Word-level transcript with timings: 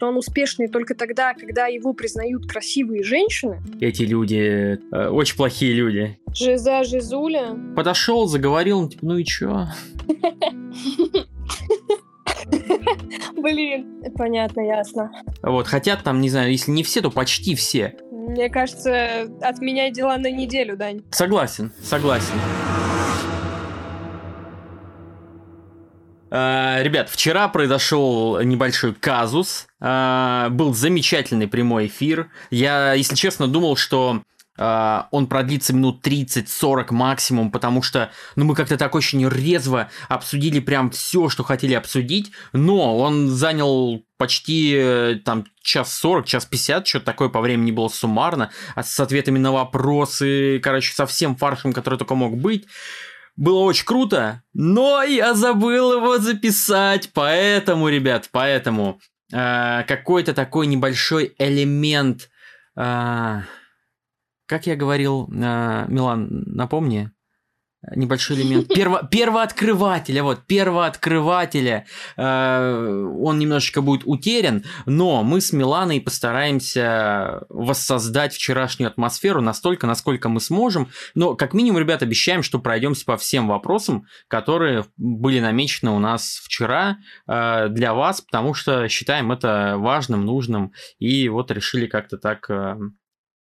что 0.00 0.08
он 0.08 0.16
успешный 0.16 0.66
только 0.66 0.94
тогда, 0.94 1.34
когда 1.34 1.66
его 1.66 1.92
признают 1.92 2.46
красивые 2.46 3.02
женщины. 3.02 3.60
Эти 3.82 4.04
люди 4.04 4.80
э, 4.90 5.08
очень 5.08 5.36
плохие 5.36 5.74
люди. 5.74 6.18
Жиза 6.34 6.84
Жизуля. 6.84 7.54
Подошел, 7.76 8.26
заговорил, 8.26 8.88
типа, 8.88 9.04
ну 9.04 9.18
и 9.18 9.24
чё? 9.26 9.66
Блин, 13.36 14.02
понятно, 14.16 14.62
ясно. 14.62 15.12
Вот, 15.42 15.66
хотят 15.66 16.02
там, 16.02 16.22
не 16.22 16.30
знаю, 16.30 16.50
если 16.50 16.70
не 16.70 16.82
все, 16.82 17.02
то 17.02 17.10
почти 17.10 17.54
все. 17.54 17.94
Мне 18.10 18.48
кажется, 18.48 19.28
от 19.42 19.58
меня 19.58 19.90
дела 19.90 20.16
на 20.16 20.30
неделю, 20.30 20.78
Дань. 20.78 21.02
Согласен, 21.10 21.72
согласен. 21.82 22.32
Ребят, 26.30 27.08
вчера 27.10 27.48
произошел 27.48 28.40
небольшой 28.40 28.94
казус. 28.94 29.66
Uh, 29.80 30.50
был 30.50 30.74
замечательный 30.74 31.48
прямой 31.48 31.86
эфир. 31.86 32.30
Я, 32.50 32.92
если 32.92 33.14
честно, 33.14 33.48
думал, 33.48 33.76
что 33.76 34.22
Uh, 34.58 35.04
он 35.10 35.26
продлится 35.26 35.72
минут 35.72 36.06
30-40 36.06 36.92
максимум, 36.92 37.50
потому 37.50 37.80
что, 37.80 38.10
ну, 38.36 38.44
мы 38.44 38.54
как-то 38.54 38.76
так 38.76 38.94
очень 38.94 39.26
резво 39.26 39.88
обсудили 40.06 40.60
прям 40.60 40.90
все, 40.90 41.30
что 41.30 41.44
хотели 41.44 41.72
обсудить, 41.72 42.30
но 42.52 42.98
он 42.98 43.30
занял 43.30 44.02
почти 44.18 44.74
э, 44.76 45.14
там 45.24 45.46
час 45.62 45.94
40, 45.94 46.26
час 46.26 46.44
50, 46.44 46.86
что-то 46.86 47.06
такое 47.06 47.30
по 47.30 47.40
времени 47.40 47.70
было 47.70 47.88
суммарно, 47.88 48.50
а 48.74 48.82
с 48.82 49.00
ответами 49.00 49.38
на 49.38 49.50
вопросы, 49.50 50.60
короче, 50.62 50.92
со 50.92 51.06
всем 51.06 51.36
фаршем, 51.36 51.72
который 51.72 51.98
только 51.98 52.14
мог 52.14 52.36
быть. 52.36 52.66
Было 53.40 53.60
очень 53.60 53.86
круто, 53.86 54.42
но 54.52 55.02
я 55.02 55.32
забыл 55.32 55.96
его 55.96 56.18
записать, 56.18 57.08
поэтому, 57.14 57.88
ребят, 57.88 58.28
поэтому 58.30 59.00
э, 59.32 59.82
какой-то 59.84 60.34
такой 60.34 60.66
небольшой 60.66 61.34
элемент... 61.38 62.28
Э, 62.76 63.40
как 64.44 64.66
я 64.66 64.76
говорил, 64.76 65.26
э, 65.32 65.86
Милан, 65.88 66.28
напомни, 66.48 67.12
небольшой 67.94 68.36
элемент 68.36 68.68
Перво, 68.68 69.08
первооткрывателя, 69.10 70.22
вот, 70.22 70.40
первооткрывателя, 70.46 71.86
э, 72.16 73.10
он 73.18 73.38
немножечко 73.38 73.80
будет 73.80 74.02
утерян, 74.04 74.64
но 74.86 75.22
мы 75.22 75.40
с 75.40 75.52
Миланой 75.52 76.00
постараемся 76.00 77.42
воссоздать 77.48 78.34
вчерашнюю 78.34 78.90
атмосферу 78.90 79.40
настолько, 79.40 79.86
насколько 79.86 80.28
мы 80.28 80.40
сможем, 80.40 80.88
но 81.14 81.34
как 81.34 81.54
минимум, 81.54 81.80
ребят, 81.80 82.02
обещаем, 82.02 82.42
что 82.42 82.58
пройдемся 82.58 83.04
по 83.04 83.16
всем 83.16 83.48
вопросам, 83.48 84.06
которые 84.28 84.84
были 84.96 85.40
намечены 85.40 85.90
у 85.90 85.98
нас 85.98 86.40
вчера 86.44 86.98
э, 87.26 87.68
для 87.70 87.94
вас, 87.94 88.20
потому 88.20 88.52
что 88.52 88.88
считаем 88.88 89.32
это 89.32 89.76
важным, 89.78 90.26
нужным, 90.26 90.72
и 90.98 91.28
вот 91.28 91.50
решили 91.50 91.86
как-то 91.86 92.18
так 92.18 92.50
э, 92.50 92.76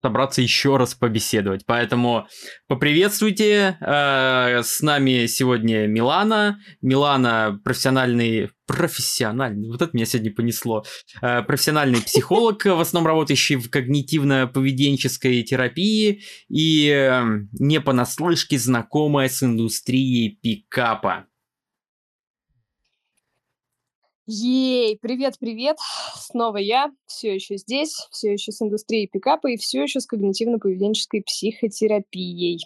собраться 0.01 0.41
еще 0.41 0.77
раз 0.77 0.95
побеседовать. 0.95 1.65
Поэтому 1.65 2.27
поприветствуйте. 2.67 3.77
Э, 3.81 4.61
с 4.63 4.81
нами 4.81 5.25
сегодня 5.27 5.87
Милана. 5.87 6.59
Милана 6.81 7.59
профессиональный 7.63 8.49
профессиональный, 8.69 9.67
вот 9.67 9.81
это 9.81 9.89
меня 9.93 10.05
сегодня 10.05 10.31
понесло, 10.31 10.83
э, 11.23 11.41
профессиональный 11.41 12.03
психолог, 12.03 12.65
в 12.65 12.79
основном 12.79 13.07
работающий 13.07 13.55
в 13.55 13.67
когнитивно-поведенческой 13.71 15.41
терапии 15.41 16.21
и 16.49 16.87
э, 16.87 17.23
не 17.53 17.81
понаслышке 17.81 18.59
знакомая 18.59 19.27
с 19.27 19.41
индустрией 19.41 20.37
пикапа. 20.43 21.25
Ей, 24.31 24.95
привет-привет, 25.01 25.77
снова 26.15 26.57
я, 26.57 26.91
все 27.07 27.33
еще 27.33 27.57
здесь, 27.57 28.07
все 28.11 28.31
еще 28.33 28.51
с 28.51 28.61
индустрией 28.61 29.09
пикапа 29.11 29.47
и 29.47 29.57
все 29.57 29.81
еще 29.81 29.99
с 29.99 30.07
когнитивно-поведенческой 30.07 31.23
психотерапией. 31.25 32.59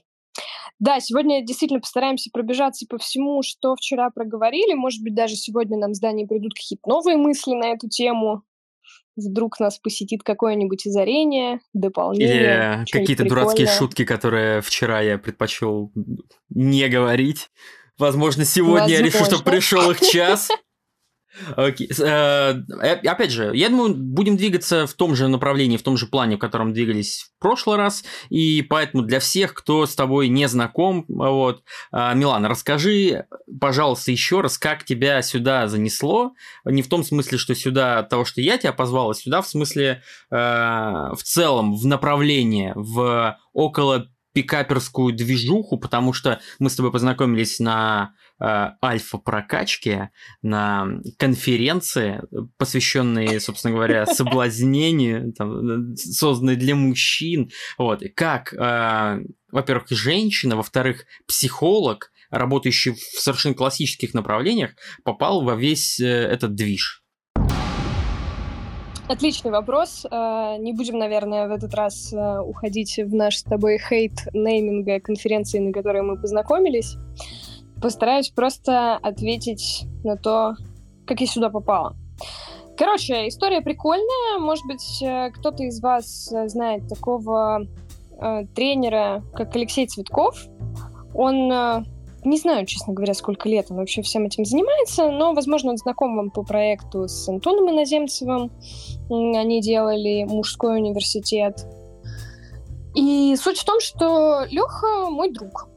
Да, 0.79 0.99
сегодня 0.99 1.41
действительно 1.41 1.79
постараемся 1.79 2.29
пробежаться 2.33 2.85
по 2.89 2.97
всему, 2.97 3.43
что 3.43 3.77
вчера 3.77 4.09
проговорили. 4.09 4.73
Может 4.73 5.03
быть, 5.03 5.15
даже 5.15 5.35
сегодня 5.35 5.77
нам 5.77 5.91
в 5.91 5.95
здании 5.95 6.25
придут 6.25 6.53
какие-то 6.53 6.89
новые 6.89 7.15
мысли 7.15 7.53
на 7.53 7.67
эту 7.67 7.87
тему. 7.87 8.43
Вдруг 9.15 9.57
нас 9.61 9.79
посетит 9.79 10.21
какое-нибудь 10.21 10.85
озарение, 10.85 11.61
дополнение. 11.71 12.83
Или 12.83 12.91
какие-то 12.91 13.23
дурацкие 13.23 13.67
шутки, 13.67 14.03
которые 14.03 14.59
вчера 14.59 14.99
я 14.99 15.17
предпочел 15.17 15.93
не 16.49 16.89
говорить. 16.89 17.51
Возможно, 17.97 18.43
сегодня 18.43 18.81
Возможно. 18.81 19.01
я 19.01 19.05
решу, 19.05 19.23
что 19.23 19.41
пришел 19.41 19.91
их 19.91 20.01
час. 20.01 20.49
Окей. 21.55 21.89
Э, 21.99 22.53
э, 22.81 22.95
опять 23.07 23.31
же, 23.31 23.51
я 23.53 23.69
думаю, 23.69 23.95
будем 23.95 24.37
двигаться 24.37 24.85
в 24.85 24.93
том 24.93 25.15
же 25.15 25.27
направлении, 25.27 25.77
в 25.77 25.83
том 25.83 25.97
же 25.97 26.05
плане, 26.05 26.35
в 26.35 26.39
котором 26.39 26.73
двигались 26.73 27.31
в 27.37 27.41
прошлый 27.41 27.77
раз, 27.77 28.03
и 28.29 28.61
поэтому 28.61 29.03
для 29.03 29.19
всех, 29.19 29.53
кто 29.53 29.85
с 29.85 29.95
тобой 29.95 30.27
не 30.27 30.47
знаком, 30.47 31.05
вот, 31.07 31.63
э, 31.91 32.15
Милан, 32.15 32.45
расскажи, 32.45 33.25
пожалуйста, 33.59 34.11
еще 34.11 34.41
раз, 34.41 34.57
как 34.57 34.83
тебя 34.83 35.21
сюда 35.21 35.67
занесло, 35.67 36.33
не 36.65 36.81
в 36.81 36.87
том 36.87 37.03
смысле, 37.03 37.37
что 37.37 37.55
сюда 37.55 37.99
от 37.99 38.09
того, 38.09 38.25
что 38.25 38.41
я 38.41 38.57
тебя 38.57 38.73
позвал, 38.73 39.11
а 39.11 39.15
сюда 39.15 39.41
в 39.41 39.47
смысле 39.47 40.01
в 40.29 41.17
целом 41.23 41.75
в 41.75 41.85
направление, 41.85 42.73
в 42.75 43.37
около 43.53 44.07
пикаперскую 44.33 45.13
движуху, 45.13 45.77
потому 45.77 46.11
что 46.11 46.41
мы 46.59 46.69
с 46.69 46.75
тобой 46.75 46.91
познакомились 46.91 47.59
на 47.59 48.13
э, 48.39 48.69
альфа-прокачке, 48.83 50.11
на 50.41 50.87
конференции, 51.17 52.21
посвященные, 52.57 53.39
собственно 53.39 53.73
говоря, 53.73 54.05
соблазнению, 54.07 55.33
там, 55.33 55.95
созданной 55.95 56.55
для 56.55 56.75
мужчин. 56.75 57.49
Вот. 57.77 58.03
Как, 58.15 58.53
э, 58.53 59.23
во-первых, 59.51 59.89
женщина, 59.89 60.55
во-вторых, 60.55 61.05
психолог, 61.27 62.11
работающий 62.29 62.93
в 62.93 63.19
совершенно 63.19 63.55
классических 63.55 64.13
направлениях, 64.13 64.71
попал 65.03 65.43
во 65.43 65.55
весь 65.55 65.99
э, 65.99 66.05
этот 66.05 66.55
движ. 66.55 67.03
Отличный 69.09 69.51
вопрос. 69.51 70.05
Не 70.05 70.71
будем, 70.71 70.97
наверное, 70.97 71.49
в 71.49 71.51
этот 71.51 71.73
раз 71.73 72.13
уходить 72.13 72.97
в 72.97 73.13
наш 73.13 73.35
с 73.39 73.43
тобой 73.43 73.77
хейт 73.77 74.13
нейминга 74.31 75.01
конференции, 75.01 75.59
на 75.59 75.73
которой 75.73 76.03
мы 76.03 76.19
познакомились. 76.19 76.95
Постараюсь 77.83 78.29
просто 78.29 78.95
ответить 78.95 79.83
на 80.05 80.15
то, 80.15 80.55
как 81.05 81.19
я 81.19 81.27
сюда 81.27 81.49
попала. 81.49 81.97
Короче, 82.77 83.27
история 83.27 83.59
прикольная. 83.59 84.39
Может 84.39 84.65
быть, 84.65 85.01
э, 85.01 85.31
кто-то 85.31 85.63
из 85.63 85.81
вас 85.81 86.33
знает 86.45 86.87
такого 86.87 87.67
э, 88.21 88.45
тренера, 88.55 89.21
как 89.33 89.53
Алексей 89.57 89.85
Цветков. 89.85 90.45
Он 91.13 91.51
э, 91.51 91.83
не 92.23 92.37
знаю, 92.37 92.65
честно 92.65 92.93
говоря, 92.93 93.13
сколько 93.13 93.49
лет 93.49 93.65
он 93.69 93.75
вообще 93.75 94.01
всем 94.01 94.23
этим 94.23 94.45
занимается, 94.45 95.11
но, 95.11 95.33
возможно, 95.33 95.71
он 95.71 95.77
знаком 95.77 96.15
вам 96.15 96.31
по 96.31 96.43
проекту 96.43 97.09
с 97.09 97.27
Антоном 97.27 97.69
Иноземцевым. 97.69 98.49
Они 99.09 99.59
делали 99.59 100.23
мужской 100.23 100.77
университет. 100.77 101.65
И 102.95 103.35
суть 103.35 103.57
в 103.57 103.65
том, 103.65 103.81
что 103.81 104.45
Леха 104.49 105.09
мой 105.09 105.33
друг. 105.33 105.67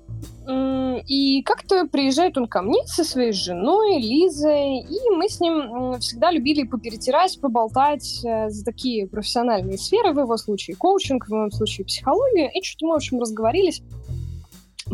И 0.49 1.43
как-то 1.43 1.87
приезжает 1.87 2.39
он 2.39 2.47
ко 2.47 2.62
мне 2.62 2.84
со 2.87 3.05
своей 3.05 3.33
женой 3.33 3.99
Лизой, 4.01 4.81
и 4.81 5.11
мы 5.11 5.29
с 5.29 5.41
ним 5.41 5.99
всегда 6.01 6.31
любили 6.31 6.62
поперетирать, 6.62 7.41
поболтать 7.41 8.25
э, 8.25 8.49
за 8.49 8.65
такие 8.65 9.09
профессиональные 9.09 9.79
сферы, 9.79 10.12
в 10.12 10.21
его 10.21 10.37
случае 10.37 10.77
коучинг, 10.77 11.27
в 11.27 11.31
моем 11.31 11.51
случае 11.51 11.85
психология, 11.85 12.51
и 12.53 12.62
что-то 12.62 12.87
мы, 12.87 12.93
в 12.93 12.97
общем, 12.97 13.21
разговорились 13.21 13.83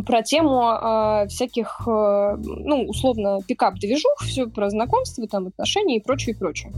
про 0.07 0.23
тему 0.23 0.71
э, 0.71 1.27
всяких, 1.29 1.83
э, 1.87 2.37
ну, 2.39 2.85
условно, 2.89 3.41
пикап-движух, 3.47 4.23
все 4.23 4.47
про 4.47 4.71
знакомство, 4.71 5.27
там, 5.29 5.49
отношения 5.49 5.99
и 5.99 6.03
прочее, 6.03 6.35
и 6.35 6.39
прочее. 6.39 6.73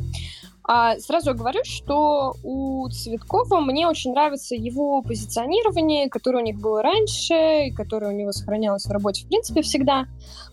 А 0.67 0.99
сразу 0.99 1.35
говорю, 1.35 1.61
что 1.65 2.37
у 2.43 2.89
Цветкова 2.89 3.61
мне 3.61 3.87
очень 3.87 4.13
нравится 4.13 4.55
его 4.55 5.03
позиционирование, 5.03 6.09
которое 6.09 6.39
у 6.39 6.47
них 6.47 6.59
было 6.59 6.83
раньше, 6.83 7.67
и 7.67 7.71
которое 7.71 8.09
у 8.09 8.17
него 8.17 8.33
сохранялось 8.33 8.87
в 8.87 8.91
работе 8.91 9.25
в 9.25 9.29
принципе 9.29 9.61
всегда, 9.61 10.07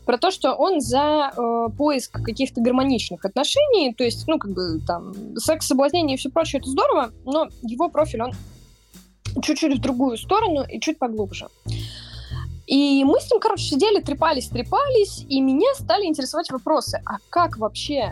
про 0.05 0.17
то, 0.17 0.29
что 0.29 0.53
он 0.53 0.81
за 0.81 1.31
э, 1.31 1.67
поиск 1.77 2.21
каких-то 2.21 2.59
гармоничных 2.59 3.23
отношений, 3.23 3.93
то 3.93 4.03
есть, 4.03 4.27
ну, 4.27 4.37
как 4.37 4.51
бы 4.51 4.81
там, 4.85 5.13
секс, 5.37 5.67
соблазнение 5.67 6.17
и 6.17 6.19
все 6.19 6.29
прочее, 6.29 6.59
это 6.59 6.69
здорово, 6.69 7.11
но 7.23 7.47
его 7.61 7.87
профиль, 7.87 8.23
он 8.23 8.33
чуть-чуть 9.41 9.77
в 9.77 9.81
другую 9.81 10.17
сторону 10.17 10.65
и 10.69 10.81
чуть 10.81 10.99
поглубже. 10.99 11.47
И 12.67 13.03
мы 13.05 13.21
с 13.21 13.31
ним, 13.31 13.39
короче, 13.39 13.63
сидели, 13.63 14.01
трепались, 14.01 14.49
трепались, 14.49 15.25
и 15.29 15.39
меня 15.39 15.73
стали 15.75 16.05
интересовать 16.05 16.51
вопросы. 16.51 17.01
А 17.05 17.17
как 17.29 17.57
вообще 17.57 18.11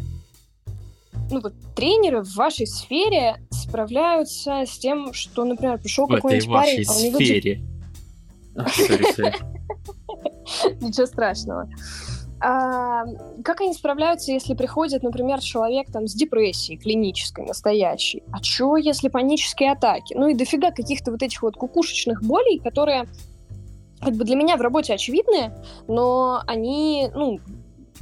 ну 1.29 1.41
вот 1.41 1.53
тренеры 1.75 2.23
в 2.23 2.35
вашей 2.35 2.67
сфере 2.67 3.37
справляются 3.51 4.63
с 4.65 4.77
тем, 4.77 5.13
что, 5.13 5.45
например, 5.45 5.79
пришел 5.79 6.07
какой-нибудь 6.07 6.47
парень, 6.47 6.85
а 6.87 6.93
у 6.93 7.01
него... 7.01 7.15
сфере. 7.15 7.61
Ничего 10.81 11.05
страшного. 11.05 11.69
А, 12.41 13.03
как 13.43 13.61
они 13.61 13.73
справляются, 13.73 14.31
если 14.31 14.53
приходит, 14.53 15.03
например, 15.03 15.39
человек 15.39 15.91
там 15.91 16.07
с 16.07 16.13
депрессией 16.13 16.77
клинической, 16.77 17.45
настоящей? 17.45 18.23
А 18.31 18.41
что, 18.41 18.77
если 18.77 19.09
панические 19.09 19.73
атаки? 19.73 20.13
Ну 20.13 20.29
и 20.29 20.33
дофига 20.33 20.71
каких-то 20.71 21.11
вот 21.11 21.21
этих 21.21 21.41
вот 21.41 21.55
кукушечных 21.55 22.23
болей, 22.23 22.59
которые 22.59 23.07
как 23.99 24.13
бы 24.13 24.23
для 24.23 24.37
меня 24.37 24.55
в 24.55 24.61
работе 24.61 24.93
очевидные, 24.93 25.53
но 25.87 26.41
они, 26.47 27.09
ну, 27.13 27.39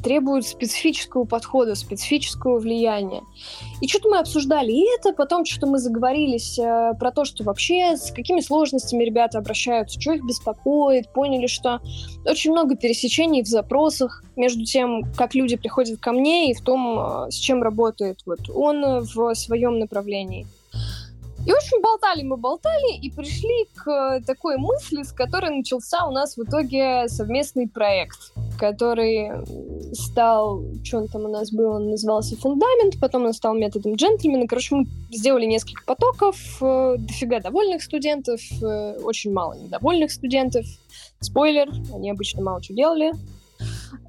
требуют 0.03 0.45
специфического 0.45 1.25
подхода, 1.25 1.75
специфического 1.75 2.59
влияния. 2.59 3.21
И 3.81 3.87
что-то 3.87 4.09
мы 4.09 4.19
обсуждали 4.19 4.71
и 4.71 4.85
это, 4.97 5.13
потом 5.13 5.45
что-то 5.45 5.67
мы 5.67 5.79
заговорились 5.79 6.57
э, 6.59 6.93
про 6.99 7.11
то, 7.11 7.25
что 7.25 7.43
вообще 7.43 7.97
с 7.97 8.11
какими 8.11 8.41
сложностями 8.41 9.03
ребята 9.03 9.37
обращаются, 9.37 9.99
что 9.99 10.13
их 10.13 10.23
беспокоит, 10.25 11.11
поняли, 11.13 11.47
что 11.47 11.81
очень 12.25 12.51
много 12.51 12.75
пересечений 12.75 13.43
в 13.43 13.47
запросах 13.47 14.23
между 14.35 14.63
тем, 14.65 15.03
как 15.15 15.35
люди 15.35 15.55
приходят 15.55 15.99
ко 15.99 16.11
мне 16.11 16.51
и 16.51 16.53
в 16.53 16.61
том, 16.61 16.99
э, 17.27 17.31
с 17.31 17.35
чем 17.35 17.63
работает 17.63 18.21
вот 18.25 18.49
он 18.53 19.01
в 19.01 19.33
своем 19.35 19.79
направлении. 19.79 20.47
И 21.47 21.51
очень 21.53 21.81
болтали 21.81 22.23
мы, 22.23 22.35
болтали, 22.35 22.97
и 22.97 23.09
пришли 23.09 23.69
к 23.73 24.19
такой 24.27 24.57
мысли, 24.57 25.03
с 25.03 25.13
которой 25.13 25.55
начался 25.55 26.05
у 26.05 26.11
нас 26.11 26.35
в 26.35 26.43
итоге 26.43 27.07
совместный 27.07 27.69
проект, 27.69 28.33
который 28.59 29.31
стал, 29.95 30.61
что 30.83 30.97
он 30.97 31.07
там 31.07 31.23
у 31.23 31.29
нас 31.29 31.53
был, 31.53 31.71
он 31.71 31.89
назывался 31.89 32.35
«Фундамент», 32.35 32.99
потом 32.99 33.27
он 33.27 33.33
стал 33.33 33.55
методом 33.55 33.95
джентльмена. 33.95 34.45
Короче, 34.45 34.75
мы 34.75 34.87
сделали 35.09 35.45
несколько 35.45 35.85
потоков, 35.85 36.35
э, 36.59 36.95
дофига 36.99 37.39
довольных 37.39 37.81
студентов, 37.81 38.41
э, 38.61 38.99
очень 39.01 39.31
мало 39.31 39.53
недовольных 39.53 40.11
студентов. 40.11 40.65
Спойлер, 41.21 41.69
они 41.93 42.11
обычно 42.11 42.41
мало 42.43 42.61
что 42.61 42.73
делали. 42.73 43.13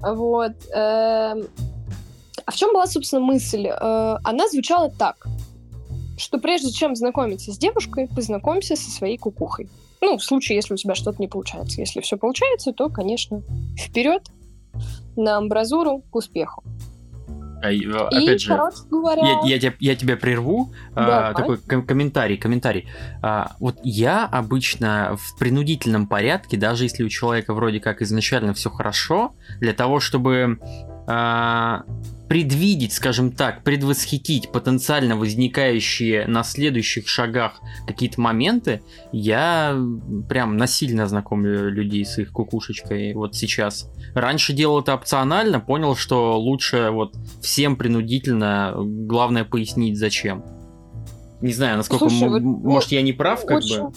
Вот. 0.01 0.51
Эм, 0.73 1.47
а 2.45 2.51
в 2.51 2.55
чем 2.55 2.73
была, 2.73 2.85
собственно, 2.85 3.21
мысль? 3.21 3.67
Э, 3.67 4.17
она 4.25 4.49
звучала 4.49 4.91
так– 4.91 5.25
что 6.19 6.37
прежде 6.37 6.71
чем 6.71 6.95
знакомиться 6.95 7.51
с 7.51 7.57
девушкой, 7.57 8.07
познакомься 8.07 8.75
со 8.75 8.91
своей 8.91 9.17
кукухой. 9.17 9.69
Ну, 10.01 10.17
в 10.17 10.23
случае, 10.23 10.57
если 10.57 10.73
у 10.73 10.77
тебя 10.77 10.95
что-то 10.95 11.21
не 11.21 11.27
получается. 11.27 11.81
Если 11.81 12.01
все 12.01 12.17
получается, 12.17 12.71
то, 12.71 12.89
конечно, 12.89 13.41
вперед 13.77 14.29
на 15.15 15.37
амбразуру 15.37 16.03
к 16.09 16.15
успеху. 16.15 16.63
А, 17.61 17.71
и, 17.71 17.85
опять 17.85 18.41
же, 18.41 18.57
говоря... 18.89 19.21
я, 19.21 19.39
я, 19.43 19.59
тебя, 19.59 19.73
я 19.79 19.95
тебя 19.95 20.15
прерву. 20.15 20.71
А, 20.95 21.33
такой 21.33 21.57
ком- 21.57 21.85
комментарий, 21.85 22.37
комментарий. 22.37 22.87
А, 23.21 23.55
вот 23.59 23.79
я 23.83 24.25
обычно 24.25 25.17
в 25.17 25.37
принудительном 25.37 26.07
порядке, 26.07 26.55
даже 26.55 26.85
если 26.85 27.03
у 27.03 27.09
человека 27.09 27.53
вроде 27.53 27.81
как 27.81 28.01
изначально 28.01 28.53
все 28.53 28.69
хорошо, 28.69 29.33
для 29.59 29.73
того, 29.73 29.99
чтобы 29.99 30.59
а, 31.07 31.83
предвидеть, 32.29 32.93
скажем 32.93 33.31
так, 33.31 33.63
предвосхитить 33.63 34.51
потенциально 34.51 35.17
возникающие 35.17 36.27
на 36.27 36.43
следующих 36.43 37.07
шагах 37.07 37.59
какие-то 37.87 38.21
моменты, 38.21 38.83
я 39.11 39.75
прям 40.29 40.55
насильно 40.55 41.07
знакомлю 41.07 41.71
людей 41.71 42.05
с 42.05 42.19
их 42.19 42.31
кукушечкой 42.31 43.15
вот 43.15 43.35
сейчас. 43.35 43.91
Раньше 44.13 44.53
делал 44.53 44.81
это 44.81 44.93
опционально, 44.93 45.59
понял, 45.59 45.95
что 45.95 46.39
лучше 46.39 46.91
вот 46.91 47.15
всем 47.41 47.75
принудительно, 47.75 48.75
главное 48.77 49.43
пояснить 49.43 49.97
зачем. 49.97 50.45
Не 51.41 51.53
знаю, 51.53 51.77
насколько, 51.77 52.09
Слушай, 52.09 52.29
вот, 52.29 52.41
может, 52.41 52.91
я 52.91 53.01
не 53.01 53.13
прав, 53.13 53.43
как 53.45 53.57
очень... 53.57 53.87
бы. 53.87 53.93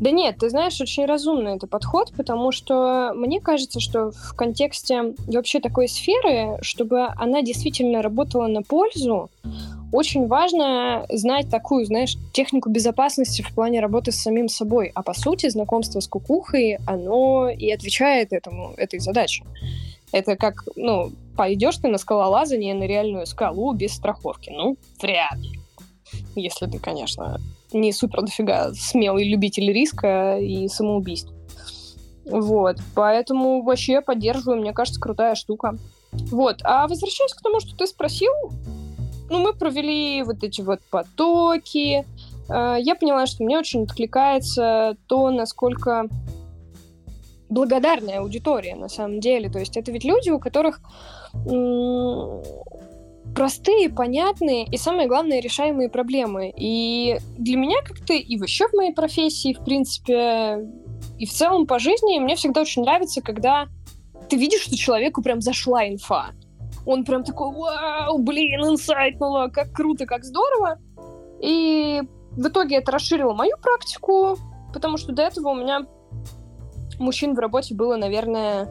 Да 0.00 0.10
нет, 0.10 0.36
ты 0.38 0.50
знаешь, 0.50 0.80
очень 0.80 1.06
разумный 1.06 1.56
это 1.56 1.66
подход, 1.66 2.12
потому 2.16 2.52
что 2.52 3.12
мне 3.14 3.40
кажется, 3.40 3.80
что 3.80 4.10
в 4.10 4.34
контексте 4.36 5.14
вообще 5.26 5.60
такой 5.60 5.88
сферы, 5.88 6.58
чтобы 6.60 7.06
она 7.16 7.40
действительно 7.40 8.02
работала 8.02 8.46
на 8.46 8.62
пользу, 8.62 9.30
очень 9.92 10.26
важно 10.26 11.06
знать 11.08 11.48
такую, 11.48 11.86
знаешь, 11.86 12.16
технику 12.32 12.68
безопасности 12.68 13.42
в 13.42 13.54
плане 13.54 13.80
работы 13.80 14.12
с 14.12 14.16
самим 14.16 14.48
собой. 14.48 14.90
А 14.94 15.02
по 15.02 15.14
сути, 15.14 15.48
знакомство 15.48 16.00
с 16.00 16.08
кукухой, 16.08 16.78
оно 16.86 17.48
и 17.48 17.70
отвечает 17.70 18.32
этому, 18.32 18.74
этой 18.76 18.98
задаче. 18.98 19.44
Это 20.12 20.36
как, 20.36 20.64
ну, 20.76 21.12
пойдешь 21.36 21.76
ты 21.76 21.88
на 21.88 21.98
скалолазание 21.98 22.74
на 22.74 22.84
реальную 22.84 23.26
скалу 23.26 23.72
без 23.72 23.94
страховки. 23.94 24.50
Ну, 24.50 24.76
вряд 25.00 25.38
ли. 25.38 25.60
Если 26.34 26.66
ты, 26.66 26.78
конечно, 26.78 27.40
не 27.72 27.92
супер 27.92 28.22
дофига 28.22 28.72
смелый 28.74 29.28
любитель 29.28 29.72
риска 29.72 30.38
и 30.38 30.68
самоубийств. 30.68 31.32
Вот, 32.24 32.78
поэтому 32.94 33.62
вообще 33.62 34.00
поддерживаю, 34.00 34.60
мне 34.60 34.72
кажется, 34.72 35.00
крутая 35.00 35.34
штука. 35.34 35.76
Вот, 36.12 36.60
а 36.64 36.88
возвращаясь 36.88 37.34
к 37.34 37.42
тому, 37.42 37.60
что 37.60 37.76
ты 37.76 37.86
спросил, 37.86 38.32
ну, 39.30 39.38
мы 39.38 39.52
провели 39.52 40.22
вот 40.22 40.42
эти 40.42 40.60
вот 40.60 40.80
потоки, 40.90 42.04
э, 42.48 42.76
я 42.80 42.94
поняла, 42.94 43.26
что 43.26 43.44
мне 43.44 43.58
очень 43.58 43.84
откликается 43.84 44.96
то, 45.06 45.30
насколько 45.30 46.08
благодарная 47.48 48.20
аудитория 48.20 48.74
на 48.74 48.88
самом 48.88 49.20
деле. 49.20 49.48
То 49.48 49.58
есть 49.58 49.76
это 49.76 49.92
ведь 49.92 50.04
люди, 50.04 50.30
у 50.30 50.38
которых 50.38 50.80
простые, 53.36 53.90
понятные 53.90 54.64
и, 54.64 54.78
самое 54.78 55.06
главное, 55.06 55.40
решаемые 55.40 55.90
проблемы. 55.90 56.52
И 56.56 57.18
для 57.36 57.56
меня 57.56 57.82
как-то 57.84 58.14
и 58.14 58.38
вообще 58.38 58.66
в 58.66 58.72
моей 58.72 58.94
профессии, 58.94 59.52
в 59.52 59.62
принципе, 59.62 60.66
и 61.18 61.26
в 61.26 61.30
целом 61.30 61.66
по 61.66 61.78
жизни 61.78 62.18
мне 62.18 62.34
всегда 62.34 62.62
очень 62.62 62.82
нравится, 62.82 63.20
когда 63.20 63.68
ты 64.30 64.36
видишь, 64.36 64.62
что 64.62 64.74
человеку 64.74 65.22
прям 65.22 65.42
зашла 65.42 65.86
инфа. 65.86 66.30
Он 66.86 67.04
прям 67.04 67.24
такой, 67.24 67.54
вау, 67.54 68.18
блин, 68.18 68.62
инсайтнуло, 68.62 69.48
как 69.48 69.70
круто, 69.70 70.06
как 70.06 70.24
здорово. 70.24 70.78
И 71.42 72.00
в 72.32 72.48
итоге 72.48 72.76
это 72.76 72.90
расширило 72.90 73.34
мою 73.34 73.58
практику, 73.58 74.38
потому 74.72 74.96
что 74.96 75.12
до 75.12 75.22
этого 75.22 75.50
у 75.50 75.54
меня 75.54 75.82
мужчин 76.98 77.34
в 77.34 77.38
работе 77.38 77.74
было, 77.74 77.96
наверное, 77.96 78.66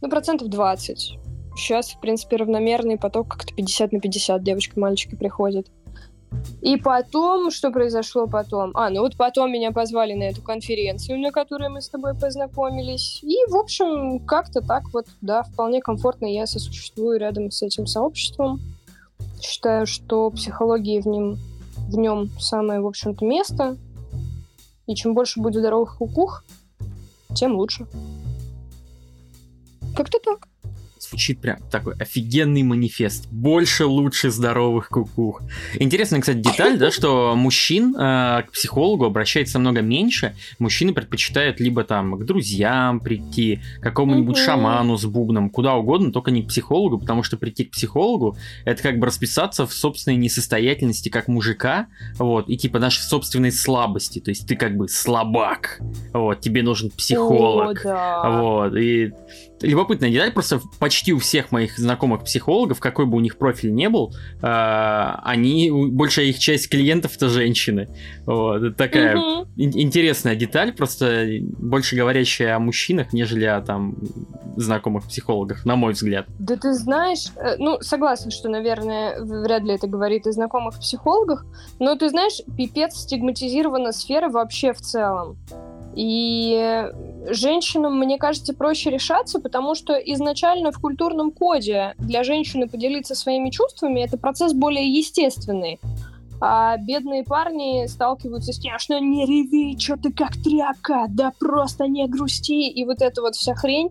ну, 0.00 0.08
процентов 0.08 0.46
20. 0.46 1.18
Сейчас, 1.56 1.90
в 1.90 2.00
принципе, 2.00 2.36
равномерный 2.36 2.98
поток, 2.98 3.28
как-то 3.28 3.54
50 3.54 3.92
на 3.92 4.00
50 4.00 4.42
девочки 4.42 4.78
мальчики 4.78 5.14
приходят. 5.14 5.66
И 6.60 6.76
потом, 6.76 7.50
что 7.50 7.70
произошло 7.70 8.26
потом? 8.26 8.72
А, 8.74 8.90
ну 8.90 9.00
вот 9.00 9.16
потом 9.16 9.52
меня 9.52 9.70
позвали 9.72 10.12
на 10.12 10.24
эту 10.24 10.42
конференцию, 10.42 11.18
на 11.18 11.30
которой 11.30 11.70
мы 11.70 11.80
с 11.80 11.88
тобой 11.88 12.14
познакомились. 12.14 13.20
И, 13.22 13.36
в 13.48 13.56
общем, 13.56 14.18
как-то 14.20 14.60
так 14.60 14.84
вот, 14.92 15.06
да, 15.22 15.44
вполне 15.44 15.80
комфортно 15.80 16.26
я 16.26 16.46
сосуществую 16.46 17.18
рядом 17.18 17.50
с 17.50 17.62
этим 17.62 17.86
сообществом. 17.86 18.60
Считаю, 19.40 19.86
что 19.86 20.30
психологии 20.30 21.00
в 21.00 21.06
нем, 21.06 21.38
в 21.88 21.96
нем 21.96 22.30
самое, 22.38 22.80
в 22.80 22.86
общем-то, 22.86 23.24
место. 23.24 23.78
И 24.86 24.94
чем 24.94 25.14
больше 25.14 25.40
будет 25.40 25.60
здоровых 25.60 25.96
кукух, 25.98 26.44
тем 27.34 27.56
лучше. 27.56 27.86
Как-то 29.96 30.18
так 30.22 30.48
звучит 31.08 31.40
прям 31.40 31.58
такой 31.70 31.94
офигенный 31.94 32.62
манифест. 32.62 33.28
Больше, 33.30 33.86
лучше, 33.86 34.30
здоровых 34.30 34.88
кукух. 34.88 35.42
Интересная, 35.78 36.20
кстати, 36.20 36.38
деталь, 36.38 36.78
да, 36.78 36.90
что 36.90 37.34
мужчин 37.36 37.94
э, 37.96 38.42
к 38.46 38.52
психологу 38.52 39.04
обращается 39.04 39.58
много 39.58 39.80
меньше. 39.80 40.34
Мужчины 40.58 40.92
предпочитают 40.92 41.60
либо 41.60 41.84
там 41.84 42.18
к 42.18 42.24
друзьям 42.24 43.00
прийти, 43.00 43.60
к 43.80 43.82
какому-нибудь 43.82 44.36
шаману 44.36 44.96
с 44.96 45.04
бубном, 45.04 45.50
куда 45.50 45.74
угодно, 45.74 46.12
только 46.12 46.30
не 46.30 46.42
к 46.42 46.48
психологу, 46.48 46.98
потому 46.98 47.22
что 47.22 47.36
прийти 47.36 47.64
к 47.64 47.72
психологу 47.72 48.36
это 48.64 48.82
как 48.82 48.98
бы 48.98 49.06
расписаться 49.06 49.66
в 49.66 49.72
собственной 49.72 50.16
несостоятельности 50.16 51.08
как 51.08 51.28
мужика, 51.28 51.86
вот, 52.18 52.48
и 52.48 52.56
типа 52.56 52.78
нашей 52.78 53.02
собственной 53.02 53.52
слабости. 53.52 54.18
То 54.20 54.30
есть 54.30 54.46
ты 54.46 54.56
как 54.56 54.76
бы 54.76 54.88
слабак, 54.88 55.80
вот, 56.12 56.40
тебе 56.40 56.62
нужен 56.62 56.90
психолог, 56.90 57.84
О, 57.84 57.88
да. 57.88 58.40
вот, 58.40 58.76
и 58.76 59.12
любопытная 59.62 60.10
деталь, 60.10 60.32
просто 60.32 60.60
почти 60.78 61.12
у 61.12 61.18
всех 61.18 61.52
моих 61.52 61.78
знакомых 61.78 62.24
психологов, 62.24 62.80
какой 62.80 63.06
бы 63.06 63.16
у 63.16 63.20
них 63.20 63.38
профиль 63.38 63.72
не 63.72 63.88
был, 63.88 64.14
э, 64.42 64.46
они, 65.22 65.70
большая 65.70 66.26
их 66.26 66.38
часть 66.38 66.68
клиентов 66.68 67.16
это 67.16 67.28
женщины. 67.28 67.88
Вот, 68.26 68.62
это 68.62 68.76
такая 68.76 69.16
угу. 69.16 69.48
интересная 69.56 70.34
деталь, 70.34 70.72
просто 70.72 71.26
больше 71.40 71.96
говорящая 71.96 72.56
о 72.56 72.58
мужчинах, 72.58 73.12
нежели 73.12 73.44
о 73.44 73.60
там 73.60 73.96
знакомых 74.56 75.04
психологах, 75.04 75.64
на 75.64 75.76
мой 75.76 75.92
взгляд. 75.92 76.26
Да 76.38 76.56
ты 76.56 76.72
знаешь, 76.72 77.26
э, 77.36 77.56
ну, 77.58 77.78
согласна, 77.80 78.30
что, 78.30 78.48
наверное, 78.48 79.20
вряд 79.20 79.62
ли 79.62 79.74
это 79.74 79.86
говорит 79.86 80.26
о 80.26 80.32
знакомых 80.32 80.78
психологах, 80.78 81.46
но 81.78 81.94
ты 81.96 82.08
знаешь, 82.08 82.40
пипец 82.56 82.96
стигматизирована 82.96 83.92
сфера 83.92 84.28
вообще 84.28 84.72
в 84.72 84.80
целом. 84.80 85.36
И 85.96 86.90
женщинам, 87.30 87.98
мне 87.98 88.18
кажется, 88.18 88.52
проще 88.52 88.90
решаться, 88.90 89.40
потому 89.40 89.74
что 89.74 89.94
изначально 89.94 90.70
в 90.70 90.78
культурном 90.78 91.30
коде 91.30 91.94
для 91.96 92.22
женщины 92.22 92.68
поделиться 92.68 93.14
своими 93.14 93.48
чувствами 93.48 94.00
это 94.00 94.18
процесс 94.18 94.52
более 94.52 94.86
естественный. 94.86 95.80
А 96.38 96.76
бедные 96.76 97.24
парни 97.24 97.86
сталкиваются 97.86 98.52
с 98.52 98.58
тем, 98.58 98.78
что 98.78 98.98
не 98.98 99.24
реви, 99.24 99.78
что 99.78 99.96
ты 99.96 100.12
как 100.12 100.32
тряпка, 100.34 101.06
да 101.08 101.32
просто 101.38 101.86
не 101.86 102.06
грусти, 102.06 102.68
и 102.68 102.84
вот 102.84 103.00
эта 103.00 103.22
вот 103.22 103.34
вся 103.34 103.54
хрень. 103.54 103.88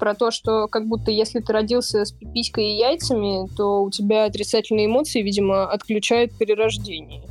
про 0.00 0.14
то, 0.14 0.32
что 0.32 0.66
как 0.66 0.88
будто 0.88 1.10
если 1.10 1.38
ты 1.38 1.52
родился 1.52 2.04
с 2.04 2.12
пиписькой 2.12 2.72
и 2.72 2.78
яйцами, 2.78 3.48
то 3.56 3.84
у 3.84 3.90
тебя 3.90 4.24
отрицательные 4.24 4.86
эмоции, 4.86 5.22
видимо, 5.22 5.70
отключают 5.70 6.36
перерождение. 6.36 7.22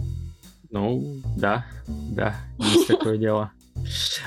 Ну, 0.71 1.17
да, 1.37 1.65
да, 1.87 2.35
есть 2.57 2.87
такое 2.87 3.17
дело. 3.17 3.51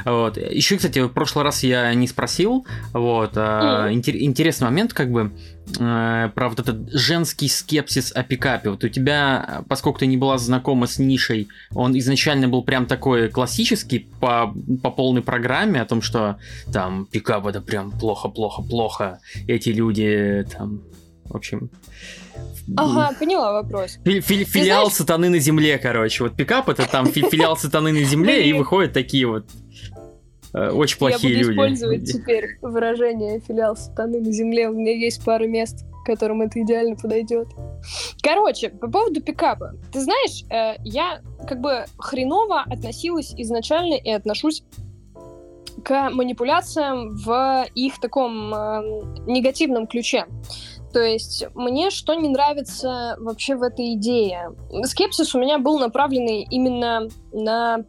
Вот. 0.05 0.37
Еще, 0.37 0.77
кстати, 0.77 0.99
в 1.01 1.09
прошлый 1.09 1.45
раз 1.45 1.63
я 1.63 1.93
не 1.95 2.07
спросил. 2.07 2.67
Вот. 2.93 3.37
Mm. 3.37 3.93
интересный 3.93 4.65
момент, 4.65 4.93
как 4.93 5.11
бы, 5.11 5.33
э, 5.79 6.31
про 6.35 6.49
вот 6.49 6.61
этот 6.61 6.93
женский 6.93 7.49
скепсис 7.49 8.13
о 8.13 8.23
пикапе. 8.23 8.71
Вот 8.71 8.85
у 8.85 8.89
тебя, 8.89 9.65
поскольку 9.69 10.01
ты 10.01 10.07
не 10.07 10.17
была 10.17 10.39
знакома 10.39 10.87
с 10.87 10.99
нишей, 10.99 11.49
он 11.75 11.99
изначально 11.99 12.49
был 12.49 12.63
прям 12.63 12.87
такой 12.87 13.29
классический 13.29 14.09
по, 14.21 14.55
по 14.83 14.91
полной 14.91 15.23
программе 15.23 15.81
о 15.81 15.87
том, 15.87 16.03
что 16.03 16.39
там 16.73 17.07
пикап 17.07 17.47
это 17.47 17.61
прям 17.61 17.91
плохо-плохо-плохо. 17.91 19.21
Эти 19.47 19.71
люди 19.71 20.47
там, 20.57 20.83
в 21.29 21.37
общем, 21.37 21.71
Ага, 22.77 23.15
поняла 23.19 23.53
вопрос. 23.53 23.99
Фи 24.05 24.21
фи 24.21 24.45
филиал 24.45 24.87
знаешь... 24.87 24.97
сатаны 24.97 25.29
на 25.29 25.39
земле, 25.39 25.79
короче. 25.79 26.25
Вот 26.25 26.37
пикап 26.37 26.69
это 26.69 26.89
там 26.91 27.07
фи 27.07 27.23
филиал 27.23 27.57
сатаны 27.57 27.93
на 27.93 28.03
земле, 28.03 28.49
и 28.49 28.53
выходят 28.53 28.93
такие 28.93 29.27
вот 29.27 29.47
э, 30.53 30.71
очень 30.71 30.99
плохие 30.99 31.35
люди. 31.35 31.39
Я 31.39 31.47
буду 31.47 31.75
использовать 31.75 32.13
теперь 32.13 32.59
выражение 32.63 33.41
филиал 33.41 33.77
сатаны 33.77 34.21
на 34.21 34.33
земле. 34.33 34.69
У 34.69 34.75
меня 34.75 34.93
есть 34.93 35.25
пара 35.25 35.47
мест, 35.47 35.85
которым 36.05 36.43
это 36.43 36.61
идеально 36.61 36.97
подойдет. 36.97 37.49
Короче, 38.23 38.71
по 38.71 38.91
поводу 38.91 39.21
пикапа. 39.23 39.75
Ты 39.93 40.01
знаешь, 40.01 40.45
э, 40.51 40.81
я 40.85 41.21
как 41.47 41.61
бы 41.61 41.85
хреново 41.99 42.63
относилась 42.63 43.33
изначально 43.37 43.95
и 43.95 44.11
отношусь 44.11 44.65
к 45.85 46.11
манипуляциям 46.11 47.17
в 47.17 47.67
их 47.75 48.01
таком 48.01 48.53
э, 48.53 48.83
негативном 49.27 49.87
ключе. 49.87 50.27
То 50.97 51.03
есть 51.03 51.45
мне 51.55 51.91
что 51.91 52.15
не 52.15 52.31
нравится 52.31 53.17
вообще 53.19 53.55
в 53.55 53.63
этой 53.63 53.93
идее? 53.93 54.57
Скепсис 54.85 55.35
у 55.35 55.39
меня 55.39 55.59
был 55.59 55.79
направленный 55.79 56.47
именно 56.51 57.11
на 57.35 57.85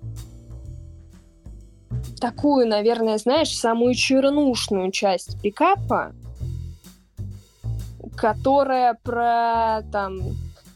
такую, 2.20 2.68
наверное, 2.68 3.18
знаешь, 3.18 3.58
самую 3.58 3.94
чернушную 3.94 4.92
часть 4.92 5.42
пикапа, 5.42 6.12
которая 8.18 9.00
про 9.02 9.84
там 9.90 10.20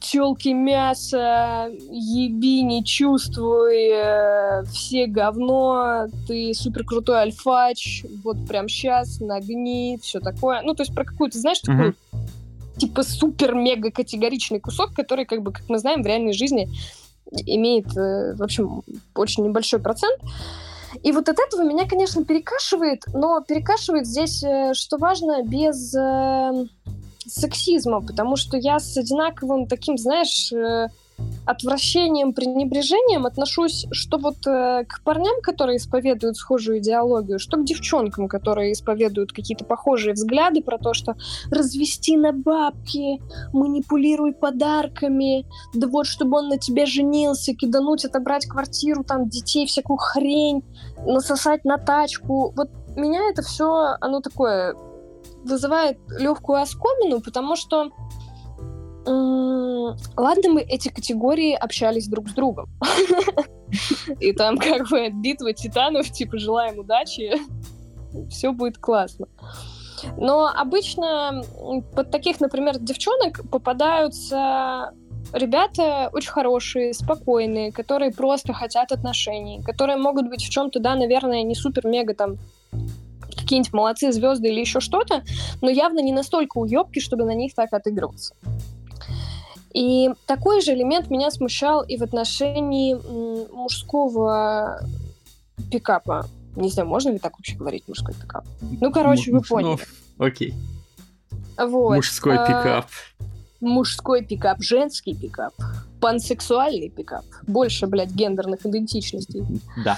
телки 0.02 0.50
мясо, 0.50 1.70
еби, 1.90 2.62
не 2.64 2.84
чувствуй, 2.84 3.90
э, 3.94 4.64
все 4.72 5.06
говно, 5.06 6.08
ты 6.28 6.54
супер 6.54 6.84
крутой 6.84 7.20
альфач, 7.22 8.04
вот 8.24 8.46
прям 8.48 8.68
сейчас, 8.68 9.20
нагни, 9.20 10.00
все 10.02 10.20
такое. 10.20 10.62
Ну, 10.64 10.74
то 10.74 10.82
есть 10.84 10.94
про 10.94 11.06
какую-то, 11.06 11.40
знаешь, 11.40 11.60
такую 11.60 11.92
mm-hmm 11.92 11.96
типа 12.82 13.04
супер-мега 13.04 13.92
категоричный 13.92 14.60
кусок, 14.60 14.96
который, 14.96 15.26
как 15.26 15.44
бы, 15.44 15.52
как 15.52 15.70
мы 15.70 15.78
знаем, 15.78 16.02
в 16.02 16.08
реальной 16.08 16.34
жизни 16.34 16.68
имеет, 17.46 17.96
э, 17.96 18.34
в 18.34 18.42
общем, 18.42 18.82
очень 19.14 19.44
небольшой 19.44 19.80
процент. 19.80 20.20
И 21.04 21.12
вот 21.12 21.30
от 21.30 21.38
этого 21.40 21.64
меня, 21.64 21.88
конечно, 21.88 22.26
перекашивает, 22.26 23.04
но 23.14 23.42
перекашивает 23.42 24.08
здесь, 24.08 24.44
э, 24.44 24.74
что 24.74 24.98
важно, 24.98 25.44
без 25.44 25.94
сексизма, 27.28 28.02
потому 28.02 28.36
что 28.36 28.58
я 28.58 28.80
с 28.80 28.98
одинаковым 28.98 29.68
таким, 29.68 29.98
знаешь, 29.98 30.52
отвращением, 31.46 32.34
пренебрежением 32.34 33.26
отношусь, 33.26 33.88
что 33.92 34.18
вот 34.18 34.46
э, 34.48 34.86
к 34.88 35.02
парням, 35.04 35.42
которые 35.42 35.78
исповедуют 35.78 36.38
схожую 36.38 36.80
идеологию, 36.80 37.40
что 37.40 37.58
к 37.58 37.66
девчонкам, 37.66 38.28
которые 38.28 38.74
исповедуют 38.74 39.32
какие-то 39.32 39.66
похожие 39.66 40.14
взгляды 40.14 40.62
про 40.62 40.78
то, 40.78 40.94
что 40.94 41.16
развести 41.50 42.16
на 42.16 42.32
бабки, 42.32 43.20
манипулируй 43.54 44.34
подарками, 44.34 45.46
да 45.74 45.88
вот, 45.88 46.06
чтобы 46.06 46.38
он 46.38 46.50
на 46.50 46.58
тебе 46.58 46.86
женился, 46.86 47.54
кидануть, 47.54 48.06
отобрать 48.06 48.46
квартиру, 48.46 49.04
там, 49.04 49.28
детей, 49.28 49.66
всякую 49.66 49.98
хрень, 49.98 50.64
насосать 51.06 51.66
на 51.66 51.78
тачку. 51.78 52.54
Вот 52.56 52.70
меня 52.96 53.30
это 53.30 53.42
все, 53.42 53.96
оно 54.00 54.22
такое 54.22 54.76
вызывает 55.44 55.98
легкую 56.18 56.62
оскомину, 56.62 57.22
потому 57.22 57.56
что 57.56 57.92
Ладно, 59.04 60.50
мы 60.50 60.62
эти 60.62 60.90
категории 60.90 61.54
общались 61.54 62.08
друг 62.08 62.30
с 62.30 62.34
другом. 62.34 62.70
И 64.20 64.32
там 64.34 64.58
как 64.58 64.88
бы 64.90 65.10
битва 65.10 65.54
титанов, 65.54 66.12
типа 66.12 66.38
желаем 66.38 66.78
удачи, 66.78 67.32
все 68.30 68.52
будет 68.52 68.78
классно. 68.78 69.28
Но 70.18 70.48
обычно 70.48 71.44
под 71.96 72.12
таких, 72.12 72.40
например, 72.40 72.78
девчонок 72.80 73.42
попадаются 73.50 74.92
ребята 75.34 76.10
очень 76.12 76.30
хорошие, 76.30 76.94
спокойные, 76.94 77.72
которые 77.72 78.12
просто 78.12 78.54
хотят 78.54 78.92
отношений, 78.92 79.62
которые 79.64 79.98
могут 79.98 80.30
быть 80.30 80.44
в 80.44 80.50
чем-то, 80.50 80.80
да, 80.80 80.96
наверное, 80.96 81.44
не 81.44 81.56
супер-мега 81.56 82.14
там 82.14 82.38
какие-нибудь 83.36 83.74
молодцы 83.74 84.12
звезды 84.12 84.50
или 84.50 84.60
еще 84.60 84.80
что-то, 84.80 85.24
но 85.62 85.70
явно 85.70 86.00
не 86.00 86.14
настолько 86.14 86.58
уебки, 86.58 87.00
чтобы 87.00 87.26
на 87.26 87.34
них 87.34 87.54
так 87.54 87.74
отыгрываться. 87.74 88.36
И 89.74 90.10
такой 90.26 90.62
же 90.62 90.74
элемент 90.74 91.10
меня 91.10 91.32
смущал 91.32 91.82
и 91.82 91.98
в 91.98 92.04
отношении 92.04 92.96
мужского 93.54 94.82
пикапа. 95.72 96.28
Не 96.56 96.70
знаю, 96.70 96.90
можно 96.90 97.10
ли 97.12 97.20
так 97.20 97.38
вообще 97.38 97.56
говорить 97.56 97.88
мужской 97.88 98.14
пикап? 98.14 98.46
Ну, 98.62 98.92
короче, 98.92 99.32
М- 99.32 99.38
вы 99.38 99.44
поняли. 99.44 99.80
Ну, 100.18 100.26
окей. 100.26 100.54
Вот. 101.58 101.96
Мужской 101.96 102.38
а, 102.38 102.46
пикап. 102.46 102.88
Мужской 103.62 104.26
пикап, 104.26 104.62
женский 104.62 105.16
пикап, 105.16 105.54
пансексуальный 106.02 106.90
пикап. 106.90 107.24
Больше, 107.48 107.88
блядь, 107.88 108.12
гендерных 108.12 108.66
идентичностей. 108.66 109.46
Да. 109.86 109.98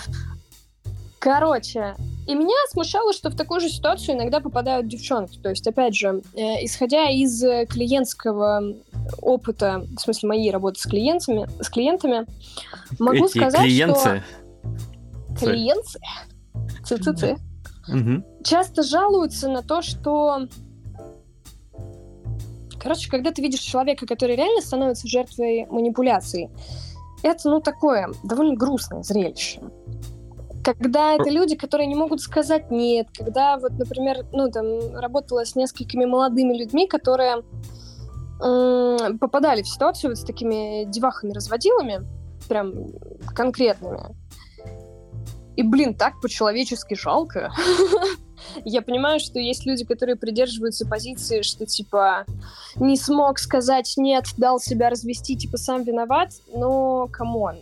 Короче, 1.23 1.95
и 2.27 2.35
меня 2.35 2.53
смущало, 2.69 3.13
что 3.13 3.29
в 3.29 3.35
такую 3.37 3.61
же 3.61 3.69
ситуацию 3.69 4.17
иногда 4.17 4.41
попадают 4.41 4.89
девчонки. 4.89 5.39
То 5.39 5.51
есть, 5.51 5.65
опять 5.65 5.95
же, 5.95 6.21
э, 6.35 6.65
исходя 6.65 7.09
из 7.09 7.39
клиентского 7.69 8.75
опыта, 9.21 9.85
в 9.95 10.01
смысле 10.01 10.27
моей 10.27 10.51
работы 10.51 10.81
с 10.81 10.83
клиентами, 10.83 11.47
с 11.61 11.69
клиентами, 11.69 12.25
могу 12.99 13.25
Эти 13.27 13.37
сказать, 13.37 13.61
клиенты. 13.61 13.99
что 13.99 14.21
клиенты, 15.39 15.99
ЦЦЦ, 16.83 17.39
часто 18.43 18.83
жалуются 18.83 19.47
на 19.47 19.61
то, 19.61 19.81
что 19.81 20.49
Короче, 22.81 23.09
когда 23.09 23.31
ты 23.31 23.41
видишь 23.41 23.61
человека, 23.61 24.05
который 24.05 24.35
реально 24.35 24.59
становится 24.59 25.07
жертвой 25.07 25.67
манипуляций, 25.67 26.49
это, 27.21 27.49
ну, 27.49 27.61
такое 27.61 28.09
довольно 28.25 28.57
грустное 28.57 29.03
зрелище. 29.03 29.61
Когда 30.63 31.13
это 31.13 31.29
люди, 31.29 31.55
которые 31.55 31.87
не 31.87 31.95
могут 31.95 32.21
сказать 32.21 32.71
нет, 32.71 33.07
когда 33.17 33.57
вот, 33.57 33.73
например, 33.73 34.25
ну, 34.31 34.49
там, 34.49 34.95
работала 34.95 35.45
с 35.45 35.55
несколькими 35.55 36.05
молодыми 36.05 36.57
людьми, 36.57 36.87
которые 36.87 37.43
попадали 38.39 39.61
в 39.61 39.67
ситуацию 39.67 40.11
вот 40.11 40.17
с 40.17 40.23
такими 40.23 40.85
девахами-разводилами, 40.85 42.01
прям 42.47 42.73
конкретными. 43.33 44.15
И, 45.55 45.63
блин, 45.63 45.93
так 45.93 46.19
по-человечески 46.19 46.95
жалко. 46.95 47.51
Я 48.65 48.81
понимаю, 48.81 49.19
что 49.19 49.39
есть 49.39 49.65
люди, 49.65 49.85
которые 49.85 50.15
придерживаются 50.15 50.85
позиции, 50.87 51.41
что, 51.43 51.65
типа, 51.65 52.25
не 52.75 52.97
смог 52.97 53.39
сказать 53.39 53.93
нет, 53.97 54.25
дал 54.37 54.59
себя 54.59 54.89
развести, 54.89 55.37
типа, 55.37 55.57
сам 55.57 55.83
виноват, 55.83 56.31
но, 56.53 57.07
come 57.07 57.36
on, 57.36 57.57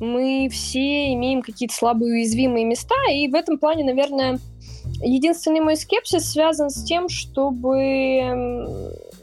мы 0.00 0.48
все 0.50 1.12
имеем 1.14 1.42
какие-то 1.42 1.74
слабые 1.74 2.14
уязвимые 2.14 2.64
места, 2.64 2.94
и 3.10 3.28
в 3.28 3.34
этом 3.34 3.58
плане, 3.58 3.84
наверное, 3.84 4.38
единственный 5.00 5.60
мой 5.60 5.76
скепсис 5.76 6.30
связан 6.30 6.70
с 6.70 6.84
тем, 6.84 7.08
чтобы 7.08 8.22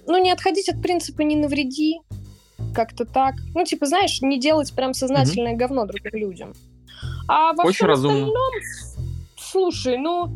ну, 0.07 0.21
не 0.21 0.31
отходить 0.31 0.69
от 0.69 0.81
принципа 0.81 1.21
«не 1.21 1.35
навреди», 1.35 1.99
как-то 2.73 3.05
так. 3.05 3.35
Ну, 3.53 3.63
типа, 3.63 3.85
знаешь, 3.85 4.21
не 4.21 4.39
делать 4.39 4.73
прям 4.73 4.93
сознательное 4.93 5.53
mm-hmm. 5.53 5.57
говно 5.57 5.85
другим 5.85 6.13
людям. 6.13 6.53
А 7.27 7.53
во 7.53 7.63
Очень 7.63 7.75
всем 7.75 7.87
разумно. 7.87 8.17
остальном, 8.17 8.51
слушай, 9.37 9.97
ну, 9.97 10.33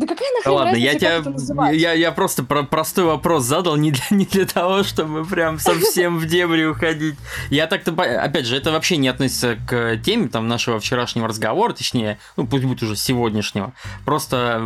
да 0.00 0.06
какая 0.06 0.32
нахрен 0.32 0.52
Ладно, 0.52 0.70
разница, 0.72 1.06
я 1.06 1.20
тебя, 1.20 1.70
я, 1.72 1.92
я 1.92 2.12
просто 2.12 2.42
про 2.42 2.62
простой 2.62 3.04
вопрос 3.04 3.44
задал, 3.44 3.76
не 3.76 3.92
для, 3.92 4.02
не 4.10 4.24
для 4.24 4.46
того, 4.46 4.82
чтобы 4.82 5.26
прям 5.26 5.58
совсем 5.58 6.18
в 6.18 6.26
дебри 6.26 6.64
уходить. 6.64 7.16
Я 7.50 7.66
так-то, 7.66 7.92
опять 7.92 8.46
же, 8.46 8.56
это 8.56 8.72
вообще 8.72 8.96
не 8.96 9.08
относится 9.08 9.56
к 9.68 9.98
теме 9.98 10.28
там 10.28 10.48
нашего 10.48 10.80
вчерашнего 10.80 11.28
разговора, 11.28 11.74
точнее, 11.74 12.18
ну 12.38 12.46
пусть 12.46 12.64
будет 12.64 12.82
уже 12.82 12.96
сегодняшнего. 12.96 13.74
Просто 14.06 14.62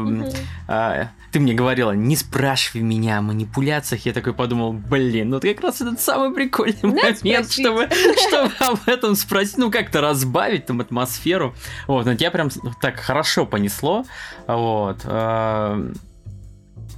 ты 1.35 1.41
мне 1.41 1.53
говорила, 1.53 1.91
не 1.91 2.15
спрашивай 2.15 2.83
меня 2.83 3.19
о 3.19 3.21
манипуляциях. 3.21 4.07
Я 4.07 4.13
такой 4.13 4.35
подумал, 4.35 4.73
блин, 4.73 5.31
ну 5.31 5.41
как 5.41 5.61
раз 5.63 5.81
этот 5.81 6.01
самый 6.01 6.33
прикольный 6.33 6.79
момент, 6.85 7.51
чтобы, 7.51 7.89
чтобы 8.29 8.53
об 8.61 8.79
этом 8.87 9.17
спросить, 9.17 9.59
ну 9.59 9.69
как-то 9.69 10.01
разбавить 10.01 10.67
там 10.67 10.81
атмосферу. 10.81 11.53
Вот, 11.89 12.07
но 12.07 12.15
тебя 12.15 12.31
прям 12.31 12.51
так 12.81 13.01
хорошо 13.01 13.47
понесло. 13.47 14.05
Вот. 14.47 14.99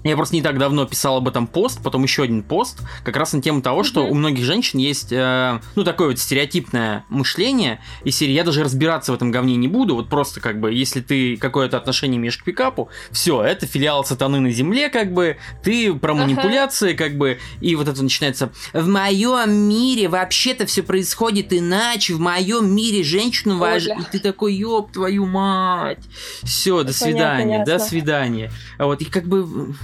Я 0.06 0.16
просто 0.16 0.36
не 0.36 0.42
так 0.42 0.58
давно 0.58 0.86
писал 0.86 1.16
об 1.16 1.28
этом 1.28 1.46
пост, 1.46 1.80
потом 1.82 2.04
еще 2.04 2.22
один 2.22 2.42
пост, 2.42 2.80
как 3.02 3.16
раз 3.16 3.32
на 3.32 3.42
тему 3.42 3.60
того, 3.60 3.82
что 3.82 4.02
у 4.02 4.14
многих 4.14 4.44
женщин 4.44 4.78
есть, 4.78 5.10
э, 5.10 5.60
ну, 5.74 5.84
такое 5.84 6.08
вот 6.08 6.18
стереотипное 6.18 7.04
мышление, 7.08 7.80
и 8.04 8.10
серии 8.10 8.32
я 8.32 8.44
даже 8.44 8.62
разбираться 8.62 9.12
в 9.12 9.16
этом 9.16 9.32
говне 9.32 9.56
не 9.56 9.66
буду, 9.66 9.96
вот 9.96 10.08
просто 10.08 10.40
как 10.40 10.60
бы, 10.60 10.72
если 10.72 11.00
ты 11.00 11.36
какое-то 11.36 11.76
отношение 11.76 12.18
имеешь 12.18 12.38
к 12.38 12.44
пикапу, 12.44 12.88
все, 13.10 13.42
это 13.42 13.66
филиал 13.66 14.04
сатаны 14.04 14.38
на 14.38 14.50
земле, 14.52 14.90
как 14.90 15.12
бы, 15.12 15.38
ты 15.62 15.92
про 15.94 16.14
манипуляции, 16.14 16.90
ага. 16.94 17.04
как 17.04 17.18
бы, 17.18 17.38
и 17.60 17.74
вот 17.74 17.88
это 17.88 18.02
начинается, 18.02 18.52
в 18.72 18.88
моем 18.88 19.52
мире 19.52 20.08
вообще-то 20.08 20.66
все 20.66 20.82
происходит 20.82 21.52
иначе, 21.52 22.14
в 22.14 22.20
моем 22.20 22.72
мире 22.72 23.02
женщину 23.02 23.58
важно, 23.58 23.94
и 24.00 24.04
ты 24.12 24.18
такой, 24.20 24.54
ёб 24.54 24.92
твою 24.92 25.26
мать, 25.26 26.04
все, 26.44 26.84
до 26.84 26.92
свидания, 26.92 27.58
Понятно, 27.58 27.78
до 27.78 27.78
свидания. 27.78 28.52
Вот, 28.78 29.02
и 29.02 29.04
как 29.06 29.24
бы 29.24 29.74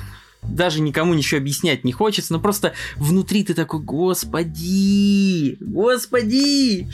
даже 0.43 0.81
никому 0.81 1.15
ничего 1.15 1.39
объяснять 1.39 1.85
не 1.85 1.93
хочется, 1.93 2.33
но 2.33 2.41
просто 2.41 2.73
внутри 2.97 3.45
ты 3.45 3.55
такой, 3.55 3.81
господи, 3.81 5.57
господи. 5.61 6.89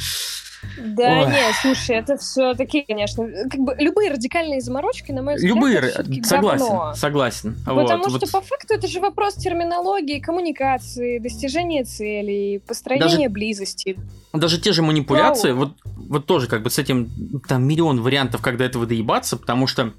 Да, 0.77 1.23
Ой. 1.23 1.27
нет, 1.33 1.55
слушай, 1.61 1.97
это 1.97 2.17
все 2.17 2.55
такие, 2.55 2.85
конечно, 2.85 3.27
как 3.49 3.61
бы 3.61 3.77
любые 3.79 4.11
радикальные 4.11 4.61
заморочки, 4.61 5.13
на 5.13 5.23
мой 5.23 5.37
взгляд, 5.37 5.55
любые, 5.55 5.79
это 5.79 6.05
согласен, 6.25 6.67
говно. 6.67 6.95
согласен. 6.95 7.57
Потому 7.65 7.81
вот, 7.85 8.11
что 8.11 8.11
вот. 8.11 8.31
по 8.33 8.41
факту 8.41 8.75
это 8.75 8.89
же 8.89 9.01
вопрос 9.01 9.35
терминологии, 9.35 10.19
коммуникации, 10.19 11.19
достижения 11.19 11.85
целей, 11.85 12.59
построения 12.59 13.05
даже, 13.05 13.29
близости. 13.29 13.99
Даже 14.33 14.61
те 14.61 14.73
же 14.73 14.83
манипуляции, 14.83 15.53
вот, 15.53 15.75
вот 15.85 16.27
тоже 16.27 16.49
как 16.49 16.63
бы 16.63 16.71
с 16.71 16.79
этим 16.79 17.09
там 17.47 17.65
миллион 17.67 18.01
вариантов, 18.01 18.43
когда 18.43 18.65
этого 18.65 18.87
доебаться, 18.87 19.37
потому 19.37 19.67
что 19.67 19.93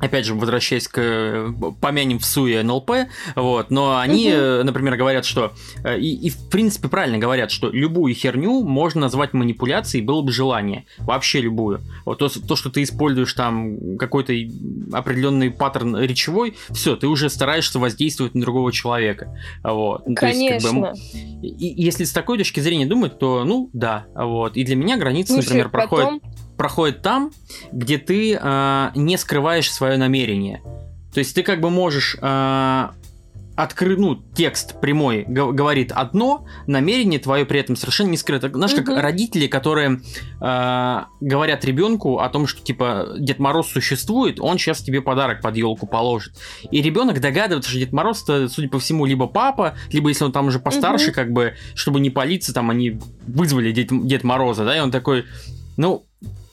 опять 0.00 0.24
же, 0.24 0.34
возвращаясь 0.34 0.88
к 0.88 1.54
помянем 1.80 2.18
в 2.18 2.24
СУе 2.24 2.62
НЛП, 2.62 2.90
вот, 3.36 3.70
но 3.70 3.98
они, 3.98 4.32
угу. 4.32 4.64
например, 4.64 4.96
говорят, 4.96 5.24
что, 5.24 5.52
э, 5.84 5.98
и, 5.98 6.14
и 6.14 6.30
в 6.30 6.48
принципе 6.48 6.88
правильно 6.88 7.18
говорят, 7.18 7.50
что 7.50 7.70
любую 7.70 8.14
херню 8.14 8.62
можно 8.62 9.02
назвать 9.02 9.32
манипуляцией, 9.32 10.04
было 10.04 10.22
бы 10.22 10.32
желание, 10.32 10.86
вообще 10.98 11.40
любую. 11.40 11.80
Вот 12.04 12.18
то, 12.18 12.28
то 12.28 12.56
что 12.56 12.70
ты 12.70 12.82
используешь 12.82 13.32
там 13.34 13.96
какой-то 13.98 14.32
определенный 14.92 15.50
паттерн 15.50 15.98
речевой, 15.98 16.56
все, 16.70 16.96
ты 16.96 17.06
уже 17.06 17.30
стараешься 17.30 17.78
воздействовать 17.78 18.34
на 18.34 18.40
другого 18.40 18.72
человека. 18.72 19.36
Вот. 19.62 20.04
Конечно. 20.16 20.72
Ну, 20.72 20.82
то 20.82 20.90
есть, 20.90 21.12
как 21.12 21.40
бы, 21.40 21.46
и, 21.46 21.82
если 21.82 22.04
с 22.04 22.12
такой 22.12 22.38
точки 22.38 22.60
зрения 22.60 22.86
думать, 22.86 23.18
то, 23.18 23.44
ну, 23.44 23.70
да, 23.72 24.06
вот. 24.14 24.56
И 24.56 24.64
для 24.64 24.76
меня 24.76 24.96
граница, 24.96 25.34
Слушай, 25.34 25.46
например, 25.46 25.68
проходит 25.70 26.22
проходит 26.60 27.00
там, 27.00 27.32
где 27.72 27.96
ты 27.96 28.38
э, 28.38 28.90
не 28.94 29.16
скрываешь 29.16 29.72
свое 29.72 29.96
намерение. 29.96 30.60
То 31.14 31.20
есть 31.20 31.34
ты 31.34 31.42
как 31.42 31.62
бы 31.62 31.70
можешь 31.70 32.18
э, 32.20 32.88
открыть, 33.56 33.98
ну, 33.98 34.16
текст 34.34 34.78
прямой 34.78 35.24
говорит 35.26 35.90
одно, 35.90 36.44
намерение 36.66 37.18
твое 37.18 37.46
при 37.46 37.60
этом 37.60 37.76
совершенно 37.76 38.10
не 38.10 38.18
скрыто. 38.18 38.50
Знаешь, 38.50 38.74
как 38.74 38.88
родители, 38.88 39.46
которые 39.46 40.02
э, 40.42 41.00
говорят 41.22 41.64
ребенку 41.64 42.18
о 42.18 42.28
том, 42.28 42.46
что 42.46 42.62
типа 42.62 43.14
Дед 43.18 43.38
Мороз 43.38 43.66
существует, 43.66 44.38
он 44.38 44.58
сейчас 44.58 44.82
тебе 44.82 45.00
подарок 45.00 45.40
под 45.40 45.56
елку 45.56 45.86
положит. 45.86 46.34
И 46.70 46.82
ребенок 46.82 47.22
догадывается, 47.22 47.70
что 47.70 47.78
Дед 47.78 47.94
Мороз, 47.94 48.22
это, 48.24 48.50
судя 48.50 48.68
по 48.68 48.78
всему, 48.78 49.06
либо 49.06 49.28
папа, 49.28 49.76
либо 49.92 50.10
если 50.10 50.24
он 50.24 50.32
там 50.32 50.48
уже 50.48 50.58
постарше, 50.58 51.06
угу. 51.06 51.14
как 51.14 51.32
бы, 51.32 51.54
чтобы 51.74 52.00
не 52.00 52.10
палиться, 52.10 52.52
там 52.52 52.68
они 52.68 53.00
вызвали 53.26 53.72
Дед, 53.72 53.88
Дед 54.06 54.24
Мороза, 54.24 54.66
да, 54.66 54.76
и 54.76 54.80
он 54.80 54.90
такой, 54.90 55.24
ну, 55.78 56.04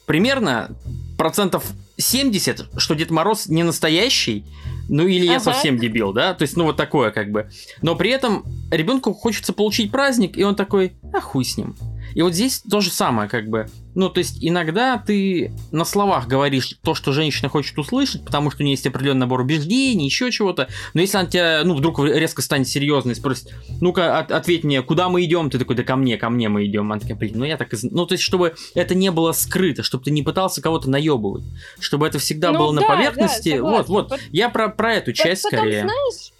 примерно 0.08 0.70
процентов 1.16 1.64
70, 1.98 2.70
что 2.78 2.94
Дед 2.94 3.10
Мороз 3.10 3.46
не 3.46 3.62
настоящий, 3.62 4.44
ну 4.88 5.06
или 5.06 5.26
я 5.26 5.36
ага. 5.36 5.40
совсем 5.40 5.78
дебил, 5.78 6.12
да? 6.12 6.34
То 6.34 6.42
есть, 6.42 6.56
ну 6.56 6.64
вот 6.64 6.76
такое 6.76 7.10
как 7.10 7.30
бы. 7.30 7.48
Но 7.82 7.94
при 7.94 8.10
этом 8.10 8.44
ребенку 8.70 9.12
хочется 9.12 9.52
получить 9.52 9.92
праздник, 9.92 10.36
и 10.36 10.42
он 10.42 10.56
такой, 10.56 10.94
а 11.12 11.20
хуй 11.20 11.44
с 11.44 11.56
ним. 11.56 11.76
И 12.14 12.22
вот 12.22 12.34
здесь 12.34 12.60
то 12.60 12.80
же 12.80 12.90
самое, 12.90 13.28
как 13.28 13.48
бы. 13.48 13.66
Ну, 13.94 14.08
то 14.08 14.18
есть 14.18 14.38
иногда 14.40 14.96
ты 14.96 15.52
на 15.72 15.84
словах 15.84 16.28
говоришь 16.28 16.78
то, 16.82 16.94
что 16.94 17.12
женщина 17.12 17.48
хочет 17.48 17.76
услышать, 17.78 18.24
потому 18.24 18.50
что 18.50 18.62
у 18.62 18.64
нее 18.64 18.74
есть 18.74 18.86
определенный 18.86 19.20
набор 19.20 19.40
убеждений, 19.40 20.04
еще 20.04 20.30
чего-то. 20.30 20.68
Но 20.94 21.00
если 21.00 21.18
она 21.18 21.26
тебя, 21.28 21.62
ну, 21.64 21.74
вдруг 21.74 21.98
резко 21.98 22.42
станет 22.42 22.68
серьезной 22.68 23.16
спросит, 23.16 23.52
ну-ка, 23.80 24.18
от, 24.18 24.30
ответь 24.30 24.62
мне, 24.62 24.82
куда 24.82 25.08
мы 25.08 25.24
идем? 25.24 25.50
Ты 25.50 25.58
такой, 25.58 25.74
да 25.74 25.82
ко 25.82 25.96
мне, 25.96 26.16
ко 26.16 26.30
мне 26.30 26.48
мы 26.48 26.66
идем. 26.66 26.92
Она 26.92 27.00
такая, 27.00 27.16
блин, 27.16 27.32
ну 27.36 27.44
я 27.44 27.56
так. 27.56 27.68
Ну, 27.82 28.06
то 28.06 28.12
есть, 28.12 28.22
чтобы 28.22 28.54
это 28.74 28.94
не 28.94 29.10
было 29.10 29.32
скрыто, 29.32 29.82
чтобы 29.82 30.04
ты 30.04 30.10
не 30.10 30.22
пытался 30.22 30.62
кого-то 30.62 30.88
наебывать, 30.88 31.44
чтобы 31.80 32.06
это 32.06 32.18
всегда 32.18 32.52
ну, 32.52 32.58
было 32.58 32.74
да, 32.74 32.80
на 32.80 32.86
поверхности. 32.86 33.56
Да, 33.56 33.62
вот, 33.62 33.88
вот. 33.88 34.20
Я 34.30 34.48
про, 34.48 34.68
про 34.68 34.94
эту 34.94 35.12
часть 35.12 35.42
Потом, 35.42 35.58
скорее. 35.58 35.82
Знаешь, 35.82 36.32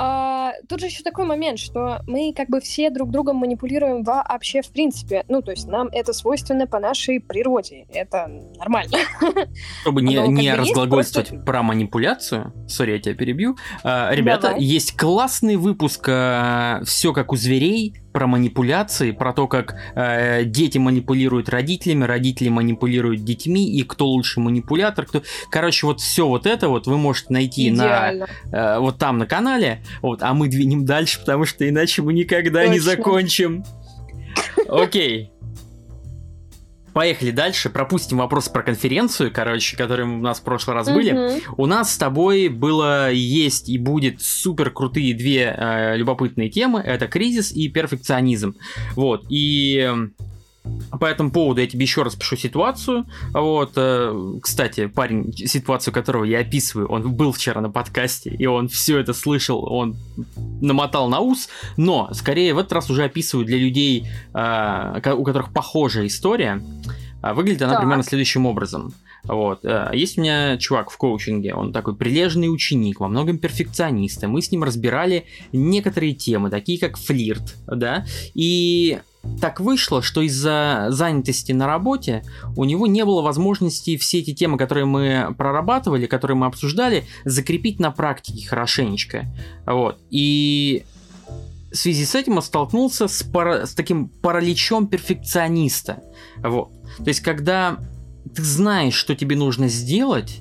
а, 0.00 0.52
тут 0.68 0.78
же 0.78 0.86
еще 0.86 1.02
такой 1.02 1.24
момент, 1.24 1.58
что 1.58 2.02
мы 2.06 2.32
как 2.32 2.48
бы 2.48 2.60
все 2.60 2.88
друг 2.90 3.10
другом 3.10 3.36
манипулируем 3.36 4.04
вообще 4.04 4.62
в 4.62 4.70
принципе. 4.70 5.24
Ну, 5.28 5.42
то 5.42 5.50
есть 5.50 5.66
нам 5.66 5.88
это 5.88 6.12
свойственно 6.12 6.68
по 6.68 6.78
нашей 6.78 7.20
природе. 7.20 7.86
Это 7.92 8.30
нормально. 8.56 8.96
Чтобы 9.82 10.02
не, 10.02 10.16
не 10.28 10.54
разглагольствовать 10.54 11.30
просто... 11.30 11.44
про 11.44 11.62
манипуляцию, 11.64 12.52
сори, 12.68 12.92
я 12.92 12.98
тебя 13.00 13.14
перебью. 13.16 13.56
А, 13.82 14.14
ребята, 14.14 14.48
Давай. 14.48 14.62
есть 14.62 14.96
классный 14.96 15.56
выпуск 15.56 16.06
а, 16.08 16.80
«Все 16.84 17.12
как 17.12 17.32
у 17.32 17.36
зверей», 17.36 17.96
про 18.18 18.26
манипуляции, 18.26 19.12
про 19.12 19.32
то, 19.32 19.46
как 19.46 19.76
э, 19.94 20.42
дети 20.42 20.76
манипулируют 20.76 21.48
родителями, 21.48 22.02
родители 22.02 22.48
манипулируют 22.48 23.22
детьми, 23.22 23.70
и 23.70 23.84
кто 23.84 24.08
лучший 24.08 24.42
манипулятор, 24.42 25.06
кто... 25.06 25.22
Короче, 25.50 25.86
вот 25.86 26.00
все 26.00 26.26
вот 26.26 26.44
это 26.44 26.68
вот 26.68 26.88
вы 26.88 26.98
можете 26.98 27.32
найти 27.32 27.68
Идеально. 27.68 28.26
на 28.50 28.56
э, 28.56 28.78
вот 28.80 28.98
там 28.98 29.18
на 29.18 29.26
канале, 29.26 29.84
вот, 30.02 30.24
а 30.24 30.34
мы 30.34 30.48
двинем 30.48 30.84
дальше, 30.84 31.20
потому 31.20 31.44
что 31.44 31.68
иначе 31.68 32.02
мы 32.02 32.12
никогда 32.12 32.62
Точно. 32.62 32.72
не 32.72 32.80
закончим. 32.80 33.64
Окей. 34.68 35.30
Поехали 36.98 37.30
дальше, 37.30 37.70
пропустим 37.70 38.18
вопрос 38.18 38.48
про 38.48 38.64
конференцию, 38.64 39.30
короче, 39.32 39.76
которые 39.76 40.08
у 40.08 40.18
нас 40.18 40.40
в 40.40 40.42
прошлый 40.42 40.74
раз 40.74 40.90
были. 40.90 41.40
У 41.56 41.66
нас 41.66 41.94
с 41.94 41.96
тобой 41.96 42.48
было, 42.48 43.12
есть 43.12 43.68
и 43.68 43.78
будет 43.78 44.20
супер 44.20 44.70
крутые 44.70 45.14
две 45.14 45.54
э, 45.56 45.96
любопытные 45.96 46.48
темы. 46.48 46.80
Это 46.80 47.06
кризис 47.06 47.52
и 47.52 47.68
перфекционизм. 47.68 48.56
Вот, 48.96 49.24
и 49.28 49.88
по 50.98 51.04
этому 51.04 51.30
поводу 51.30 51.60
я 51.60 51.66
тебе 51.66 51.82
еще 51.82 52.02
раз 52.02 52.16
пишу 52.16 52.36
ситуацию. 52.36 53.06
Вот, 53.32 53.72
э, 53.76 54.38
кстати, 54.42 54.86
парень, 54.86 55.32
ситуацию 55.32 55.92
которого 55.92 56.24
я 56.24 56.40
описываю, 56.40 56.88
он 56.88 57.12
был 57.12 57.32
вчера 57.32 57.60
на 57.60 57.70
подкасте, 57.70 58.30
и 58.30 58.46
он 58.46 58.68
все 58.68 58.98
это 58.98 59.12
слышал, 59.12 59.64
он 59.64 59.96
намотал 60.60 61.08
на 61.08 61.20
ус, 61.20 61.48
но 61.76 62.10
скорее 62.12 62.54
в 62.54 62.58
этот 62.58 62.72
раз 62.72 62.90
уже 62.90 63.04
описываю 63.04 63.46
для 63.46 63.58
людей, 63.58 64.06
э, 64.34 65.12
у 65.12 65.24
которых 65.24 65.52
похожая 65.52 66.06
история. 66.06 66.62
А 67.20 67.34
выглядит 67.34 67.62
она 67.62 67.72
так. 67.72 67.80
примерно 67.80 68.04
следующим 68.04 68.46
образом. 68.46 68.94
Вот. 69.24 69.64
Э, 69.64 69.90
есть 69.92 70.18
у 70.18 70.20
меня 70.20 70.56
чувак 70.56 70.90
в 70.90 70.96
коучинге, 70.96 71.54
он 71.54 71.72
такой 71.72 71.96
прилежный 71.96 72.52
ученик, 72.52 73.00
во 73.00 73.08
многом 73.08 73.38
перфекционист. 73.38 74.22
Мы 74.24 74.40
с 74.40 74.50
ним 74.50 74.64
разбирали 74.64 75.26
некоторые 75.52 76.14
темы, 76.14 76.50
такие 76.50 76.78
как 76.78 76.96
флирт, 76.96 77.56
да, 77.66 78.06
и 78.34 78.98
так 79.40 79.60
вышло, 79.60 80.02
что 80.02 80.22
из-за 80.22 80.86
занятости 80.90 81.52
на 81.52 81.66
работе 81.66 82.22
у 82.56 82.64
него 82.64 82.86
не 82.86 83.04
было 83.04 83.22
возможности 83.22 83.96
все 83.96 84.20
эти 84.20 84.34
темы, 84.34 84.58
которые 84.58 84.84
мы 84.84 85.34
прорабатывали, 85.36 86.06
которые 86.06 86.36
мы 86.36 86.46
обсуждали, 86.46 87.04
закрепить 87.24 87.80
на 87.80 87.90
практике 87.90 88.46
хорошенечко. 88.46 89.26
Вот. 89.66 89.98
И 90.10 90.84
в 91.70 91.76
связи 91.76 92.04
с 92.04 92.14
этим 92.14 92.36
он 92.36 92.42
столкнулся 92.42 93.08
с, 93.08 93.22
пара... 93.22 93.66
с 93.66 93.74
таким 93.74 94.08
параличом 94.08 94.86
перфекциониста. 94.86 96.02
Вот. 96.38 96.70
То 96.98 97.08
есть, 97.08 97.20
когда 97.20 97.78
ты 98.34 98.42
знаешь, 98.42 98.94
что 98.94 99.14
тебе 99.14 99.36
нужно 99.36 99.68
сделать, 99.68 100.40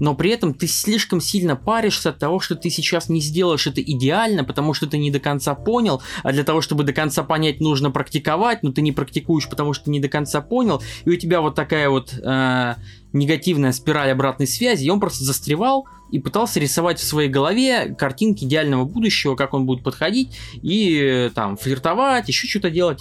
но 0.00 0.14
при 0.14 0.30
этом 0.30 0.54
ты 0.54 0.66
слишком 0.66 1.20
сильно 1.20 1.56
паришься 1.56 2.10
от 2.10 2.18
того, 2.18 2.40
что 2.40 2.54
ты 2.54 2.70
сейчас 2.70 3.08
не 3.08 3.20
сделаешь 3.20 3.66
это 3.66 3.82
идеально, 3.82 4.44
потому 4.44 4.74
что 4.74 4.86
ты 4.86 4.98
не 4.98 5.10
до 5.10 5.20
конца 5.20 5.54
понял, 5.54 6.02
а 6.22 6.32
для 6.32 6.44
того, 6.44 6.60
чтобы 6.60 6.84
до 6.84 6.92
конца 6.92 7.22
понять, 7.22 7.60
нужно 7.60 7.90
практиковать, 7.90 8.62
но 8.62 8.72
ты 8.72 8.82
не 8.82 8.92
практикуешь, 8.92 9.48
потому 9.48 9.72
что 9.72 9.90
не 9.90 10.00
до 10.00 10.08
конца 10.08 10.40
понял, 10.40 10.82
и 11.04 11.10
у 11.10 11.16
тебя 11.16 11.40
вот 11.40 11.54
такая 11.54 11.88
вот 11.88 12.14
э, 12.14 12.74
негативная 13.12 13.72
спираль 13.72 14.10
обратной 14.10 14.46
связи, 14.46 14.84
и 14.84 14.90
он 14.90 15.00
просто 15.00 15.24
застревал 15.24 15.86
и 16.10 16.18
пытался 16.18 16.60
рисовать 16.60 16.98
в 16.98 17.04
своей 17.04 17.28
голове 17.28 17.94
картинки 17.94 18.44
идеального 18.44 18.84
будущего, 18.84 19.36
как 19.36 19.54
он 19.54 19.66
будет 19.66 19.82
подходить 19.82 20.36
и 20.62 20.98
э, 21.00 21.30
там 21.34 21.56
флиртовать, 21.56 22.28
еще 22.28 22.46
что-то 22.46 22.70
делать. 22.70 23.00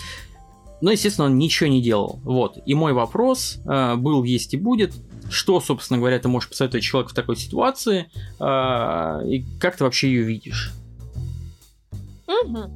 Но, 0.82 0.92
естественно, 0.92 1.28
он 1.28 1.38
ничего 1.38 1.70
не 1.70 1.82
делал. 1.82 2.20
Вот. 2.24 2.58
И 2.66 2.74
мой 2.74 2.94
вопрос 2.94 3.60
э, 3.66 3.96
был, 3.96 4.24
есть 4.24 4.54
и 4.54 4.58
будет. 4.58 4.94
Что, 5.34 5.60
собственно 5.60 5.98
говоря, 5.98 6.20
ты 6.20 6.28
можешь 6.28 6.50
посоветовать 6.50 6.84
человеку 6.84 7.12
в 7.12 7.16
такой 7.16 7.36
ситуации? 7.36 8.10
Э, 8.40 9.26
и 9.28 9.44
как 9.60 9.76
ты 9.76 9.84
вообще 9.84 10.10
ее 10.10 10.24
видишь? 10.24 10.72
Угу. 12.28 12.72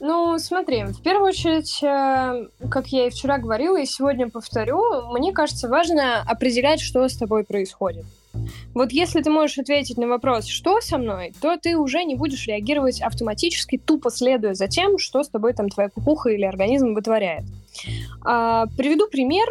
Ну, 0.00 0.38
смотри, 0.38 0.84
в 0.84 1.00
первую 1.00 1.28
очередь, 1.28 1.82
э, 1.82 2.48
как 2.68 2.88
я 2.88 3.06
и 3.06 3.10
вчера 3.10 3.38
говорила, 3.38 3.80
и 3.80 3.86
сегодня 3.86 4.28
повторю, 4.28 5.12
мне 5.12 5.32
кажется 5.32 5.68
важно 5.68 6.20
определять, 6.22 6.80
что 6.80 7.08
с 7.08 7.16
тобой 7.16 7.44
происходит. 7.44 8.04
Вот 8.74 8.92
если 8.92 9.22
ты 9.22 9.30
можешь 9.30 9.58
ответить 9.58 9.98
на 9.98 10.08
вопрос, 10.08 10.46
что 10.46 10.80
со 10.80 10.98
мной, 10.98 11.32
то 11.40 11.56
ты 11.56 11.76
уже 11.76 12.04
не 12.04 12.16
будешь 12.16 12.46
реагировать 12.46 13.00
автоматически, 13.00 13.78
тупо 13.78 14.10
следуя 14.10 14.54
за 14.54 14.68
тем, 14.68 14.98
что 14.98 15.22
с 15.22 15.28
тобой 15.28 15.52
там 15.52 15.68
твоя 15.68 15.88
кукуха 15.88 16.30
или 16.30 16.44
организм 16.44 16.94
вытворяет. 16.94 17.44
А, 18.24 18.66
приведу 18.76 19.08
пример. 19.08 19.46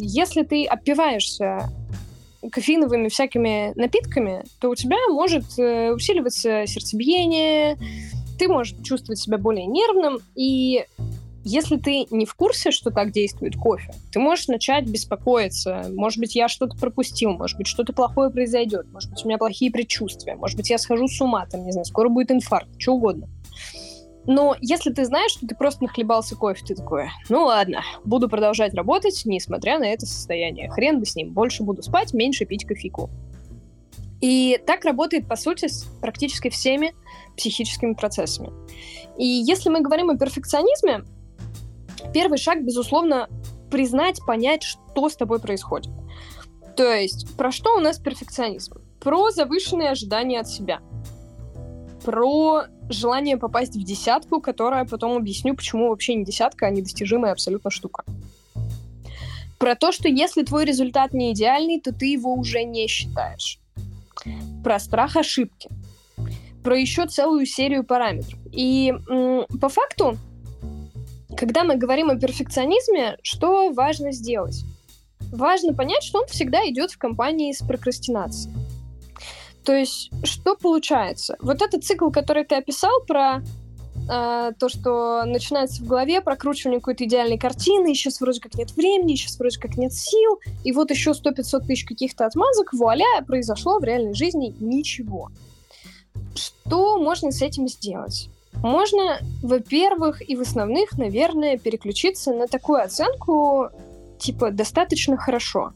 Если 0.00 0.42
ты 0.42 0.66
опиваешься 0.66 1.68
кофеиновыми 2.50 3.08
всякими 3.08 3.72
напитками, 3.76 4.44
то 4.60 4.70
у 4.70 4.74
тебя 4.74 4.96
может 5.10 5.58
э, 5.58 5.92
усиливаться 5.92 6.66
сердцебиение, 6.66 7.76
ты 8.38 8.48
можешь 8.48 8.74
чувствовать 8.82 9.18
себя 9.18 9.36
более 9.36 9.66
нервным, 9.66 10.18
и 10.34 10.86
если 11.44 11.76
ты 11.76 12.06
не 12.10 12.26
в 12.26 12.34
курсе, 12.34 12.70
что 12.70 12.90
так 12.90 13.12
действует 13.12 13.56
кофе, 13.56 13.92
ты 14.12 14.18
можешь 14.18 14.48
начать 14.48 14.86
беспокоиться. 14.86 15.86
Может 15.92 16.18
быть, 16.18 16.34
я 16.34 16.48
что-то 16.48 16.76
пропустил, 16.76 17.32
может 17.32 17.56
быть, 17.56 17.66
что-то 17.66 17.92
плохое 17.92 18.30
произойдет, 18.30 18.86
может 18.92 19.10
быть, 19.10 19.24
у 19.24 19.28
меня 19.28 19.38
плохие 19.38 19.70
предчувствия, 19.70 20.36
может 20.36 20.56
быть, 20.56 20.70
я 20.70 20.78
схожу 20.78 21.08
с 21.08 21.20
ума, 21.20 21.46
там, 21.46 21.64
не 21.64 21.72
знаю, 21.72 21.84
скоро 21.84 22.08
будет 22.08 22.30
инфаркт, 22.30 22.70
что 22.78 22.94
угодно. 22.94 23.28
Но 24.30 24.54
если 24.60 24.92
ты 24.92 25.04
знаешь, 25.04 25.32
что 25.32 25.46
ты 25.46 25.56
просто 25.56 25.82
нахлебался 25.82 26.36
кофе, 26.36 26.64
ты 26.64 26.74
такой, 26.76 27.10
ну 27.28 27.46
ладно, 27.46 27.82
буду 28.04 28.28
продолжать 28.28 28.74
работать, 28.74 29.22
несмотря 29.24 29.80
на 29.80 29.84
это 29.84 30.06
состояние. 30.06 30.70
Хрен 30.70 31.00
бы 31.00 31.06
с 31.06 31.16
ним, 31.16 31.32
больше 31.32 31.64
буду 31.64 31.82
спать, 31.82 32.14
меньше 32.14 32.44
пить 32.44 32.64
кофейку. 32.64 33.10
И 34.20 34.60
так 34.66 34.84
работает, 34.84 35.26
по 35.26 35.34
сути, 35.34 35.66
с 35.66 35.84
практически 36.00 36.48
всеми 36.48 36.94
психическими 37.36 37.94
процессами. 37.94 38.50
И 39.18 39.24
если 39.24 39.68
мы 39.68 39.80
говорим 39.80 40.10
о 40.10 40.16
перфекционизме, 40.16 41.04
Первый 42.12 42.38
шаг, 42.38 42.64
безусловно, 42.64 43.28
признать, 43.70 44.20
понять, 44.26 44.62
что 44.62 45.08
с 45.08 45.16
тобой 45.16 45.38
происходит. 45.38 45.92
То 46.76 46.92
есть, 46.92 47.36
про 47.36 47.52
что 47.52 47.76
у 47.76 47.80
нас 47.80 47.98
перфекционизм? 47.98 48.80
Про 49.00 49.30
завышенные 49.30 49.90
ожидания 49.90 50.40
от 50.40 50.48
себя. 50.48 50.80
Про 52.04 52.64
желание 52.90 53.36
попасть 53.36 53.74
в 53.74 53.82
десятку, 53.82 54.40
которая 54.40 54.84
потом 54.84 55.16
объясню, 55.16 55.54
почему 55.54 55.88
вообще 55.88 56.14
не 56.14 56.24
десятка, 56.24 56.66
а 56.66 56.70
недостижимая 56.70 57.32
абсолютно 57.32 57.70
штука. 57.70 58.04
Про 59.58 59.74
то, 59.74 59.92
что 59.92 60.08
если 60.08 60.42
твой 60.42 60.64
результат 60.64 61.12
не 61.12 61.32
идеальный, 61.32 61.80
то 61.80 61.92
ты 61.92 62.06
его 62.06 62.34
уже 62.34 62.64
не 62.64 62.86
считаешь. 62.88 63.58
Про 64.64 64.78
страх 64.78 65.16
ошибки. 65.16 65.68
Про 66.62 66.78
еще 66.78 67.06
целую 67.06 67.46
серию 67.46 67.84
параметров. 67.84 68.38
И 68.52 68.92
м- 69.08 69.46
по 69.60 69.68
факту 69.68 70.18
когда 71.36 71.64
мы 71.64 71.76
говорим 71.76 72.10
о 72.10 72.16
перфекционизме, 72.16 73.16
что 73.22 73.72
важно 73.72 74.12
сделать? 74.12 74.64
Важно 75.32 75.72
понять, 75.74 76.02
что 76.02 76.20
он 76.20 76.26
всегда 76.26 76.68
идет 76.68 76.90
в 76.90 76.98
компании 76.98 77.52
с 77.52 77.60
прокрастинацией. 77.60 78.54
То 79.70 79.76
есть, 79.76 80.10
что 80.24 80.56
получается? 80.56 81.36
Вот 81.40 81.62
этот 81.62 81.84
цикл, 81.84 82.10
который 82.10 82.44
ты 82.44 82.56
описал 82.56 82.90
про 83.06 83.36
э, 83.36 84.50
то, 84.58 84.68
что 84.68 85.22
начинается 85.24 85.80
в 85.84 85.86
голове, 85.86 86.20
прокручивание 86.20 86.80
какой-то 86.80 87.04
идеальной 87.04 87.38
картины, 87.38 87.92
и 87.92 87.94
сейчас 87.94 88.20
вроде 88.20 88.40
как 88.40 88.54
нет 88.54 88.72
времени, 88.72 89.14
сейчас 89.14 89.38
вроде 89.38 89.60
как 89.60 89.76
нет 89.76 89.92
сил, 89.92 90.40
и 90.64 90.72
вот 90.72 90.90
еще 90.90 91.12
100-500 91.12 91.66
тысяч 91.68 91.84
каких-то 91.84 92.26
отмазок, 92.26 92.72
вуаля, 92.72 93.22
произошло 93.24 93.78
в 93.78 93.84
реальной 93.84 94.14
жизни 94.14 94.56
ничего. 94.58 95.30
Что 96.34 96.98
можно 96.98 97.30
с 97.30 97.40
этим 97.40 97.68
сделать? 97.68 98.28
Можно, 98.54 99.20
во-первых, 99.40 100.28
и 100.28 100.34
в 100.34 100.40
основных, 100.40 100.98
наверное, 100.98 101.58
переключиться 101.58 102.32
на 102.32 102.48
такую 102.48 102.82
оценку, 102.82 103.68
типа, 104.18 104.50
достаточно 104.50 105.16
хорошо. 105.16 105.74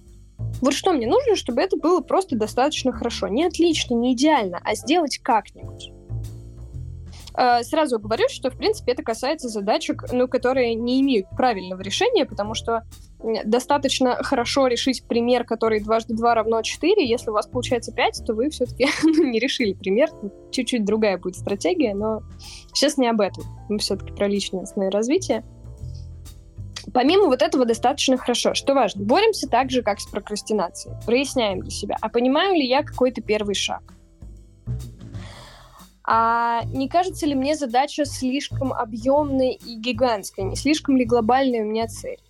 Вот 0.61 0.75
что 0.75 0.93
мне 0.93 1.07
нужно, 1.07 1.37
чтобы 1.37 1.63
это 1.63 1.77
было 1.77 2.01
просто 2.01 2.37
достаточно 2.37 2.93
хорошо. 2.93 3.29
Не 3.29 3.45
отлично, 3.45 3.95
не 3.95 4.15
идеально, 4.15 4.61
а 4.65 4.75
сделать 4.75 5.19
как-нибудь. 5.19 5.93
Э, 7.37 7.63
сразу 7.65 7.99
говорю, 7.99 8.29
что, 8.29 8.51
в 8.51 8.57
принципе, 8.57 8.93
это 8.93 9.03
касается 9.03 9.49
задачек, 9.49 10.05
ну, 10.13 10.29
которые 10.29 10.75
не 10.75 11.01
имеют 11.01 11.29
правильного 11.31 11.81
решения, 11.83 12.25
потому 12.25 12.55
что 12.55 12.85
достаточно 13.45 14.17
хорошо 14.23 14.67
решить 14.67 15.05
пример, 15.09 15.45
который 15.45 15.81
дважды 15.81 16.15
два 16.15 16.35
равно 16.35 16.63
4. 16.63 17.05
Если 17.05 17.31
у 17.31 17.33
вас 17.33 17.47
получается 17.47 17.93
5, 17.93 18.23
то 18.27 18.35
вы 18.35 18.51
все-таки 18.51 18.87
ну, 19.03 19.25
не 19.25 19.41
решили 19.41 19.73
пример. 19.73 20.11
Чуть-чуть 20.51 20.85
другая 20.85 21.19
будет 21.19 21.37
стратегия, 21.37 21.95
но 21.95 22.23
сейчас 22.73 22.99
не 22.99 23.09
об 23.09 23.21
этом. 23.21 23.45
Мы 23.69 23.79
все-таки 23.79 24.13
про 24.13 24.29
личностное 24.29 24.91
развитие. 24.91 25.45
Помимо 26.93 27.27
вот 27.27 27.43
этого 27.43 27.65
достаточно 27.65 28.17
хорошо. 28.17 28.55
Что 28.55 28.75
важно? 28.75 29.05
Боремся 29.05 29.49
так 29.49 29.71
же, 29.71 29.83
как 29.83 30.01
с 30.01 30.07
прокрастинацией. 30.07 30.97
Проясняем 31.07 31.61
для 31.61 31.71
себя. 31.71 31.97
А 32.01 32.09
понимаю 32.09 32.55
ли 32.55 32.67
я 32.67 32.83
какой-то 32.83 33.23
первый 33.23 33.55
шаг? 33.55 33.83
А 36.07 36.63
не 36.67 36.89
кажется 36.89 37.27
ли 37.27 37.35
мне 37.35 37.57
задача 37.57 38.05
слишком 38.05 38.73
объемной 38.73 39.53
и 39.53 39.77
гигантской? 39.77 40.45
Не 40.45 40.57
слишком 40.57 40.97
ли 40.99 41.07
глобальная 41.07 41.63
у 41.63 41.67
меня 41.67 41.87
цель? 41.87 42.21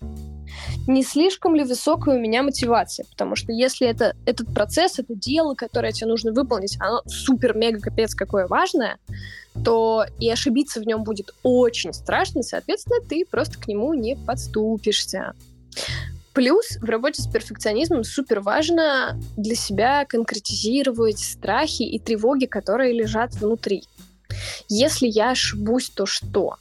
Не 0.87 1.03
слишком 1.03 1.55
ли 1.55 1.63
высокая 1.63 2.15
у 2.15 2.19
меня 2.19 2.43
мотивация, 2.43 3.05
потому 3.09 3.35
что 3.35 3.51
если 3.51 3.87
это, 3.87 4.15
этот 4.25 4.53
процесс, 4.53 4.99
это 4.99 5.15
дело, 5.15 5.55
которое 5.55 5.91
тебе 5.91 6.07
нужно 6.07 6.31
выполнить, 6.31 6.77
оно 6.79 7.01
супер-мега-капец 7.05 8.13
какое 8.13 8.47
важное, 8.47 8.97
то 9.63 10.05
и 10.19 10.29
ошибиться 10.29 10.79
в 10.79 10.85
нем 10.85 11.03
будет 11.03 11.33
очень 11.43 11.93
страшно, 11.93 12.43
соответственно, 12.43 12.99
ты 13.07 13.25
просто 13.25 13.59
к 13.59 13.67
нему 13.67 13.93
не 13.93 14.15
подступишься. 14.15 15.33
Плюс 16.33 16.77
в 16.81 16.83
работе 16.83 17.21
с 17.21 17.27
перфекционизмом 17.27 18.03
супер 18.03 18.41
важно 18.41 19.17
для 19.37 19.55
себя 19.55 20.05
конкретизировать 20.05 21.19
страхи 21.19 21.83
и 21.83 21.97
тревоги, 21.97 22.45
которые 22.45 22.93
лежат 22.93 23.33
внутри. 23.35 23.83
Если 24.67 25.07
я 25.07 25.31
ошибусь, 25.31 25.89
то 25.89 26.05
что? 26.05 26.57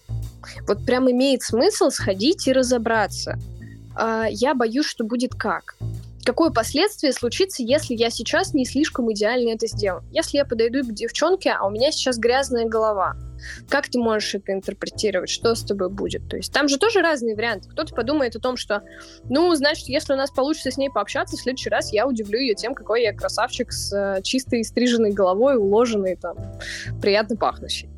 Вот 0.69 0.87
прям 0.87 1.11
имеет 1.11 1.43
смысл 1.43 1.91
сходить 1.91 2.47
и 2.47 2.53
разобраться– 2.53 3.37
э, 3.98 4.26
я 4.30 4.54
боюсь, 4.54 4.87
что 4.87 5.04
будет 5.04 5.35
как. 5.35 5.76
Какое 6.24 6.50
последствие 6.50 7.12
случится, 7.12 7.62
если 7.62 7.94
я 7.94 8.09
сейчас 8.09 8.54
не 8.54 8.64
слишком 8.64 9.12
идеально 9.12 9.50
это 9.50 9.66
сделаю? 9.66 10.02
Если 10.11 10.38
я 10.38 10.46
подойду 10.46 10.83
к 10.83 10.92
девчонке, 10.92 11.50
а 11.50 11.66
у 11.66 11.70
меня 11.70 11.92
сейчас 11.92 12.16
грязная 12.16 12.64
голова, 12.64 13.14
как 13.68 13.88
ты 13.88 13.98
можешь 13.98 14.35
это 14.35 14.52
интерпретировать? 14.52 15.28
Что 15.28 15.54
с 15.54 15.62
тобой 15.62 15.90
будет? 15.90 16.26
То 16.30 16.37
есть 16.37 16.50
там 16.50 16.68
же 16.68 16.78
тоже 16.78 17.00
разные 17.00 17.37
варианты. 17.37 17.68
Кто-то 17.68 17.94
подумает 17.94 18.37
о 18.37 18.40
том, 18.40 18.57
что, 18.57 18.83
ну, 19.28 19.54
значит, 19.54 19.88
если 19.88 20.14
у 20.14 20.16
нас 20.16 20.30
получится 20.30 20.70
с 20.70 20.78
ней 20.78 20.88
пообщаться, 20.88 21.37
в 21.37 21.40
следующий 21.40 21.68
раз 21.68 21.92
я 21.92 22.07
удивлю 22.07 22.38
ее 22.38 22.54
тем, 22.54 22.74
какой 22.74 23.02
я 23.02 23.12
красавчик 23.12 23.70
с 23.70 23.92
э, 23.92 24.22
чистой 24.22 24.64
стриженной 24.64 25.12
головой, 25.12 25.57
уложенной 25.57 26.16
там, 26.16 26.37
приятно 27.02 27.37
пахнущей. 27.37 27.90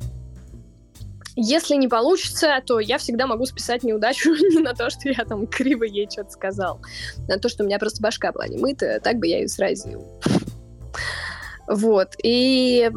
Если 1.39 1.75
не 1.75 1.87
получится, 1.87 2.59
то 2.65 2.79
я 2.79 2.97
всегда 2.97 3.27
могу 3.27 3.45
списать 3.45 3.83
неудачу 3.83 4.31
не 4.51 4.57
на 4.57 4.73
то, 4.73 4.89
что 4.89 5.07
я 5.07 5.23
там 5.23 5.45
криво 5.45 5.83
ей 5.83 6.09
что-то 6.11 6.31
сказал, 6.31 6.81
на 7.27 7.37
то, 7.37 7.47
что 7.47 7.63
у 7.63 7.67
меня 7.67 7.77
просто 7.77 8.01
башка 8.01 8.31
была 8.31 8.47
не 8.47 8.57
мытая, 8.57 8.99
так 8.99 9.17
бы 9.17 9.27
я 9.27 9.37
ее 9.37 9.47
сразил. 9.47 10.03
Вот. 11.67 12.15
И 12.23 12.89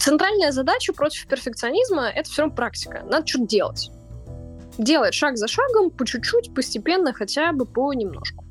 центральная 0.00 0.50
задача 0.50 0.92
против 0.92 1.28
перфекционизма— 1.28 2.08
это 2.14 2.28
все 2.28 2.42
равно 2.42 2.56
практика. 2.56 3.04
Надо 3.08 3.24
что-то 3.24 3.46
делать. 3.46 3.90
Делать 4.76 5.14
шаг 5.14 5.36
за 5.36 5.46
шагом, 5.46 5.90
по 5.90 6.04
чуть-чуть, 6.04 6.52
постепенно, 6.54 7.12
хотя 7.12 7.52
бы 7.52 7.66
по 7.66 7.92
немножку. 7.92 8.44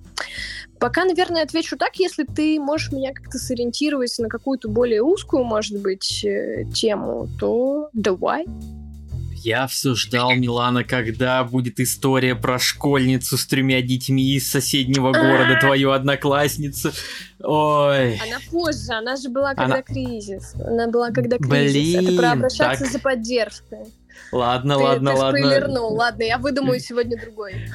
Пока, 0.79 1.05
наверное, 1.05 1.43
отвечу 1.43 1.77
так, 1.77 1.95
если 1.95 2.23
ты 2.23 2.59
можешь 2.59 2.91
меня 2.91 3.13
как-то 3.13 3.37
сориентировать 3.37 4.13
на 4.19 4.29
какую-то 4.29 4.69
более 4.69 5.01
узкую, 5.01 5.43
может 5.43 5.81
быть, 5.81 6.23
э, 6.25 6.65
тему, 6.73 7.29
то 7.39 7.89
давай. 7.93 8.45
Я 9.45 9.67
все 9.67 9.93
ждал, 9.93 10.31
Милана, 10.33 10.83
когда 10.83 11.43
будет 11.43 11.79
история 11.79 12.33
про 12.33 12.57
школьницу 12.57 13.37
с 13.37 13.45
тремя 13.45 13.83
детьми 13.83 14.33
из 14.33 14.49
соседнего 14.49 15.11
города, 15.11 15.59
твою 15.59 15.91
одноклассницу. 15.91 16.91
Ой. 17.43 18.15
Она 18.17 18.39
позже, 18.49 18.91
она 18.91 19.15
же 19.15 19.29
была 19.29 19.53
когда 19.53 19.75
она... 19.75 19.81
кризис. 19.83 20.55
Она 20.55 20.87
была 20.87 21.11
когда 21.11 21.37
кризис. 21.37 21.71
Блин, 21.71 22.07
Это 22.07 22.17
про 22.17 22.31
обращаться 22.31 22.85
так... 22.85 22.91
за 22.91 22.99
поддержкой. 22.99 23.85
Ладно, 24.31 24.77
ты, 24.77 24.83
ладно, 24.83 25.11
ты 25.11 25.17
ладно. 25.17 25.39
Спойлернул. 25.39 25.93
Ладно, 25.93 26.23
я 26.23 26.39
выдумаю 26.39 26.79
сегодня 26.79 27.15
другой. 27.21 27.69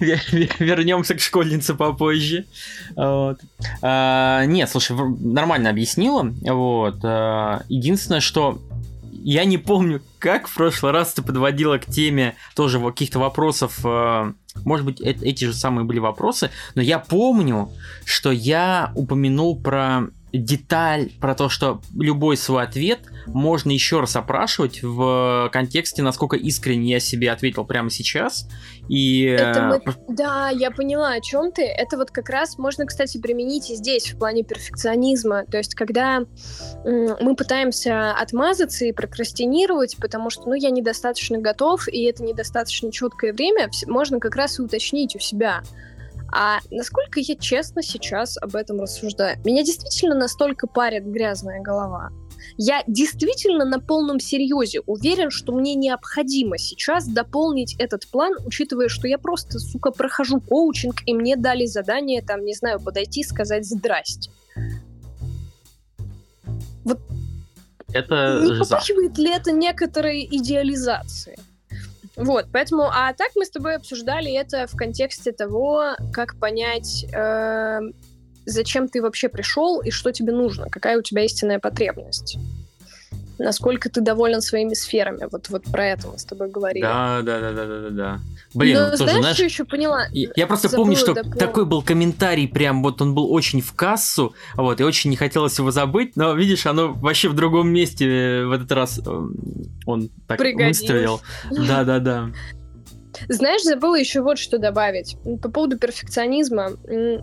Вернемся 0.00 1.14
к 1.14 1.20
школьнице 1.20 1.74
попозже. 1.74 2.46
Вот. 2.96 3.40
А, 3.80 4.44
нет, 4.44 4.68
слушай, 4.70 4.96
нормально 4.96 5.70
объяснила. 5.70 6.32
Вот. 6.42 6.96
А, 7.04 7.62
единственное, 7.68 8.20
что 8.20 8.60
я 9.24 9.44
не 9.44 9.58
помню, 9.58 10.02
как 10.18 10.48
в 10.48 10.54
прошлый 10.54 10.92
раз 10.92 11.14
ты 11.14 11.22
подводила 11.22 11.78
к 11.78 11.86
теме 11.86 12.34
тоже 12.54 12.80
каких-то 12.80 13.18
вопросов. 13.18 13.78
А, 13.84 14.32
может 14.64 14.84
быть, 14.84 15.00
эти 15.00 15.44
же 15.44 15.54
самые 15.54 15.84
были 15.84 15.98
вопросы, 15.98 16.50
но 16.74 16.82
я 16.82 16.98
помню, 16.98 17.70
что 18.04 18.30
я 18.32 18.92
упомянул 18.94 19.60
про 19.60 20.08
деталь 20.32 21.10
про 21.20 21.34
то, 21.34 21.48
что 21.48 21.80
любой 21.94 22.36
свой 22.36 22.64
ответ 22.64 23.00
можно 23.26 23.70
еще 23.70 24.00
раз 24.00 24.16
опрашивать 24.16 24.82
в 24.82 25.50
контексте, 25.52 26.02
насколько 26.02 26.36
искренне 26.36 26.92
я 26.92 27.00
себе 27.00 27.30
ответил 27.30 27.64
прямо 27.64 27.90
сейчас. 27.90 28.48
И... 28.88 29.22
Это 29.24 29.82
мы... 29.84 29.94
Да, 30.08 30.50
я 30.50 30.70
поняла, 30.70 31.12
о 31.12 31.20
чем 31.20 31.52
ты. 31.52 31.62
Это 31.62 31.96
вот 31.96 32.10
как 32.10 32.28
раз 32.30 32.58
можно, 32.58 32.86
кстати, 32.86 33.18
применить 33.18 33.70
и 33.70 33.76
здесь 33.76 34.12
в 34.12 34.18
плане 34.18 34.42
перфекционизма. 34.42 35.44
То 35.44 35.58
есть, 35.58 35.74
когда 35.74 36.20
мы 36.84 37.36
пытаемся 37.36 38.12
отмазаться 38.12 38.84
и 38.84 38.92
прокрастинировать, 38.92 39.96
потому 39.98 40.30
что, 40.30 40.48
ну, 40.48 40.54
я 40.54 40.70
недостаточно 40.70 41.38
готов, 41.38 41.88
и 41.88 42.04
это 42.04 42.22
недостаточно 42.22 42.90
четкое 42.90 43.32
время, 43.32 43.70
можно 43.86 44.18
как 44.18 44.36
раз 44.36 44.58
и 44.58 44.62
уточнить 44.62 45.14
у 45.14 45.18
себя. 45.18 45.62
А 46.32 46.60
насколько 46.70 47.20
я 47.20 47.36
честно 47.36 47.82
сейчас 47.82 48.38
об 48.38 48.56
этом 48.56 48.80
рассуждаю? 48.80 49.38
Меня 49.44 49.62
действительно 49.62 50.14
настолько 50.14 50.66
парит 50.66 51.04
грязная 51.04 51.60
голова. 51.60 52.10
Я 52.56 52.82
действительно 52.86 53.66
на 53.66 53.78
полном 53.78 54.18
серьезе 54.18 54.80
уверен, 54.86 55.30
что 55.30 55.52
мне 55.52 55.74
необходимо 55.74 56.58
сейчас 56.58 57.06
дополнить 57.06 57.76
этот 57.78 58.08
план, 58.10 58.32
учитывая, 58.44 58.88
что 58.88 59.06
я 59.06 59.18
просто, 59.18 59.58
сука, 59.58 59.90
прохожу 59.90 60.40
коучинг, 60.40 61.02
и 61.06 61.14
мне 61.14 61.36
дали 61.36 61.66
задание, 61.66 62.22
там, 62.22 62.44
не 62.44 62.54
знаю, 62.54 62.80
подойти 62.80 63.20
и 63.20 63.24
сказать 63.24 63.66
«здрасте». 63.66 64.30
Вот 66.84 66.98
это 67.92 68.40
не 68.42 68.58
попахивает 68.58 69.18
ли 69.18 69.30
это 69.30 69.52
некоторой 69.52 70.26
идеализацией? 70.30 71.38
Вот, 72.16 72.46
поэтому, 72.52 72.84
а 72.84 73.12
так 73.14 73.30
мы 73.36 73.44
с 73.44 73.50
тобой 73.50 73.76
обсуждали 73.76 74.32
это 74.32 74.66
в 74.66 74.76
контексте 74.76 75.32
того, 75.32 75.96
как 76.12 76.36
понять, 76.38 77.06
э, 77.12 77.80
зачем 78.44 78.88
ты 78.88 79.00
вообще 79.00 79.28
пришел 79.28 79.80
и 79.80 79.90
что 79.90 80.12
тебе 80.12 80.32
нужно, 80.32 80.68
какая 80.68 80.98
у 80.98 81.02
тебя 81.02 81.24
истинная 81.24 81.58
потребность 81.58 82.36
насколько 83.38 83.88
ты 83.90 84.00
доволен 84.00 84.40
своими 84.40 84.74
сферами. 84.74 85.28
Вот, 85.30 85.48
вот 85.48 85.64
про 85.64 85.86
это 85.86 86.08
мы 86.08 86.18
с 86.18 86.24
тобой 86.24 86.50
говорили. 86.50 86.82
Да, 86.82 87.22
да, 87.22 87.40
да, 87.40 87.52
да, 87.52 87.66
да, 87.66 87.90
да. 87.90 88.20
Блин, 88.54 88.76
Но, 88.76 88.84
ну, 88.84 88.90
тоже, 88.90 89.04
знаешь, 89.04 89.18
знаешь, 89.20 89.36
что 89.36 89.44
еще 89.44 89.64
поняла? 89.64 90.06
Я, 90.12 90.30
я 90.36 90.46
просто 90.46 90.68
Забыла, 90.68 90.84
помню, 90.84 90.96
что 90.98 91.14
допол... 91.14 91.32
такой 91.32 91.64
был 91.64 91.82
комментарий, 91.82 92.48
прям 92.48 92.82
вот 92.82 93.00
он 93.00 93.14
был 93.14 93.32
очень 93.32 93.60
в 93.60 93.72
кассу, 93.74 94.34
вот, 94.54 94.80
и 94.80 94.84
очень 94.84 95.10
не 95.10 95.16
хотелось 95.16 95.58
его 95.58 95.70
забыть, 95.70 96.16
но 96.16 96.34
видишь, 96.34 96.66
оно 96.66 96.92
вообще 96.92 97.28
в 97.28 97.34
другом 97.34 97.68
месте 97.68 98.06
э, 98.06 98.44
в 98.46 98.52
этот 98.52 98.70
раз 98.72 98.98
э, 98.98 99.26
он 99.86 100.10
так 100.26 100.38
выставил. 100.38 101.20
Да, 101.50 101.84
да, 101.84 101.98
да. 101.98 102.30
Знаешь, 103.28 103.62
забыла 103.62 103.96
еще 103.96 104.22
вот 104.22 104.38
что 104.38 104.58
добавить. 104.58 105.16
По 105.42 105.50
поводу 105.50 105.78
перфекционизма. 105.78 106.72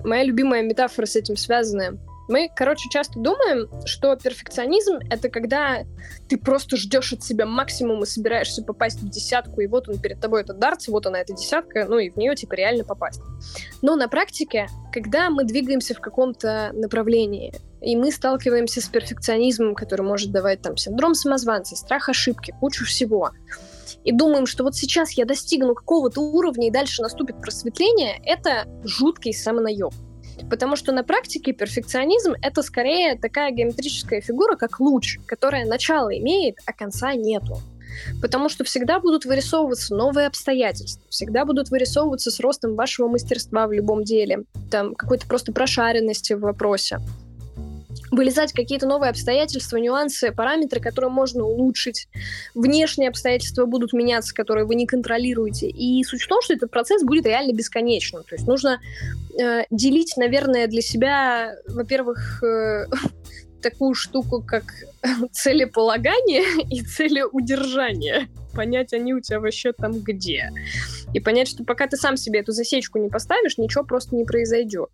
Моя 0.03 0.23
любимая 0.23 0.61
метафора 0.61 1.05
с 1.05 1.15
этим 1.15 1.35
связана. 1.35 1.97
Мы, 2.29 2.47
короче, 2.55 2.87
часто 2.89 3.19
думаем, 3.19 3.67
что 3.85 4.15
перфекционизм— 4.15 4.99
это 5.09 5.29
когда 5.29 5.79
ты 6.29 6.37
просто 6.37 6.77
ждешь 6.77 7.11
от 7.11 7.23
себя 7.23 7.47
максимум 7.47 8.03
и 8.03 8.05
собираешься 8.05 8.63
попасть 8.63 9.01
в 9.01 9.09
десятку, 9.09 9.61
и 9.61 9.67
вот 9.67 9.89
он 9.89 9.97
перед 9.97 10.21
тобой 10.21 10.41
этот 10.41 10.59
дартс, 10.59 10.89
вот 10.89 11.07
она 11.07 11.19
эта 11.19 11.33
десятка, 11.33 11.85
ну 11.89 11.97
и 11.97 12.11
в 12.11 12.17
нее 12.17 12.35
типа 12.35 12.53
реально 12.53 12.83
попасть. 12.83 13.21
Но 13.81 13.95
на 13.95 14.07
практике, 14.07 14.67
когда 14.93 15.31
мы 15.31 15.43
двигаемся 15.43 15.95
в 15.95 15.99
каком-то 15.99 16.69
направлении, 16.73 17.51
и 17.81 17.95
мы 17.95 18.11
сталкиваемся 18.11 18.79
с 18.79 18.85
перфекционизмом, 18.85 19.73
который 19.73 20.05
может 20.05 20.31
давать 20.31 20.61
там 20.61 20.77
синдром 20.77 21.15
самозванца, 21.15 21.75
страх 21.75 22.09
ошибки, 22.09 22.53
кучу 22.59 22.85
всего, 22.85 23.31
и 24.03 24.11
думаем, 24.11 24.45
что 24.45 24.63
вот 24.63 24.75
сейчас 24.75 25.11
я 25.13 25.25
достигну 25.25 25.73
какого-то 25.73 26.21
уровня, 26.21 26.67
и 26.67 26.71
дальше 26.71 27.01
наступит 27.01 27.41
просветление, 27.41 28.21
это 28.23 28.65
жуткий 28.83 29.33
самонаеб. 29.33 29.93
Потому 30.49 30.75
что 30.75 30.91
на 30.91 31.03
практике 31.03 31.53
перфекционизм— 31.53 32.33
это 32.41 32.61
скорее 32.61 33.17
такая 33.17 33.51
геометрическая 33.51 34.21
фигура, 34.21 34.55
как 34.55 34.79
луч, 34.79 35.17
которая 35.25 35.65
начало 35.65 36.09
имеет, 36.17 36.57
а 36.65 36.73
конца 36.73 37.13
нету. 37.13 37.61
Потому 38.21 38.49
что 38.49 38.63
всегда 38.63 38.99
будут 38.99 39.25
вырисовываться 39.25 39.95
новые 39.95 40.27
обстоятельства, 40.27 41.03
всегда 41.09 41.45
будут 41.45 41.69
вырисовываться 41.69 42.31
с 42.31 42.39
ростом 42.39 42.75
вашего 42.75 43.07
мастерства 43.07 43.67
в 43.67 43.73
любом 43.73 44.03
деле, 44.03 44.43
там 44.69 44.95
какой-то 44.95 45.27
просто 45.27 45.51
прошаренности 45.51 46.33
в 46.33 46.41
вопросе 46.41 46.99
вылезать 48.11 48.53
какие-то 48.53 48.87
новые 48.87 49.09
обстоятельства, 49.09 49.77
нюансы, 49.77 50.31
параметры, 50.31 50.79
которые 50.79 51.11
можно 51.11 51.43
улучшить. 51.43 52.07
Внешние 52.55 53.09
обстоятельства 53.09 53.65
будут 53.65 53.93
меняться, 53.93 54.33
которые 54.33 54.65
вы 54.65 54.75
не 54.75 54.85
контролируете. 54.85 55.69
И 55.69 56.03
суть 56.03 56.21
в 56.21 56.27
том, 56.27 56.41
что 56.41 56.53
этот 56.53 56.71
процесс 56.71 57.03
будет 57.03 57.25
реально 57.25 57.53
бесконечным. 57.53 58.23
То 58.23 58.35
есть 58.35 58.47
нужно 58.47 58.79
э, 59.39 59.63
делить, 59.69 60.13
наверное, 60.17 60.67
для 60.67 60.81
себя, 60.81 61.55
во-первых, 61.67 62.43
э, 62.43 62.85
такую 63.61 63.93
штуку, 63.93 64.43
как 64.45 64.63
целеполагание 65.31 66.43
и 66.69 66.81
целеудержание. 66.81 68.29
Понять, 68.53 68.93
они 68.93 69.13
у 69.13 69.21
тебя 69.21 69.39
вообще 69.39 69.73
там 69.73 69.99
где. 69.99 70.51
И 71.13 71.19
понять, 71.19 71.47
что 71.47 71.63
пока 71.63 71.87
ты 71.87 71.97
сам 71.97 72.17
себе 72.17 72.39
эту 72.39 72.51
засечку 72.51 72.97
не 72.97 73.09
поставишь, 73.09 73.57
ничего 73.57 73.83
просто 73.83 74.15
не 74.15 74.25
произойдет. 74.25 74.89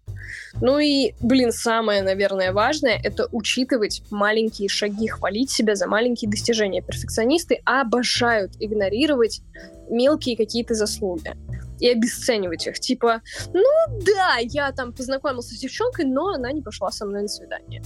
Ну 0.61 0.79
и, 0.79 1.13
блин, 1.19 1.51
самое, 1.51 2.01
наверное, 2.01 2.53
важное— 2.53 2.99
это 3.03 3.27
учитывать 3.31 4.03
маленькие 4.09 4.69
шаги, 4.69 5.07
хвалить 5.07 5.51
себя 5.51 5.75
за 5.75 5.87
маленькие 5.87 6.29
достижения. 6.29 6.81
Перфекционисты 6.81 7.61
обожают 7.65 8.53
игнорировать 8.59 9.41
мелкие 9.89 10.37
какие-то 10.37 10.73
заслуги 10.73 11.33
и 11.79 11.89
обесценивать 11.89 12.67
их. 12.67 12.79
Типа, 12.79 13.21
ну 13.53 13.63
да, 14.05 14.37
я 14.39 14.71
там 14.71 14.93
познакомился 14.93 15.55
с 15.55 15.59
девчонкой, 15.59 16.05
но 16.05 16.29
она 16.29 16.51
не 16.51 16.61
пошла 16.61 16.91
со 16.91 17.05
мной 17.05 17.23
на 17.23 17.27
свидание 17.27 17.81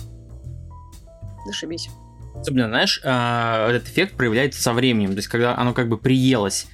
зашибись. 1.46 1.90
Особенно, 2.36 2.68
знаешь, 2.68 3.02
а, 3.04 3.70
этот 3.70 3.90
эффект 3.90 4.16
проявляется 4.16 4.62
со 4.62 4.74
временем, 4.74 5.12
то 5.12 5.18
есть 5.18 5.28
когда 5.28 5.58
оно 5.58 5.74
как 5.74 5.90
бы 5.90 5.98
приелось. 5.98 6.68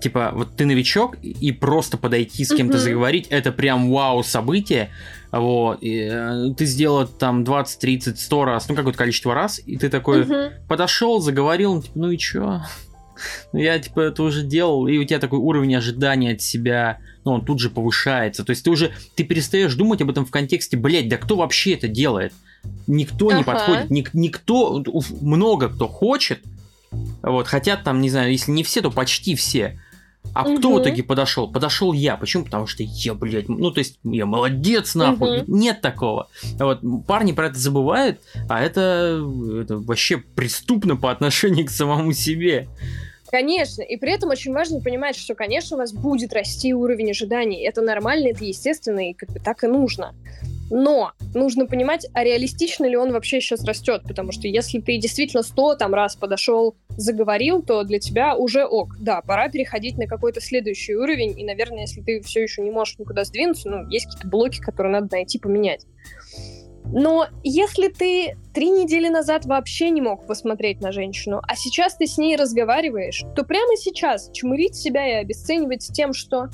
Типа, 0.00 0.32
вот 0.34 0.56
ты 0.56 0.64
новичок, 0.64 1.16
и 1.22 1.52
просто 1.52 1.96
подойти 1.96 2.44
с 2.44 2.54
кем-то 2.54 2.78
заговорить, 2.78 3.26
это 3.28 3.52
прям 3.52 3.90
вау 3.90 4.22
событие. 4.22 4.90
Вот, 5.30 5.78
и, 5.82 6.08
э, 6.10 6.54
ты 6.56 6.64
сделал 6.64 7.06
там 7.06 7.44
20, 7.44 7.78
30, 7.78 8.18
100 8.18 8.44
раз, 8.44 8.68
ну 8.68 8.74
какое-то 8.74 8.98
количество 8.98 9.34
раз, 9.34 9.60
и 9.64 9.76
ты 9.76 9.90
такой 9.90 10.26
подошел, 10.68 11.20
заговорил, 11.20 11.74
ну, 11.74 11.82
типа, 11.82 11.98
ну 11.98 12.10
и 12.10 12.18
чё? 12.18 12.60
Ну, 13.52 13.58
я, 13.58 13.76
типа, 13.80 13.98
это 13.98 14.22
уже 14.22 14.44
делал, 14.44 14.86
и 14.86 14.96
у 14.96 15.02
тебя 15.02 15.18
такой 15.18 15.40
уровень 15.40 15.74
ожидания 15.74 16.34
от 16.34 16.40
себя, 16.40 16.98
ну, 17.24 17.32
он 17.32 17.44
тут 17.44 17.58
же 17.58 17.68
повышается. 17.68 18.44
То 18.44 18.50
есть 18.50 18.62
ты 18.62 18.70
уже, 18.70 18.92
ты 19.16 19.24
перестаешь 19.24 19.74
думать 19.74 20.00
об 20.00 20.10
этом 20.10 20.24
в 20.24 20.30
контексте, 20.30 20.76
блядь, 20.76 21.08
да 21.08 21.16
кто 21.16 21.34
вообще 21.34 21.74
это 21.74 21.88
делает? 21.88 22.32
Никто 22.86 23.26
ага. 23.26 23.38
не 23.38 23.42
подходит, 23.42 23.90
ник, 23.90 24.14
никто, 24.14 24.84
много 25.20 25.68
кто 25.68 25.88
хочет, 25.88 26.40
вот, 27.22 27.46
хотят 27.46 27.84
там, 27.84 28.00
не 28.00 28.10
знаю, 28.10 28.32
если 28.32 28.50
не 28.50 28.62
все, 28.62 28.80
то 28.80 28.90
почти 28.90 29.34
все. 29.34 29.78
А 30.34 30.42
угу. 30.42 30.58
кто 30.58 30.74
в 30.74 30.82
итоге 30.82 31.02
подошел? 31.02 31.50
Подошел 31.50 31.92
я. 31.92 32.16
Почему? 32.16 32.44
Потому 32.44 32.66
что 32.66 32.82
я, 32.82 33.14
блядь, 33.14 33.48
ну, 33.48 33.70
то 33.70 33.78
есть, 33.78 33.98
я 34.04 34.26
молодец, 34.26 34.94
нахуй. 34.94 35.40
Угу. 35.40 35.56
Нет 35.56 35.80
такого. 35.80 36.28
Вот, 36.58 36.80
парни 37.06 37.32
про 37.32 37.46
это 37.46 37.58
забывают, 37.58 38.20
а 38.48 38.62
это, 38.62 39.24
это 39.62 39.78
вообще 39.78 40.18
преступно 40.18 40.96
по 40.96 41.10
отношению 41.10 41.66
к 41.66 41.70
самому 41.70 42.12
себе. 42.12 42.68
Конечно, 43.30 43.82
и 43.82 43.96
при 43.96 44.12
этом 44.12 44.30
очень 44.30 44.52
важно 44.52 44.80
понимать, 44.80 45.14
что, 45.16 45.34
конечно, 45.34 45.76
у 45.76 45.80
вас 45.80 45.92
будет 45.92 46.32
расти 46.32 46.72
уровень 46.72 47.10
ожиданий. 47.10 47.62
Это 47.62 47.82
нормально, 47.82 48.28
это 48.28 48.44
естественно, 48.44 49.10
и 49.10 49.12
как 49.12 49.30
бы 49.30 49.38
так 49.38 49.64
и 49.64 49.66
нужно. 49.66 50.14
Но 50.70 51.12
нужно 51.34 51.66
понимать, 51.66 52.06
а 52.12 52.24
реалистично 52.24 52.84
ли 52.84 52.96
он 52.96 53.12
вообще 53.12 53.40
сейчас 53.40 53.64
растет, 53.64 54.02
потому 54.06 54.32
что 54.32 54.48
если 54.48 54.80
ты 54.80 54.98
действительно 54.98 55.42
100 55.42 55.76
там 55.76 55.94
раз 55.94 56.16
подошел, 56.16 56.76
заговорил, 56.90 57.62
то 57.62 57.84
для 57.84 57.98
тебя 57.98 58.36
уже 58.36 58.64
ок. 58.64 58.96
Да, 59.00 59.22
пора 59.22 59.48
переходить 59.48 59.96
на 59.96 60.06
какой-то 60.06 60.40
следующий 60.40 60.94
уровень, 60.94 61.38
и, 61.38 61.44
наверное, 61.44 61.82
если 61.82 62.02
ты 62.02 62.20
все 62.20 62.42
еще 62.42 62.62
не 62.62 62.70
можешь 62.70 62.98
никуда 62.98 63.24
сдвинуться, 63.24 63.68
ну, 63.68 63.88
есть 63.88 64.06
какие-то 64.06 64.28
блоки, 64.28 64.60
которые 64.60 64.92
надо 64.92 65.08
найти, 65.12 65.38
поменять. 65.38 65.86
Но 66.90 67.26
если 67.44 67.88
ты 67.88 68.36
три 68.54 68.70
недели 68.70 69.08
назад 69.08 69.44
вообще 69.44 69.90
не 69.90 70.00
мог 70.00 70.26
посмотреть 70.26 70.80
на 70.80 70.90
женщину, 70.90 71.40
а 71.46 71.54
сейчас 71.54 71.96
ты 71.96 72.06
с 72.06 72.16
ней 72.16 72.36
разговариваешь, 72.36 73.24
то 73.36 73.44
прямо 73.44 73.76
сейчас 73.76 74.30
чмырить 74.32 74.74
себя 74.74 75.06
и 75.06 75.22
обесценивать 75.22 75.90
тем, 75.92 76.14
что 76.14 76.48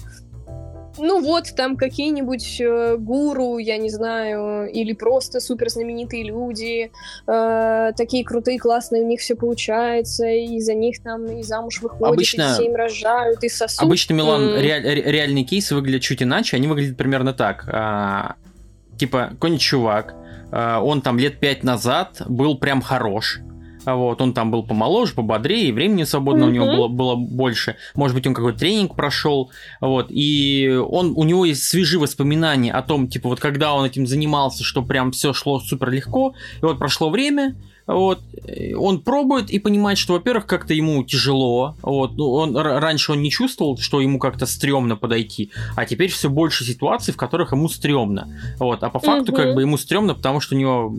ну 0.99 1.21
вот, 1.21 1.55
там 1.57 1.77
какие-нибудь 1.77 2.61
э, 2.61 2.97
гуру, 2.99 3.59
я 3.59 3.77
не 3.79 3.91
знаю, 3.91 4.71
или 4.71 4.93
просто 4.93 5.41
супер 5.41 5.69
знаменитые 5.69 6.25
люди, 6.25 6.91
э, 7.27 7.93
такие 7.97 8.25
крутые, 8.25 8.59
классные, 8.59 9.03
у 9.03 9.07
них 9.07 9.21
все 9.21 9.35
получается, 9.35 10.27
и 10.27 10.61
за 10.61 10.75
них 10.75 11.03
там 11.03 11.27
и 11.27 11.43
замуж 11.43 11.81
выходят, 11.83 12.15
обычно, 12.15 12.43
и 12.43 12.53
все 12.55 12.65
им 12.67 12.75
рожают, 12.75 13.43
и 13.45 13.49
сосут. 13.49 13.83
Обычно, 13.83 14.15
Милан, 14.15 14.43
mm. 14.43 14.61
реаль, 14.61 15.03
реальные 15.03 15.45
кейсы 15.45 15.75
выглядят 15.75 16.03
чуть 16.03 16.23
иначе, 16.23 16.57
они 16.57 16.67
выглядят 16.67 16.97
примерно 16.97 17.33
так. 17.33 17.69
А, 17.73 18.37
типа, 18.99 19.29
какой-нибудь 19.33 19.63
чувак, 19.63 20.15
а, 20.51 20.81
он 20.81 21.03
там 21.03 21.19
лет 21.19 21.41
пять 21.41 21.63
назад 21.65 22.23
был 22.27 22.59
прям 22.59 22.83
хорош, 22.83 23.41
вот, 23.87 24.21
он 24.21 24.33
там 24.33 24.51
был 24.51 24.63
помоложе, 24.63 25.15
пободрее, 25.15 25.73
времени 25.73 26.05
свободного 26.05 26.51
mm-hmm. 26.51 26.53
у 26.53 26.55
него 26.55 26.67
было, 26.67 26.89
было 26.89 27.15
больше. 27.17 27.77
Может 27.95 28.15
быть, 28.15 28.27
он 28.27 28.35
какой-то 28.35 28.59
тренинг 28.59 28.95
прошел, 28.97 29.51
вот, 29.81 30.07
и 30.11 30.81
он, 30.89 31.13
у 31.17 31.25
него 31.25 31.45
есть 31.45 31.65
свежие 31.65 32.01
воспоминания 32.01 32.73
о 32.73 32.83
том, 32.83 33.09
типа, 33.09 33.29
вот 33.29 33.41
когда 33.41 33.75
он 33.75 33.85
этим 33.85 34.07
занимался, 34.07 34.65
что 34.65 34.83
прям 34.83 35.13
все 35.13 35.33
шло 35.33 35.61
супер 35.61 35.91
легко, 35.91 36.35
и 36.61 36.65
вот 36.65 36.79
прошло 36.79 37.11
время, 37.11 37.57
вот, 37.87 38.21
он 38.79 39.01
пробует 39.01 39.51
и 39.51 39.59
понимает, 39.59 39.99
что, 39.99 40.15
во-первых, 40.15 40.47
как-то 40.47 40.73
ему 40.75 41.05
тяжело, 41.05 41.77
вот, 41.83 42.17
ну, 42.17 42.33
он, 42.33 42.57
раньше 42.57 43.13
он 43.13 43.23
не 43.23 43.31
чувствовал, 43.31 43.77
что 43.79 44.01
ему 44.01 44.19
как-то 44.19 44.47
стрёмно 44.47 44.97
подойти, 44.97 45.51
а 45.77 45.85
теперь 45.85 46.11
все 46.11 46.31
больше 46.31 46.65
ситуаций, 46.65 47.13
в 47.13 47.17
которых 47.17 47.53
ему 47.53 47.69
стрёмно, 47.69 48.29
вот, 48.59 48.83
а 48.83 48.91
по 48.91 49.01
факту, 49.01 49.33
угу. 49.33 49.43
как 49.43 49.55
бы, 49.55 49.63
ему 49.63 49.77
стрёмно, 49.77 50.15
потому 50.15 50.41
что 50.41 50.55
у 50.55 50.59
него 50.59 50.95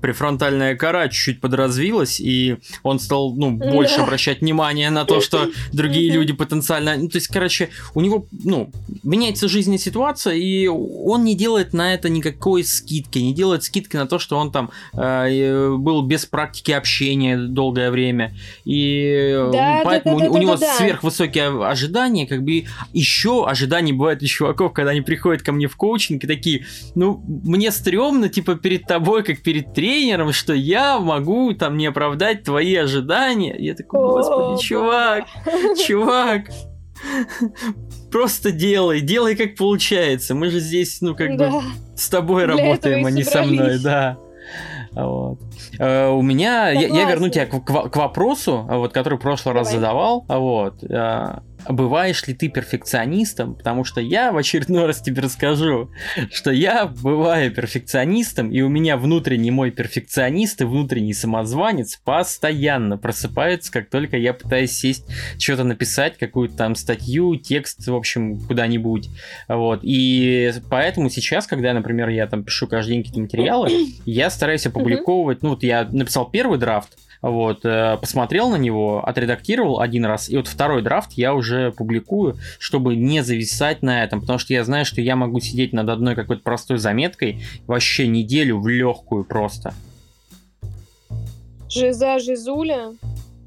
префронтальная 0.00 0.76
кора 0.76 1.08
чуть-чуть 1.08 1.40
подразвилась, 1.40 2.20
и 2.20 2.56
он 2.82 2.98
стал, 3.00 3.34
ну, 3.34 3.50
больше 3.50 4.00
обращать 4.00 4.40
внимание 4.40 4.90
на 4.90 5.04
то, 5.04 5.20
что 5.20 5.48
другие 5.72 6.10
люди 6.10 6.32
потенциально, 6.32 6.96
ну, 6.96 7.08
то 7.08 7.16
есть, 7.16 7.28
короче, 7.28 7.68
у 7.94 8.00
него, 8.00 8.26
ну, 8.44 8.70
меняется 9.02 9.48
жизненная 9.48 9.78
ситуация, 9.78 10.34
и 10.34 10.66
он 10.68 11.24
не 11.24 11.34
делает 11.34 11.74
на 11.74 11.92
это 11.94 12.08
никакой 12.08 12.64
скидки, 12.64 13.18
не 13.18 13.34
делает 13.34 13.62
скидки 13.62 13.96
на 13.96 14.06
то, 14.06 14.18
что 14.18 14.36
он 14.36 14.50
там 14.50 14.70
э, 14.94 15.74
был 15.76 16.02
без 16.14 16.26
практики 16.26 16.70
общения 16.70 17.36
долгое 17.36 17.90
время. 17.90 18.34
И 18.64 19.32
э, 19.34 19.50
да, 19.52 19.80
поэтому 19.84 20.20
да, 20.20 20.24
да, 20.26 20.30
у, 20.30 20.32
да, 20.32 20.38
у 20.38 20.42
него 20.42 20.54
да, 20.54 20.60
да. 20.60 20.74
сверхвысокие 20.74 21.66
ожидания, 21.66 22.26
как 22.28 22.44
бы 22.44 22.66
еще 22.92 23.46
ожидания 23.46 23.92
бывают 23.92 24.22
у 24.22 24.26
чуваков, 24.26 24.72
когда 24.72 24.92
они 24.92 25.00
приходят 25.00 25.42
ко 25.42 25.50
мне 25.50 25.66
в 25.66 25.76
коучинг 25.76 26.22
и 26.22 26.26
такие, 26.28 26.66
ну, 26.94 27.20
мне 27.26 27.72
стрёмно, 27.72 28.28
типа, 28.28 28.54
перед 28.54 28.86
тобой, 28.86 29.24
как 29.24 29.42
перед 29.42 29.74
тренером, 29.74 30.32
что 30.32 30.54
я 30.54 31.00
могу 31.00 31.52
там 31.54 31.76
не 31.76 31.86
оправдать 31.86 32.44
твои 32.44 32.76
ожидания. 32.76 33.56
Я 33.58 33.74
такой, 33.74 34.00
господи, 34.00 34.62
чувак, 34.62 35.24
чувак, 35.84 36.42
просто 38.12 38.52
делай, 38.52 39.00
делай 39.00 39.34
как 39.34 39.56
получается. 39.56 40.36
Мы 40.36 40.50
же 40.50 40.60
здесь, 40.60 41.00
ну, 41.00 41.16
как 41.16 41.36
да. 41.36 41.50
бы 41.50 41.62
с 41.96 42.08
тобой 42.08 42.44
Для 42.44 42.54
работаем, 42.54 43.04
а 43.04 43.10
не 43.10 43.24
со 43.24 43.42
мной, 43.42 43.80
да. 43.82 44.16
Вот. 44.92 45.40
Э, 45.78 46.08
у 46.08 46.22
меня, 46.22 46.70
я, 46.70 46.88
я 46.88 47.08
верну 47.08 47.28
тебя 47.28 47.46
к, 47.46 47.60
к, 47.60 47.96
вопросу, 47.96 48.66
вот, 48.68 48.92
который 48.92 49.18
в 49.18 49.20
прошлый 49.20 49.54
Давай. 49.54 49.64
раз 49.64 49.72
задавал. 49.72 50.24
Вот. 50.28 50.82
Бываешь 51.68 52.26
ли 52.26 52.34
ты 52.34 52.48
перфекционистом, 52.48 53.54
потому 53.54 53.84
что 53.84 54.00
я 54.00 54.32
в 54.32 54.36
очередной 54.36 54.86
раз 54.86 55.00
тебе 55.00 55.22
расскажу, 55.22 55.90
что 56.30 56.50
я 56.50 56.86
бываю 56.86 57.52
перфекционистом, 57.52 58.50
и 58.50 58.60
у 58.60 58.68
меня 58.68 58.96
внутренний 58.96 59.50
мой 59.50 59.70
перфекционист 59.70 60.60
и 60.60 60.64
внутренний 60.64 61.14
самозванец 61.14 61.96
постоянно 62.04 62.98
просыпаются, 62.98 63.72
как 63.72 63.88
только 63.88 64.16
я 64.16 64.34
пытаюсь 64.34 64.72
сесть, 64.72 65.06
что-то 65.38 65.64
написать, 65.64 66.18
какую-то 66.18 66.56
там 66.56 66.74
статью, 66.74 67.36
текст, 67.36 67.86
в 67.86 67.94
общем, 67.94 68.40
куда-нибудь. 68.40 69.08
Вот. 69.48 69.80
И 69.82 70.52
поэтому 70.70 71.08
сейчас, 71.10 71.46
когда, 71.46 71.72
например, 71.72 72.08
я 72.08 72.26
там 72.26 72.44
пишу 72.44 72.66
каждый 72.66 72.92
день 72.92 73.02
какие-то 73.02 73.20
материалы, 73.20 73.70
я 74.04 74.30
стараюсь 74.30 74.66
опубликовывать, 74.66 75.42
ну 75.42 75.50
вот 75.50 75.62
я 75.62 75.88
написал 75.90 76.28
первый 76.30 76.58
драфт, 76.58 76.98
вот, 77.30 77.64
э, 77.64 77.96
посмотрел 77.98 78.50
на 78.50 78.56
него, 78.56 79.02
отредактировал 79.06 79.80
один 79.80 80.04
раз, 80.04 80.28
и 80.28 80.36
вот 80.36 80.46
второй 80.46 80.82
драфт 80.82 81.12
я 81.12 81.34
уже 81.34 81.72
публикую, 81.72 82.36
чтобы 82.58 82.96
не 82.96 83.22
зависать 83.22 83.82
на 83.82 84.04
этом, 84.04 84.20
потому 84.20 84.38
что 84.38 84.52
я 84.52 84.62
знаю, 84.62 84.84
что 84.84 85.00
я 85.00 85.16
могу 85.16 85.40
сидеть 85.40 85.72
над 85.72 85.88
одной 85.88 86.16
какой-то 86.16 86.42
простой 86.42 86.76
заметкой 86.76 87.42
вообще 87.66 88.06
неделю 88.08 88.60
в 88.60 88.68
легкую 88.68 89.24
просто. 89.24 89.72
Жиза 91.70 92.18
Жизуля. 92.18 92.92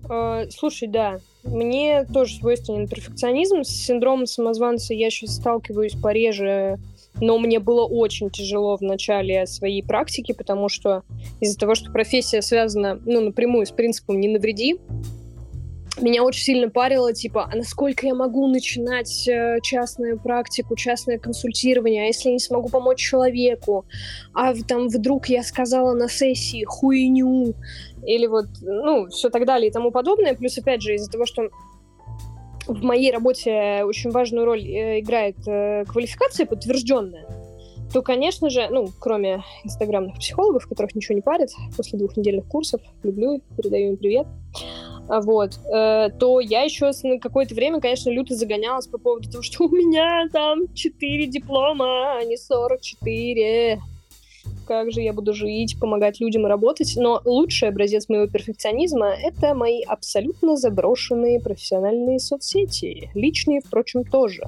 Э, 0.10 0.48
слушай, 0.50 0.88
да, 0.88 1.20
мне 1.44 2.04
тоже 2.06 2.38
свойственен 2.38 2.88
перфекционизм. 2.88 3.64
С 3.64 3.70
синдромом 3.70 4.26
самозванца 4.26 4.96
я 4.96 5.12
сейчас 5.12 5.36
сталкиваюсь 5.36 5.94
пореже 5.94 6.80
но 7.22 7.38
мне 7.38 7.60
было 7.60 7.86
очень 7.86 8.30
тяжело 8.30 8.78
в 8.78 8.82
начале 8.82 9.46
своей 9.48 9.84
практики, 9.84 10.34
потому 10.34 10.70
что 10.70 11.04
из-за 11.40 11.58
того, 11.58 11.76
что 11.76 11.92
профессия 11.92 12.42
связана, 12.42 13.00
ну, 13.06 13.22
напрямую 13.22 13.66
с 13.66 13.72
принципом 13.72 14.20
«не 14.20 14.28
навреди», 14.28 14.80
меня 16.02 16.24
очень 16.24 16.44
сильно 16.44 16.70
парило, 16.70 17.14
типа, 17.14 17.50
а 17.52 17.56
насколько 17.56 18.06
я 18.06 18.14
могу 18.14 18.48
начинать 18.48 19.28
э, 19.28 19.58
частную 19.64 20.20
практику, 20.20 20.76
частное 20.76 21.18
консультирование, 21.18 22.04
а 22.04 22.06
если 22.06 22.30
я 22.30 22.34
не 22.34 22.40
смогу 22.40 22.70
помочь 22.70 23.00
человеку, 23.00 23.86
а 24.34 24.54
там 24.54 24.90
вдруг 24.90 25.28
я 25.28 25.44
сказала 25.44 25.94
на 25.94 26.08
сессии 26.08 26.64
хуйню, 26.66 27.56
или 28.06 28.28
вот, 28.28 28.46
ну, 28.62 29.08
все 29.10 29.30
так 29.30 29.46
далее 29.46 29.70
и 29.70 29.72
тому 29.72 29.92
подобное. 29.92 30.36
Плюс, 30.36 30.58
опять 30.58 30.82
же, 30.82 30.96
из-за 30.96 31.10
того, 31.10 31.26
что 31.26 31.50
в 32.68 32.84
моей 32.84 33.12
работе 33.12 33.84
очень 33.86 34.12
важную 34.12 34.46
роль 34.46 34.66
э, 34.66 35.00
играет 35.00 35.36
э, 35.48 35.86
квалификация 35.86 36.46
подтвержденная, 36.46 37.26
то, 37.94 38.02
конечно 38.02 38.50
же, 38.50 38.68
ну, 38.70 38.90
кроме 39.00 39.44
инстаграмных 39.64 40.18
психологов, 40.18 40.68
которых 40.68 40.94
ничего 40.94 41.16
не 41.16 41.22
парит 41.22 41.50
после 41.76 41.98
двухнедельных 41.98 42.46
курсов, 42.46 42.82
люблю, 43.04 43.42
передаю 43.56 43.92
им 43.92 43.98
привет, 43.98 44.28
а 45.08 45.22
вот, 45.22 45.58
э, 45.74 46.10
то 46.20 46.40
я 46.42 46.64
еще 46.64 46.92
на 47.04 47.20
какое-то 47.20 47.56
время, 47.56 47.80
конечно, 47.80 48.10
люто 48.10 48.36
загонялась 48.36 48.88
по 48.88 48.98
поводу 48.98 49.30
того, 49.30 49.42
что 49.42 49.66
у 49.66 49.70
меня 49.70 50.28
там 50.34 50.74
4 50.74 51.28
диплома, 51.28 52.18
а 52.18 52.24
не 52.24 52.38
44 52.38 53.80
как 54.68 54.92
же 54.92 55.02
я 55.02 55.14
буду 55.14 55.34
жить, 55.34 55.80
помогать 55.80 56.20
людям 56.20 56.46
и 56.46 56.50
работать. 56.50 56.94
Но 56.98 57.22
лучший 57.26 57.70
образец 57.70 58.10
моего 58.10 58.28
перфекционизма— 58.28 59.08
это 59.24 59.54
мои 59.54 59.82
абсолютно 59.82 60.58
заброшенные 60.58 61.40
профессиональные 61.40 62.20
соцсети. 62.20 63.10
Личные, 63.14 63.62
впрочем, 63.62 64.04
тоже. 64.04 64.44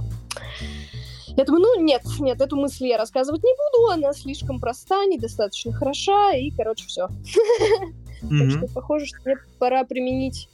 Я 1.38 1.46
думаю, 1.46 1.62
ну 1.62 1.82
нет, 1.82 2.02
нет, 2.20 2.42
эту 2.42 2.58
мысль 2.58 2.88
я 2.88 2.98
рассказывать 2.98 3.44
не 3.44 3.54
буду, 3.54 3.92
она 3.92 4.12
слишком 4.14 4.60
проста, 4.60 5.06
недостаточно 5.06 5.72
хороша, 5.72 6.34
и, 6.34 6.50
короче, 6.52 6.86
все. 6.86 7.08
Так 7.08 8.52
что 8.52 8.68
похоже, 8.74 9.06
что 9.06 9.18
мне 9.24 9.36
пора 9.58 9.86
применить 9.86 10.50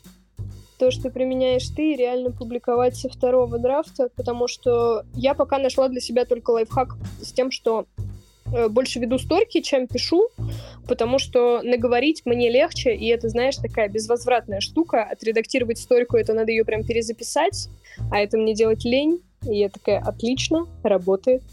то, 0.78 0.92
что 0.92 1.10
применяешь 1.10 1.68
ты, 1.70 1.96
реально 1.96 2.32
публиковать 2.32 2.96
со 2.98 3.10
второго 3.10 3.58
драфта, 3.58 4.10
потому 4.16 4.48
что 4.48 5.04
я 5.14 5.34
пока 5.34 5.58
нашла 5.58 5.88
для 5.88 6.02
себя 6.02 6.26
только 6.26 6.52
лайфхак 6.52 6.98
с 7.22 7.32
тем, 7.32 7.50
что 7.50 7.86
больше 8.70 9.00
веду 9.00 9.18
сторки, 9.18 9.62
чем 9.62 9.88
пишу, 9.88 10.30
потому 10.88 11.20
что 11.20 11.62
наговорить 11.64 12.22
мне 12.26 12.50
легче, 12.50 12.96
и 12.96 13.08
это, 13.08 13.30
знаешь, 13.30 13.56
такая 13.56 13.90
безвозвратная 13.90 14.60
штука. 14.60 15.04
Отредактировать 15.04 15.78
сторику, 15.78 16.18
это 16.18 16.34
надо 16.34 16.52
ее 16.52 16.66
прям 16.66 16.84
перезаписать, 16.84 17.70
а 18.12 18.20
это 18.20 18.38
мне 18.38 18.54
делать 18.54 18.86
лень. 18.86 19.22
И 19.48 19.58
я 19.58 19.70
такая, 19.70 20.00
отлично, 20.00 20.66
работает. 20.84 21.44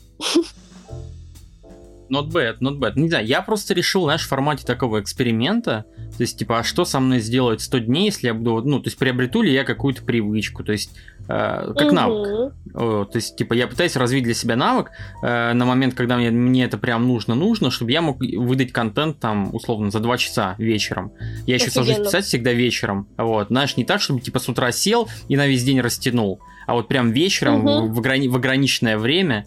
Not 2.12 2.29
bad, 2.31 2.59
not 2.61 2.79
bad. 2.79 2.93
Не 2.97 3.09
знаю, 3.09 3.27
я 3.27 3.41
просто 3.41 3.73
решил, 3.73 4.03
знаешь, 4.03 4.27
в 4.27 4.29
формате 4.29 4.67
такого 4.67 5.01
эксперимента, 5.01 5.87
то 5.97 6.23
есть, 6.23 6.38
типа, 6.38 6.59
а 6.59 6.62
что 6.62 6.85
со 6.85 7.01
мной 7.01 7.21
сделает 7.21 7.62
100 7.62 7.79
дней, 7.79 8.05
если 8.07 8.27
я 8.27 8.35
буду, 8.35 8.69
ну, 8.69 8.81
то 8.81 8.88
есть, 8.88 8.99
приобрету 8.99 9.41
ли 9.41 9.51
я 9.51 9.65
какую-то 9.65 10.03
привычку, 10.03 10.62
то 10.62 10.73
есть, 10.73 10.91
э, 10.95 11.12
как 11.27 11.87
угу. 11.87 11.95
навык. 11.95 12.55
То 12.73 13.11
есть, 13.15 13.37
типа, 13.37 13.55
я 13.55 13.67
пытаюсь 13.67 13.97
развить 13.97 14.25
для 14.25 14.35
себя 14.35 14.57
навык 14.57 14.91
э, 15.23 15.53
на 15.53 15.65
момент, 15.65 15.95
когда 15.95 16.17
мне, 16.17 16.31
мне 16.31 16.65
это 16.65 16.79
прям 16.79 17.07
нужно-нужно, 17.07 17.71
чтобы 17.71 17.93
я 17.93 18.03
мог 18.03 18.19
выдать 18.21 18.73
контент, 18.73 19.19
там, 19.21 19.55
условно, 19.55 19.91
за 19.91 20.01
2 20.01 20.19
часа 20.19 20.55
вечером. 20.59 21.13
Я 21.47 21.57
еще 21.57 21.71
сажусь 21.71 21.99
писать 21.99 22.25
всегда 22.25 22.53
вечером, 22.53 23.09
вот, 23.17 23.49
знаешь, 23.49 23.77
не 23.77 23.85
так, 23.85 24.01
чтобы, 24.01 24.21
типа, 24.21 24.39
с 24.39 24.49
утра 24.49 24.73
сел 24.73 25.09
и 25.29 25.37
на 25.37 25.47
весь 25.47 25.65
день 25.65 25.81
растянул, 25.81 26.41
а 26.67 26.75
вот 26.75 26.89
прям 26.89 27.13
вечером 27.13 27.65
угу. 27.65 27.87
в, 27.89 27.95
в, 27.95 28.01
ограни- 28.01 28.29
в 28.29 28.37
ограниченное 28.37 28.99
время, 28.99 29.47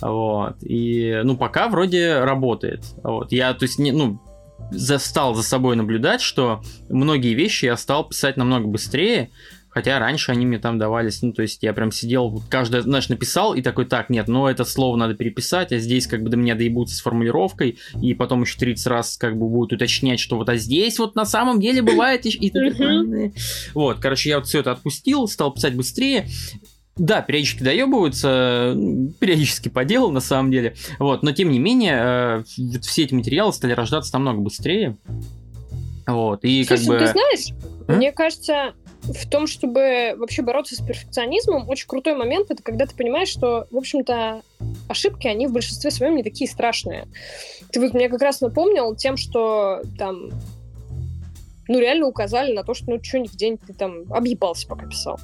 вот. 0.00 0.56
И, 0.62 1.20
ну, 1.24 1.36
пока 1.36 1.68
вроде 1.68 2.20
работает. 2.20 2.84
Вот. 3.02 3.32
Я, 3.32 3.54
то 3.54 3.64
есть, 3.64 3.78
не, 3.78 3.92
ну, 3.92 4.20
стал 4.72 5.34
за 5.34 5.42
собой 5.42 5.76
наблюдать, 5.76 6.20
что 6.20 6.62
многие 6.88 7.34
вещи 7.34 7.66
я 7.66 7.76
стал 7.76 8.08
писать 8.08 8.36
намного 8.36 8.66
быстрее, 8.66 9.30
хотя 9.76 9.98
раньше 9.98 10.32
они 10.32 10.46
мне 10.46 10.58
там 10.58 10.78
давались, 10.78 11.20
ну, 11.20 11.34
то 11.34 11.42
есть 11.42 11.62
я 11.62 11.74
прям 11.74 11.92
сидел, 11.92 12.42
каждое, 12.48 12.80
знаешь, 12.80 13.10
написал 13.10 13.52
и 13.52 13.60
такой, 13.60 13.84
так, 13.84 14.08
нет, 14.08 14.26
ну, 14.26 14.46
это 14.46 14.64
слово 14.64 14.96
надо 14.96 15.14
переписать, 15.14 15.70
а 15.70 15.76
здесь 15.76 16.06
как 16.06 16.22
бы 16.22 16.30
до 16.30 16.38
меня 16.38 16.54
доебутся 16.54 16.96
с 16.96 17.02
формулировкой, 17.02 17.78
и 18.00 18.14
потом 18.14 18.40
еще 18.40 18.58
30 18.58 18.86
раз 18.86 19.18
как 19.18 19.36
бы 19.36 19.46
будут 19.50 19.74
уточнять, 19.74 20.18
что 20.18 20.38
вот, 20.38 20.48
а 20.48 20.56
здесь 20.56 20.98
вот 20.98 21.14
на 21.14 21.26
самом 21.26 21.60
деле 21.60 21.82
бывает, 21.82 22.24
и, 22.24 22.30
и 22.30 23.30
вот, 23.74 23.98
короче, 23.98 24.30
я 24.30 24.38
вот 24.38 24.46
все 24.46 24.60
это 24.60 24.72
отпустил, 24.72 25.28
стал 25.28 25.52
писать 25.52 25.74
быстрее, 25.74 26.26
да, 26.96 27.20
периодически 27.20 27.62
доебываются, 27.62 28.74
периодически 29.20 29.68
по 29.68 29.84
делу, 29.84 30.10
на 30.10 30.20
самом 30.20 30.50
деле. 30.50 30.74
Вот, 30.98 31.22
но 31.22 31.32
тем 31.32 31.50
не 31.50 31.58
менее, 31.58 32.44
э, 32.56 32.78
все 32.80 33.02
эти 33.02 33.12
материалы 33.12 33.52
стали 33.52 33.72
рождаться 33.72 34.14
намного 34.14 34.40
быстрее. 34.40 34.96
Вот, 36.06 36.44
и 36.44 36.64
Слушай, 36.64 36.86
как 36.86 36.88
бы... 36.88 36.98
ты 36.98 37.12
знаешь, 37.12 37.48
а? 37.88 37.92
мне 37.92 38.12
кажется, 38.12 38.72
в 39.08 39.28
том, 39.28 39.46
чтобы 39.46 40.14
вообще 40.16 40.42
бороться 40.42 40.74
с 40.74 40.80
перфекционизмом, 40.80 41.68
очень 41.68 41.86
крутой 41.86 42.14
момент 42.14 42.50
это 42.50 42.62
когда 42.62 42.86
ты 42.86 42.94
понимаешь, 42.94 43.28
что, 43.28 43.66
в 43.70 43.76
общем-то, 43.76 44.42
ошибки, 44.88 45.26
они 45.26 45.46
в 45.46 45.52
большинстве 45.52 45.90
своем 45.90 46.16
не 46.16 46.22
такие 46.22 46.50
страшные. 46.50 47.06
Ты 47.70 47.80
вот 47.80 47.94
мне 47.94 48.08
как 48.08 48.22
раз 48.22 48.40
напомнил 48.40 48.94
тем, 48.96 49.16
что 49.16 49.82
там 49.98 50.30
ну, 51.68 51.78
реально 51.78 52.06
указали 52.06 52.52
на 52.52 52.62
то, 52.62 52.74
что, 52.74 52.90
ну, 52.90 53.02
что-нибудь 53.02 53.32
в 53.32 53.36
день 53.36 53.58
ты 53.58 53.72
там 53.72 54.12
объебался, 54.12 54.66
пока 54.68 54.86
писал. 54.86 55.18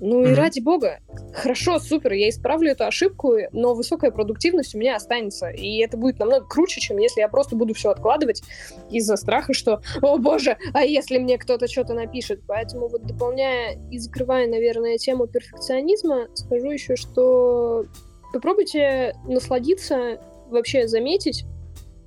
Ну 0.00 0.22
и 0.22 0.28
mm-hmm. 0.28 0.34
ради 0.34 0.60
бога, 0.60 1.00
хорошо, 1.34 1.78
супер, 1.78 2.12
я 2.12 2.30
исправлю 2.30 2.72
эту 2.72 2.86
ошибку, 2.86 3.36
но 3.52 3.74
высокая 3.74 4.10
продуктивность 4.10 4.74
у 4.74 4.78
меня 4.78 4.96
останется. 4.96 5.48
И 5.48 5.78
это 5.78 5.98
будет 5.98 6.18
намного 6.18 6.46
круче, 6.46 6.80
чем 6.80 6.96
если 6.98 7.20
я 7.20 7.28
просто 7.28 7.54
буду 7.54 7.74
все 7.74 7.90
откладывать 7.90 8.42
из-за 8.90 9.16
страха, 9.16 9.52
что, 9.52 9.82
о 10.00 10.16
боже, 10.16 10.56
а 10.72 10.84
если 10.84 11.18
мне 11.18 11.36
кто-то 11.36 11.68
что-то 11.68 11.92
напишет. 11.92 12.40
Поэтому 12.46 12.88
вот 12.88 13.04
дополняя 13.04 13.78
и 13.90 13.98
закрывая, 13.98 14.48
наверное, 14.48 14.96
тему 14.96 15.26
перфекционизма, 15.26 16.28
скажу 16.34 16.70
еще, 16.70 16.96
что 16.96 17.84
попробуйте 18.32 19.14
насладиться, 19.26 20.18
вообще 20.48 20.88
заметить 20.88 21.44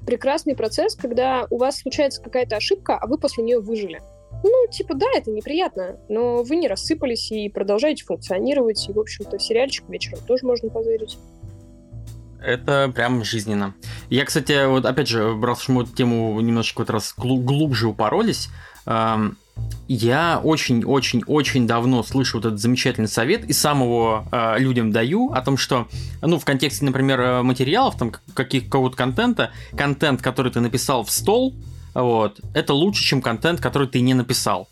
прекрасный 0.06 0.56
процесс, 0.56 0.96
когда 0.96 1.48
у 1.50 1.58
вас 1.58 1.78
случается 1.78 2.22
какая-то 2.22 2.58
ошибка, 2.58 2.98
а 2.98 3.08
вы 3.08 3.18
после 3.18 3.44
нее 3.44 3.60
выжили. 3.60 4.02
Ну, 4.44 4.68
типа, 4.70 4.94
да, 4.96 5.08
это 5.16 5.32
неприятно, 5.32 5.98
но 6.10 6.44
вы 6.44 6.58
не 6.58 6.68
рассыпались 6.68 7.32
и 7.32 7.48
продолжаете 7.48 8.04
функционировать, 8.04 8.88
и, 8.90 8.92
в 8.92 9.00
общем-то, 9.00 9.40
сериальчик 9.40 9.88
вечером 9.88 10.20
тоже 10.28 10.46
можно 10.46 10.70
позырить. 10.70 11.18
Это 12.42 12.92
прям 12.94 13.24
жизненно. 13.24 13.74
Я, 14.10 14.26
кстати, 14.26 14.68
вот 14.68 14.86
опять 14.86 15.08
же, 15.08 15.40
раз 15.42 15.70
мы 15.70 15.84
эту 15.84 15.96
тему 15.96 16.40
немножечко 16.42 16.80
вот 16.80 16.90
раз 16.90 17.14
глубже 17.16 17.88
упоролись, 17.88 18.50
эм, 18.86 19.38
я 19.88 20.42
очень-очень-очень 20.44 21.68
давно 21.68 22.04
слышу 22.04 22.38
вот 22.38 22.46
этот 22.46 22.60
замечательный 22.60 23.08
совет 23.08 23.46
и 23.46 23.54
сам 23.54 23.82
его 23.82 24.26
э, 24.32 24.60
людям 24.60 24.92
даю 24.92 25.32
о 25.32 25.42
том, 25.42 25.58
что, 25.58 25.88
ну, 26.22 26.38
в 26.38 26.44
контексте, 26.44 26.84
например, 26.84 27.20
э, 27.22 27.42
материалов, 27.44 27.96
там, 27.98 28.12
каких-то 28.34 28.90
контента, 28.90 29.52
контент, 29.78 30.22
который 30.22 30.52
ты 30.52 30.60
написал 30.60 31.04
в 31.04 31.12
стол, 31.12 31.54
вот, 31.94 32.40
это 32.54 32.74
лучше, 32.74 33.04
чем 33.04 33.22
контент, 33.22 33.60
который 33.60 33.88
ты 33.88 34.02
не 34.02 34.14
написал. 34.14 34.68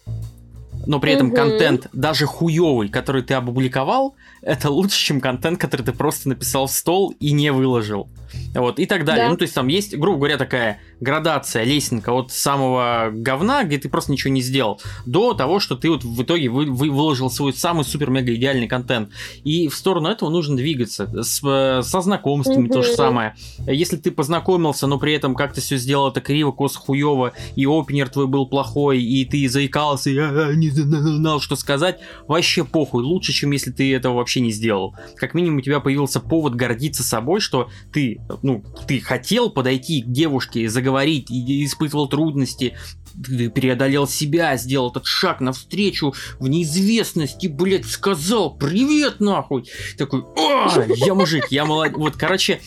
Но 0.85 0.99
при 0.99 1.13
этом 1.13 1.27
угу. 1.27 1.35
контент, 1.35 1.87
даже 1.93 2.25
хуёвый, 2.25 2.89
который 2.89 3.21
ты 3.21 3.35
опубликовал, 3.35 4.15
это 4.41 4.69
лучше, 4.69 4.97
чем 4.97 5.21
контент, 5.21 5.59
который 5.59 5.83
ты 5.83 5.91
просто 5.91 6.29
написал 6.29 6.67
в 6.67 6.71
стол 6.71 7.13
и 7.19 7.31
не 7.31 7.51
выложил. 7.51 8.09
Вот, 8.53 8.79
и 8.79 8.85
так 8.85 9.05
далее. 9.05 9.25
Да. 9.25 9.31
Ну, 9.31 9.37
то 9.37 9.43
есть 9.43 9.53
там 9.53 9.67
есть, 9.67 9.95
грубо 9.95 10.17
говоря, 10.17 10.37
такая 10.37 10.79
градация, 10.99 11.63
лесенка 11.63 12.11
от 12.11 12.31
самого 12.31 13.09
говна, 13.11 13.63
где 13.63 13.77
ты 13.77 13.89
просто 13.89 14.11
ничего 14.11 14.31
не 14.33 14.41
сделал, 14.41 14.79
до 15.05 15.33
того, 15.33 15.59
что 15.59 15.75
ты 15.75 15.89
вот 15.89 16.03
в 16.03 16.23
итоге 16.23 16.49
вы, 16.49 16.65
вы 16.65 16.89
выложил 16.89 17.29
свой 17.29 17.53
самый 17.53 17.83
супер-мега 17.83 18.33
идеальный 18.33 18.67
контент. 18.67 19.09
И 19.43 19.67
в 19.67 19.75
сторону 19.75 20.09
этого 20.09 20.29
нужно 20.29 20.55
двигаться. 20.55 21.07
С, 21.23 21.39
со 21.39 22.01
знакомствами 22.01 22.67
mm-hmm. 22.67 22.73
то 22.73 22.83
же 22.83 22.93
самое. 22.93 23.35
Если 23.67 23.97
ты 23.97 24.11
познакомился, 24.11 24.87
но 24.87 24.97
при 24.97 25.13
этом 25.13 25.35
как-то 25.35 25.61
все 25.61 25.77
сделал 25.77 26.09
это 26.09 26.21
криво, 26.21 26.51
кос 26.51 26.75
хуево, 26.75 27.33
и 27.55 27.65
опенер 27.65 28.09
твой 28.09 28.27
был 28.27 28.47
плохой, 28.47 29.01
и 29.01 29.25
ты 29.25 29.47
заикался, 29.49 30.09
и 30.09 30.17
а, 30.17 30.53
не 30.53 30.69
знал, 30.69 31.39
что 31.39 31.55
сказать, 31.55 31.99
вообще 32.27 32.63
похуй. 32.63 33.03
Лучше, 33.03 33.33
чем 33.33 33.51
если 33.51 33.71
ты 33.71 33.93
этого 33.93 34.15
вообще 34.15 34.30
не 34.39 34.51
сделал. 34.51 34.95
Как 35.15 35.33
минимум 35.33 35.57
у 35.57 35.61
тебя 35.61 35.79
появился 35.79 36.19
повод 36.19 36.55
гордиться 36.55 37.03
собой, 37.03 37.41
что 37.41 37.69
ты 37.91 38.21
ну, 38.41 38.63
ты 38.87 38.99
хотел 38.99 39.49
подойти 39.49 40.01
к 40.01 40.11
девушке, 40.11 40.69
заговорить, 40.69 41.29
испытывал 41.29 42.07
трудности, 42.07 42.77
ты 43.23 43.49
преодолел 43.49 44.07
себя, 44.07 44.55
сделал 44.57 44.91
этот 44.91 45.05
шаг 45.05 45.41
навстречу 45.41 46.13
в 46.39 46.47
неизвестность 46.47 47.43
и, 47.43 47.47
блядь, 47.47 47.85
сказал 47.85 48.55
«Привет, 48.55 49.19
нахуй!» 49.19 49.65
Такой 49.97 50.23
«А, 50.37 50.85
я 50.87 51.13
мужик, 51.13 51.47
я 51.49 51.65
молодец!» 51.65 51.97
Вот, 51.97 52.15
короче, 52.15 52.61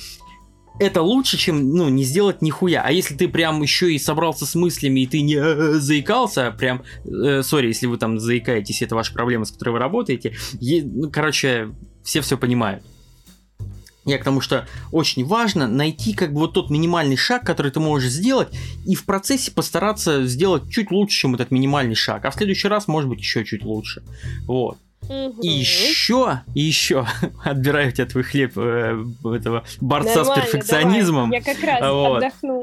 это 0.79 1.03
лучше, 1.03 1.37
чем, 1.37 1.71
ну, 1.71 1.89
не 1.89 2.05
сделать 2.05 2.43
нихуя. 2.43 2.83
А 2.85 2.91
если 2.91 3.15
ты 3.15 3.29
прям 3.29 3.63
еще 3.63 3.93
и 3.93 3.99
собрался 3.99 4.47
с 4.47 4.55
мыслями, 4.55 5.01
и 5.01 5.07
ты 5.07 5.21
не 5.23 5.37
э, 5.37 5.75
заикался, 5.75 6.51
прям, 6.51 6.83
сори, 7.05 7.67
э, 7.67 7.69
если 7.69 7.87
вы 7.87 7.97
там 7.97 8.19
заикаетесь, 8.19 8.83
это 8.83 8.95
ваша 8.95 9.13
проблема, 9.13 9.45
с 9.45 9.53
которой 9.53 9.71
вы 9.71 9.79
работаете, 9.79 10.37
е, 10.61 10.83
ну, 10.83 11.11
короче, 11.11 11.71
все 12.03 12.21
все 12.21 12.37
понимают. 12.37 12.83
Я 14.05 14.19
к 14.19 14.25
тому, 14.25 14.43
что 14.43 14.67
очень 14.93 15.25
важно 15.25 15.67
найти 15.67 16.13
как 16.13 16.33
бы 16.35 16.41
вот 16.41 16.53
тот 16.53 16.69
минимальный 16.69 17.17
шаг, 17.17 17.47
который 17.47 17.73
ты 17.73 17.81
можешь 17.81 18.11
сделать, 18.11 18.49
и 18.85 18.95
в 18.95 19.07
процессе 19.07 19.51
постараться 19.51 20.27
сделать 20.27 20.71
чуть 20.71 20.91
лучше, 20.91 21.21
чем 21.21 21.35
этот 21.35 21.51
минимальный 21.51 21.95
шаг. 21.95 22.25
А 22.25 22.31
в 22.31 22.35
следующий 22.35 22.69
раз, 22.69 22.87
может 22.87 23.09
быть, 23.09 23.21
еще 23.21 23.45
чуть 23.45 23.65
лучше. 23.65 24.03
Вот. 24.47 24.77
Угу. 25.09 25.43
И 25.43 25.49
еще, 25.49 26.41
и 26.55 26.61
еще 26.61 27.07
отбираю 27.45 27.89
у 27.89 27.93
тебя 27.93 28.07
твой 28.07 28.25
хлеб 28.25 28.53
э, 28.57 29.05
этого 29.25 29.65
борца 29.81 30.17
Нормально, 30.17 30.43
с 30.43 30.45
перфекционизмом. 30.45 31.31
Давай. 31.31 31.45
Я 31.47 31.55
как 31.55 31.65
раз 31.65 31.81
вот. 31.93 32.17
отдохну 32.17 32.63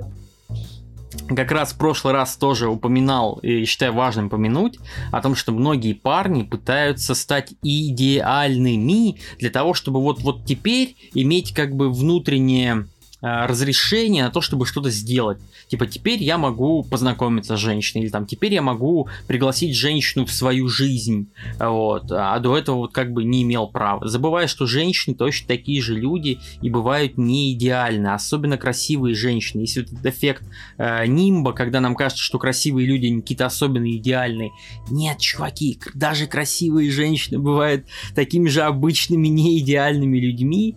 как 1.36 1.52
раз 1.52 1.74
в 1.74 1.78
прошлый 1.78 2.14
раз 2.14 2.36
тоже 2.38 2.68
упоминал, 2.68 3.40
и 3.42 3.66
считаю 3.66 3.94
важным 3.94 4.30
помянуть, 4.30 4.80
о 5.12 5.22
том, 5.22 5.36
что 5.36 5.52
многие 5.52 5.94
парни 5.94 6.44
пытаются 6.44 7.16
стать 7.16 7.54
идеальными 7.62 9.20
для 9.40 9.50
того, 9.50 9.74
чтобы 9.74 10.02
вот, 10.02 10.22
вот 10.22 10.46
теперь 10.46 10.96
иметь 11.14 11.54
как 11.54 11.76
бы 11.76 11.92
внутреннее 11.92 12.88
разрешение 13.22 14.24
на 14.24 14.32
то, 14.32 14.42
чтобы 14.42 14.66
что-то 14.66 14.90
сделать. 14.90 15.38
Типа, 15.68 15.86
теперь 15.86 16.22
я 16.24 16.38
могу 16.38 16.84
познакомиться 16.84 17.56
с 17.56 17.60
женщиной, 17.60 18.04
или 18.04 18.10
там, 18.10 18.26
теперь 18.26 18.54
я 18.54 18.62
могу 18.62 19.08
пригласить 19.28 19.76
женщину 19.76 20.26
в 20.26 20.32
свою 20.32 20.68
жизнь, 20.68 21.30
вот, 21.60 22.12
а 22.12 22.40
до 22.40 22.58
этого 22.58 22.78
вот 22.78 22.94
как 22.94 23.14
бы 23.14 23.24
не 23.24 23.44
имел 23.44 23.68
права. 23.68 24.08
Забывая, 24.08 24.48
что 24.48 24.66
женщины 24.66 25.16
точно 25.16 25.48
такие 25.48 25.82
же 25.82 25.96
люди 25.96 26.40
и 26.62 26.70
бывают 26.70 27.18
не 27.18 27.54
идеальны, 27.54 28.08
особенно 28.08 28.58
красивые 28.58 29.16
женщины. 29.16 29.62
Если 29.62 29.84
этот 29.84 30.06
эффект 30.06 30.44
э, 30.78 31.06
нимба, 31.06 31.54
когда 31.54 31.80
нам 31.80 31.96
кажется, 31.96 32.24
что 32.24 32.40
красивые 32.40 32.88
люди 32.88 33.22
какие-то 33.22 33.46
особенно 33.46 33.90
идеальные. 33.92 34.52
Нет, 34.90 35.20
чуваки, 35.20 35.80
даже 35.94 36.28
красивые 36.28 36.92
женщины 36.92 37.40
бывают 37.40 37.86
такими 38.16 38.48
же 38.50 38.62
обычными, 38.62 39.28
не 39.28 39.60
идеальными 39.60 40.18
людьми. 40.18 40.76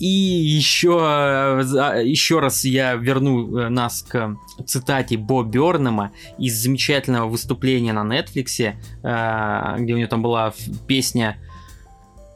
И 0.00 0.06
еще, 0.06 1.62
э, 1.92 2.06
еще 2.06 2.40
раз 2.40 2.64
я 2.64 2.94
верну 2.94 3.58
э, 3.58 3.68
нас 3.68 4.02
к 4.02 4.36
цитате 4.66 5.16
Бо 5.16 5.42
Бернема 5.42 6.12
из 6.38 6.54
замечательного 6.54 7.28
выступления 7.28 7.92
на 7.92 8.04
Netflix, 8.04 8.60
э, 9.02 9.76
где 9.78 9.94
у 9.94 9.96
него 9.96 10.08
там 10.08 10.22
была 10.22 10.54
песня 10.86 11.36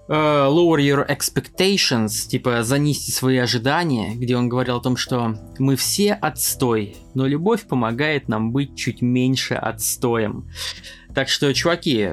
э, 0.09 0.12
Lower 0.12 0.78
Your 0.78 1.09
Expectations, 1.09 2.28
типа 2.28 2.62
занести 2.62 3.12
свои 3.12 3.38
ожидания, 3.38 4.14
где 4.14 4.36
он 4.36 4.49
говорил 4.49 4.76
о 4.76 4.80
том, 4.80 4.96
что 4.96 5.36
мы 5.59 5.76
все 5.76 6.14
отстой, 6.14 6.96
но 7.14 7.26
любовь 7.26 7.62
помогает 7.62 8.28
нам 8.28 8.53
быть 8.53 8.76
чуть 8.76 9.03
меньше 9.03 9.55
отстоем. 9.55 10.44
Так 11.14 11.28
что, 11.28 11.53
чуваки, 11.55 12.11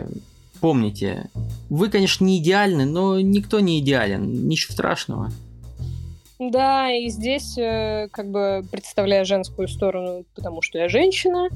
помните, 0.60 1.30
вы, 1.70 1.90
конечно, 1.90 2.24
не 2.26 2.40
идеальны, 2.40 2.86
но 2.86 3.20
никто 3.20 3.60
не 3.60 3.80
идеален, 3.80 4.48
ничего 4.48 4.74
страшного. 4.74 5.32
Да, 6.38 6.92
и 6.92 7.08
здесь, 7.08 7.58
э, 7.58 8.10
как 8.12 8.30
бы 8.30 8.66
представляя 8.70 9.24
женскую 9.24 9.70
сторону, 9.70 10.26
потому 10.36 10.62
что 10.62 10.78
я 10.78 10.90
женщина, 10.90 11.48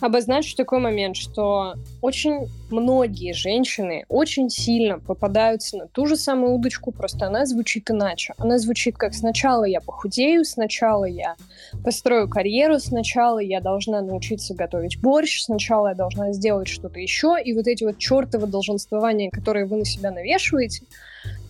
обозначу 0.00 0.56
такой 0.56 0.80
момент, 0.80 1.16
что 1.16 1.74
очень 2.00 2.48
многие 2.68 3.32
женщины 3.32 4.04
очень 4.08 4.50
сильно 4.50 4.98
попадаются 4.98 5.76
на 5.76 5.86
ту 5.86 6.06
же 6.06 6.16
самую 6.16 6.54
удочку, 6.54 6.90
просто 6.90 7.26
она 7.26 7.46
звучит 7.46 7.88
иначе. 7.92 8.34
Она 8.36 8.58
звучит 8.58 8.96
как 8.96 9.14
сначала 9.14 9.64
я 9.64 9.80
похудею, 9.80 10.44
сначала 10.44 11.04
я 11.04 11.36
построю 11.84 12.28
карьеру, 12.28 12.80
сначала 12.80 13.38
я 13.38 13.60
должна 13.60 14.00
научиться 14.02 14.52
готовить 14.54 15.00
борщ, 15.00 15.42
сначала 15.42 15.88
я 15.88 15.94
должна 15.94 16.32
сделать 16.32 16.66
что-то 16.66 16.98
еще, 16.98 17.36
и 17.42 17.52
вот 17.52 17.68
эти 17.68 17.84
вот 17.84 17.98
чертовы 17.98 18.48
долженствования, 18.48 19.30
которые 19.30 19.66
вы 19.66 19.76
на 19.76 19.84
себя 19.84 20.10
навешиваете, 20.10 20.86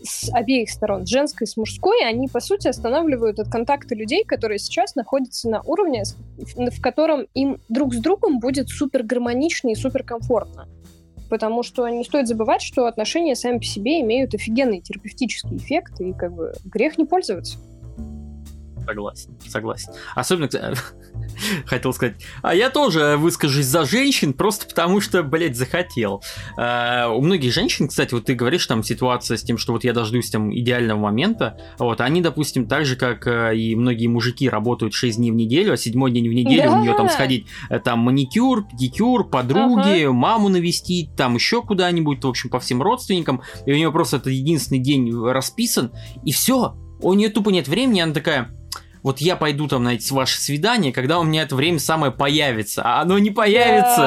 с 0.04 0.30
обеих 0.32 0.70
сторон, 0.70 1.06
с 1.06 1.08
женской, 1.08 1.46
с 1.46 1.56
мужской, 1.56 2.04
они, 2.06 2.28
по 2.28 2.40
сути, 2.40 2.68
останавливают 2.68 3.38
от 3.38 3.48
контакта 3.48 3.94
людей, 3.94 4.24
которые 4.24 4.58
сейчас 4.58 4.94
находятся 4.94 5.48
на 5.48 5.62
уровне, 5.62 6.02
в 6.36 6.80
котором 6.80 7.26
им 7.34 7.58
друг 7.68 7.94
с 7.94 7.98
другом 7.98 8.38
будет 8.38 8.68
супер 8.68 9.02
гармонично 9.02 9.70
и 9.70 9.74
супер 9.74 10.02
комфортно. 10.02 10.68
Потому 11.30 11.62
что 11.62 11.88
не 11.88 12.04
стоит 12.04 12.28
забывать, 12.28 12.60
что 12.60 12.86
отношения 12.86 13.34
сами 13.34 13.58
по 13.58 13.64
себе 13.64 14.00
имеют 14.02 14.34
офигенный 14.34 14.80
терапевтический 14.80 15.56
эффект, 15.56 16.00
и 16.00 16.12
как 16.12 16.32
бы 16.32 16.52
грех 16.66 16.98
не 16.98 17.06
пользоваться. 17.06 17.58
Согласен, 18.86 19.34
согласен. 19.48 19.92
Особенно, 20.14 20.48
хотел 21.66 21.92
сказать, 21.92 22.16
а 22.42 22.54
я 22.54 22.70
тоже 22.70 23.16
выскажусь 23.18 23.66
за 23.66 23.84
женщин, 23.84 24.32
просто 24.32 24.66
потому 24.66 25.00
что, 25.00 25.22
блядь, 25.22 25.56
захотел. 25.56 26.22
Uh, 26.56 27.14
у 27.14 27.20
многих 27.20 27.52
женщин, 27.52 27.88
кстати, 27.88 28.14
вот 28.14 28.26
ты 28.26 28.34
говоришь, 28.34 28.66
там 28.66 28.82
ситуация 28.82 29.36
с 29.36 29.42
тем, 29.42 29.58
что 29.58 29.72
вот 29.72 29.84
я 29.84 29.92
дождусь 29.92 30.30
там 30.30 30.54
идеального 30.54 30.98
момента, 30.98 31.58
вот, 31.78 32.00
они, 32.00 32.20
допустим, 32.20 32.66
так 32.66 32.84
же, 32.84 32.96
как 32.96 33.26
uh, 33.26 33.54
и 33.56 33.74
многие 33.76 34.06
мужики 34.06 34.48
работают 34.48 34.94
6 34.94 35.16
дней 35.18 35.30
в 35.30 35.34
неделю, 35.34 35.72
а 35.72 35.76
седьмой 35.76 36.10
день 36.10 36.28
в 36.28 36.32
неделю 36.32 36.70
да. 36.70 36.78
у 36.78 36.82
нее 36.82 36.94
там 36.94 37.08
сходить, 37.08 37.46
э, 37.70 37.78
там 37.78 38.00
маникюр, 38.00 38.64
педикюр, 38.64 39.28
подруги, 39.28 40.04
ага. 40.04 40.12
маму 40.12 40.48
навестить, 40.48 41.14
там 41.16 41.34
еще 41.34 41.62
куда-нибудь, 41.62 42.24
в 42.24 42.28
общем, 42.28 42.50
по 42.50 42.60
всем 42.60 42.82
родственникам, 42.82 43.42
и 43.66 43.72
у 43.72 43.76
нее 43.76 43.92
просто 43.92 44.16
это 44.18 44.30
единственный 44.30 44.80
день 44.80 45.12
расписан, 45.14 45.92
и 46.24 46.32
все, 46.32 46.76
у 47.00 47.14
нее 47.14 47.28
тупо 47.28 47.50
нет 47.50 47.68
времени, 47.68 48.00
она 48.00 48.12
такая, 48.12 48.50
вот 49.04 49.20
я 49.20 49.36
пойду 49.36 49.68
там 49.68 49.84
на 49.84 49.94
эти 49.94 50.12
ваши 50.12 50.40
свидания, 50.40 50.90
когда 50.90 51.20
у 51.20 51.24
меня 51.24 51.42
это 51.42 51.54
время 51.54 51.78
самое 51.78 52.10
появится, 52.10 52.82
а 52.82 53.02
оно 53.02 53.18
не 53.18 53.30
появится. 53.30 54.00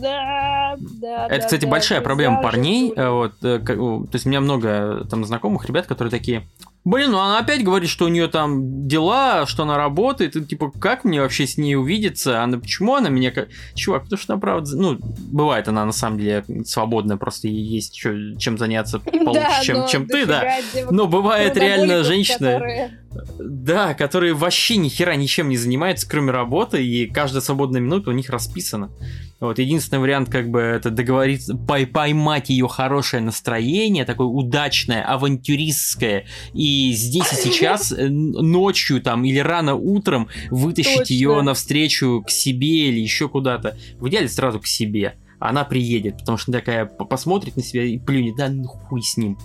Да, 0.00 0.76
да. 0.78 1.26
Это, 1.28 1.44
кстати, 1.44 1.66
большая 1.66 2.00
проблема 2.00 2.42
парней. 2.42 2.92
Вот, 2.96 3.34
э, 3.42 3.58
то 3.60 4.08
есть 4.12 4.26
у 4.26 4.28
меня 4.28 4.40
много 4.40 5.06
там 5.08 5.24
знакомых 5.24 5.66
ребят, 5.66 5.86
которые 5.86 6.10
такие, 6.10 6.44
Блин, 6.86 7.10
ну 7.10 7.18
она 7.18 7.40
опять 7.40 7.64
говорит, 7.64 7.90
что 7.90 8.04
у 8.04 8.08
нее 8.08 8.28
там 8.28 8.86
дела, 8.86 9.44
что 9.46 9.64
она 9.64 9.76
работает. 9.76 10.36
И 10.36 10.44
типа, 10.44 10.70
как 10.70 11.02
мне 11.02 11.20
вообще 11.20 11.44
с 11.44 11.58
ней 11.58 11.74
увидеться? 11.74 12.44
Она 12.44 12.60
почему 12.60 12.94
она 12.94 13.08
меня 13.08 13.32
как. 13.32 13.48
Чувак, 13.74 14.04
потому 14.04 14.20
что 14.20 14.34
она 14.34 14.40
правда. 14.40 14.76
Ну, 14.76 14.96
бывает, 15.00 15.66
она 15.66 15.84
на 15.84 15.90
самом 15.90 16.20
деле 16.20 16.44
свободная, 16.64 17.16
просто 17.16 17.48
ей 17.48 17.60
есть 17.60 17.92
чё, 17.92 18.36
чем 18.38 18.56
заняться 18.56 19.00
получше, 19.00 19.34
да, 19.34 19.62
чем, 19.64 19.88
чем 19.88 20.06
ты, 20.06 20.26
да. 20.26 20.58
Но 20.92 21.08
бывает 21.08 21.56
реально 21.56 22.04
женщина. 22.04 22.52
Которые... 22.52 23.00
Да, 23.38 23.94
которые 23.94 24.34
вообще 24.34 24.76
ни 24.76 24.88
хера 24.88 25.16
ничем 25.16 25.48
не 25.48 25.56
занимаются, 25.56 26.08
кроме 26.08 26.32
работы, 26.32 26.84
и 26.84 27.06
каждая 27.06 27.40
свободная 27.40 27.80
минута 27.80 28.10
у 28.10 28.12
них 28.12 28.30
расписана. 28.30 28.90
Вот, 29.38 29.58
единственный 29.58 29.98
вариант, 29.98 30.30
как 30.30 30.48
бы, 30.48 30.60
это 30.60 30.90
договориться, 30.90 31.54
пой 31.54 31.86
поймать 31.86 32.48
ее 32.48 32.68
хорошее 32.68 33.22
настроение, 33.22 34.04
такое 34.04 34.26
удачное, 34.26 35.02
авантюристское, 35.02 36.26
и 36.54 36.92
здесь 36.92 37.32
и 37.32 37.36
сейчас, 37.36 37.92
э, 37.96 38.08
ночью 38.08 39.02
там 39.02 39.24
или 39.24 39.38
рано 39.38 39.74
утром 39.74 40.28
вытащить 40.50 40.98
Точно. 40.98 41.12
ее 41.12 41.42
навстречу 41.42 42.24
к 42.26 42.30
себе 42.30 42.88
или 42.88 43.00
еще 43.00 43.28
куда-то. 43.28 43.76
В 43.98 44.08
идеале 44.08 44.28
сразу 44.28 44.60
к 44.60 44.66
себе. 44.66 45.16
Она 45.38 45.64
приедет, 45.64 46.18
потому 46.18 46.38
что 46.38 46.50
такая 46.50 46.86
посмотрит 46.86 47.56
на 47.56 47.62
себя 47.62 47.84
и 47.84 47.98
плюнет, 47.98 48.36
да 48.36 48.48
ну 48.48 48.64
хуй 48.64 49.02
с 49.02 49.18
ним. 49.18 49.36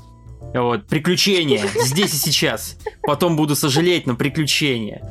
Вот, 0.53 0.87
приключения, 0.87 1.65
здесь 1.85 2.13
и 2.13 2.17
сейчас. 2.17 2.77
Потом 3.03 3.35
буду 3.35 3.55
сожалеть, 3.55 4.05
но 4.07 4.15
приключения. 4.15 5.01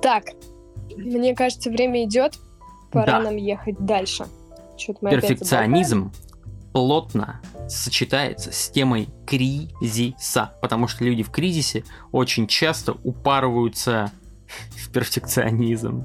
Так, 0.00 0.24
мне 0.96 1.34
кажется, 1.34 1.70
время 1.70 2.04
идет. 2.04 2.38
Пора 2.90 3.18
да. 3.18 3.20
нам 3.20 3.36
ехать 3.36 3.78
дальше. 3.78 4.26
Перфекционизм 4.76 6.12
плотно 6.72 7.40
сочетается 7.68 8.52
с 8.52 8.68
темой 8.70 9.08
кризиса, 9.26 10.52
потому 10.60 10.88
что 10.88 11.04
люди 11.04 11.22
в 11.22 11.30
кризисе 11.30 11.84
очень 12.10 12.46
часто 12.46 12.96
упарываются 13.04 14.10
в 14.70 14.90
перфекционизм. 14.90 16.04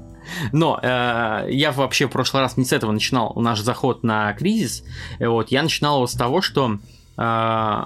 Но 0.52 0.78
э, 0.82 1.46
я 1.50 1.72
вообще 1.72 2.06
в 2.06 2.10
прошлый 2.10 2.42
раз 2.42 2.56
не 2.56 2.64
с 2.64 2.72
этого 2.72 2.92
начинал 2.92 3.32
наш 3.36 3.60
заход 3.60 4.02
на 4.02 4.32
кризис. 4.34 4.84
Вот, 5.18 5.50
я 5.50 5.62
начинал 5.62 5.96
его 5.96 6.06
с 6.06 6.14
того, 6.14 6.40
что 6.40 6.78
э, 7.16 7.84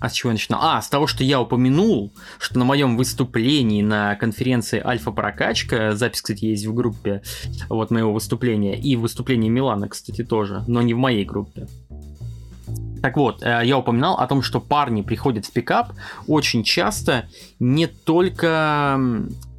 а 0.00 0.08
с 0.08 0.12
чего 0.12 0.30
я 0.30 0.34
начинал? 0.34 0.60
А, 0.62 0.80
с 0.80 0.88
того, 0.88 1.06
что 1.06 1.24
я 1.24 1.40
упомянул, 1.40 2.12
что 2.38 2.58
на 2.58 2.64
моем 2.64 2.96
выступлении 2.96 3.82
на 3.82 4.14
конференции 4.14 4.80
Альфа 4.84 5.10
Прокачка, 5.10 5.96
запись, 5.96 6.22
кстати, 6.22 6.44
есть 6.44 6.66
в 6.66 6.74
группе 6.74 7.22
вот 7.68 7.90
моего 7.90 8.12
выступления, 8.12 8.78
и 8.78 8.96
выступление 8.96 9.50
Милана, 9.50 9.88
кстати, 9.88 10.22
тоже, 10.22 10.62
но 10.66 10.82
не 10.82 10.94
в 10.94 10.98
моей 10.98 11.24
группе. 11.24 11.66
Так 13.02 13.16
вот, 13.16 13.42
э, 13.42 13.62
я 13.64 13.78
упоминал 13.78 14.18
о 14.18 14.26
том, 14.26 14.42
что 14.42 14.60
парни 14.60 15.02
приходят 15.02 15.46
в 15.46 15.52
пикап 15.52 15.92
очень 16.26 16.62
часто 16.62 17.28
не 17.58 17.86
только 17.86 19.08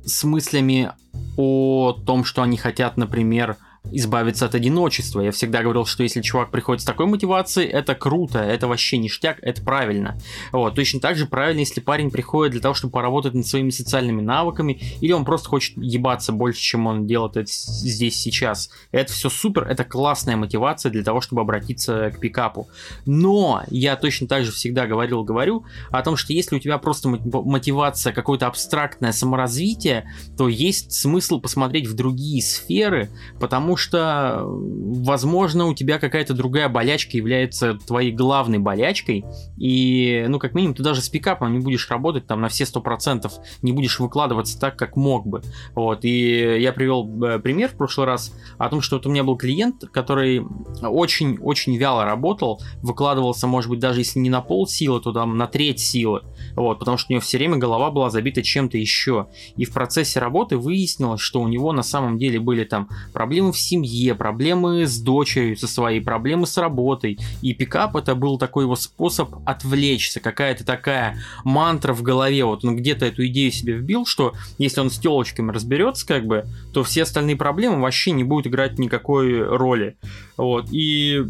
с 0.09 0.23
мыслями 0.23 0.91
о 1.37 1.93
том, 1.93 2.25
что 2.25 2.41
они 2.41 2.57
хотят, 2.57 2.97
например, 2.97 3.57
избавиться 3.91 4.45
от 4.45 4.55
одиночества. 4.55 5.21
Я 5.21 5.31
всегда 5.31 5.63
говорил, 5.63 5.85
что 5.85 6.03
если 6.03 6.21
чувак 6.21 6.51
приходит 6.51 6.81
с 6.81 6.85
такой 6.85 7.05
мотивацией, 7.07 7.67
это 7.69 7.95
круто, 7.95 8.39
это 8.39 8.67
вообще 8.67 8.97
ништяк, 8.97 9.39
это 9.41 9.61
правильно. 9.61 10.17
Вот. 10.51 10.75
Точно 10.75 10.99
так 10.99 11.17
же 11.17 11.25
правильно, 11.25 11.59
если 11.59 11.79
парень 11.81 12.11
приходит 12.11 12.53
для 12.53 12.61
того, 12.61 12.73
чтобы 12.73 12.91
поработать 12.91 13.33
над 13.33 13.47
своими 13.47 13.69
социальными 13.69 14.21
навыками, 14.21 14.79
или 15.01 15.11
он 15.11 15.25
просто 15.25 15.49
хочет 15.49 15.77
ебаться 15.77 16.31
больше, 16.31 16.61
чем 16.61 16.87
он 16.87 17.07
делает 17.07 17.37
это 17.37 17.51
здесь 17.51 18.19
сейчас. 18.19 18.69
Это 18.91 19.11
все 19.11 19.29
супер, 19.29 19.67
это 19.67 19.83
классная 19.83 20.35
мотивация 20.35 20.91
для 20.91 21.03
того, 21.03 21.21
чтобы 21.21 21.41
обратиться 21.41 22.11
к 22.11 22.19
пикапу. 22.19 22.67
Но 23.05 23.63
я 23.69 23.95
точно 23.95 24.27
так 24.27 24.45
же 24.45 24.51
всегда 24.51 24.85
говорил, 24.85 25.23
говорю 25.23 25.65
о 25.89 26.01
том, 26.03 26.15
что 26.15 26.33
если 26.33 26.55
у 26.55 26.59
тебя 26.59 26.77
просто 26.77 27.09
мотивация 27.09 28.13
какое-то 28.13 28.47
абстрактное 28.47 29.11
саморазвитие, 29.11 30.11
то 30.37 30.47
есть 30.47 30.91
смысл 30.91 31.39
посмотреть 31.39 31.87
в 31.87 31.95
другие 31.95 32.41
сферы, 32.41 33.09
потому 33.39 33.68
что, 33.77 34.43
возможно, 34.45 35.65
у 35.65 35.73
тебя 35.73 35.99
какая-то 35.99 36.33
другая 36.33 36.69
болячка 36.69 37.17
является 37.17 37.75
твоей 37.75 38.11
главной 38.11 38.59
болячкой, 38.59 39.25
и, 39.57 40.25
ну, 40.27 40.39
как 40.39 40.53
минимум, 40.53 40.75
ты 40.75 40.83
даже 40.83 41.01
с 41.01 41.09
пикапом 41.09 41.53
не 41.53 41.59
будешь 41.59 41.89
работать 41.89 42.27
там 42.27 42.41
на 42.41 42.49
все 42.49 42.65
сто 42.65 42.81
процентов, 42.81 43.33
не 43.61 43.71
будешь 43.71 43.99
выкладываться 43.99 44.59
так, 44.59 44.77
как 44.77 44.95
мог 44.95 45.25
бы. 45.27 45.41
Вот, 45.75 46.05
и 46.05 46.59
я 46.59 46.73
привел 46.73 47.23
э, 47.23 47.39
пример 47.39 47.69
в 47.69 47.77
прошлый 47.77 48.07
раз 48.07 48.33
о 48.57 48.69
том, 48.69 48.81
что 48.81 48.97
вот 48.97 49.05
у 49.05 49.11
меня 49.11 49.23
был 49.23 49.37
клиент, 49.37 49.85
который 49.91 50.43
очень-очень 50.81 51.75
вяло 51.77 52.05
работал, 52.05 52.61
выкладывался, 52.81 53.47
может 53.47 53.69
быть, 53.69 53.79
даже 53.79 54.01
если 54.01 54.19
не 54.19 54.29
на 54.29 54.41
пол 54.41 54.67
силы, 54.67 55.01
то 55.01 55.11
там 55.11 55.37
на 55.37 55.47
треть 55.47 55.79
силы, 55.79 56.21
вот, 56.55 56.79
потому 56.79 56.97
что 56.97 57.11
у 57.11 57.13
него 57.13 57.21
все 57.21 57.37
время 57.37 57.57
голова 57.57 57.91
была 57.91 58.09
забита 58.09 58.43
чем-то 58.43 58.77
еще. 58.77 59.27
И 59.55 59.65
в 59.65 59.73
процессе 59.73 60.19
работы 60.19 60.57
выяснилось, 60.57 61.21
что 61.21 61.41
у 61.41 61.47
него 61.47 61.71
на 61.71 61.83
самом 61.83 62.17
деле 62.17 62.39
были 62.39 62.63
там 62.63 62.89
проблемы 63.13 63.51
в 63.51 63.57
семье, 63.59 64.15
проблемы 64.15 64.85
с 64.85 64.99
дочерью 64.99 65.57
со 65.57 65.67
своей, 65.67 66.01
проблемы 66.01 66.47
с 66.47 66.57
работой. 66.57 67.19
И 67.41 67.53
пикап 67.53 67.95
это 67.95 68.15
был 68.15 68.37
такой 68.37 68.65
его 68.65 68.75
способ 68.75 69.35
отвлечься, 69.45 70.19
какая-то 70.19 70.65
такая 70.65 71.17
мантра 71.43 71.93
в 71.93 72.01
голове. 72.01 72.45
Вот 72.45 72.63
он 72.63 72.75
где-то 72.75 73.05
эту 73.05 73.25
идею 73.27 73.51
себе 73.51 73.77
вбил, 73.77 74.05
что 74.05 74.33
если 74.57 74.81
он 74.81 74.89
с 74.89 74.99
телочками 74.99 75.51
разберется, 75.51 76.07
как 76.07 76.25
бы, 76.25 76.45
то 76.73 76.83
все 76.83 77.03
остальные 77.03 77.35
проблемы 77.35 77.81
вообще 77.81 78.11
не 78.11 78.23
будут 78.23 78.47
играть 78.47 78.79
никакой 78.79 79.43
роли. 79.43 79.97
Вот. 80.37 80.67
И 80.71 81.25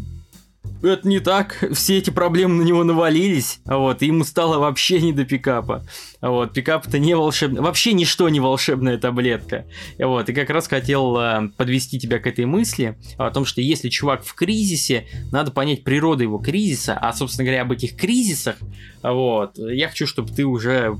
это 0.82 1.06
не 1.08 1.20
так. 1.20 1.62
Все 1.72 1.98
эти 1.98 2.10
проблемы 2.10 2.54
на 2.54 2.62
него 2.62 2.84
навалились, 2.84 3.60
вот, 3.64 4.02
и 4.02 4.06
ему 4.06 4.24
стало 4.24 4.58
вообще 4.58 5.00
не 5.00 5.12
до 5.12 5.24
пикапа. 5.24 5.84
Вот, 6.20 6.52
пикап 6.52 6.86
это 6.86 6.98
не 6.98 7.14
волшебный, 7.14 7.60
вообще 7.60 7.92
ничто 7.92 8.28
не 8.28 8.40
волшебная 8.40 8.98
таблетка. 8.98 9.66
Вот, 9.98 10.28
и 10.28 10.32
как 10.32 10.50
раз 10.50 10.68
хотел 10.68 11.16
э, 11.18 11.48
подвести 11.56 11.98
тебя 11.98 12.18
к 12.18 12.26
этой 12.26 12.46
мысли 12.46 12.98
о 13.18 13.30
том, 13.30 13.44
что 13.44 13.60
если 13.60 13.88
чувак 13.88 14.24
в 14.24 14.34
кризисе, 14.34 15.06
надо 15.32 15.50
понять 15.50 15.84
природу 15.84 16.22
его 16.22 16.38
кризиса, 16.38 16.96
а, 17.00 17.12
собственно 17.12 17.44
говоря, 17.44 17.62
об 17.62 17.72
этих 17.72 17.96
кризисах, 17.96 18.56
вот, 19.02 19.58
я 19.58 19.88
хочу, 19.88 20.06
чтобы 20.06 20.30
ты 20.32 20.44
уже 20.44 20.98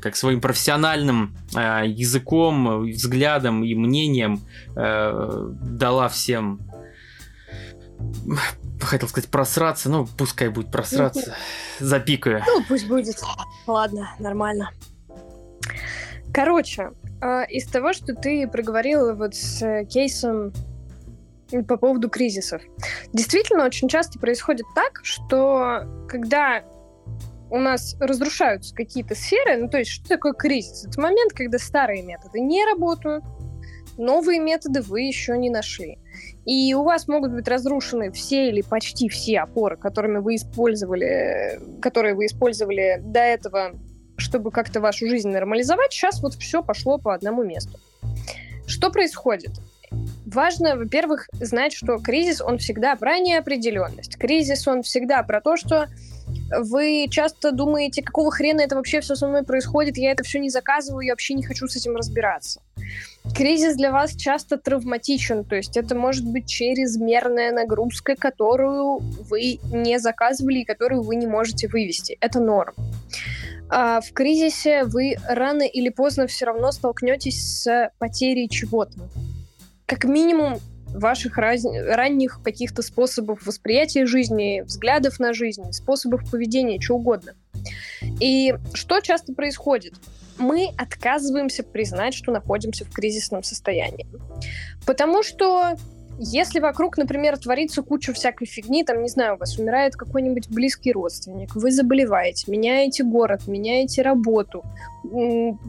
как 0.00 0.16
своим 0.16 0.40
профессиональным 0.40 1.36
э, 1.54 1.84
языком, 1.86 2.82
взглядом 2.82 3.64
и 3.64 3.74
мнением 3.74 4.40
э, 4.76 5.52
дала 5.62 6.08
всем 6.08 6.60
хотел 8.80 9.08
сказать 9.08 9.30
просраться, 9.30 9.88
ну 9.88 10.06
пускай 10.06 10.48
будет 10.48 10.70
просраться, 10.70 11.34
запикаю. 11.80 12.42
Ну 12.46 12.62
пусть 12.68 12.86
будет. 12.86 13.16
Ладно, 13.66 14.10
нормально. 14.18 14.70
Короче, 16.32 16.92
э, 17.20 17.46
из 17.48 17.66
того, 17.66 17.92
что 17.92 18.14
ты 18.14 18.46
проговорила 18.46 19.14
вот 19.14 19.34
с 19.34 19.62
э, 19.62 19.84
кейсом 19.86 20.52
по 21.66 21.76
поводу 21.76 22.10
кризисов. 22.10 22.62
Действительно, 23.12 23.64
очень 23.64 23.88
часто 23.88 24.18
происходит 24.18 24.66
так, 24.74 25.00
что 25.02 25.84
когда 26.08 26.62
у 27.50 27.58
нас 27.58 27.96
разрушаются 27.98 28.74
какие-то 28.74 29.14
сферы, 29.14 29.56
ну 29.56 29.68
то 29.68 29.78
есть 29.78 29.90
что 29.90 30.08
такое 30.08 30.34
кризис? 30.34 30.84
Это 30.84 31.00
момент, 31.00 31.32
когда 31.32 31.58
старые 31.58 32.02
методы 32.02 32.40
не 32.40 32.64
работают, 32.66 33.24
новые 33.96 34.40
методы 34.40 34.82
вы 34.82 35.02
еще 35.02 35.36
не 35.38 35.48
нашли. 35.48 35.98
И 36.48 36.72
у 36.72 36.82
вас 36.82 37.08
могут 37.08 37.32
быть 37.32 37.46
разрушены 37.46 38.10
все 38.10 38.48
или 38.48 38.62
почти 38.62 39.10
все 39.10 39.40
опоры, 39.40 39.76
которыми 39.76 40.16
вы 40.16 40.36
использовали, 40.36 41.60
которые 41.82 42.14
вы 42.14 42.24
использовали 42.24 43.02
до 43.04 43.20
этого, 43.20 43.72
чтобы 44.16 44.50
как-то 44.50 44.80
вашу 44.80 45.06
жизнь 45.06 45.28
нормализовать. 45.28 45.92
Сейчас 45.92 46.22
вот 46.22 46.32
все 46.36 46.62
пошло 46.62 46.96
по 46.96 47.12
одному 47.14 47.44
месту. 47.44 47.78
Что 48.66 48.90
происходит? 48.90 49.50
Важно, 50.24 50.76
во-первых, 50.76 51.28
знать, 51.34 51.74
что 51.74 51.98
кризис, 51.98 52.40
он 52.40 52.56
всегда 52.56 52.96
про 52.96 53.18
неопределенность. 53.18 54.16
Кризис, 54.16 54.66
он 54.66 54.82
всегда 54.82 55.22
про 55.24 55.42
то, 55.42 55.58
что 55.58 55.88
вы 56.50 57.08
часто 57.10 57.52
думаете, 57.52 58.02
какого 58.02 58.30
хрена 58.30 58.62
это 58.62 58.74
вообще 58.74 59.02
все 59.02 59.16
со 59.16 59.28
мной 59.28 59.42
происходит, 59.42 59.98
я 59.98 60.12
это 60.12 60.24
все 60.24 60.38
не 60.38 60.48
заказываю, 60.48 61.04
я 61.04 61.12
вообще 61.12 61.34
не 61.34 61.42
хочу 61.42 61.68
с 61.68 61.76
этим 61.76 61.94
разбираться. 61.94 62.62
Кризис 63.34 63.76
для 63.76 63.92
вас 63.92 64.16
часто 64.16 64.58
травматичен, 64.58 65.44
то 65.44 65.54
есть 65.54 65.76
это 65.76 65.94
может 65.94 66.24
быть 66.24 66.48
чрезмерная 66.48 67.52
нагрузка, 67.52 68.16
которую 68.16 68.98
вы 68.98 69.60
не 69.72 69.98
заказывали 70.00 70.60
и 70.60 70.64
которую 70.64 71.02
вы 71.02 71.16
не 71.16 71.26
можете 71.26 71.68
вывести. 71.68 72.18
Это 72.20 72.40
норм. 72.40 72.74
А 73.70 74.00
в 74.00 74.12
кризисе 74.12 74.84
вы 74.84 75.16
рано 75.28 75.62
или 75.62 75.90
поздно 75.90 76.26
все 76.26 76.46
равно 76.46 76.72
столкнетесь 76.72 77.62
с 77.62 77.90
потерей 77.98 78.48
чего-то. 78.48 79.08
Как 79.86 80.04
минимум 80.04 80.58
ваших 80.86 81.36
раз... 81.36 81.64
ранних 81.64 82.40
каких-то 82.42 82.82
способов 82.82 83.46
восприятия 83.46 84.06
жизни, 84.06 84.62
взглядов 84.62 85.20
на 85.20 85.32
жизнь, 85.32 85.70
способов 85.72 86.28
поведения, 86.30 86.80
что 86.80 86.96
угодно. 86.96 87.34
И 88.20 88.54
что 88.72 89.00
часто 89.00 89.34
происходит? 89.34 89.94
Мы 90.38 90.70
отказываемся 90.76 91.62
признать, 91.62 92.14
что 92.14 92.32
находимся 92.32 92.84
в 92.84 92.90
кризисном 92.90 93.42
состоянии. 93.42 94.06
Потому 94.86 95.22
что 95.22 95.76
если 96.20 96.58
вокруг, 96.58 96.98
например, 96.98 97.38
творится 97.38 97.82
куча 97.82 98.12
всякой 98.12 98.46
фигни, 98.46 98.82
там, 98.82 99.02
не 99.02 99.08
знаю, 99.08 99.36
у 99.36 99.38
вас 99.38 99.56
умирает 99.56 99.94
какой-нибудь 99.94 100.48
близкий 100.48 100.92
родственник, 100.92 101.54
вы 101.54 101.70
заболеваете, 101.70 102.50
меняете 102.50 103.04
город, 103.04 103.46
меняете 103.46 104.02
работу, 104.02 104.64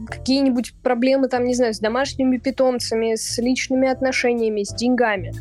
какие-нибудь 0.08 0.74
проблемы, 0.82 1.28
там, 1.28 1.44
не 1.44 1.54
знаю, 1.54 1.72
с 1.72 1.78
домашними 1.78 2.38
питомцами, 2.38 3.14
с 3.14 3.38
личными 3.38 3.88
отношениями, 3.88 4.64
с 4.64 4.74
деньгами. 4.74 5.32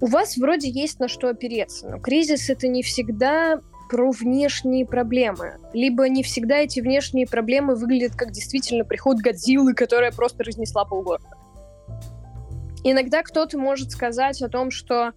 У 0.00 0.06
вас 0.06 0.36
вроде 0.36 0.68
есть 0.68 0.98
на 0.98 1.08
что 1.08 1.28
опереться, 1.28 1.88
но 1.88 1.98
кризис— 2.00 2.50
это 2.50 2.66
не 2.66 2.82
всегда 2.82 3.60
про 3.88 4.10
внешние 4.10 4.86
проблемы. 4.86 5.58
Либо 5.72 6.08
не 6.08 6.22
всегда 6.22 6.58
эти 6.58 6.80
внешние 6.80 7.26
проблемы 7.26 7.74
выглядят 7.74 8.16
как 8.16 8.32
действительно 8.32 8.84
приход 8.84 9.18
Годзиллы, 9.18 9.74
которая 9.74 10.12
просто 10.12 10.44
разнесла 10.44 10.84
полгорода. 10.84 11.36
Иногда 12.88 13.22
кто-то 13.22 13.58
может 13.58 13.90
сказать 13.90 14.40
о 14.42 14.48
том, 14.48 14.70
что 14.70 15.12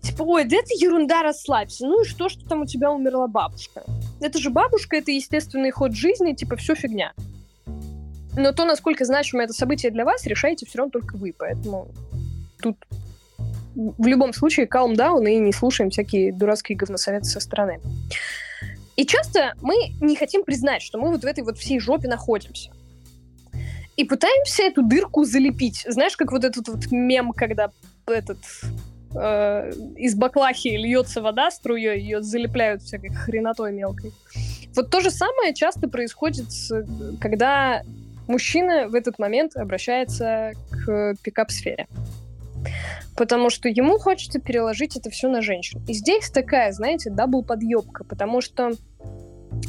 типа, 0.00 0.22
ой, 0.22 0.44
да 0.44 0.56
это 0.56 0.74
ерунда, 0.74 1.22
расслабься. 1.22 1.86
Ну 1.86 2.02
и 2.02 2.04
что, 2.04 2.28
что 2.28 2.44
там 2.48 2.62
у 2.62 2.66
тебя 2.66 2.90
умерла 2.90 3.28
бабушка? 3.28 3.84
Это 4.20 4.38
же 4.38 4.50
бабушка, 4.50 4.96
это 4.96 5.12
естественный 5.12 5.70
ход 5.70 5.94
жизни, 5.94 6.32
типа, 6.32 6.56
все 6.56 6.74
фигня. 6.74 7.12
Но 8.36 8.52
то, 8.52 8.64
насколько 8.64 9.04
значимо 9.04 9.44
это 9.44 9.52
событие 9.52 9.92
для 9.92 10.04
вас, 10.04 10.26
решаете 10.26 10.66
все 10.66 10.78
равно 10.78 10.90
только 10.90 11.16
вы. 11.16 11.32
Поэтому 11.38 11.88
тут 12.60 12.76
в 13.74 14.06
любом 14.06 14.32
случае 14.32 14.66
calm 14.66 14.94
down 14.94 15.28
и 15.28 15.38
не 15.38 15.52
слушаем 15.52 15.90
всякие 15.90 16.32
дурацкие 16.32 16.76
говносоветы 16.76 17.24
со 17.24 17.40
стороны. 17.40 17.80
И 18.96 19.06
часто 19.06 19.54
мы 19.62 19.74
не 20.00 20.16
хотим 20.16 20.44
признать, 20.44 20.82
что 20.82 20.98
мы 20.98 21.10
вот 21.10 21.22
в 21.22 21.26
этой 21.26 21.42
вот 21.42 21.58
всей 21.58 21.80
жопе 21.80 22.08
находимся 22.08 22.70
и 23.96 24.04
пытаемся 24.04 24.64
эту 24.64 24.82
дырку 24.82 25.24
залепить. 25.24 25.84
Знаешь, 25.86 26.16
как 26.16 26.32
вот 26.32 26.44
этот 26.44 26.68
вот 26.68 26.90
мем, 26.90 27.32
когда 27.32 27.70
этот 28.06 28.38
э, 29.14 29.72
из 29.96 30.14
баклахи 30.14 30.68
льется 30.68 31.20
вода 31.20 31.50
струей, 31.50 32.00
ее 32.00 32.22
залепляют 32.22 32.82
всякой 32.82 33.10
хренотой 33.10 33.72
мелкой. 33.72 34.12
Вот 34.74 34.90
то 34.90 35.00
же 35.00 35.10
самое 35.10 35.52
часто 35.54 35.88
происходит, 35.88 36.46
когда 37.20 37.82
мужчина 38.26 38.88
в 38.88 38.94
этот 38.94 39.18
момент 39.18 39.56
обращается 39.56 40.52
к 40.70 41.14
пикап-сфере. 41.22 41.86
Потому 43.16 43.50
что 43.50 43.68
ему 43.68 43.98
хочется 43.98 44.40
переложить 44.40 44.96
это 44.96 45.10
все 45.10 45.28
на 45.28 45.42
женщин. 45.42 45.82
И 45.86 45.92
здесь 45.92 46.30
такая, 46.30 46.72
знаете, 46.72 47.10
double 47.10 47.44
подъебка, 47.44 48.04
потому 48.04 48.40
что 48.40 48.72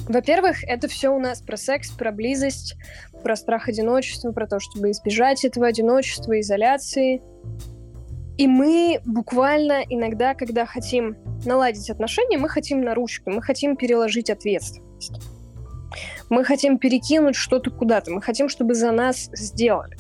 во-первых, 0.08 0.64
это 0.64 0.88
все 0.88 1.10
у 1.10 1.20
нас 1.20 1.41
про 1.41 1.58
секс, 1.58 1.91
про 1.91 2.12
близость, 2.12 2.76
про 3.24 3.36
страх 3.36 3.70
одиночества, 3.70 4.32
про 4.32 4.48
то, 4.48 4.60
чтобы 4.60 4.91
избежать 4.91 5.46
этого 5.46 5.68
одиночества, 5.68 6.39
изоляции. 6.39 7.22
И 8.38 8.48
мы 8.48 9.00
буквально 9.06 9.84
иногда, 9.88 10.34
когда 10.34 10.66
хотим 10.66 11.18
наладить 11.46 11.89
отношения, 11.89 12.38
мы 12.38 12.50
хотим 12.50 12.82
на 12.82 12.96
ручку, 12.96 13.30
мы 13.30 13.41
хотим 13.41 13.78
переложить 13.78 14.30
ответственность. 14.30 15.22
Мы 16.30 16.44
хотим 16.44 16.80
перекинуть 16.80 17.36
что-то 17.36 17.70
куда-то, 17.70 18.12
мы 18.12 18.22
хотим, 18.22 18.50
чтобы 18.50 18.74
за 18.74 18.91
нас 18.91 19.30
сделали. 19.34 19.96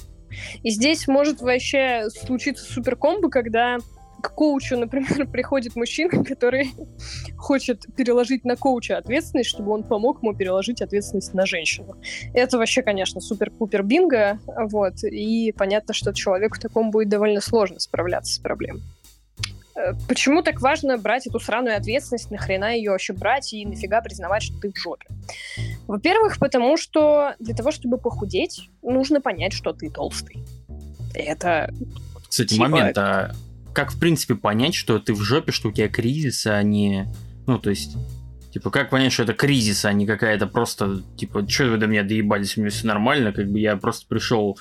И 0.63 0.69
здесь 0.69 1.07
может 1.07 1.41
вообще 1.41 2.09
случиться 2.09 2.63
суперкомбо, 2.65 3.29
когда 3.29 3.77
к 4.23 4.33
коучу, 4.33 4.77
например, 4.77 5.27
приходит 5.31 5.75
мужчина, 5.75 6.23
который 6.23 6.71
хочет 7.37 7.85
переложить 7.95 8.45
на 8.45 8.55
коуча 8.55 8.97
ответственность, 8.97 9.49
чтобы 9.49 9.71
он 9.71 9.83
помог 9.83 10.23
ему 10.23 10.33
переложить 10.33 10.81
ответственность 10.81 11.33
на 11.33 11.45
женщину. 11.45 11.97
Это 12.33 12.57
вообще, 12.57 12.81
конечно, 12.81 13.19
супер-пупер 13.19 13.83
бинго, 13.83 14.39
вот, 14.47 15.03
и 15.03 15.51
понятно, 15.51 15.93
что 15.93 16.13
человеку 16.13 16.57
такому 16.59 16.89
будет 16.89 17.09
довольно 17.09 17.41
сложно 17.41 17.79
справляться 17.79 18.35
с 18.35 18.37
проблемой. 18.39 18.81
Э, 19.75 19.93
почему 20.07 20.41
так 20.43 20.61
важно 20.61 20.97
брать 20.97 21.27
эту 21.27 21.39
сраную 21.39 21.77
ответственность, 21.77 22.29
нахрена 22.31 22.75
ее 22.75 22.91
вообще 22.91 23.13
брать 23.13 23.53
и 23.53 23.65
нафига 23.65 24.01
признавать, 24.01 24.43
что 24.43 24.59
ты 24.59 24.71
в 24.71 24.77
жопе? 24.77 25.07
Во-первых, 25.87 26.37
потому 26.39 26.77
что 26.77 27.33
для 27.39 27.55
того, 27.55 27.71
чтобы 27.71 27.97
похудеть, 27.97 28.69
нужно 28.81 29.21
понять, 29.21 29.53
что 29.53 29.73
ты 29.73 29.89
толстый. 29.89 30.43
Это... 31.13 31.73
Кстати, 32.27 32.53
типа... 32.55 32.67
момент, 32.67 32.97
а 32.97 33.33
как, 33.73 33.91
в 33.91 33.99
принципе, 33.99 34.35
понять, 34.35 34.75
что 34.75 34.99
ты 34.99 35.13
в 35.13 35.21
жопе, 35.21 35.51
что 35.51 35.69
у 35.69 35.71
тебя 35.71 35.89
кризис, 35.89 36.45
а 36.45 36.61
не... 36.61 37.07
Ну, 37.47 37.57
то 37.57 37.71
есть, 37.71 37.97
типа, 38.51 38.69
как 38.69 38.91
понять, 38.91 39.11
что 39.11 39.23
это 39.23 39.33
кризис, 39.33 39.83
а 39.85 39.93
не 39.93 40.05
какая-то 40.05 40.45
просто, 40.47 41.01
типа, 41.17 41.47
что 41.49 41.65
вы 41.65 41.77
до 41.77 41.87
меня 41.87 42.03
доебались, 42.03 42.55
у 42.55 42.61
меня 42.61 42.69
все 42.69 42.87
нормально, 42.87 43.33
как 43.33 43.47
бы 43.47 43.59
я 43.59 43.75
просто 43.75 44.05
пришел, 44.07 44.57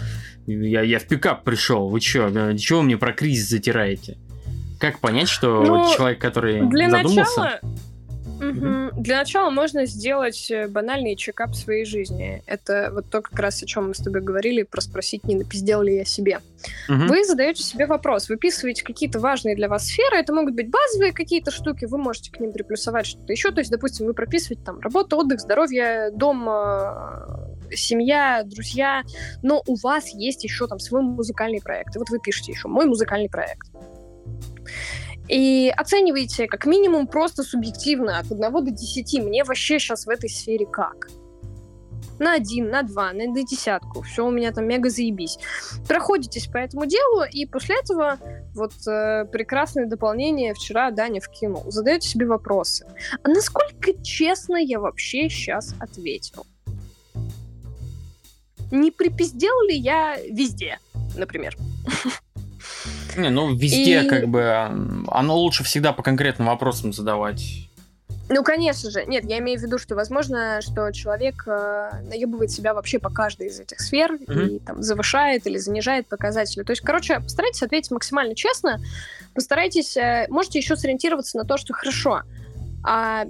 я, 0.47 0.81
я 0.81 0.99
в 0.99 1.07
пикап 1.07 1.45
пришел, 1.45 1.91
вы 1.91 2.01
что, 2.01 2.57
чего 2.57 2.81
вы 2.81 2.87
мне 2.87 2.97
про 2.97 3.13
кризис 3.13 3.51
затираете? 3.51 4.17
Как 4.83 4.99
понять, 4.99 5.29
что 5.29 5.63
ну, 5.63 5.95
человек, 5.95 6.21
который 6.21 6.61
для 6.67 6.91
задумался... 6.91 7.41
Начала 7.41 7.61
Угу. 8.43 9.01
Для 9.01 9.19
начала 9.19 9.51
можно 9.51 9.87
сделать 9.87 10.51
э, 10.51 10.67
банальный 10.67 11.15
чекап 11.15 11.55
своей 11.55 11.85
жизни. 11.85 12.43
Это 12.47 12.91
вот 12.93 13.09
то, 13.09 13.23
как 13.23 13.39
раз 13.39 13.63
о 13.63 13.67
чем 13.67 13.87
мы 13.87 13.95
с 13.95 13.99
тобой 13.99 14.21
говорили, 14.21 14.65
про 14.65 14.81
спросить, 14.81 15.23
не 15.23 15.37
напиздел 15.37 15.83
ли 15.83 15.95
я 15.95 16.05
себе. 16.05 16.41
Угу. 16.89 17.07
Вы 17.07 17.25
задаете 17.25 17.63
себе 17.63 17.87
вопрос, 17.87 18.29
выписываете 18.29 18.83
какие-то 18.83 19.21
важные 19.21 19.55
для 19.55 19.69
вас 19.69 19.87
сферы, 19.87 20.17
это 20.17 20.35
могут 20.35 20.57
быть 20.57 20.71
базовые 20.71 21.13
какие-то 21.13 21.53
штуки, 21.53 21.85
вы 21.85 21.99
можете 21.99 22.33
к 22.33 22.41
ним 22.41 22.53
приплюсовать 22.53 23.07
что-то 23.07 23.33
еще. 23.33 23.53
То 23.53 23.61
есть, 23.61 23.71
допустим, 23.71 24.07
вы 24.07 24.15
прописываете 24.15 24.65
там 24.65 24.81
работа, 24.81 25.15
отдых, 25.15 25.39
здоровье, 25.39 26.11
дом, 26.13 26.49
э, 26.51 27.77
семья, 27.77 28.43
друзья, 28.45 29.05
но 29.43 29.63
у 29.69 29.77
вас 29.77 30.09
есть 30.09 30.43
еще 30.43 30.67
там 30.67 30.81
свой 30.81 31.03
музыкальный 31.03 31.61
проект. 31.61 31.95
И 31.95 31.99
вот 32.01 32.11
вы 32.11 32.19
пишете 32.19 32.51
еще 32.51 32.67
«мой 32.67 32.87
музыкальный 32.87 33.29
проект». 33.29 33.69
И 35.29 35.73
оцениваете 35.77 36.47
как 36.47 36.67
минимум 36.67 37.07
просто 37.07 37.43
субъективно 37.43 38.19
от 38.19 38.27
1 38.31 38.41
до 38.41 38.71
10. 38.71 39.25
Мне 39.25 39.45
вообще 39.45 39.79
сейчас 39.79 40.07
в 40.07 40.11
этой 40.11 40.29
сфере 40.29 40.67
как? 40.67 41.09
на 42.23 42.35
один, 42.35 42.71
на 42.71 42.83
два, 42.83 43.13
на, 43.13 43.27
на 43.27 43.43
десятку. 43.43 44.03
Все 44.03 44.25
у 44.25 44.31
меня 44.31 44.53
там 44.53 44.67
мега 44.67 44.89
заебись. 44.89 45.39
Проходитесь 45.89 46.47
по 46.47 46.57
этому 46.57 46.87
делу, 46.87 47.25
и 47.25 47.47
после 47.47 47.79
этого 47.79 48.19
вот 48.55 48.73
э, 48.87 49.27
прекрасное 49.27 49.87
дополнение 49.87 50.55
вчера 50.55 50.91
Даня 50.91 51.21
вкинул. 51.21 51.65
Задаете 51.71 52.09
себе 52.09 52.27
вопросы. 52.27 52.87
А 53.23 53.29
насколько 53.29 53.93
честно 54.03 54.57
я 54.57 54.79
вообще 54.79 55.29
сейчас 55.29 55.75
ответил? 55.81 56.47
Не 58.71 58.91
припиздел 58.91 59.61
ли 59.69 59.77
я 59.77 60.17
везде, 60.31 60.79
например? 61.17 61.57
Не, 63.17 63.31
ну 63.31 63.55
везде 63.55 64.03
и... 64.03 64.09
как 64.09 64.29
бы 64.29 65.03
оно 65.09 65.37
лучше 65.37 65.65
всегда 65.65 65.93
по 65.93 66.03
конкретным 66.03 66.49
вопросам 66.49 66.93
задавать. 66.93 67.69
Ну, 68.29 68.43
конечно 68.43 68.91
же. 68.91 69.05
Нет, 69.05 69.25
я 69.25 69.39
имею 69.41 69.59
в 69.59 69.63
виду, 69.63 69.79
что 69.79 69.95
возможно, 69.95 70.61
что 70.63 70.91
человек 70.93 71.43
э, 71.47 71.91
наебывает 72.09 72.51
себя 72.51 72.73
вообще 72.73 72.99
по 72.99 73.11
каждой 73.11 73.49
из 73.49 73.61
этих 73.61 73.81
сфер 73.81 74.15
mm-hmm. 74.15 74.49
и 74.49 74.59
там 74.61 74.83
завышает 74.83 75.47
или 75.47 75.59
занижает 75.59 76.07
показатели. 76.07 76.63
То 76.63 76.73
есть, 76.73 76.83
короче, 76.83 77.21
постарайтесь 77.21 77.63
ответить 77.63 77.91
максимально 77.91 78.35
честно. 78.35 78.81
Постарайтесь, 79.35 79.97
э, 79.97 80.27
можете 80.31 80.59
еще 80.61 80.77
сориентироваться 80.77 81.37
на 81.37 81.45
то, 81.45 81.59
что 81.59 81.75
хорошо. 81.75 82.23
А 82.85 83.25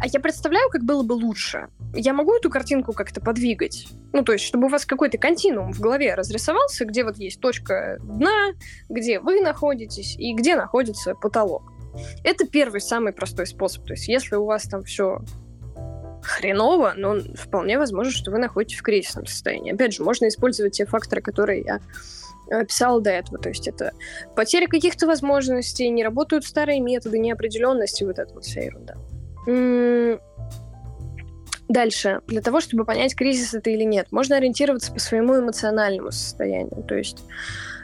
а 0.00 0.06
я 0.06 0.20
представляю, 0.20 0.68
как 0.70 0.84
было 0.84 1.02
бы 1.02 1.14
лучше. 1.14 1.68
Я 1.94 2.12
могу 2.12 2.34
эту 2.34 2.50
картинку 2.50 2.92
как-то 2.92 3.20
подвигать? 3.20 3.88
Ну, 4.12 4.22
то 4.22 4.32
есть, 4.32 4.44
чтобы 4.44 4.66
у 4.66 4.68
вас 4.68 4.84
какой-то 4.84 5.18
континуум 5.18 5.72
в 5.72 5.80
голове 5.80 6.14
разрисовался, 6.14 6.84
где 6.84 7.04
вот 7.04 7.16
есть 7.16 7.40
точка 7.40 7.98
дна, 8.00 8.52
где 8.88 9.20
вы 9.20 9.40
находитесь 9.40 10.16
и 10.18 10.34
где 10.34 10.56
находится 10.56 11.14
потолок. 11.14 11.72
Это 12.24 12.46
первый 12.46 12.80
самый 12.80 13.12
простой 13.12 13.46
способ. 13.46 13.86
То 13.86 13.94
есть, 13.94 14.08
если 14.08 14.36
у 14.36 14.44
вас 14.44 14.64
там 14.64 14.84
все 14.84 15.20
хреново, 16.22 16.94
но 16.96 17.20
вполне 17.34 17.78
возможно, 17.78 18.12
что 18.12 18.30
вы 18.30 18.38
находитесь 18.38 18.78
в 18.78 18.82
кризисном 18.82 19.26
состоянии. 19.26 19.72
Опять 19.72 19.94
же, 19.94 20.02
можно 20.02 20.28
использовать 20.28 20.74
те 20.74 20.84
факторы, 20.84 21.22
которые 21.22 21.62
я 21.62 21.80
описала 22.50 23.00
до 23.00 23.10
этого. 23.10 23.38
То 23.38 23.48
есть 23.48 23.66
это 23.66 23.92
потеря 24.34 24.66
каких-то 24.66 25.06
возможностей, 25.06 25.88
не 25.88 26.04
работают 26.04 26.44
старые 26.44 26.80
методы, 26.80 27.18
неопределенности, 27.18 28.04
вот 28.04 28.18
эта 28.18 28.32
вот 28.34 28.44
вся 28.44 28.62
ерунда. 28.62 28.94
Дальше, 31.68 32.20
для 32.28 32.40
того, 32.40 32.60
чтобы 32.60 32.84
понять, 32.84 33.16
кризис 33.16 33.52
это 33.52 33.70
или 33.70 33.82
нет, 33.82 34.12
можно 34.12 34.36
ориентироваться 34.36 34.92
по 34.92 35.00
своему 35.00 35.38
эмоциональному 35.38 36.12
состоянию. 36.12 36.84
То 36.84 36.94
есть 36.94 37.24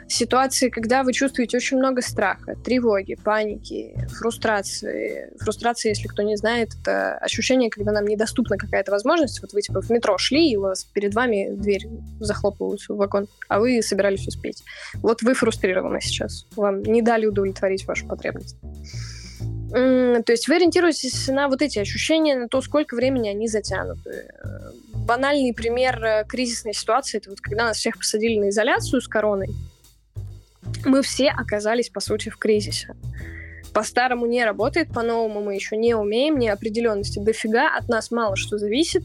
ситуации, 0.07 0.69
когда 0.69 1.03
вы 1.03 1.11
чувствуете 1.11 1.57
очень 1.57 1.77
много 1.77 2.01
страха, 2.01 2.55
тревоги, 2.63 3.15
паники, 3.15 3.93
фрустрации. 4.09 5.31
Фрустрация, 5.39 5.89
если 5.89 6.07
кто 6.07 6.21
не 6.21 6.37
знает, 6.37 6.69
это 6.81 7.17
ощущение, 7.17 7.69
когда 7.69 7.91
нам 7.91 8.05
недоступна 8.05 8.57
какая-то 8.57 8.91
возможность. 8.91 9.41
Вот 9.41 9.53
вы 9.53 9.61
типа 9.61 9.81
в 9.81 9.89
метро 9.89 10.17
шли, 10.17 10.51
и 10.51 10.55
у 10.55 10.61
вас 10.61 10.85
перед 10.85 11.13
вами 11.13 11.49
дверь 11.51 11.87
захлопывается 12.19 12.93
в 12.93 12.97
вагон, 12.97 13.27
а 13.49 13.59
вы 13.59 13.81
собирались 13.81 14.27
успеть. 14.27 14.63
Вот 14.95 15.21
вы 15.23 15.33
фрустрированы 15.33 15.99
сейчас. 15.99 16.45
Вам 16.55 16.83
не 16.83 17.01
дали 17.01 17.25
удовлетворить 17.25 17.85
вашу 17.85 18.07
потребность. 18.07 18.57
То 19.73 20.31
есть 20.31 20.47
вы 20.47 20.57
ориентируетесь 20.57 21.27
на 21.29 21.47
вот 21.47 21.63
эти 21.63 21.79
ощущения, 21.79 22.35
на 22.35 22.47
то, 22.47 22.61
сколько 22.61 22.93
времени 22.93 23.29
они 23.29 23.47
затянуты. 23.47 24.31
Банальный 24.93 25.51
пример 25.51 26.03
э, 26.03 26.25
кризисной 26.25 26.73
ситуации, 26.73 27.17
это 27.17 27.31
вот 27.31 27.41
когда 27.41 27.65
нас 27.65 27.77
всех 27.77 27.97
посадили 27.97 28.39
на 28.39 28.49
изоляцию 28.49 29.01
с 29.01 29.07
короной, 29.07 29.47
мы 30.85 31.01
все 31.01 31.29
оказались, 31.29 31.89
по 31.89 31.99
сути, 31.99 32.29
в 32.29 32.37
кризисе. 32.37 32.95
По-старому 33.73 34.27
не 34.27 34.45
работает, 34.45 34.93
по-новому 34.93 35.41
мы 35.41 35.55
еще 35.55 35.75
не 35.75 35.95
умеем, 35.95 36.37
неопределенности 36.37 37.17
дофига, 37.17 37.75
от 37.75 37.89
нас 37.89 38.11
мало 38.11 38.35
что 38.35 38.59
зависит, 38.59 39.03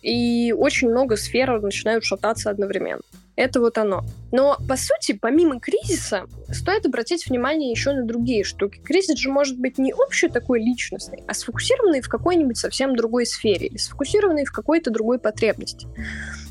и 0.00 0.54
очень 0.56 0.88
много 0.88 1.16
сфер 1.16 1.60
начинают 1.60 2.04
шататься 2.04 2.48
одновременно. 2.48 3.02
Это 3.38 3.60
вот 3.60 3.78
оно. 3.78 4.02
Но, 4.32 4.56
по 4.68 4.76
сути, 4.76 5.12
помимо 5.12 5.60
кризиса, 5.60 6.24
стоит 6.50 6.86
обратить 6.86 7.28
внимание 7.28 7.70
еще 7.70 7.92
на 7.92 8.02
другие 8.02 8.42
штуки. 8.42 8.80
Кризис 8.80 9.16
же 9.16 9.30
может 9.30 9.56
быть 9.60 9.78
не 9.78 9.94
общий 9.94 10.28
такой 10.28 10.60
личностный, 10.60 11.22
а 11.28 11.34
сфокусированный 11.34 12.00
в 12.00 12.08
какой-нибудь 12.08 12.58
совсем 12.58 12.96
другой 12.96 13.26
сфере 13.26 13.68
или 13.68 13.76
сфокусированный 13.76 14.44
в 14.44 14.50
какой-то 14.50 14.90
другой 14.90 15.20
потребности. 15.20 15.86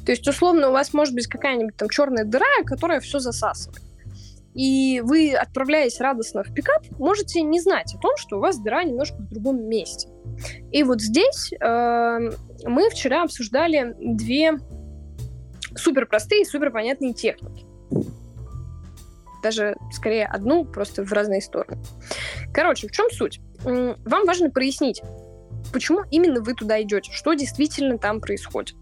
То 0.05 0.13
есть, 0.13 0.25
условно, 0.29 0.69
у 0.69 0.71
вас 0.71 0.93
может 0.93 1.13
быть 1.13 1.27
какая-нибудь 1.27 1.75
там 1.75 1.89
черная 1.89 2.23
дыра, 2.23 2.45
которая 2.65 3.01
все 3.01 3.19
засасывает. 3.19 3.81
И 4.53 5.01
вы, 5.03 5.33
отправляясь 5.33 5.99
радостно 5.99 6.45
в 6.45 6.53
пикап, 6.53 6.83
можете 6.97 7.41
не 7.41 7.59
знать 7.59 7.93
о 7.95 7.99
том, 7.99 8.15
что 8.15 8.37
у 8.37 8.39
вас 8.39 8.59
дыра 8.59 8.85
немножко 8.85 9.17
в 9.17 9.27
другом 9.27 9.61
месте. 9.67 10.07
И 10.71 10.83
вот 10.83 11.01
здесь 11.01 11.51
э, 11.51 12.31
мы 12.63 12.89
вчера 12.89 13.23
обсуждали 13.23 13.93
две 13.99 14.57
супер 15.77 16.05
простые, 16.05 16.45
супер 16.45 16.71
понятные 16.71 17.13
техники. 17.13 17.65
Даже 19.43 19.75
скорее 19.91 20.25
одну, 20.25 20.65
просто 20.65 21.05
в 21.05 21.13
разные 21.13 21.41
стороны. 21.41 21.81
Короче, 22.53 22.87
в 22.87 22.91
чем 22.91 23.09
суть? 23.11 23.39
Вам 23.63 24.25
важно 24.25 24.49
прояснить, 24.49 25.01
почему 25.71 26.03
именно 26.11 26.41
вы 26.41 26.53
туда 26.53 26.81
идете, 26.81 27.11
что 27.11 27.33
действительно 27.33 27.97
там 27.97 28.19
происходит. 28.19 28.75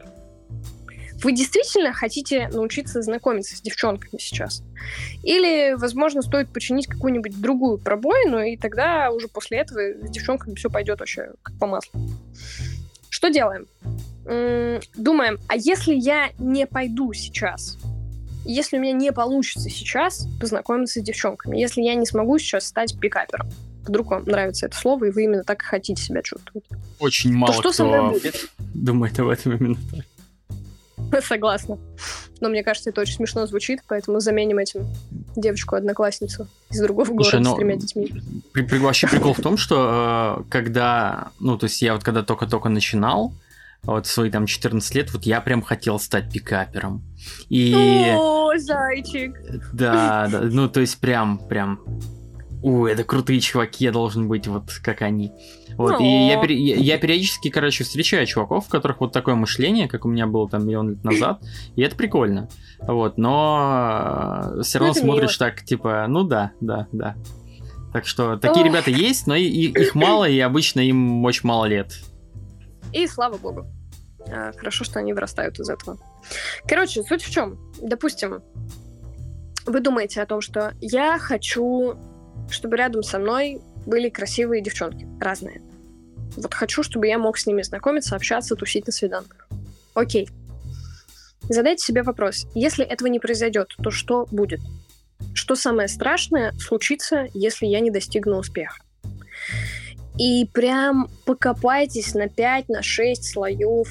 Вы 1.23 1.31
действительно 1.31 1.93
хотите 1.93 2.49
научиться 2.49 3.01
знакомиться 3.01 3.55
с 3.55 3.61
девчонками 3.61 4.19
сейчас? 4.19 4.63
Или, 5.23 5.73
возможно, 5.73 6.21
стоит 6.21 6.51
починить 6.51 6.87
какую-нибудь 6.87 7.41
другую 7.41 7.77
пробоину, 7.77 8.39
и 8.39 8.57
тогда 8.57 9.09
уже 9.11 9.27
после 9.27 9.59
этого 9.59 9.79
с 10.05 10.09
девчонками 10.09 10.55
все 10.55 10.69
пойдет 10.69 10.99
вообще 10.99 11.31
как 11.41 11.57
по 11.57 11.67
маслу. 11.67 11.99
Что 13.09 13.29
делаем? 13.29 13.67
Думаем, 14.25 15.39
а 15.47 15.55
если 15.55 15.93
я 15.93 16.31
не 16.39 16.65
пойду 16.65 17.13
сейчас, 17.13 17.77
если 18.43 18.77
у 18.77 18.81
меня 18.81 18.93
не 18.93 19.11
получится 19.11 19.69
сейчас 19.69 20.27
познакомиться 20.39 20.99
с 20.99 21.03
девчонками, 21.03 21.57
если 21.57 21.81
я 21.81 21.95
не 21.95 22.05
смогу 22.05 22.37
сейчас 22.37 22.65
стать 22.65 22.99
пикапером, 22.99 23.49
вдруг 23.83 24.11
вам 24.11 24.23
нравится 24.25 24.65
это 24.65 24.75
слово, 24.75 25.05
и 25.05 25.11
вы 25.11 25.23
именно 25.23 25.43
так 25.43 25.61
хотите 25.61 26.01
себя 26.01 26.21
чувствовать. 26.21 26.65
Очень 26.99 27.33
мало 27.33 27.53
то 27.53 27.53
что 27.53 27.61
кто 27.61 27.71
со 27.71 27.85
мной 27.85 28.11
будет? 28.11 28.49
думает 28.73 29.19
об 29.19 29.29
этом 29.29 29.55
именно 29.55 29.77
так. 29.91 30.05
Согласна. 31.23 31.77
Но 32.41 32.49
мне 32.49 32.63
кажется, 32.63 32.89
это 32.89 33.01
очень 33.01 33.15
смешно 33.15 33.45
звучит, 33.47 33.81
поэтому 33.87 34.19
заменим 34.19 34.57
этим 34.57 34.87
девочку-одноклассницу 35.35 36.47
из 36.69 36.81
другого 36.81 37.05
Слушай, 37.05 37.39
города 37.39 37.51
с 37.51 37.55
тремя 37.55 37.75
детьми. 37.75 38.13
При, 38.51 38.63
при, 38.63 38.77
вообще 38.77 39.07
прикол 39.07 39.33
в 39.33 39.41
том, 39.41 39.57
что 39.57 40.39
э, 40.39 40.43
когда, 40.49 41.29
ну, 41.39 41.57
то 41.57 41.65
есть 41.65 41.81
я 41.81 41.93
вот 41.93 42.03
когда 42.03 42.23
только-только 42.23 42.69
начинал, 42.69 43.33
вот 43.85 44.07
свои 44.07 44.29
там 44.29 44.45
14 44.45 44.95
лет, 44.95 45.13
вот 45.13 45.25
я 45.25 45.41
прям 45.41 45.61
хотел 45.61 45.99
стать 45.99 46.31
пикапером. 46.31 47.03
И... 47.49 47.73
О, 48.15 48.57
зайчик! 48.57 49.35
Да, 49.73 50.27
да, 50.31 50.41
ну 50.41 50.67
то 50.69 50.81
есть 50.81 50.99
прям, 50.99 51.37
прям, 51.37 51.81
у, 52.65 52.87
это 52.87 53.03
крутые 53.03 53.39
чуваки, 53.41 53.85
я 53.85 53.91
должен 53.91 54.27
быть 54.27 54.47
вот 54.47 54.71
как 54.83 55.01
они. 55.01 55.31
Вот, 55.77 55.99
и 55.99 56.03
я, 56.03 56.41
я, 56.41 56.75
я 56.75 56.97
периодически, 56.97 57.49
короче, 57.49 57.83
встречаю 57.83 58.25
чуваков, 58.25 58.67
у 58.67 58.71
которых 58.71 59.01
вот 59.01 59.11
такое 59.11 59.35
мышление, 59.35 59.87
как 59.87 60.05
у 60.05 60.07
меня 60.07 60.25
было 60.25 60.49
там 60.49 60.65
миллион 60.65 60.91
лет 60.91 61.03
назад, 61.03 61.41
и 61.75 61.81
это 61.81 61.95
прикольно. 61.95 62.49
Вот, 62.79 63.17
но 63.17 64.61
все 64.63 64.79
равно 64.79 64.93
ну, 64.95 65.01
смотришь 65.01 65.39
мило. 65.39 65.51
так, 65.51 65.63
типа, 65.63 66.05
ну 66.07 66.23
да, 66.23 66.53
да, 66.59 66.87
да. 66.91 67.15
Так 67.93 68.07
что 68.07 68.35
такие 68.37 68.65
Ох. 68.65 68.69
ребята 68.69 68.89
есть, 68.89 69.27
но 69.27 69.35
и, 69.35 69.43
и, 69.43 69.67
их 69.67 69.93
мало, 69.95 70.27
и 70.27 70.39
обычно 70.39 70.79
им 70.79 71.23
очень 71.23 71.47
мало 71.47 71.65
лет. 71.65 71.93
И 72.95 73.07
слава 73.07 73.37
богу. 73.37 73.67
А, 74.31 74.53
хорошо, 74.53 74.85
что 74.85 74.99
они 74.99 75.11
вырастают 75.11 75.59
из 75.59 75.69
этого. 75.69 75.97
Короче, 76.65 77.03
суть 77.03 77.21
в 77.21 77.29
чем? 77.29 77.59
Допустим, 77.81 78.41
вы 79.65 79.81
думаете 79.81 80.21
о 80.21 80.25
том, 80.25 80.39
что 80.39 80.73
я 80.79 81.19
хочу, 81.19 81.97
чтобы 82.49 82.77
рядом 82.77 83.03
со 83.03 83.19
мной 83.19 83.61
были 83.85 84.07
красивые 84.07 84.63
девчонки, 84.63 85.05
разные. 85.19 85.61
Вот 86.37 86.53
хочу, 86.53 86.83
чтобы 86.83 87.07
я 87.07 87.19
мог 87.19 87.37
с 87.37 87.45
ними 87.45 87.63
знакомиться, 87.63 88.15
общаться, 88.15 88.55
тусить 88.55 88.87
на 88.87 88.93
свиданках. 88.93 89.49
Окей. 89.93 90.29
Задайте 91.49 91.83
себе 91.83 92.01
вопрос. 92.01 92.47
Если 92.55 92.85
этого 92.85 93.09
не 93.09 93.19
произойдет, 93.19 93.75
то 93.83 93.91
что 93.91 94.25
будет? 94.31 94.61
Что 95.33 95.55
самое 95.55 95.89
страшное 95.89 96.53
случится, 96.53 97.27
если 97.33 97.65
я 97.65 97.81
не 97.81 97.91
достигну 97.91 98.37
успеха? 98.37 98.77
И 100.17 100.45
прям 100.53 101.09
покопайтесь 101.25 102.13
на 102.13 102.29
5, 102.29 102.69
на 102.69 102.81
6 102.81 103.23
слоев 103.23 103.89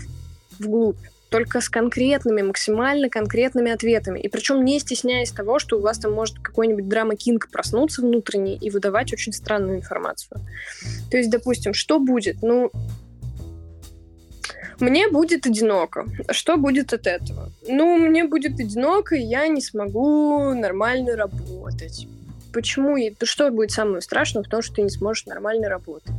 вглубь 0.58 0.98
только 1.34 1.60
с 1.60 1.68
конкретными, 1.68 2.42
максимально 2.42 3.08
конкретными 3.10 3.72
ответами. 3.72 4.20
И 4.20 4.28
причем 4.28 4.64
не 4.64 4.78
стесняясь 4.78 5.32
того, 5.32 5.58
что 5.58 5.78
у 5.78 5.80
вас 5.80 5.98
там 5.98 6.12
может 6.12 6.38
какой-нибудь 6.38 6.88
драма-кинг 6.88 7.50
проснуться 7.50 8.02
внутренний 8.02 8.56
и 8.56 8.70
выдавать 8.70 9.12
очень 9.12 9.32
странную 9.32 9.78
информацию. 9.78 10.40
То 11.10 11.16
есть, 11.16 11.30
допустим, 11.30 11.74
что 11.74 11.98
будет? 11.98 12.40
Ну, 12.40 12.70
мне 14.78 15.08
будет 15.08 15.44
одиноко. 15.44 16.06
Что 16.30 16.56
будет 16.56 16.92
от 16.92 17.08
этого? 17.08 17.50
Ну, 17.66 17.96
мне 17.96 18.24
будет 18.24 18.60
одиноко, 18.60 19.16
и 19.16 19.22
я 19.22 19.48
не 19.48 19.60
смогу 19.60 20.54
нормально 20.54 21.16
работать. 21.16 22.06
Почему? 22.54 22.96
И 22.96 23.12
что 23.24 23.50
будет 23.50 23.72
самое 23.72 24.00
страшное 24.00 24.44
в 24.44 24.48
том, 24.48 24.62
что 24.62 24.76
ты 24.76 24.82
не 24.82 24.88
сможешь 24.88 25.26
нормально 25.26 25.68
работать? 25.68 26.14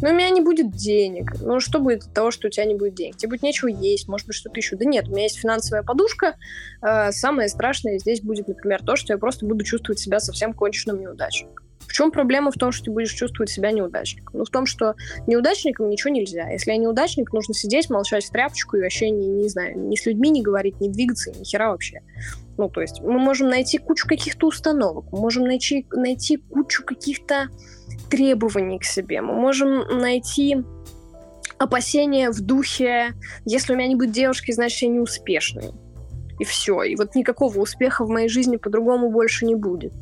Ну, 0.00 0.08
у 0.08 0.14
меня 0.14 0.30
не 0.30 0.40
будет 0.40 0.70
денег. 0.72 1.34
Ну, 1.40 1.60
что 1.60 1.80
будет 1.80 2.04
от 2.04 2.14
того, 2.14 2.30
что 2.30 2.48
у 2.48 2.50
тебя 2.50 2.64
не 2.64 2.74
будет 2.74 2.94
денег? 2.94 3.18
Тебе 3.18 3.28
будет 3.28 3.42
нечего 3.42 3.68
есть, 3.68 4.08
может 4.08 4.26
быть, 4.26 4.36
что-то 4.36 4.56
еще. 4.56 4.76
Да 4.76 4.86
нет, 4.86 5.06
у 5.08 5.10
меня 5.10 5.24
есть 5.24 5.38
финансовая 5.38 5.82
подушка. 5.82 6.36
Э, 6.80 7.12
самое 7.12 7.50
страшное 7.50 7.98
здесь 7.98 8.22
будет, 8.22 8.48
например, 8.48 8.82
то, 8.82 8.96
что 8.96 9.12
я 9.12 9.18
просто 9.18 9.44
буду 9.44 9.64
чувствовать 9.64 9.98
себя 9.98 10.18
совсем 10.18 10.54
конченным 10.54 10.98
неудачником. 10.98 11.65
В 11.86 11.92
чем 11.92 12.10
проблема 12.10 12.50
в 12.50 12.54
том, 12.54 12.72
что 12.72 12.86
ты 12.86 12.90
будешь 12.90 13.12
чувствовать 13.12 13.50
себя 13.50 13.70
неудачником? 13.70 14.38
Ну, 14.38 14.44
в 14.44 14.50
том, 14.50 14.66
что 14.66 14.94
неудачникам 15.26 15.88
ничего 15.88 16.12
нельзя. 16.12 16.48
Если 16.50 16.70
я 16.70 16.76
неудачник, 16.76 17.32
нужно 17.32 17.54
сидеть, 17.54 17.90
молчать 17.90 18.24
в 18.24 18.30
тряпочку 18.30 18.76
и 18.76 18.82
вообще, 18.82 19.10
не, 19.10 19.28
не 19.28 19.48
знаю, 19.48 19.78
ни 19.78 19.96
с 19.96 20.04
людьми 20.06 20.30
не 20.30 20.42
говорить, 20.42 20.80
не 20.80 20.88
двигаться, 20.88 21.32
ни 21.32 21.44
хера 21.44 21.70
вообще. 21.70 22.00
Ну, 22.58 22.68
то 22.68 22.80
есть 22.80 23.00
мы 23.00 23.18
можем 23.18 23.48
найти 23.48 23.78
кучу 23.78 24.08
каких-то 24.08 24.46
установок, 24.46 25.04
мы 25.12 25.20
можем 25.20 25.44
найти, 25.44 25.86
найти 25.92 26.38
кучу 26.38 26.84
каких-то 26.84 27.48
требований 28.10 28.78
к 28.78 28.84
себе, 28.84 29.20
мы 29.20 29.34
можем 29.34 30.00
найти 30.00 30.64
опасения 31.58 32.30
в 32.30 32.40
духе, 32.40 33.14
если 33.44 33.72
у 33.72 33.76
меня 33.76 33.88
не 33.88 33.94
будет 33.94 34.12
девушки, 34.12 34.52
значит, 34.52 34.82
я 34.82 34.88
неуспешный. 34.88 35.72
И 36.38 36.44
все. 36.44 36.82
И 36.82 36.96
вот 36.96 37.14
никакого 37.14 37.58
успеха 37.58 38.04
в 38.04 38.10
моей 38.10 38.28
жизни 38.28 38.56
по-другому 38.56 39.10
больше 39.10 39.46
не 39.46 39.54
будет. 39.54 39.94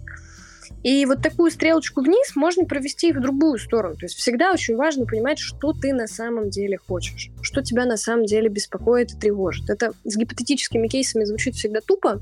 И 0.84 1.06
вот 1.06 1.22
такую 1.22 1.50
стрелочку 1.50 2.02
вниз 2.02 2.36
можно 2.36 2.66
провести 2.66 3.08
и 3.08 3.12
в 3.12 3.20
другую 3.20 3.58
сторону. 3.58 3.96
То 3.96 4.04
есть 4.04 4.16
всегда 4.16 4.52
очень 4.52 4.76
важно 4.76 5.06
понимать, 5.06 5.38
что 5.38 5.72
ты 5.72 5.94
на 5.94 6.06
самом 6.06 6.50
деле 6.50 6.76
хочешь, 6.76 7.30
что 7.40 7.62
тебя 7.62 7.86
на 7.86 7.96
самом 7.96 8.26
деле 8.26 8.50
беспокоит 8.50 9.12
и 9.12 9.16
тревожит. 9.16 9.70
Это 9.70 9.92
с 10.04 10.14
гипотетическими 10.14 10.86
кейсами 10.86 11.24
звучит 11.24 11.54
всегда 11.54 11.80
тупо, 11.80 12.20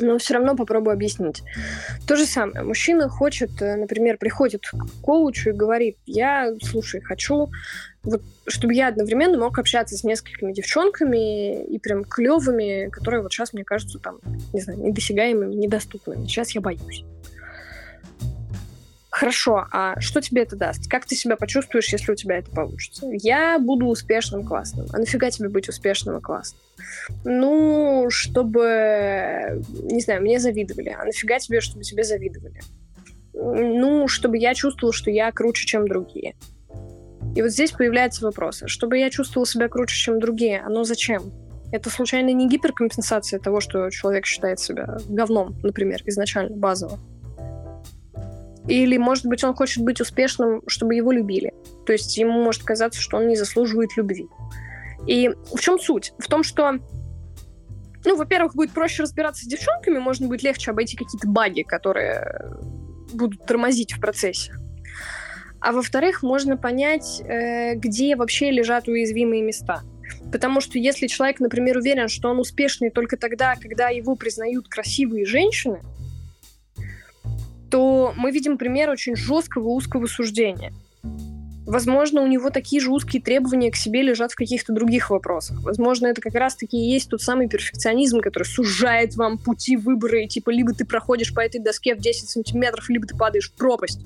но 0.00 0.18
все 0.18 0.34
равно 0.34 0.54
попробую 0.54 0.92
объяснить. 0.92 1.42
То 2.06 2.16
же 2.16 2.26
самое. 2.26 2.62
Мужчина 2.62 3.08
хочет, 3.08 3.50
э, 3.62 3.76
например, 3.76 4.18
приходит 4.18 4.66
к 4.66 5.02
коучу 5.02 5.50
и 5.50 5.52
говорит, 5.52 5.96
я, 6.04 6.52
слушай, 6.62 7.00
хочу, 7.00 7.48
вот, 8.04 8.22
чтобы 8.46 8.74
я 8.74 8.88
одновременно 8.88 9.38
мог 9.38 9.58
общаться 9.58 9.96
с 9.96 10.04
несколькими 10.04 10.52
девчонками 10.52 11.64
и 11.64 11.78
прям 11.78 12.04
клевыми, 12.04 12.88
которые 12.90 13.22
вот 13.22 13.32
сейчас 13.32 13.52
мне 13.52 13.64
кажутся 13.64 13.98
там, 13.98 14.18
не 14.52 14.60
знаю, 14.60 14.78
недосягаемыми, 14.80 15.54
недоступными. 15.54 16.26
Сейчас 16.26 16.54
я 16.54 16.60
боюсь. 16.60 17.04
Хорошо, 19.10 19.68
а 19.70 20.00
что 20.00 20.20
тебе 20.20 20.42
это 20.42 20.56
даст? 20.56 20.90
Как 20.90 21.06
ты 21.06 21.14
себя 21.14 21.36
почувствуешь, 21.36 21.92
если 21.92 22.10
у 22.10 22.16
тебя 22.16 22.38
это 22.38 22.50
получится? 22.50 23.06
Я 23.12 23.60
буду 23.60 23.86
успешным, 23.86 24.44
классным. 24.44 24.86
А 24.92 24.98
нафига 24.98 25.30
тебе 25.30 25.48
быть 25.48 25.68
успешным 25.68 26.18
и 26.18 26.20
классным? 26.20 26.60
Ну, 27.24 28.06
чтобы, 28.10 29.62
не 29.84 30.00
знаю, 30.00 30.20
мне 30.20 30.40
завидовали. 30.40 30.88
А 30.88 31.04
нафига 31.04 31.38
тебе, 31.38 31.60
чтобы 31.60 31.84
тебе 31.84 32.02
завидовали? 32.02 32.60
Ну, 33.34 34.08
чтобы 34.08 34.36
я 34.36 34.52
чувствовала, 34.52 34.92
что 34.92 35.12
я 35.12 35.30
круче, 35.30 35.64
чем 35.64 35.86
другие. 35.86 36.34
И 37.34 37.42
вот 37.42 37.50
здесь 37.50 37.72
появляется 37.72 38.24
вопрос. 38.24 38.62
Чтобы 38.66 38.98
я 38.98 39.10
чувствовала 39.10 39.46
себя 39.46 39.68
круче, 39.68 39.96
чем 39.96 40.20
другие, 40.20 40.60
оно 40.60 40.84
зачем? 40.84 41.32
Это 41.72 41.90
случайно 41.90 42.30
не 42.30 42.48
гиперкомпенсация 42.48 43.40
того, 43.40 43.60
что 43.60 43.90
человек 43.90 44.26
считает 44.26 44.60
себя 44.60 44.98
говном, 45.08 45.56
например, 45.62 46.00
изначально, 46.06 46.56
базово? 46.56 47.00
Или, 48.68 48.96
может 48.96 49.26
быть, 49.26 49.42
он 49.44 49.54
хочет 49.54 49.82
быть 49.82 50.00
успешным, 50.00 50.62
чтобы 50.68 50.94
его 50.94 51.12
любили. 51.12 51.52
То 51.84 51.92
есть 51.92 52.16
ему 52.16 52.42
может 52.42 52.62
казаться, 52.62 53.00
что 53.00 53.18
он 53.18 53.28
не 53.28 53.36
заслуживает 53.36 53.96
любви. 53.96 54.28
И 55.06 55.30
в 55.52 55.60
чем 55.60 55.78
суть? 55.78 56.12
В 56.18 56.28
том, 56.28 56.44
что 56.44 56.78
ну, 58.04 58.16
во-первых, 58.16 58.54
будет 58.54 58.72
проще 58.72 59.02
разбираться 59.02 59.44
с 59.44 59.48
девчонками, 59.48 59.98
можно 59.98 60.28
будет 60.28 60.42
легче 60.42 60.70
обойти 60.70 60.96
какие-то 60.96 61.26
баги, 61.26 61.62
которые 61.62 62.52
будут 63.12 63.44
тормозить 63.46 63.92
в 63.92 64.00
процессе. 64.00 64.52
А 65.64 65.72
во-вторых, 65.72 66.22
можно 66.22 66.58
понять, 66.58 67.22
э, 67.22 67.74
где 67.76 68.16
вообще 68.16 68.50
лежат 68.50 68.86
уязвимые 68.86 69.42
места. 69.42 69.80
Потому 70.30 70.60
что 70.60 70.78
если 70.78 71.06
человек, 71.06 71.40
например, 71.40 71.78
уверен, 71.78 72.08
что 72.08 72.28
он 72.28 72.38
успешный 72.38 72.90
только 72.90 73.16
тогда, 73.16 73.54
когда 73.56 73.88
его 73.88 74.14
признают 74.14 74.68
красивые 74.68 75.24
женщины, 75.24 75.80
то 77.70 78.12
мы 78.14 78.30
видим 78.30 78.58
пример 78.58 78.90
очень 78.90 79.16
жесткого 79.16 79.68
узкого 79.68 80.04
суждения. 80.04 80.70
Возможно, 81.66 82.20
у 82.20 82.26
него 82.26 82.50
такие 82.50 82.80
же 82.80 82.90
узкие 82.90 83.22
требования 83.22 83.70
к 83.70 83.76
себе 83.76 84.02
лежат 84.02 84.32
в 84.32 84.36
каких-то 84.36 84.72
других 84.72 85.10
вопросах. 85.10 85.62
Возможно, 85.62 86.06
это 86.06 86.20
как 86.20 86.34
раз-таки 86.34 86.76
и 86.76 86.92
есть 86.92 87.08
тот 87.08 87.22
самый 87.22 87.48
перфекционизм, 87.48 88.20
который 88.20 88.44
сужает 88.44 89.16
вам 89.16 89.38
пути 89.38 89.76
выбора, 89.76 90.22
и 90.22 90.28
типа 90.28 90.50
либо 90.50 90.74
ты 90.74 90.84
проходишь 90.84 91.32
по 91.32 91.40
этой 91.40 91.60
доске 91.60 91.94
в 91.94 92.00
10 92.00 92.28
сантиметров, 92.28 92.88
либо 92.90 93.06
ты 93.06 93.16
падаешь 93.16 93.50
в 93.50 93.52
пропасть. 93.52 94.00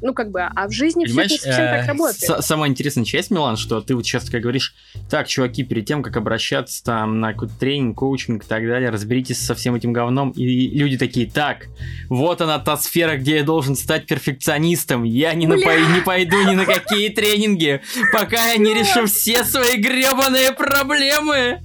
Ну, 0.00 0.14
как 0.14 0.30
бы, 0.30 0.42
а 0.42 0.68
в 0.68 0.72
жизни 0.72 1.04
все 1.04 1.22
не 1.22 1.28
совсем 1.28 1.52
так 1.52 1.84
э, 1.84 1.88
работает. 1.88 2.44
Самая 2.44 2.70
интересная 2.70 3.04
часть, 3.04 3.30
Милан, 3.30 3.56
что 3.56 3.80
ты 3.80 3.94
вот 3.94 4.06
сейчас 4.06 4.24
такая 4.24 4.40
говоришь, 4.40 4.74
так, 5.10 5.26
чуваки, 5.26 5.64
перед 5.64 5.86
тем, 5.86 6.02
как 6.02 6.16
обращаться 6.16 6.84
там 6.84 7.20
на 7.20 7.32
какой-то 7.32 7.54
тренинг, 7.58 7.98
коучинг 7.98 8.44
и 8.44 8.46
так 8.46 8.66
далее, 8.66 8.90
разберитесь 8.90 9.38
со 9.38 9.54
всем 9.54 9.74
этим 9.74 9.92
говном, 9.92 10.30
и 10.30 10.68
люди 10.68 10.96
такие, 10.96 11.28
так, 11.28 11.66
вот 12.08 12.40
она 12.40 12.58
та 12.58 12.76
сфера, 12.76 13.16
где 13.16 13.36
я 13.36 13.44
должен 13.44 13.76
стать 13.76 14.06
перфекционистом, 14.06 15.02
я 15.02 15.34
не, 15.34 15.46
напо... 15.46 15.76
не 15.94 16.00
пойду 16.00 16.36
ни 16.48 16.54
на 16.54 16.64
какие 16.64 16.87
такие 16.88 17.10
тренинги, 17.10 17.80
пока 18.12 18.50
я 18.52 18.56
не 18.56 18.74
решу 18.74 19.06
все 19.06 19.44
свои 19.44 19.76
гребаные 19.76 20.52
проблемы. 20.52 21.60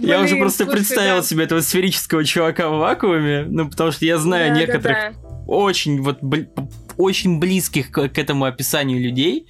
я 0.00 0.20
уже 0.20 0.36
просто 0.36 0.64
слушай, 0.64 0.76
представил 0.76 1.16
да. 1.16 1.22
себе 1.22 1.44
этого 1.44 1.60
сферического 1.60 2.24
чувака 2.24 2.68
в 2.68 2.78
вакууме, 2.78 3.46
ну, 3.48 3.68
потому 3.68 3.92
что 3.92 4.04
я 4.04 4.18
знаю 4.18 4.54
да, 4.54 4.60
некоторых 4.60 4.96
да, 4.96 5.10
да. 5.10 5.36
очень 5.46 6.02
вот 6.02 6.20
очень 6.96 7.38
близких 7.38 7.90
к, 7.90 8.08
к 8.08 8.18
этому 8.18 8.46
описанию 8.46 9.00
людей, 9.00 9.48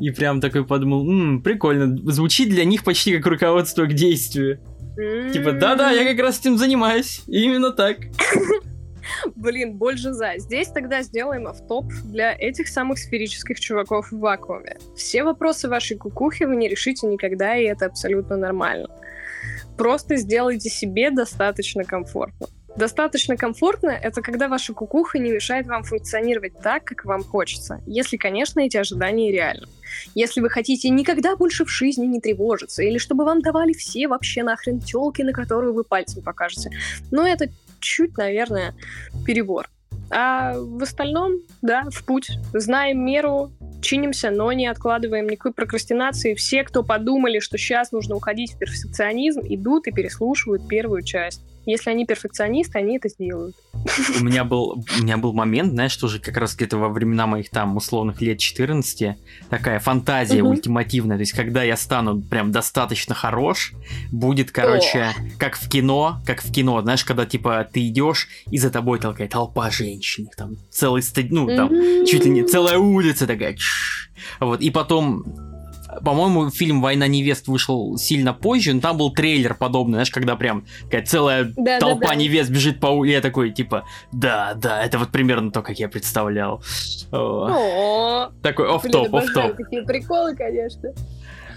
и 0.00 0.10
прям 0.10 0.40
такой 0.40 0.64
подумал, 0.64 1.06
м-м, 1.06 1.42
прикольно, 1.42 1.94
звучит 2.10 2.48
для 2.48 2.64
них 2.64 2.84
почти 2.84 3.16
как 3.16 3.26
руководство 3.26 3.84
к 3.84 3.92
действию. 3.92 4.60
Типа, 5.30 5.52
да-да, 5.52 5.90
я 5.90 6.04
как 6.04 6.18
раз 6.20 6.40
этим 6.40 6.56
занимаюсь, 6.56 7.20
именно 7.26 7.70
так. 7.70 7.98
Блин, 9.34 9.74
больше 9.74 10.12
за. 10.12 10.34
Здесь 10.38 10.68
тогда 10.68 11.02
сделаем 11.02 11.46
автоп 11.46 11.86
для 12.04 12.34
этих 12.34 12.68
самых 12.68 12.98
сферических 12.98 13.60
чуваков 13.60 14.10
в 14.10 14.18
вакууме. 14.18 14.76
Все 14.96 15.22
вопросы 15.24 15.68
вашей 15.68 15.96
кукухи 15.96 16.44
вы 16.44 16.56
не 16.56 16.68
решите 16.68 17.06
никогда, 17.06 17.56
и 17.56 17.64
это 17.64 17.86
абсолютно 17.86 18.36
нормально. 18.36 18.88
Просто 19.76 20.16
сделайте 20.16 20.70
себе 20.70 21.10
достаточно 21.10 21.84
комфортно. 21.84 22.46
Достаточно 22.76 23.38
комфортно— 23.38 23.88
это 24.02 24.20
когда 24.20 24.48
ваша 24.48 24.74
кукуха 24.74 25.18
не 25.18 25.30
мешает 25.30 25.66
вам 25.66 25.82
функционировать 25.82 26.58
так, 26.60 26.84
как 26.84 27.06
вам 27.06 27.24
хочется. 27.24 27.80
Если, 27.86 28.18
конечно, 28.18 28.60
эти 28.60 28.76
ожидания 28.76 29.32
реальны. 29.32 29.66
Если 30.14 30.42
вы 30.42 30.50
хотите 30.50 30.90
никогда 30.90 31.36
больше 31.36 31.64
в 31.64 31.70
жизни 31.70 32.04
не 32.04 32.20
тревожиться, 32.20 32.82
или 32.82 32.98
чтобы 32.98 33.24
вам 33.24 33.40
давали 33.40 33.72
все 33.72 34.08
вообще 34.08 34.42
нахрен 34.42 34.80
телки, 34.80 35.22
на 35.22 35.32
которую 35.32 35.72
вы 35.72 35.84
пальцем 35.84 36.22
покажете. 36.22 36.70
Но 37.10 37.26
это 37.26 37.48
чуть, 37.80 38.16
наверное, 38.16 38.74
перебор. 39.24 39.68
А 40.10 40.54
в 40.56 40.82
остальном, 40.82 41.40
да, 41.62 41.84
в 41.90 42.04
путь. 42.04 42.30
Знаем 42.52 43.04
меру, 43.04 43.50
чинимся, 43.82 44.30
но 44.30 44.52
не 44.52 44.66
откладываем 44.66 45.28
никакой 45.28 45.52
прокрастинации. 45.52 46.34
Все, 46.34 46.62
кто 46.64 46.82
подумали, 46.82 47.40
что 47.40 47.58
сейчас 47.58 47.92
нужно 47.92 48.14
уходить 48.14 48.52
в 48.52 48.58
перфекционизм, 48.58 49.40
идут 49.44 49.86
и 49.88 49.92
переслушивают 49.92 50.68
первую 50.68 51.02
часть. 51.02 51.42
Если 51.66 51.90
они 51.90 52.06
перфекционисты, 52.06 52.78
они 52.78 52.96
это 52.96 53.08
сделают. 53.08 53.56
У 54.20 54.24
меня 54.24 54.44
был, 54.44 54.84
у 54.98 55.02
меня 55.02 55.16
был 55.16 55.32
момент, 55.32 55.72
знаешь, 55.72 55.96
тоже 55.96 56.20
как 56.20 56.36
раз 56.36 56.54
где-то 56.54 56.78
во 56.78 56.88
времена 56.88 57.26
моих 57.26 57.50
там 57.50 57.76
условных 57.76 58.20
лет 58.20 58.38
14, 58.38 59.16
такая 59.50 59.80
фантазия 59.80 60.42
угу. 60.42 60.52
ультимативная. 60.52 61.16
То 61.16 61.22
есть, 61.22 61.32
когда 61.32 61.64
я 61.64 61.76
стану 61.76 62.20
прям 62.20 62.52
достаточно 62.52 63.14
хорош, 63.14 63.72
будет, 64.12 64.52
короче, 64.52 65.08
О. 65.08 65.14
как 65.38 65.56
в 65.56 65.68
кино, 65.68 66.20
как 66.24 66.42
в 66.42 66.52
кино, 66.52 66.80
знаешь, 66.82 67.04
когда 67.04 67.26
типа 67.26 67.68
ты 67.70 67.88
идешь, 67.88 68.28
и 68.50 68.58
за 68.58 68.70
тобой 68.70 69.00
толкает 69.00 69.32
толпа 69.32 69.70
женщин, 69.70 70.28
там 70.36 70.56
целый 70.70 71.02
ну, 71.30 71.46
там, 71.48 71.70
чуть 72.06 72.24
ли 72.24 72.30
не 72.30 72.42
целая 72.44 72.78
улица 72.78 73.26
такая. 73.26 73.56
Вот, 74.40 74.60
и 74.60 74.70
потом 74.70 75.24
по-моему, 76.04 76.50
фильм 76.50 76.80
«Война 76.80 77.06
невест» 77.06 77.48
вышел 77.48 77.96
сильно 77.96 78.32
позже, 78.32 78.74
но 78.74 78.80
там 78.80 78.96
был 78.98 79.12
трейлер 79.12 79.54
подобный, 79.54 79.94
знаешь, 79.94 80.10
когда 80.10 80.36
прям 80.36 80.64
такая 80.84 81.04
целая 81.04 81.52
да, 81.56 81.78
толпа 81.78 82.00
да, 82.00 82.08
да. 82.08 82.14
невест 82.14 82.50
бежит 82.50 82.80
по 82.80 82.86
улице, 82.88 83.14
я 83.14 83.20
такой, 83.20 83.50
типа, 83.50 83.84
да, 84.12 84.54
да, 84.54 84.82
это 84.84 84.98
вот 84.98 85.10
примерно 85.10 85.50
то, 85.50 85.62
как 85.62 85.78
я 85.78 85.88
представлял. 85.88 86.62
Такой 87.10 88.68
оф-топ, 88.68 89.14
оф-топ. 89.14 89.56
Такие 89.56 89.82
приколы, 89.82 90.34
конечно. 90.36 90.92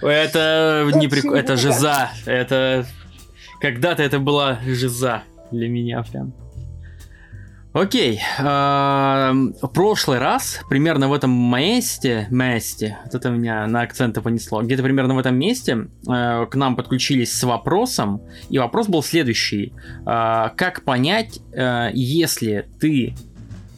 Это 0.02 0.90
не 0.96 1.08
прикол, 1.08 1.34
это 1.34 1.58
жиза, 1.58 2.12
это... 2.26 2.86
Когда-то 3.62 4.02
это 4.02 4.20
была 4.20 4.60
жиза 4.66 5.24
для 5.52 5.68
меня 5.68 6.02
прям. 6.10 6.34
Окей, 7.72 8.20
э, 8.40 9.34
прошлый 9.76 10.18
раз, 10.18 10.62
примерно 10.70 11.08
в 11.08 11.14
этом 11.14 11.32
месте, 11.32 12.26
месте, 12.32 12.98
вот 13.06 13.14
это 13.14 13.30
меня 13.30 13.68
на 13.68 13.82
акценты 13.82 14.22
понесло, 14.22 14.64
где-то 14.64 14.82
примерно 14.82 15.14
в 15.14 15.20
этом 15.20 15.36
месте 15.36 15.88
э, 16.08 16.48
к 16.48 16.56
нам 16.56 16.76
подключились 16.76 17.32
с 17.32 17.44
вопросом, 17.44 18.24
и 18.50 18.58
вопрос 18.58 18.88
был 18.88 19.04
следующий. 19.04 19.74
Э, 20.08 20.50
как 20.56 20.84
понять, 20.84 21.42
э, 21.54 21.92
если 21.94 22.68
ты 22.80 23.14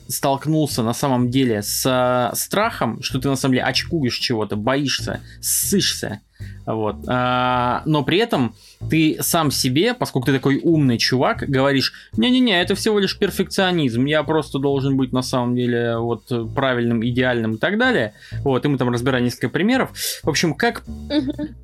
столкнулся 0.07 0.83
на 0.83 0.93
самом 0.93 1.29
деле 1.29 1.61
с 1.61 2.31
страхом, 2.33 3.03
что 3.03 3.19
ты 3.19 3.27
на 3.27 3.35
самом 3.35 3.55
деле 3.55 3.65
очкуешь 3.65 4.17
чего-то, 4.19 4.55
боишься, 4.55 5.19
ссышься, 5.41 6.21
вот. 6.65 6.97
А, 7.07 7.83
но 7.85 8.03
при 8.03 8.17
этом 8.19 8.55
ты 8.89 9.17
сам 9.21 9.51
себе, 9.51 9.93
поскольку 9.93 10.27
ты 10.27 10.33
такой 10.33 10.59
умный 10.61 10.97
чувак, 10.97 11.43
говоришь, 11.47 11.93
не-не-не, 12.17 12.61
это 12.61 12.75
всего 12.75 12.99
лишь 12.99 13.17
перфекционизм, 13.17 14.05
я 14.05 14.23
просто 14.23 14.59
должен 14.59 14.97
быть 14.97 15.11
на 15.11 15.21
самом 15.21 15.55
деле 15.55 15.97
вот 15.97 16.31
правильным, 16.53 17.05
идеальным 17.05 17.55
и 17.55 17.57
так 17.57 17.77
далее. 17.77 18.13
Вот, 18.43 18.65
и 18.65 18.67
мы 18.67 18.77
там 18.77 18.89
разбираем 18.89 19.25
несколько 19.25 19.49
примеров. 19.49 19.91
В 20.23 20.29
общем, 20.29 20.53
как 20.53 20.83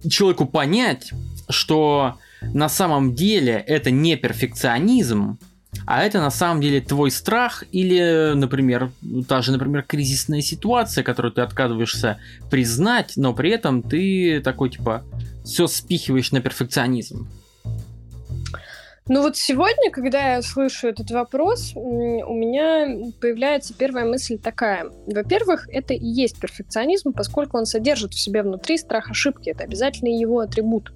человеку 0.09 0.45
понять, 0.45 1.11
что 1.49 2.17
на 2.41 2.69
самом 2.69 3.15
деле 3.15 3.63
это 3.67 3.91
не 3.91 4.15
перфекционизм, 4.15 5.39
а 5.85 6.03
это 6.03 6.19
на 6.19 6.31
самом 6.31 6.61
деле 6.61 6.81
твой 6.81 7.11
страх 7.11 7.63
или, 7.71 8.33
например, 8.35 8.91
та 9.27 9.41
же, 9.41 9.51
например, 9.51 9.83
кризисная 9.83 10.41
ситуация, 10.41 11.03
которую 11.03 11.31
ты 11.31 11.41
отказываешься 11.41 12.19
признать, 12.49 13.13
но 13.15 13.33
при 13.33 13.51
этом 13.51 13.83
ты 13.83 14.41
такой, 14.41 14.69
типа, 14.69 15.03
все 15.43 15.67
спихиваешь 15.67 16.31
на 16.31 16.41
перфекционизм. 16.41 17.27
Ну 19.09 19.21
вот 19.21 19.37
сегодня, 19.37 19.89
когда 19.89 20.35
я 20.35 20.41
слышу 20.41 20.89
этот 20.89 21.09
вопрос, 21.11 21.71
у 21.75 22.33
меня 22.33 23.09
появляется 23.21 23.73
первая 23.73 24.05
мысль 24.05 24.37
такая. 24.37 24.91
Во-первых, 25.05 25.69
это 25.71 25.93
и 25.93 26.05
есть 26.05 26.37
перфекционизм, 26.39 27.13
поскольку 27.13 27.57
он 27.57 27.65
содержит 27.65 28.13
в 28.13 28.19
себе 28.19 28.43
внутри 28.43 28.77
страх 28.77 29.09
ошибки. 29.09 29.49
Это 29.49 29.63
обязательно 29.63 30.09
его 30.09 30.39
атрибут. 30.39 30.91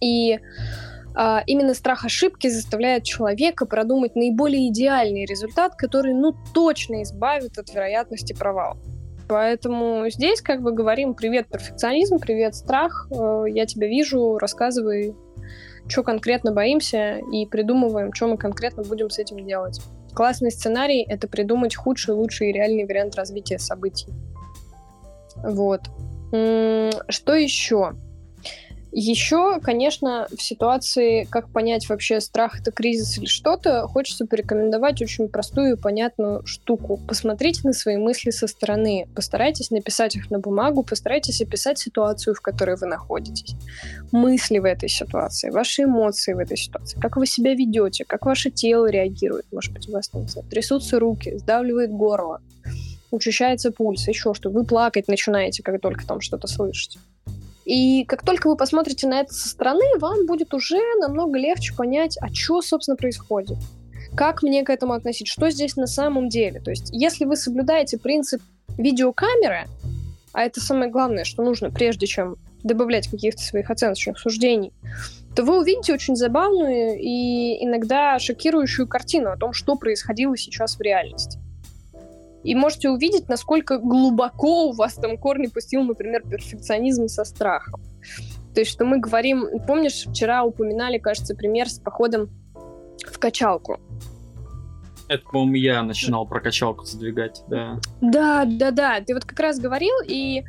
И 0.00 0.38
именно 1.46 1.74
страх 1.74 2.04
ошибки 2.04 2.48
заставляет 2.48 3.04
человека 3.04 3.66
продумать 3.66 4.16
наиболее 4.16 4.68
идеальный 4.68 5.24
результат, 5.24 5.74
который, 5.76 6.14
ну, 6.14 6.34
точно 6.54 7.02
избавит 7.02 7.58
от 7.58 7.72
вероятности 7.74 8.32
провала. 8.32 8.78
Поэтому 9.30 10.10
здесь 10.10 10.42
как 10.42 10.60
бы 10.60 10.72
говорим 10.72 11.14
привет 11.14 11.46
перфекционизм, 11.48 12.18
привет 12.18 12.56
страх, 12.56 13.06
э, 13.12 13.44
я 13.48 13.64
тебя 13.64 13.86
вижу, 13.86 14.38
рассказывай, 14.38 15.14
что 15.86 16.02
конкретно 16.02 16.52
боимся 16.52 17.18
и 17.32 17.46
придумываем, 17.46 18.12
что 18.12 18.26
мы 18.26 18.36
конкретно 18.36 18.82
будем 18.82 19.08
с 19.08 19.20
этим 19.20 19.46
делать. 19.46 19.80
Классный 20.14 20.50
сценарий— 20.50 21.04
это 21.08 21.28
придумать 21.28 21.76
худший, 21.76 22.14
лучший 22.14 22.50
и 22.50 22.52
реальный 22.52 22.84
вариант 22.84 23.14
развития 23.14 23.60
событий. 23.60 24.08
Вот. 25.36 25.82
Что 26.32 27.34
еще? 27.34 27.92
Еще, 28.92 29.60
конечно, 29.60 30.26
в 30.36 30.42
ситуации, 30.42 31.24
как 31.30 31.48
понять 31.50 31.88
вообще, 31.88 32.20
страх 32.20 32.60
это 32.60 32.72
кризис 32.72 33.18
или 33.18 33.26
что-то, 33.26 33.86
хочется 33.86 34.26
порекомендовать 34.26 35.00
очень 35.00 35.28
простую 35.28 35.76
и 35.76 35.80
понятную 35.80 36.44
штуку. 36.44 36.98
Посмотрите 37.06 37.60
на 37.64 37.72
свои 37.72 37.96
мысли 37.96 38.30
со 38.30 38.48
стороны, 38.48 39.06
постарайтесь 39.14 39.70
написать 39.70 40.16
их 40.16 40.30
на 40.30 40.40
бумагу, 40.40 40.82
постарайтесь 40.82 41.40
описать 41.40 41.78
ситуацию, 41.78 42.34
в 42.34 42.40
которой 42.40 42.76
вы 42.76 42.86
находитесь. 42.86 43.54
Мысли 44.10 44.58
в 44.58 44.64
этой 44.64 44.88
ситуации, 44.88 45.50
ваши 45.50 45.84
эмоции 45.84 46.32
в 46.32 46.38
этой 46.38 46.56
ситуации, 46.56 46.98
как 46.98 47.16
вы 47.16 47.26
себя 47.26 47.54
ведете, 47.54 48.04
как 48.04 48.26
ваше 48.26 48.50
тело 48.50 48.90
реагирует. 48.90 49.46
Может 49.52 49.72
быть, 49.72 49.88
у 49.88 49.92
вас 49.92 50.08
там 50.08 50.26
трясутся 50.50 50.98
руки, 50.98 51.38
сдавливает 51.38 51.92
горло, 51.92 52.40
учащается 53.12 53.70
пульс, 53.70 54.08
еще 54.08 54.34
что. 54.34 54.50
Вы 54.50 54.64
плакать 54.64 55.06
начинаете, 55.06 55.62
как 55.62 55.80
только 55.80 56.04
там 56.04 56.20
что-то 56.20 56.48
слышите. 56.48 56.98
И 57.70 58.04
как 58.04 58.24
только 58.24 58.48
вы 58.48 58.56
посмотрите 58.56 59.06
на 59.06 59.20
это 59.20 59.32
со 59.32 59.48
стороны, 59.48 59.84
вам 60.00 60.26
будет 60.26 60.52
уже 60.54 60.80
намного 60.98 61.38
легче 61.38 61.72
понять, 61.72 62.18
а 62.20 62.26
что, 62.34 62.62
собственно, 62.62 62.96
происходит. 62.96 63.58
Как 64.16 64.42
мне 64.42 64.64
к 64.64 64.70
этому 64.70 64.92
относить? 64.92 65.28
Что 65.28 65.50
здесь 65.50 65.76
на 65.76 65.86
самом 65.86 66.28
деле? 66.28 66.58
То 66.58 66.70
есть, 66.70 66.88
если 66.90 67.26
вы 67.26 67.36
соблюдаете 67.36 67.96
принцип 67.96 68.42
видеокамеры, 68.76 69.68
а 70.32 70.42
это 70.42 70.60
самое 70.60 70.90
главное, 70.90 71.22
что 71.22 71.44
нужно, 71.44 71.70
прежде 71.70 72.08
чем 72.08 72.34
добавлять 72.64 73.06
каких-то 73.06 73.40
своих 73.40 73.70
оценочных 73.70 74.18
суждений, 74.18 74.72
то 75.36 75.44
вы 75.44 75.60
увидите 75.60 75.94
очень 75.94 76.16
забавную 76.16 76.98
и 76.98 77.64
иногда 77.64 78.18
шокирующую 78.18 78.88
картину 78.88 79.30
о 79.30 79.36
том, 79.36 79.52
что 79.52 79.76
происходило 79.76 80.36
сейчас 80.36 80.74
в 80.74 80.80
реальности 80.80 81.38
и 82.42 82.54
можете 82.54 82.90
увидеть, 82.90 83.28
насколько 83.28 83.78
глубоко 83.78 84.68
у 84.68 84.72
вас 84.72 84.94
там 84.94 85.18
корни 85.18 85.46
пустил, 85.46 85.82
например, 85.82 86.22
перфекционизм 86.22 87.08
со 87.08 87.24
страхом. 87.24 87.80
То 88.54 88.60
есть, 88.60 88.72
что 88.72 88.84
мы 88.84 88.98
говорим... 88.98 89.46
Помнишь, 89.66 90.06
вчера 90.06 90.44
упоминали, 90.44 90.98
кажется, 90.98 91.34
пример 91.34 91.68
с 91.68 91.78
походом 91.78 92.30
в 93.06 93.18
качалку. 93.18 93.78
Это, 95.08 95.24
по-моему, 95.24 95.54
я 95.54 95.82
начинал 95.82 96.26
про 96.26 96.40
качалку 96.40 96.84
задвигать, 96.84 97.42
да. 97.48 97.78
Да, 98.00 98.44
да, 98.44 98.70
да. 98.70 99.00
Ты 99.00 99.14
вот 99.14 99.24
как 99.24 99.38
раз 99.40 99.58
говорил, 99.58 99.94
и 100.06 100.44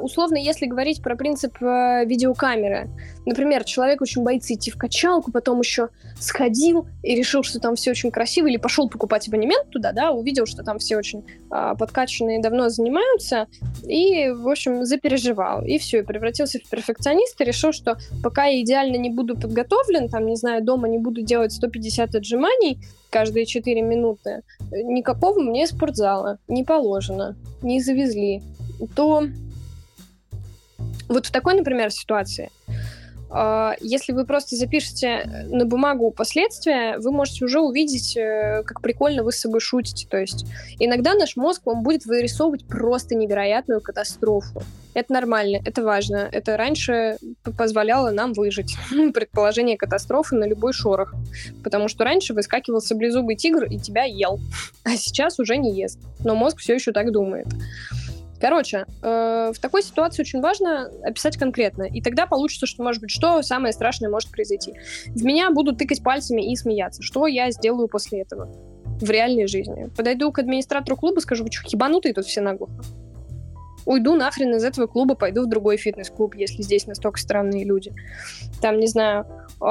условно, 0.00 0.36
если 0.36 0.66
говорить 0.66 1.02
про 1.02 1.16
принцип 1.16 1.62
э, 1.62 2.04
видеокамеры, 2.04 2.90
например, 3.24 3.64
человек 3.64 4.00
очень 4.00 4.22
боится 4.22 4.54
идти 4.54 4.70
в 4.70 4.76
качалку, 4.76 5.30
потом 5.30 5.60
еще 5.60 5.88
сходил 6.18 6.86
и 7.02 7.14
решил, 7.14 7.42
что 7.42 7.60
там 7.60 7.76
все 7.76 7.92
очень 7.92 8.10
красиво, 8.10 8.48
или 8.48 8.56
пошел 8.56 8.88
покупать 8.88 9.28
абонемент 9.28 9.70
туда, 9.70 9.92
да, 9.92 10.10
увидел, 10.10 10.46
что 10.46 10.64
там 10.64 10.78
все 10.78 10.96
очень 10.96 11.24
э, 11.50 11.74
подкачанные 11.78 12.40
давно 12.40 12.68
занимаются, 12.68 13.46
и, 13.86 14.30
в 14.30 14.48
общем, 14.48 14.84
запереживал. 14.84 15.64
И 15.64 15.78
все, 15.78 16.00
и 16.00 16.02
превратился 16.02 16.58
в 16.58 16.68
перфекциониста, 16.68 17.44
решил, 17.44 17.72
что 17.72 17.96
пока 18.22 18.46
я 18.46 18.60
идеально 18.62 18.96
не 18.96 19.10
буду 19.10 19.38
подготовлен, 19.38 20.08
там, 20.08 20.26
не 20.26 20.36
знаю, 20.36 20.64
дома 20.64 20.88
не 20.88 20.98
буду 20.98 21.22
делать 21.22 21.52
150 21.52 22.14
отжиманий 22.16 22.78
каждые 23.10 23.46
4 23.46 23.82
минуты, 23.82 24.42
никакого 24.70 25.40
мне 25.40 25.66
спортзала 25.66 26.38
не 26.48 26.64
положено, 26.64 27.36
не 27.62 27.80
завезли, 27.80 28.42
то 28.94 29.24
вот 31.10 31.26
в 31.26 31.30
такой, 31.30 31.54
например, 31.54 31.90
ситуации, 31.90 32.50
а, 33.32 33.74
если 33.80 34.12
вы 34.12 34.24
просто 34.24 34.56
запишете 34.56 35.46
на 35.48 35.64
бумагу 35.64 36.10
последствия, 36.10 36.98
вы 36.98 37.12
можете 37.12 37.44
уже 37.44 37.60
увидеть, 37.60 38.16
э, 38.16 38.62
как 38.64 38.80
прикольно 38.80 39.22
вы 39.22 39.30
с 39.32 39.36
собой 39.36 39.60
шутите. 39.60 40.06
То 40.08 40.18
есть 40.18 40.46
иногда 40.80 41.14
наш 41.14 41.36
мозг 41.36 41.62
вам 41.64 41.82
будет 41.82 42.06
вырисовывать 42.06 42.64
просто 42.64 43.14
невероятную 43.14 43.80
катастрофу. 43.80 44.62
Это 44.94 45.12
нормально, 45.12 45.60
это 45.64 45.84
важно. 45.84 46.28
Это 46.32 46.56
раньше 46.56 47.18
позволяло 47.56 48.10
нам 48.10 48.32
выжить. 48.32 48.76
Предположение 49.14 49.76
катастрофы 49.76 50.34
на 50.34 50.44
любой 50.44 50.72
шорох. 50.72 51.14
Потому 51.62 51.86
что 51.86 52.02
раньше 52.02 52.34
выскакивал 52.34 52.80
саблезубый 52.80 53.36
тигр 53.36 53.64
и 53.64 53.78
тебя 53.78 54.04
ел. 54.04 54.40
А 54.82 54.96
сейчас 54.96 55.38
уже 55.38 55.56
не 55.56 55.72
ест. 55.72 56.00
Но 56.24 56.34
мозг 56.34 56.58
все 56.58 56.74
еще 56.74 56.90
так 56.90 57.12
думает. 57.12 57.46
Короче, 58.40 58.86
э, 59.02 59.52
в 59.54 59.58
такой 59.60 59.82
ситуации 59.82 60.22
очень 60.22 60.40
важно 60.40 60.90
описать 61.02 61.36
конкретно. 61.36 61.82
И 61.82 62.00
тогда 62.00 62.26
получится, 62.26 62.66
что, 62.66 62.82
может 62.82 63.02
быть, 63.02 63.10
что 63.10 63.42
самое 63.42 63.72
страшное 63.72 64.08
может 64.08 64.30
произойти. 64.30 64.74
В 65.06 65.22
меня 65.24 65.50
будут 65.50 65.78
тыкать 65.78 66.02
пальцами 66.02 66.50
и 66.50 66.56
смеяться. 66.56 67.02
Что 67.02 67.26
я 67.26 67.50
сделаю 67.50 67.88
после 67.88 68.22
этого? 68.22 68.48
В 69.00 69.10
реальной 69.10 69.46
жизни. 69.46 69.90
Подойду 69.96 70.32
к 70.32 70.38
администратору 70.38 70.96
клуба, 70.96 71.20
скажу, 71.20 71.44
вы 71.44 71.52
что, 71.52 71.68
ебанутые 71.70 72.14
тут 72.14 72.24
все 72.24 72.40
наглухо? 72.40 72.82
Уйду 73.84 74.14
нахрен 74.14 74.54
из 74.54 74.64
этого 74.64 74.86
клуба, 74.86 75.14
пойду 75.14 75.42
в 75.42 75.48
другой 75.48 75.76
фитнес-клуб, 75.76 76.34
если 76.34 76.62
здесь 76.62 76.86
настолько 76.86 77.18
странные 77.18 77.64
люди. 77.64 77.92
Там, 78.60 78.78
не 78.78 78.86
знаю, 78.86 79.26
э, 79.60 79.64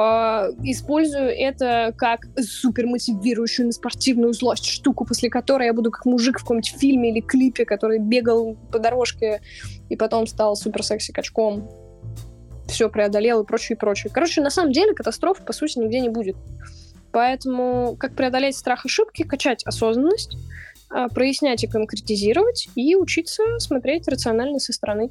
использую 0.64 1.28
это 1.28 1.94
как 1.96 2.26
супер 2.40 2.86
мотивирующую 2.86 3.66
на 3.66 3.72
спортивную 3.72 4.32
злость 4.32 4.66
штуку, 4.66 5.04
после 5.04 5.30
которой 5.30 5.66
я 5.66 5.72
буду 5.72 5.90
как 5.90 6.04
мужик 6.04 6.38
в 6.38 6.42
каком-нибудь 6.42 6.74
фильме 6.78 7.10
или 7.10 7.20
клипе, 7.20 7.64
который 7.64 7.98
бегал 7.98 8.56
по 8.72 8.78
дорожке 8.78 9.40
и 9.88 9.96
потом 9.96 10.26
стал 10.26 10.56
супер 10.56 10.82
секси-качком, 10.82 11.68
все 12.68 12.88
преодолел 12.88 13.42
и 13.42 13.46
прочее, 13.46 13.76
и 13.76 13.78
прочее. 13.78 14.10
Короче, 14.12 14.40
на 14.40 14.50
самом 14.50 14.72
деле 14.72 14.94
катастрофы, 14.94 15.42
по 15.42 15.52
сути, 15.52 15.78
нигде 15.78 16.00
не 16.00 16.08
будет. 16.08 16.36
Поэтому 17.12 17.96
как 17.98 18.14
преодолеть 18.14 18.56
страх 18.56 18.86
ошибки, 18.86 19.24
качать 19.24 19.64
осознанность, 19.64 20.36
прояснять 21.14 21.64
и 21.64 21.66
конкретизировать, 21.66 22.68
и 22.74 22.96
учиться 22.96 23.42
смотреть 23.58 24.08
рационально 24.08 24.58
со 24.58 24.72
стороны. 24.72 25.10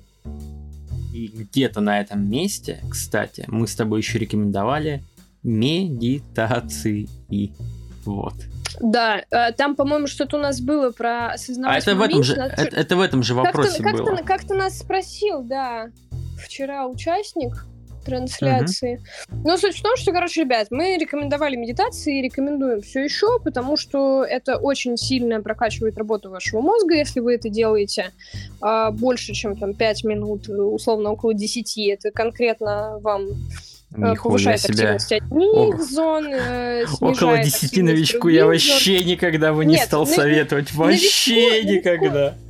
И 1.13 1.27
где-то 1.27 1.81
на 1.81 1.99
этом 1.99 2.29
месте, 2.29 2.79
кстати, 2.89 3.45
мы 3.47 3.67
с 3.67 3.75
тобой 3.75 4.01
еще 4.01 4.19
рекомендовали 4.19 5.03
медитации. 5.43 7.09
Вот. 8.05 8.33
Да, 8.79 9.23
э, 9.29 9.51
там, 9.53 9.75
по-моему, 9.75 10.07
что-то 10.07 10.37
у 10.37 10.39
нас 10.39 10.61
было 10.61 10.91
про 10.91 11.33
осознавать 11.33 11.87
А 11.87 11.91
это 11.91 11.99
в 11.99 12.01
этом 12.01 12.23
же, 12.23 12.33
это, 12.35 12.75
это 12.75 12.95
в 12.95 13.01
этом 13.01 13.23
же 13.23 13.33
вопросе 13.33 13.83
как 13.83 13.93
было. 13.93 14.05
Как-то, 14.05 14.23
как-то 14.23 14.53
нас 14.53 14.79
спросил, 14.79 15.43
да, 15.43 15.89
вчера 16.37 16.87
участник, 16.87 17.65
трансляции. 18.09 19.01
Угу. 19.29 19.41
Но 19.47 19.57
суть 19.57 19.77
в 19.77 19.81
том, 19.81 19.95
что, 19.95 20.11
короче, 20.11 20.41
ребят, 20.41 20.67
мы 20.71 20.97
рекомендовали 20.97 21.55
медитации 21.55 22.19
и 22.19 22.21
рекомендуем 22.23 22.81
все 22.81 23.03
еще, 23.03 23.39
потому 23.39 23.77
что 23.77 24.23
это 24.23 24.57
очень 24.57 24.97
сильно 24.97 25.41
прокачивает 25.41 25.97
работу 25.97 26.29
вашего 26.29 26.61
мозга, 26.61 26.95
если 26.95 27.19
вы 27.19 27.35
это 27.35 27.49
делаете 27.49 28.11
а, 28.61 28.91
больше, 28.91 29.33
чем 29.33 29.55
там 29.55 29.73
5 29.73 30.03
минут, 30.03 30.49
условно 30.49 31.11
около 31.11 31.33
10. 31.33 31.77
Это 31.89 32.11
конкретно 32.11 32.99
вам 32.99 33.27
э, 33.27 33.31
Нихуя 33.97 34.15
повышает 34.15 34.61
себя. 34.61 34.95
активность 34.95 35.11
одних 35.11 35.81
зон, 35.81 36.33
э, 36.33 36.85
Около 36.99 37.37
10 37.37 37.77
новичку 37.83 38.27
я 38.29 38.45
вообще 38.45 39.03
никогда 39.03 39.53
бы 39.53 39.65
не 39.65 39.75
Нет, 39.75 39.85
стал 39.85 40.05
на... 40.05 40.11
советовать. 40.11 40.73
Вообще 40.73 41.61
новичку, 41.61 41.73
никогда. 41.73 42.23
Новичку, 42.25 42.49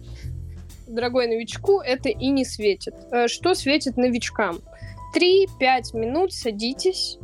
дорогой 0.89 1.27
новичку, 1.27 1.79
это 1.79 2.09
и 2.09 2.27
не 2.29 2.45
светит. 2.45 2.93
Э, 3.11 3.27
что 3.27 3.53
светит 3.53 3.97
новичкам? 3.97 4.59
3-5 5.15 5.97
минут 5.97 6.33
садитесь, 6.33 7.17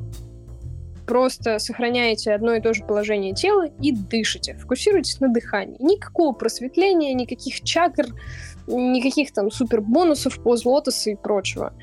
просто 1.06 1.60
сохраняете 1.60 2.34
одно 2.34 2.56
и 2.56 2.62
то 2.62 2.74
же 2.74 2.84
положение 2.84 3.34
тела 3.34 3.68
и 3.82 3.92
дышите. 3.92 4.56
Фокусируйтесь 4.56 5.20
на 5.20 5.30
дыхании. 5.30 5.78
Никакого 5.80 6.34
просветления, 6.34 7.14
никаких 7.14 7.62
чакр, 7.62 8.08
никаких 8.68 9.32
там 9.32 9.52
супер 9.52 9.82
бонусов, 9.82 10.42
поз 10.42 10.66
лотоса 10.66 11.12
и 11.12 11.16
прочего. 11.16 11.74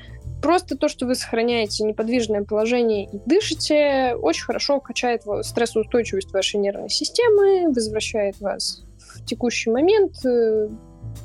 Просто 0.41 0.75
то, 0.75 0.89
что 0.89 1.05
вы 1.05 1.15
сохраняете 1.15 1.85
неподвижное 1.85 2.43
положение 2.43 3.05
и 3.05 3.17
дышите, 3.25 4.15
очень 4.15 4.43
хорошо 4.43 4.81
качает 4.81 5.23
стрессоустойчивость 5.41 6.33
вашей 6.33 6.59
нервной 6.59 6.89
системы, 6.89 7.69
возвращает 7.69 8.39
вас 8.41 8.83
в 8.97 9.23
текущий 9.25 9.69
момент, 9.69 10.13
э, 10.25 10.67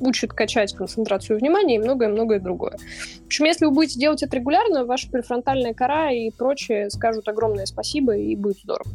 учит 0.01 0.33
качать 0.33 0.75
концентрацию 0.75 1.39
внимания 1.39 1.77
и 1.77 1.79
многое-многое 1.79 2.41
другое. 2.41 2.77
В 3.23 3.27
общем, 3.27 3.45
если 3.45 3.67
вы 3.67 3.73
будете 3.73 3.99
делать 3.99 4.23
это 4.23 4.37
регулярно, 4.37 4.85
ваша 4.85 5.09
префронтальная 5.09 5.75
кора 5.75 6.11
и 6.13 6.31
прочее 6.31 6.91
скажут 6.91 7.29
огромное 7.29 7.67
спасибо, 7.67 8.17
и 8.17 8.37
будет 8.37 8.59
здорово. 8.59 8.91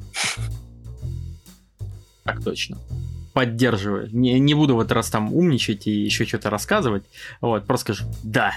Так 2.23 2.43
точно 2.43 2.77
поддерживаю. 3.33 4.09
Не, 4.11 4.39
не 4.39 4.53
буду 4.53 4.75
в 4.75 4.79
этот 4.79 4.93
раз 4.93 5.09
там 5.09 5.33
умничать 5.33 5.87
и 5.87 5.91
еще 5.91 6.25
что-то 6.25 6.49
рассказывать. 6.49 7.03
Вот, 7.41 7.65
просто 7.65 7.93
скажу, 7.93 8.11
да, 8.23 8.53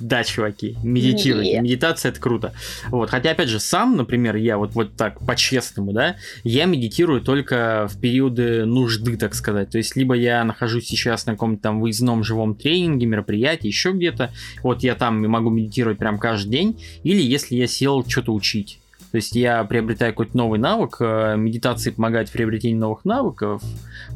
да, 0.00 0.24
чуваки, 0.24 0.76
медитируйте. 0.82 1.52
Нет. 1.52 1.62
Медитация 1.62 2.10
это 2.10 2.20
круто. 2.20 2.52
Вот. 2.88 3.10
Хотя, 3.10 3.30
опять 3.30 3.48
же, 3.48 3.60
сам, 3.60 3.96
например, 3.96 4.36
я 4.36 4.58
вот, 4.58 4.74
вот 4.74 4.96
так 4.96 5.20
по-честному, 5.20 5.92
да, 5.92 6.16
я 6.42 6.64
медитирую 6.64 7.20
только 7.20 7.86
в 7.90 8.00
периоды 8.00 8.64
нужды, 8.64 9.16
так 9.16 9.34
сказать. 9.34 9.70
То 9.70 9.78
есть, 9.78 9.96
либо 9.96 10.14
я 10.14 10.42
нахожусь 10.44 10.86
сейчас 10.86 11.26
на 11.26 11.32
каком-то 11.32 11.62
там 11.62 11.80
выездном 11.80 12.24
живом 12.24 12.54
тренинге, 12.54 13.06
мероприятии, 13.06 13.68
еще 13.68 13.92
где-то. 13.92 14.32
Вот 14.62 14.82
я 14.82 14.94
там 14.94 15.22
могу 15.28 15.50
медитировать 15.50 15.98
прям 15.98 16.18
каждый 16.18 16.50
день. 16.50 16.82
Или 17.02 17.22
если 17.22 17.54
я 17.54 17.66
сел 17.66 18.04
что-то 18.06 18.32
учить. 18.32 18.80
То 19.10 19.16
есть 19.16 19.34
я 19.34 19.64
приобретаю 19.64 20.12
какой-то 20.12 20.36
новый 20.36 20.58
навык, 20.58 20.96
э, 21.00 21.34
медитации 21.36 21.90
помогает 21.90 22.28
в 22.28 22.32
приобретении 22.32 22.78
новых 22.78 23.04
навыков, 23.04 23.62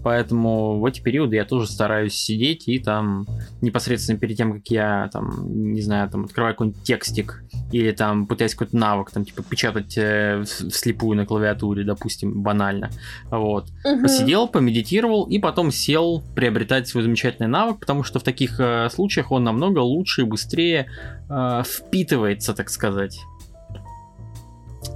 поэтому 0.05 0.79
в 0.79 0.85
эти 0.85 1.01
периоды 1.01 1.37
я 1.37 1.45
тоже 1.45 1.67
стараюсь 1.67 2.15
сидеть 2.15 2.69
и 2.69 2.79
там 2.79 3.27
непосредственно 3.61 4.19
перед 4.19 4.37
тем, 4.37 4.53
как 4.53 4.69
я 4.69 5.11
там, 5.13 5.73
не 5.73 5.83
знаю, 5.83 6.09
там 6.11 6.27
открываю 6.27 6.55
какой-нибудь 6.55 6.83
текстик 6.85 7.43
или 7.73 7.91
там 7.91 8.27
пытаюсь 8.27 8.53
какой-то 8.55 8.77
навык, 8.77 9.11
там 9.11 9.25
типа 9.25 9.43
печатать 9.43 9.99
э, 9.99 10.45
вслепую 10.45 11.17
на 11.17 11.27
клавиатуре, 11.27 11.83
допустим, 11.83 12.43
банально, 12.43 12.91
вот, 13.31 13.67
угу. 13.85 14.03
посидел, 14.03 14.47
помедитировал 14.47 15.25
и 15.25 15.41
потом 15.41 15.73
сел 15.73 16.23
приобретать 16.37 16.87
свой 16.87 17.03
замечательный 17.03 17.49
навык, 17.49 17.81
потому 17.81 18.05
что 18.05 18.21
в 18.21 18.23
таких 18.23 18.61
э, 18.61 18.89
случаях 18.91 19.33
он 19.33 19.43
намного 19.43 19.81
лучше 19.81 20.23
и 20.23 20.25
быстрее 20.25 20.87
э, 21.29 21.63
впитывается, 21.65 22.55
так 22.55 22.71
сказать. 22.71 23.19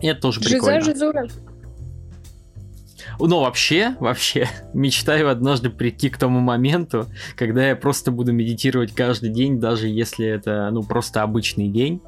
Это 0.02 0.20
тоже 0.20 0.40
прикольно. 0.40 0.80
Жиза, 0.80 0.98
Но 3.18 3.40
вообще, 3.40 3.96
вообще, 4.00 4.48
мечтаю 4.74 5.28
однажды 5.28 5.70
прийти 5.70 6.08
к 6.08 6.18
тому 6.18 6.40
моменту, 6.40 7.06
когда 7.36 7.68
я 7.68 7.76
просто 7.76 8.10
буду 8.10 8.32
медитировать 8.32 8.92
каждый 8.94 9.30
день, 9.30 9.60
даже 9.60 9.88
если 9.88 10.26
это, 10.26 10.68
ну, 10.70 10.82
просто 10.82 11.22
обычный 11.22 11.68
день. 11.68 12.00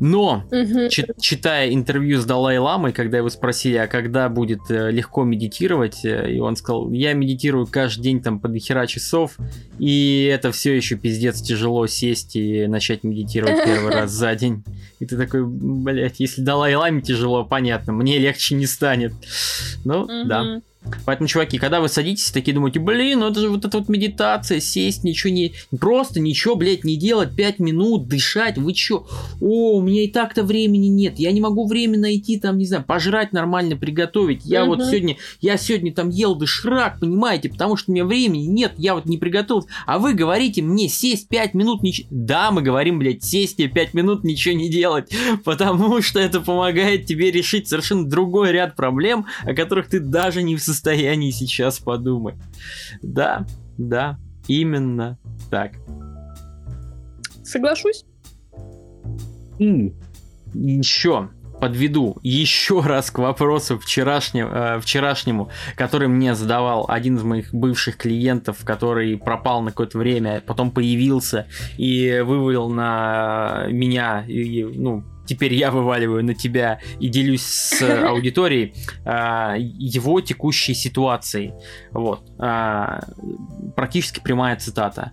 Но, 0.00 0.44
угу. 0.50 0.88
читая 1.20 1.72
интервью 1.72 2.20
с 2.20 2.24
Далай-Ламой, 2.24 2.92
когда 2.92 3.18
его 3.18 3.28
спросили, 3.28 3.76
а 3.76 3.86
когда 3.86 4.28
будет 4.28 4.60
э, 4.70 4.90
легко 4.90 5.24
медитировать, 5.24 6.04
э, 6.04 6.32
и 6.32 6.38
он 6.38 6.56
сказал, 6.56 6.90
я 6.92 7.12
медитирую 7.14 7.66
каждый 7.66 8.02
день 8.02 8.22
там 8.22 8.38
по 8.38 8.48
дохера 8.48 8.86
часов, 8.86 9.36
и 9.78 10.30
это 10.32 10.52
все 10.52 10.76
еще 10.76 10.96
пиздец 10.96 11.40
тяжело 11.40 11.86
сесть 11.86 12.36
и 12.36 12.66
начать 12.66 13.02
медитировать 13.02 13.64
первый 13.64 13.92
раз 13.92 14.12
за 14.12 14.34
день. 14.34 14.64
И 15.00 15.06
ты 15.06 15.16
такой, 15.16 15.44
блять, 15.44 16.20
если 16.20 16.42
Далай-Ламе 16.42 17.02
тяжело, 17.02 17.44
понятно, 17.44 17.92
мне 17.92 18.18
легче 18.18 18.54
не 18.54 18.66
станет. 18.66 19.12
Ну, 19.84 20.06
да. 20.26 20.60
Поэтому, 21.04 21.28
чуваки, 21.28 21.58
когда 21.58 21.80
вы 21.80 21.88
садитесь, 21.88 22.30
такие 22.30 22.54
думаете, 22.54 22.78
блин, 22.78 23.20
ну 23.20 23.28
это 23.28 23.40
же 23.40 23.48
вот 23.48 23.64
эта 23.64 23.78
вот 23.78 23.88
медитация, 23.88 24.60
сесть, 24.60 25.04
ничего 25.04 25.32
не... 25.32 25.52
Просто 25.78 26.20
ничего, 26.20 26.54
блядь, 26.54 26.84
не 26.84 26.96
делать, 26.96 27.34
5 27.34 27.58
минут, 27.58 28.08
дышать, 28.08 28.58
вы 28.58 28.72
чё? 28.72 29.06
О, 29.40 29.76
у 29.76 29.82
меня 29.82 30.04
и 30.04 30.08
так-то 30.08 30.44
времени 30.44 30.86
нет, 30.86 31.18
я 31.18 31.32
не 31.32 31.40
могу 31.40 31.66
время 31.66 31.98
найти, 31.98 32.38
там, 32.38 32.58
не 32.58 32.66
знаю, 32.66 32.84
пожрать 32.84 33.32
нормально, 33.32 33.76
приготовить. 33.76 34.42
Я 34.44 34.64
угу. 34.64 34.76
вот 34.76 34.86
сегодня, 34.86 35.16
я 35.40 35.56
сегодня 35.56 35.92
там 35.92 36.10
ел 36.10 36.36
доширак, 36.36 37.00
понимаете, 37.00 37.48
потому 37.48 37.76
что 37.76 37.90
у 37.90 37.94
меня 37.94 38.04
времени 38.04 38.44
нет, 38.44 38.72
я 38.76 38.94
вот 38.94 39.06
не 39.06 39.18
приготовил. 39.18 39.66
А 39.84 39.98
вы 39.98 40.14
говорите 40.14 40.62
мне 40.62 40.88
сесть 40.88 41.28
5 41.28 41.54
минут, 41.54 41.82
ничего... 41.82 42.06
Да, 42.10 42.50
мы 42.50 42.62
говорим, 42.62 43.00
блядь, 43.00 43.24
сесть 43.24 43.58
и 43.58 43.66
5 43.66 43.94
минут 43.94 44.24
ничего 44.24 44.54
не 44.54 44.70
делать, 44.70 45.10
потому 45.44 46.00
что 46.02 46.20
это 46.20 46.40
помогает 46.40 47.06
тебе 47.06 47.30
решить 47.30 47.68
совершенно 47.68 48.08
другой 48.08 48.52
ряд 48.52 48.76
проблем, 48.76 49.26
о 49.42 49.54
которых 49.54 49.88
ты 49.88 49.98
даже 49.98 50.42
не 50.42 50.54
в 50.56 50.67
состоянии 50.68 51.30
сейчас 51.30 51.78
подумать. 51.78 52.36
Да, 53.02 53.46
да, 53.76 54.18
именно 54.46 55.18
так. 55.50 55.72
Соглашусь. 57.42 58.04
И 59.58 59.94
еще 60.54 61.30
подведу 61.60 62.16
еще 62.22 62.80
раз 62.80 63.10
к 63.10 63.18
вопросу 63.18 63.78
вчерашнему, 63.78 64.50
э, 64.52 64.80
вчерашнему, 64.80 65.50
который 65.76 66.08
мне 66.08 66.34
задавал 66.34 66.86
один 66.88 67.16
из 67.16 67.22
моих 67.22 67.52
бывших 67.52 67.96
клиентов, 67.96 68.58
который 68.64 69.16
пропал 69.16 69.62
на 69.62 69.70
какое-то 69.70 69.98
время, 69.98 70.42
потом 70.46 70.70
появился 70.70 71.46
и 71.76 72.22
вывалил 72.24 72.68
на 72.68 73.66
меня, 73.68 74.24
и, 74.26 74.62
ну, 74.62 75.04
теперь 75.28 75.54
я 75.54 75.70
вываливаю 75.70 76.24
на 76.24 76.34
тебя 76.34 76.80
и 76.98 77.08
делюсь 77.08 77.42
с 77.42 77.82
аудиторией 78.06 78.74
а, 79.04 79.54
его 79.58 80.20
текущей 80.20 80.74
ситуацией. 80.74 81.52
Вот. 81.92 82.22
А, 82.38 83.00
практически 83.76 84.20
прямая 84.20 84.56
цитата. 84.56 85.12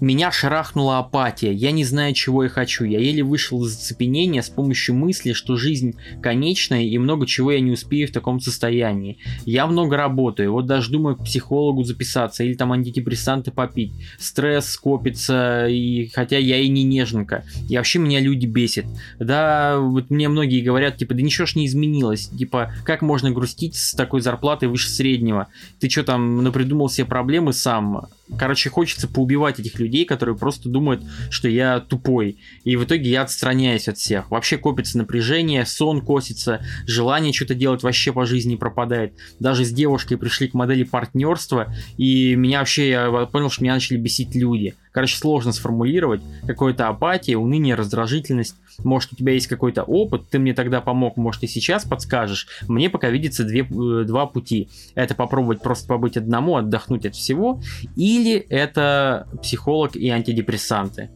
Меня 0.00 0.30
шарахнула 0.30 0.98
апатия, 0.98 1.52
я 1.52 1.72
не 1.72 1.84
знаю, 1.84 2.14
чего 2.14 2.44
я 2.44 2.48
хочу. 2.48 2.84
Я 2.84 2.98
еле 2.98 3.22
вышел 3.22 3.64
из 3.64 3.72
зацепенения 3.72 4.42
с 4.42 4.48
помощью 4.48 4.94
мысли, 4.94 5.32
что 5.32 5.56
жизнь 5.56 5.94
конечная 6.22 6.82
и 6.82 6.96
много 6.98 7.26
чего 7.26 7.52
я 7.52 7.60
не 7.60 7.72
успею 7.72 8.08
в 8.08 8.12
таком 8.12 8.40
состоянии. 8.40 9.18
Я 9.44 9.66
много 9.66 9.96
работаю, 9.96 10.52
вот 10.52 10.66
даже 10.66 10.90
думаю 10.90 11.16
к 11.16 11.24
психологу 11.24 11.84
записаться 11.84 12.44
или 12.44 12.54
там 12.54 12.72
антидепрессанты 12.72 13.50
попить. 13.50 13.92
Стресс 14.18 14.70
скопится, 14.70 15.66
и 15.68 16.06
хотя 16.08 16.38
я 16.38 16.58
и 16.58 16.68
не 16.68 16.84
неженка. 16.84 17.44
И 17.68 17.76
вообще 17.76 17.98
меня 17.98 18.20
люди 18.20 18.46
бесит. 18.46 18.86
Да, 19.18 19.78
вот 19.78 20.10
мне 20.10 20.28
многие 20.28 20.60
говорят, 20.60 20.96
типа, 20.96 21.14
да 21.14 21.22
ничего 21.22 21.46
ж 21.46 21.56
не 21.56 21.66
изменилось. 21.66 22.28
Типа, 22.28 22.72
как 22.84 23.02
можно 23.02 23.30
грустить 23.30 23.76
с 23.76 23.94
такой 23.94 24.20
зарплатой 24.20 24.68
выше 24.68 24.88
среднего? 24.88 25.48
Ты 25.78 25.88
что 25.90 26.04
там, 26.04 26.42
напридумал 26.42 26.88
себе 26.88 27.06
проблемы 27.06 27.52
сам? 27.52 28.08
Короче, 28.38 28.70
хочется 28.70 29.08
поубивать 29.08 29.58
этих 29.60 29.78
людей, 29.78 30.04
которые 30.04 30.36
просто 30.36 30.68
думают, 30.68 31.02
что 31.30 31.48
я 31.48 31.80
тупой. 31.80 32.38
И 32.64 32.76
в 32.76 32.84
итоге 32.84 33.10
я 33.10 33.22
отстраняюсь 33.22 33.88
от 33.88 33.98
всех. 33.98 34.30
Вообще 34.30 34.56
копится 34.58 34.98
напряжение, 34.98 35.66
сон 35.66 36.00
косится, 36.00 36.64
желание 36.86 37.32
что-то 37.32 37.54
делать 37.54 37.82
вообще 37.82 38.12
по 38.12 38.26
жизни 38.26 38.56
пропадает. 38.56 39.14
Даже 39.38 39.64
с 39.64 39.70
девушкой 39.70 40.16
пришли 40.16 40.48
к 40.48 40.54
модели 40.54 40.84
партнерства, 40.84 41.74
и 41.96 42.34
меня 42.34 42.60
вообще, 42.60 42.90
я 42.90 43.10
понял, 43.26 43.50
что 43.50 43.62
меня 43.62 43.74
начали 43.74 43.96
бесить 43.96 44.34
люди. 44.34 44.74
Короче, 44.92 45.16
сложно 45.16 45.52
сформулировать. 45.52 46.20
Какая-то 46.46 46.88
апатия, 46.88 47.36
уныние, 47.36 47.74
раздражительность. 47.74 48.56
Может, 48.78 49.12
у 49.12 49.16
тебя 49.16 49.32
есть 49.32 49.46
какой-то 49.46 49.82
опыт, 49.82 50.28
ты 50.30 50.38
мне 50.38 50.54
тогда 50.54 50.80
помог, 50.80 51.16
может, 51.16 51.42
и 51.44 51.46
сейчас 51.46 51.84
подскажешь. 51.84 52.48
Мне 52.68 52.90
пока 52.90 53.10
видится 53.10 53.44
две, 53.44 53.60
э, 53.60 54.04
два 54.04 54.26
пути. 54.26 54.68
Это 54.94 55.14
попробовать 55.14 55.62
просто 55.62 55.86
побыть 55.86 56.16
одному, 56.16 56.56
отдохнуть 56.56 57.06
от 57.06 57.14
всего, 57.14 57.60
или 57.96 58.34
это 58.34 59.28
психолог 59.42 59.96
и 59.96 60.08
антидепрессанты. 60.08 61.10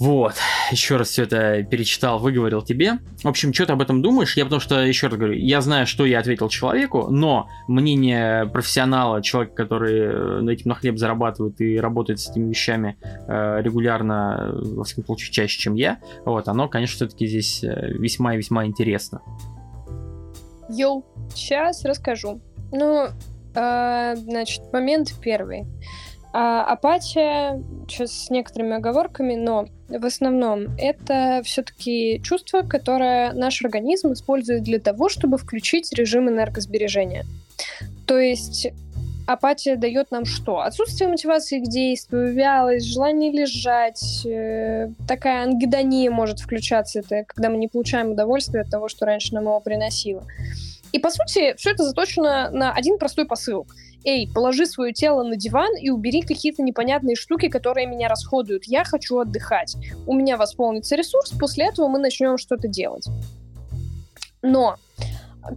Вот, 0.00 0.32
еще 0.70 0.96
раз 0.96 1.10
все 1.10 1.24
это 1.24 1.62
перечитал, 1.62 2.18
выговорил 2.18 2.62
тебе. 2.62 3.00
В 3.22 3.28
общем, 3.28 3.52
что 3.52 3.66
ты 3.66 3.74
об 3.74 3.82
этом 3.82 4.00
думаешь? 4.00 4.34
Я 4.34 4.44
потому 4.44 4.58
что, 4.58 4.80
еще 4.80 5.08
раз 5.08 5.18
говорю, 5.18 5.34
я 5.34 5.60
знаю, 5.60 5.86
что 5.86 6.06
я 6.06 6.20
ответил 6.20 6.48
человеку, 6.48 7.08
но 7.10 7.50
мнение 7.68 8.46
профессионала, 8.46 9.20
человека, 9.20 9.54
который 9.54 10.40
на 10.40 10.48
этим 10.48 10.70
на 10.70 10.74
хлеб 10.74 10.96
зарабатывает 10.96 11.60
и 11.60 11.78
работает 11.78 12.18
с 12.18 12.30
этими 12.30 12.48
вещами 12.48 12.96
э, 13.28 13.60
регулярно, 13.60 14.52
во 14.54 14.84
всяком 14.84 15.04
случае, 15.04 15.32
чаще, 15.32 15.60
чем 15.60 15.74
я, 15.74 15.98
вот, 16.24 16.48
оно, 16.48 16.66
конечно, 16.66 16.96
все-таки 16.96 17.26
здесь 17.26 17.62
э, 17.62 17.90
весьма 17.90 18.34
и 18.34 18.38
весьма 18.38 18.64
интересно. 18.64 19.20
Йоу, 20.70 21.04
сейчас 21.34 21.84
расскажу. 21.84 22.40
Ну, 22.72 23.08
э, 23.54 24.16
значит, 24.16 24.62
момент 24.72 25.12
первый. 25.20 25.66
А, 26.32 26.64
апатия, 26.64 27.60
сейчас 27.88 28.12
с 28.12 28.30
некоторыми 28.30 28.76
оговорками, 28.76 29.34
но 29.34 29.66
в 29.98 30.06
основном 30.06 30.68
это 30.78 31.42
все-таки 31.44 32.20
чувство, 32.22 32.62
которое 32.62 33.32
наш 33.32 33.62
организм 33.64 34.12
использует 34.12 34.62
для 34.62 34.78
того, 34.78 35.08
чтобы 35.08 35.36
включить 35.38 35.92
режим 35.92 36.28
энергосбережения. 36.28 37.26
То 38.06 38.18
есть 38.18 38.68
апатия 39.26 39.76
дает 39.76 40.10
нам 40.10 40.24
что? 40.24 40.60
Отсутствие 40.60 41.08
мотивации 41.08 41.60
к 41.60 41.68
действию, 41.68 42.32
вялость, 42.32 42.86
желание 42.86 43.32
лежать, 43.32 44.24
э, 44.24 44.90
такая 45.06 45.44
ангидония 45.44 46.10
может 46.10 46.40
включаться, 46.40 47.00
это 47.00 47.24
когда 47.26 47.50
мы 47.50 47.56
не 47.56 47.68
получаем 47.68 48.12
удовольствие 48.12 48.62
от 48.62 48.70
того, 48.70 48.88
что 48.88 49.06
раньше 49.06 49.34
нам 49.34 49.44
его 49.44 49.60
приносило. 49.60 50.24
И, 50.92 50.98
по 50.98 51.10
сути, 51.10 51.54
все 51.56 51.70
это 51.70 51.84
заточено 51.84 52.50
на 52.50 52.72
один 52.72 52.98
простой 52.98 53.26
посыл— 53.26 53.66
эй, 54.04 54.28
положи 54.32 54.66
свое 54.66 54.92
тело 54.92 55.22
на 55.22 55.36
диван 55.36 55.76
и 55.76 55.90
убери 55.90 56.22
какие-то 56.22 56.62
непонятные 56.62 57.16
штуки, 57.16 57.48
которые 57.48 57.86
меня 57.86 58.08
расходуют. 58.08 58.64
Я 58.64 58.84
хочу 58.84 59.18
отдыхать. 59.18 59.76
У 60.06 60.14
меня 60.14 60.36
восполнится 60.36 60.96
ресурс, 60.96 61.32
после 61.38 61.66
этого 61.66 61.88
мы 61.88 61.98
начнем 61.98 62.38
что-то 62.38 62.68
делать. 62.68 63.06
Но 64.42 64.76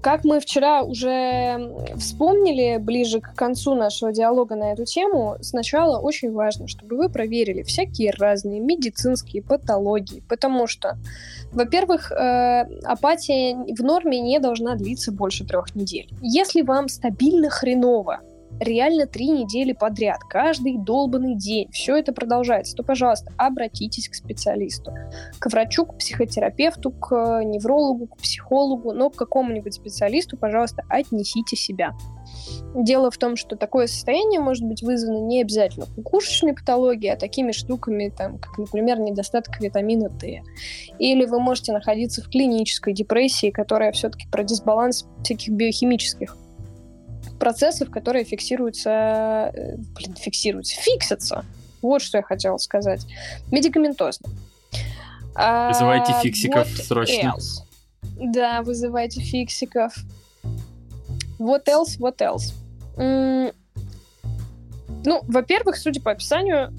как 0.02 0.24
мы 0.24 0.40
вчера 0.40 0.82
уже 0.82 1.74
вспомнили 1.98 2.78
ближе 2.78 3.20
к 3.22 3.34
концу 3.36 3.76
нашего 3.76 4.12
диалога 4.12 4.56
на 4.56 4.72
эту 4.72 4.86
тему, 4.86 5.38
сначала 5.42 6.00
очень 6.00 6.32
важно, 6.32 6.68
чтобы 6.68 6.96
вы 6.96 7.10
проверили 7.10 7.64
всякие 7.64 8.12
разные 8.12 8.60
медицинские 8.60 9.44
патологии, 9.44 10.24
потому 10.30 10.68
что, 10.68 10.98
во-первых, 11.52 12.12
э, 12.12 12.62
апатия 12.84 13.56
в 13.56 13.84
норме 13.84 14.22
не 14.22 14.40
должна 14.40 14.76
длиться 14.76 15.12
больше 15.12 15.46
трех 15.46 15.76
недель. 15.76 16.10
Если 16.22 16.62
вам 16.62 16.88
стабильно 16.88 17.50
хреново, 17.50 18.22
реально 18.64 19.06
три 19.08 19.30
недели 19.30 19.74
подряд, 19.74 20.22
каждый 20.30 20.78
долбанный 20.78 21.36
день, 21.36 21.70
все 21.72 21.96
это 21.98 22.14
продолжается, 22.14 22.76
то, 22.76 22.84
пожалуйста, 22.84 23.32
обратитесь 23.38 24.10
к 24.10 24.16
специалисту, 24.16 24.94
к 25.40 25.48
врачу, 25.48 25.86
к 25.86 25.98
психотерапевту, 25.98 26.92
к 26.92 27.42
неврологу, 27.44 28.08
к 28.08 28.18
психологу, 28.18 28.94
но 28.94 29.10
к 29.10 29.16
какому-нибудь 29.16 29.74
специалисту, 29.74 30.38
пожалуйста, 30.38 30.84
отнесите 30.90 31.56
себя. 31.56 31.94
Дело 32.76 33.12
в 33.12 33.18
том, 33.18 33.36
что 33.36 33.56
такое 33.56 33.88
состояние 33.88 34.40
может 34.40 34.64
быть 34.64 34.82
вызвано 34.82 35.20
не 35.20 35.42
обязательно 35.42 35.86
кукушечной 35.86 36.54
патологией, 36.56 37.14
а 37.14 37.18
такими 37.18 37.52
штуками, 37.52 38.14
там, 38.16 38.40
как, 38.40 38.58
например, 38.58 39.00
недостаток 39.00 39.60
витамина 39.62 40.10
D. 40.10 40.42
Или 41.00 41.26
вы 41.26 41.40
можете 41.40 41.74
находиться 41.74 42.24
в 42.24 42.30
клинической 42.30 42.94
депрессии, 42.94 43.52
которая 43.52 43.92
все-таки 43.92 44.28
про 44.30 44.44
дисбаланс 44.44 45.06
всяких 45.24 45.54
биохимических 45.54 46.38
процессов, 47.40 47.90
которые 47.90 48.26
фиксируются, 48.26 49.52
э, 49.54 49.76
блин, 49.96 50.16
фиксируются, 50.16 50.76
фиксятся. 50.76 51.46
Вот 51.82 52.02
что 52.02 52.18
я 52.18 52.24
хотела 52.24 52.58
сказать. 52.58 53.06
Медикаментозно. 53.52 54.30
Вызывайте 55.36 56.14
а, 56.14 56.22
фиксиков 56.22 56.70
вот 56.70 56.86
срочно. 56.86 57.34
Else. 57.36 57.64
Да, 58.32 58.62
вызывайте 58.62 59.22
фиксиков. 59.22 59.96
Вот 61.40 61.68
else, 61.68 61.98
вот 61.98 62.22
else. 62.22 62.54
Mm. 62.98 63.54
Ну, 65.06 65.22
во-первых, 65.28 65.76
судя 65.76 66.02
по 66.02 66.12
описанию, 66.12 66.72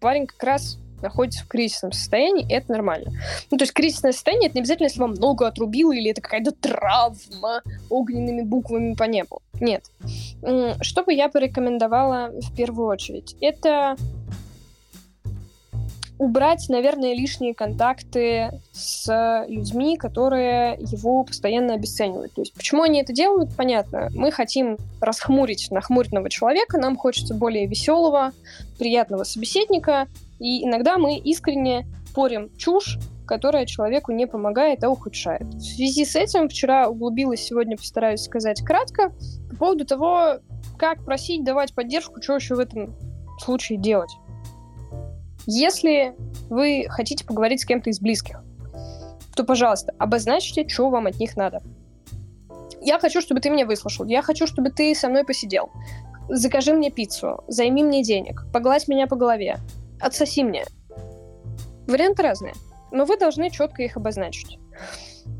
парень 0.00 0.26
как 0.26 0.42
раз 0.42 0.78
находится 1.02 1.44
в 1.44 1.48
кризисном 1.48 1.92
состоянии, 1.92 2.50
это 2.52 2.72
нормально. 2.72 3.12
Ну, 3.50 3.58
то 3.58 3.62
есть 3.64 3.72
кризисное 3.72 4.12
состояние, 4.12 4.48
это 4.48 4.56
не 4.56 4.60
обязательно, 4.62 4.86
если 4.86 5.00
вам 5.00 5.12
много 5.12 5.46
отрубило, 5.46 5.92
или 5.92 6.10
это 6.10 6.20
какая-то 6.20 6.52
травма 6.52 7.62
огненными 7.90 8.42
буквами 8.42 8.94
по 8.94 9.04
небу. 9.04 9.42
Нет. 9.60 9.84
Что 10.80 11.02
бы 11.04 11.12
я 11.12 11.28
порекомендовала 11.28 12.30
в 12.32 12.54
первую 12.54 12.88
очередь? 12.88 13.36
Это 13.40 13.96
убрать, 16.18 16.68
наверное, 16.68 17.14
лишние 17.14 17.54
контакты 17.54 18.50
с 18.72 19.44
людьми, 19.46 19.96
которые 19.96 20.76
его 20.80 21.22
постоянно 21.22 21.74
обесценивают. 21.74 22.34
То 22.34 22.40
есть, 22.40 22.52
почему 22.54 22.82
они 22.82 23.00
это 23.00 23.12
делают, 23.12 23.54
понятно. 23.56 24.08
Мы 24.12 24.32
хотим 24.32 24.78
расхмурить 25.00 25.70
нахмуренного 25.70 26.28
человека, 26.28 26.76
нам 26.76 26.96
хочется 26.96 27.34
более 27.34 27.66
веселого, 27.66 28.32
приятного 28.80 29.22
собеседника, 29.22 30.08
и 30.38 30.64
иногда 30.64 30.98
мы 30.98 31.18
искренне 31.18 31.86
порим 32.14 32.50
чушь, 32.56 32.98
которая 33.26 33.66
человеку 33.66 34.12
не 34.12 34.26
помогает, 34.26 34.82
а 34.82 34.90
ухудшает. 34.90 35.44
В 35.54 35.60
связи 35.60 36.04
с 36.04 36.16
этим 36.16 36.48
вчера 36.48 36.88
углубилась, 36.88 37.40
сегодня 37.40 37.76
постараюсь 37.76 38.22
сказать 38.22 38.62
кратко, 38.62 39.12
по 39.50 39.56
поводу 39.56 39.84
того, 39.84 40.38
как 40.78 41.04
просить, 41.04 41.44
давать 41.44 41.74
поддержку, 41.74 42.22
что 42.22 42.36
еще 42.36 42.54
в 42.54 42.60
этом 42.60 42.94
случае 43.38 43.78
делать. 43.78 44.10
Если 45.46 46.14
вы 46.48 46.86
хотите 46.88 47.24
поговорить 47.24 47.60
с 47.60 47.64
кем-то 47.64 47.90
из 47.90 48.00
близких, 48.00 48.42
то, 49.34 49.44
пожалуйста, 49.44 49.94
обозначьте, 49.98 50.66
что 50.68 50.90
вам 50.90 51.06
от 51.06 51.18
них 51.20 51.36
надо. 51.36 51.62
Я 52.80 52.98
хочу, 52.98 53.20
чтобы 53.20 53.40
ты 53.40 53.50
меня 53.50 53.66
выслушал. 53.66 54.06
Я 54.06 54.22
хочу, 54.22 54.46
чтобы 54.46 54.70
ты 54.70 54.94
со 54.94 55.08
мной 55.08 55.24
посидел. 55.24 55.70
Закажи 56.28 56.72
мне 56.72 56.90
пиццу, 56.90 57.44
займи 57.48 57.82
мне 57.82 58.02
денег, 58.02 58.44
погладь 58.52 58.88
меня 58.88 59.06
по 59.06 59.16
голове, 59.16 59.58
отсоси 60.00 60.44
мне. 60.44 60.64
Варианты 61.86 62.22
разные, 62.22 62.54
но 62.92 63.04
вы 63.04 63.16
должны 63.16 63.50
четко 63.50 63.82
их 63.82 63.96
обозначить. 63.96 64.58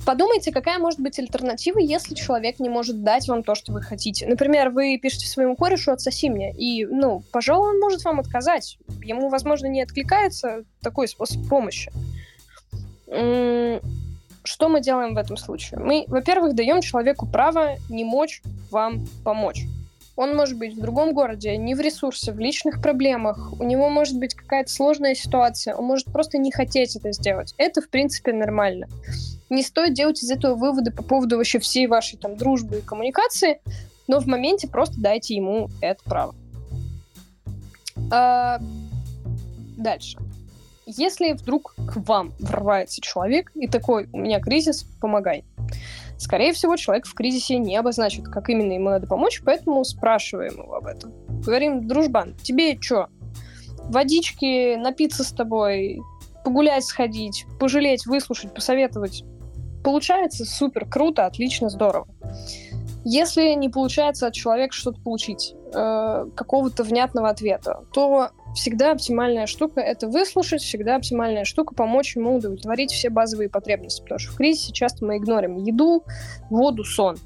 Подумайте, 0.05 0.52
какая 0.52 0.78
может 0.78 1.01
быть 1.01 1.18
альтернатива, 1.18 1.78
если 1.78 2.14
человек 2.14 2.60
не 2.60 2.68
может 2.68 3.02
дать 3.02 3.26
вам 3.28 3.43
то, 3.43 3.55
что 3.55 3.72
вы 3.72 3.82
хотите. 3.82 4.26
Например, 4.26 4.70
вы 4.70 4.98
пишете 4.98 5.26
своему 5.26 5.56
корешу 5.56 5.93
«отсоси 5.93 6.28
мне», 6.28 6.52
и, 6.52 6.85
ну, 6.85 7.22
пожалуй, 7.32 7.70
он 7.70 7.80
может 7.80 8.05
вам 8.05 8.20
отказать. 8.20 8.78
Ему, 9.02 9.28
возможно, 9.28 9.66
не 9.66 9.82
откликается 9.82 10.64
такой 10.82 11.09
способ 11.09 11.47
помощи. 11.48 11.90
Что 13.06 14.68
мы 14.68 14.80
делаем 14.80 15.14
в 15.14 15.18
этом 15.18 15.36
случае? 15.36 15.80
Мы, 15.80 16.05
во-первых, 16.06 16.55
даем 16.55 16.80
человеку 16.80 17.26
право 17.26 17.76
не 17.89 18.05
мочь 18.05 18.43
вам 18.70 19.06
помочь. 19.24 19.64
Он 20.19 20.35
может 20.35 20.59
быть 20.59 20.74
в 20.74 20.81
другом 20.81 21.15
городе, 21.15 21.57
не 21.57 21.77
в 21.77 21.81
ресурсе, 21.81 22.32
в 22.32 22.40
личных 22.40 22.82
проблемах. 22.82 23.53
У 23.61 23.62
него 23.62 23.89
может 23.89 24.19
быть 24.19 24.35
какая-то 24.35 24.69
сложная 24.69 25.15
ситуация. 25.15 25.77
Он 25.77 25.85
может 25.85 26.07
просто 26.07 26.39
не 26.39 26.51
хотеть 26.51 26.97
это 26.97 27.12
сделать. 27.12 27.55
Это, 27.57 27.81
в 27.81 27.89
принципе, 27.89 28.32
нормально. 28.32 28.89
Не 29.49 29.62
стоит 29.62 29.95
делать 29.95 30.20
из 30.20 30.32
этого 30.32 30.57
выводы 30.57 30.90
по 30.90 31.05
поводу 31.05 31.36
вообще 31.36 31.61
всей 31.61 31.86
вашей 31.86 32.19
там 32.19 32.36
дружбы 32.36 32.78
и 32.78 32.82
коммуникации, 32.82 33.61
но 34.09 34.19
в 34.19 34.27
моменте 34.27 34.66
просто 34.66 35.01
дайте 35.01 35.36
ему 35.36 35.69
это 35.81 36.03
право. 36.03 36.35
А... 38.11 38.61
Дальше. 39.77 40.19
Если 40.85 41.35
вдруг 41.35 41.77
к 41.77 41.95
вам 41.95 42.32
врывается 42.40 43.01
человек 43.01 43.53
и 43.55 43.69
такой, 43.69 44.09
у 44.12 44.19
меня 44.19 44.40
кризис, 44.40 44.85
помогай. 45.01 45.45
Скорее 46.19 46.53
всего, 46.53 46.77
человек 46.77 47.07
в 47.07 47.15
кризисе 47.15 47.59
не 47.59 47.77
обозначит, 47.77 48.27
как 48.27 48.51
именно 48.51 48.73
ему 48.73 48.90
надо 48.90 49.07
помочь, 49.07 49.40
поэтому 49.45 49.85
спрашиваем 49.85 50.55
его 50.55 50.74
об 50.74 50.86
этом. 50.86 51.15
Говорим, 51.43 51.86
дружбан, 51.86 52.35
тебе 52.43 52.77
что? 52.81 53.09
Водички, 53.85 54.74
напиться 54.74 55.23
с 55.23 55.31
тобой, 55.31 56.01
погулять 56.45 56.85
сходить, 56.85 57.47
пожалеть, 57.61 58.05
выслушать, 58.07 58.53
посоветовать. 58.53 59.23
Получается 59.85 60.45
супер, 60.45 60.86
круто, 60.86 61.24
отлично, 61.24 61.70
здорово. 61.70 62.09
Если 63.05 63.55
не 63.55 63.69
получается 63.69 64.27
от 64.27 64.35
человека 64.35 64.74
что-то 64.74 65.01
получить, 65.01 65.55
э, 65.73 66.27
какого-то 66.35 66.82
внятного 66.82 67.28
ответа, 67.28 67.85
то 67.93 68.31
всегда 68.55 68.93
оптимальная 68.93 69.47
штука— 69.47 69.81
это 69.83 70.09
выслушать, 70.09 70.62
всегда 70.62 70.97
оптимальная 70.97 71.45
штука— 71.45 71.75
помочь 71.77 72.16
ему 72.16 72.37
удовлетворить 72.37 72.93
все 72.93 73.11
базовые 73.11 73.49
потребности, 73.49 74.03
потому 74.03 74.19
что 74.19 74.33
в 74.33 74.37
кризисе 74.37 74.73
часто 74.73 75.05
мы 75.05 75.19
игнорим 75.19 75.57
еду, 75.57 76.05
воду, 76.51 76.85
сон. 76.85 77.16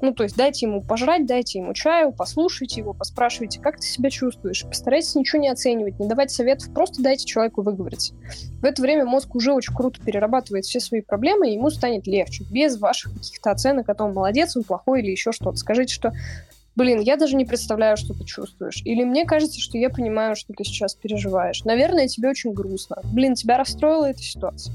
Ну, 0.00 0.14
то 0.14 0.22
есть 0.22 0.36
дайте 0.36 0.66
ему 0.66 0.80
пожрать, 0.80 1.26
дайте 1.26 1.58
ему 1.58 1.74
чаю, 1.74 2.12
послушайте 2.12 2.80
его, 2.80 2.92
поспрашивайте, 2.94 3.60
как 3.60 3.78
ты 3.78 3.86
себя 3.86 4.10
чувствуешь. 4.10 4.64
Постарайтесь 4.64 5.14
ничего 5.16 5.42
не 5.42 5.48
оценивать, 5.48 5.98
не 5.98 6.06
давать 6.06 6.30
советов, 6.30 6.72
просто 6.72 7.02
дайте 7.02 7.24
человеку 7.24 7.62
выговориться. 7.62 8.14
В 8.60 8.64
это 8.64 8.80
время 8.80 9.06
мозг 9.06 9.34
уже 9.34 9.52
очень 9.52 9.74
круто 9.74 10.00
перерабатывает 10.00 10.66
все 10.66 10.78
свои 10.78 11.00
проблемы, 11.00 11.50
и 11.50 11.54
ему 11.54 11.70
станет 11.70 12.06
легче, 12.06 12.44
без 12.48 12.78
ваших 12.78 13.12
каких-то 13.14 13.50
оценок 13.50 13.88
о 13.88 13.94
том, 13.94 14.12
молодец 14.12 14.56
он, 14.56 14.62
плохой 14.62 15.00
или 15.02 15.10
еще 15.10 15.32
что-то. 15.32 15.56
Скажите, 15.56 15.92
что 15.92 16.12
блин, 16.78 17.00
я 17.00 17.16
даже 17.16 17.34
не 17.34 17.44
представляю, 17.44 17.96
что 17.96 18.14
ты 18.14 18.24
чувствуешь. 18.24 18.80
Или 18.84 19.02
мне 19.02 19.26
кажется, 19.26 19.60
что 19.60 19.76
я 19.76 19.90
понимаю, 19.90 20.36
что 20.36 20.54
ты 20.54 20.62
сейчас 20.62 20.94
переживаешь. 20.94 21.64
Наверное, 21.64 22.06
тебе 22.06 22.30
очень 22.30 22.52
грустно. 22.52 22.98
Блин, 23.12 23.34
тебя 23.34 23.58
расстроила 23.58 24.06
эта 24.06 24.22
ситуация. 24.22 24.72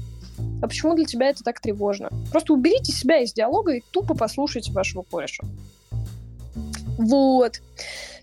А 0.62 0.68
почему 0.68 0.94
для 0.94 1.06
тебя 1.06 1.30
это 1.30 1.42
так 1.42 1.60
тревожно? 1.60 2.10
Просто 2.30 2.52
уберите 2.52 2.92
себя 2.92 3.22
из 3.22 3.32
диалога 3.32 3.72
и 3.72 3.82
тупо 3.90 4.14
послушайте 4.14 4.70
вашего 4.72 5.02
кореша. 5.02 5.44
Вот. 6.98 7.62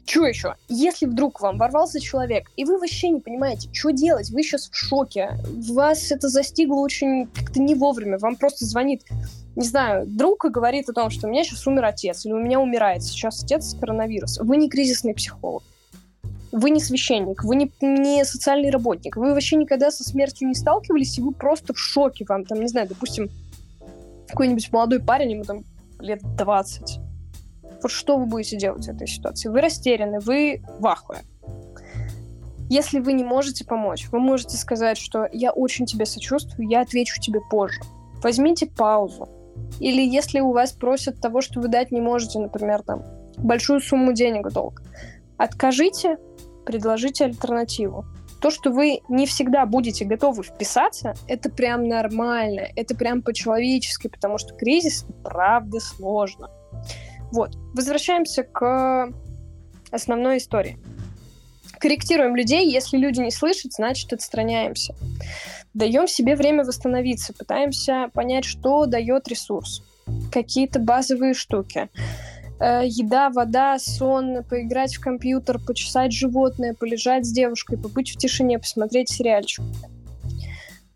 Что 0.05 0.25
еще? 0.27 0.55
Если 0.69 1.07
вдруг 1.07 1.41
вам 1.41 1.57
ворвался 1.57 1.99
человек, 1.99 2.51
и 2.55 2.65
вы 2.65 2.77
вообще 2.77 3.09
не 3.09 3.19
понимаете, 3.19 3.69
что 3.73 3.91
делать, 3.91 4.29
вы 4.29 4.43
сейчас 4.43 4.69
в 4.69 4.75
шоке, 4.75 5.37
вас 5.71 6.11
это 6.11 6.27
застигло 6.27 6.81
очень 6.81 7.27
как-то 7.27 7.59
не 7.59 7.75
вовремя, 7.75 8.19
вам 8.19 8.35
просто 8.35 8.65
звонит 8.65 9.01
не 9.55 9.65
знаю, 9.65 10.05
друг 10.07 10.45
и 10.45 10.49
говорит 10.49 10.89
о 10.89 10.93
том, 10.93 11.09
что 11.09 11.27
у 11.27 11.29
меня 11.29 11.43
сейчас 11.43 11.67
умер 11.67 11.85
отец, 11.85 12.25
или 12.25 12.33
у 12.33 12.39
меня 12.39 12.59
умирает 12.59 13.03
сейчас 13.03 13.43
отец 13.43 13.71
с 13.71 13.73
коронавирусом. 13.73 14.47
Вы 14.47 14.57
не 14.57 14.69
кризисный 14.69 15.13
психолог. 15.13 15.63
Вы 16.51 16.69
не 16.69 16.81
священник, 16.81 17.45
вы 17.45 17.55
не, 17.55 17.71
не 17.81 18.25
социальный 18.25 18.71
работник, 18.71 19.15
вы 19.15 19.33
вообще 19.33 19.55
никогда 19.55 19.89
со 19.89 20.03
смертью 20.03 20.49
не 20.49 20.53
сталкивались, 20.53 21.17
и 21.17 21.21
вы 21.21 21.31
просто 21.31 21.73
в 21.73 21.79
шоке. 21.79 22.25
Вам 22.27 22.43
там, 22.43 22.59
не 22.59 22.67
знаю, 22.67 22.89
допустим, 22.89 23.29
какой-нибудь 24.27 24.69
молодой 24.71 24.99
парень, 24.99 25.31
ему 25.31 25.43
там 25.45 25.63
лет 25.99 26.19
20. 26.37 26.99
Вот 27.81 27.91
что 27.91 28.17
вы 28.17 28.25
будете 28.25 28.57
делать 28.57 28.85
в 28.85 28.89
этой 28.89 29.07
ситуации? 29.07 29.47
Вы 29.47 29.61
растеряны, 29.61 30.19
вы 30.19 30.61
в 30.79 30.85
ахуе. 30.87 31.19
Если 32.69 32.99
вы 32.99 33.13
не 33.13 33.23
можете 33.23 33.65
помочь, 33.65 34.07
вы 34.11 34.19
можете 34.19 34.57
сказать, 34.57 34.97
что 34.97 35.27
я 35.31 35.51
очень 35.51 35.85
тебе 35.85 36.05
сочувствую, 36.05 36.69
я 36.69 36.81
отвечу 36.81 37.19
тебе 37.19 37.39
позже. 37.49 37.81
Возьмите 38.23 38.67
паузу, 38.67 39.27
или 39.79 40.01
если 40.01 40.39
у 40.39 40.51
вас 40.51 40.71
просят 40.71 41.19
того, 41.19 41.41
что 41.41 41.59
вы 41.59 41.67
дать 41.67 41.91
не 41.91 42.01
можете, 42.01 42.39
например, 42.39 42.81
там, 42.83 43.03
большую 43.37 43.81
сумму 43.81 44.13
денег 44.13 44.51
долг, 44.51 44.81
откажите, 45.37 46.17
предложите 46.65 47.25
альтернативу. 47.25 48.05
То, 48.41 48.49
что 48.49 48.71
вы 48.71 49.01
не 49.07 49.27
всегда 49.27 49.65
будете 49.65 50.03
готовы 50.03 50.43
вписаться, 50.43 51.13
это 51.27 51.49
прям 51.49 51.87
нормально, 51.87 52.67
это 52.75 52.95
прям 52.95 53.21
по-человечески, 53.21 54.07
потому 54.07 54.37
что 54.39 54.55
кризис 54.55 55.05
правда 55.23 55.79
сложно. 55.79 56.49
Вот, 57.31 57.55
возвращаемся 57.73 58.43
к 58.43 59.09
основной 59.91 60.37
истории. 60.37 60.79
Корректируем 61.79 62.35
людей, 62.35 62.71
если 62.71 62.97
люди 62.97 63.19
не 63.21 63.31
слышат, 63.31 63.73
значит 63.73 64.11
отстраняемся. 64.13 64.95
Даем 65.73 66.07
себе 66.07 66.35
время 66.35 66.63
восстановиться, 66.65 67.33
пытаемся 67.33 68.09
понять, 68.13 68.45
что 68.45 68.85
дает 68.85 69.27
ресурс. 69.27 69.83
Какие-то 70.31 70.79
базовые 70.79 71.33
штуки. 71.33 71.89
Э, 72.59 72.81
еда, 72.85 73.29
вода, 73.29 73.79
сон, 73.79 74.43
поиграть 74.43 74.95
в 74.95 74.99
компьютер, 74.99 75.59
почесать 75.59 76.11
животное, 76.11 76.73
полежать 76.73 77.25
с 77.25 77.31
девушкой, 77.31 77.77
побыть 77.77 78.11
в 78.11 78.17
тишине, 78.17 78.59
посмотреть 78.59 79.09
сериальчик. 79.09 79.63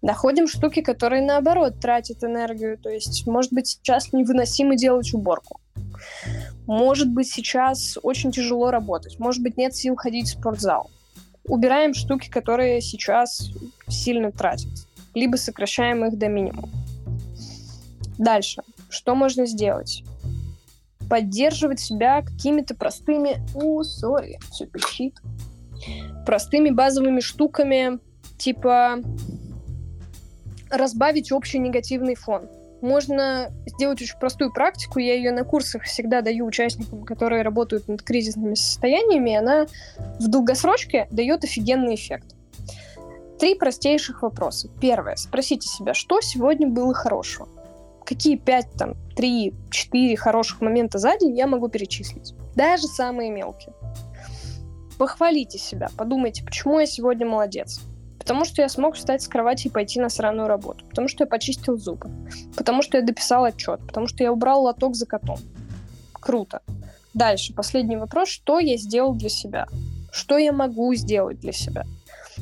Находим 0.02 0.48
штуки, 0.48 0.82
которые 0.82 1.24
наоборот 1.24 1.80
тратят 1.80 2.24
энергию. 2.24 2.78
То 2.78 2.90
есть, 2.90 3.26
может 3.26 3.52
быть, 3.52 3.68
сейчас 3.68 4.14
невыносимо 4.14 4.76
делать 4.76 5.14
уборку. 5.14 5.60
Может 6.68 7.10
быть, 7.10 7.28
сейчас 7.28 7.98
очень 8.04 8.32
тяжело 8.32 8.70
работать. 8.70 9.18
Может 9.20 9.42
быть, 9.42 9.58
нет 9.58 9.76
сил 9.76 9.96
ходить 9.96 10.28
в 10.28 10.40
спортзал. 10.40 10.92
Убираем 11.48 11.94
штуки, 11.94 12.30
которые 12.30 12.82
сейчас 12.82 13.52
сильно 13.88 14.32
тратят. 14.32 14.72
Либо 15.14 15.36
сокращаем 15.36 16.06
их 16.06 16.18
до 16.18 16.28
минимума. 16.28 16.70
Дальше. 18.18 18.62
Что 18.90 19.16
можно 19.16 19.46
сделать? 19.46 20.04
Поддерживать 21.10 21.80
себя 21.80 22.22
какими-то 22.22 22.76
простыми... 22.76 23.38
О, 23.54 23.84
сори, 23.84 24.40
все 24.52 24.66
пищит. 24.66 25.16
Простыми 26.26 26.72
базовыми 26.72 27.20
штуками, 27.20 28.00
типа 28.38 29.02
разбавить 30.70 31.32
общий 31.32 31.60
негативный 31.60 32.16
фон 32.16 32.50
можно 32.86 33.52
сделать 33.66 34.02
очень 34.02 34.18
простую 34.18 34.54
практику. 34.54 35.00
Я 35.00 35.16
ее 35.16 35.32
на 35.32 35.44
курсах 35.44 35.84
всегда 35.84 36.22
даю 36.22 36.46
участникам, 36.46 37.04
которые 37.04 37.42
работают 37.42 37.88
над 37.88 38.02
кризисными 38.02 38.54
состояниями. 38.54 39.36
Она 39.36 39.66
в 40.20 40.28
долгосрочке 40.28 41.08
дает 41.12 41.44
офигенный 41.44 41.96
эффект. 41.96 42.36
Три 43.40 43.56
простейших 43.56 44.22
вопроса. 44.22 44.70
Первое. 44.80 45.16
Спросите 45.18 45.68
себя, 45.68 45.94
что 45.94 46.22
сегодня 46.22 46.68
было 46.68 46.94
хорошего? 46.94 47.50
Какие 48.06 48.38
пять, 48.38 48.72
там, 48.78 48.94
три, 49.16 49.54
четыре 49.72 50.16
хороших 50.16 50.62
момента 50.62 51.00
за 51.00 51.18
день 51.18 51.36
я 51.36 51.48
могу 51.48 51.68
перечислить? 51.68 52.34
Даже 52.56 52.84
самые 52.84 53.32
мелкие. 53.32 53.74
Похвалите 54.98 55.58
себя, 55.58 55.90
подумайте, 55.98 56.44
почему 56.46 56.80
я 56.80 56.86
сегодня 56.86 57.26
молодец 57.26 57.82
Потому 58.26 58.44
что 58.44 58.64
я 58.64 58.70
смог 58.70 58.96
встать 58.96 59.22
с 59.22 59.28
кровати 59.28 59.68
и 59.68 59.70
пойти 59.70 60.00
на 60.00 60.10
сраную 60.10 60.48
работу. 60.48 60.84
Потому 60.90 61.08
что 61.08 61.26
я 61.26 61.28
почистил 61.28 61.78
зубы. 61.78 62.10
Потому 62.58 62.82
что 62.82 62.98
я 62.98 63.04
дописал 63.04 63.44
отчет. 63.44 63.80
Потому 63.86 64.08
что 64.08 64.24
я 64.24 64.32
убрал 64.32 64.64
лоток 64.64 64.96
за 64.96 65.06
котом. 65.06 65.38
Круто. 66.12 66.62
Дальше, 67.14 67.54
последний 67.54 67.98
вопрос. 67.98 68.30
Что 68.30 68.58
я 68.58 68.78
сделал 68.78 69.14
для 69.14 69.30
себя? 69.30 69.68
Что 70.12 70.40
я 70.40 70.52
могу 70.52 70.92
сделать 70.96 71.40
для 71.40 71.52
себя? 71.52 71.86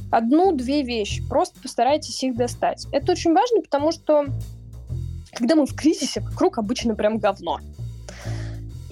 Одну-две 0.09 0.83
вещи. 0.83 1.21
Просто 1.27 1.59
постарайтесь 1.59 2.23
их 2.23 2.37
достать. 2.37 2.87
Это 2.93 3.11
очень 3.11 3.33
важно, 3.33 3.59
потому 3.59 3.91
что 3.91 4.27
когда 5.33 5.55
мы 5.55 5.65
в 5.65 5.75
кризисе, 5.75 6.21
вокруг 6.21 6.59
обычно 6.59 6.95
прям 6.95 7.17
говно. 7.17 7.59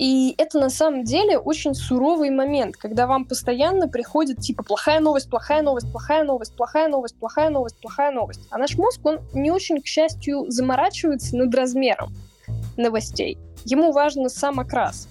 И 0.02 0.34
это 0.40 0.60
на 0.60 0.72
самом 0.72 1.04
деле 1.04 1.38
очень 1.38 1.76
суровый 1.76 2.32
момент, 2.32 2.76
когда 2.76 3.06
вам 3.06 3.24
постоянно 3.24 3.88
приходит 3.88 4.40
типа 4.40 4.64
плохая 4.64 5.00
новость, 5.00 5.30
плохая 5.30 5.62
новость, 5.62 5.92
плохая 5.92 6.24
новость, 6.24 6.56
плохая 6.56 6.88
новость, 6.90 7.16
плохая 7.20 7.52
новость, 7.52 7.76
плохая 7.80 8.12
новость. 8.12 8.40
А 8.50 8.58
наш 8.58 8.76
мозг, 8.80 9.00
он 9.04 9.20
не 9.32 9.52
очень, 9.52 9.80
к 9.80 9.86
счастью, 9.86 10.46
заморачивается 10.50 11.38
над 11.38 11.54
размером 11.54 12.16
новостей. 12.78 13.38
Ему 13.64 13.92
важен 13.92 14.28
сам 14.28 14.60
окрас. 14.60 15.08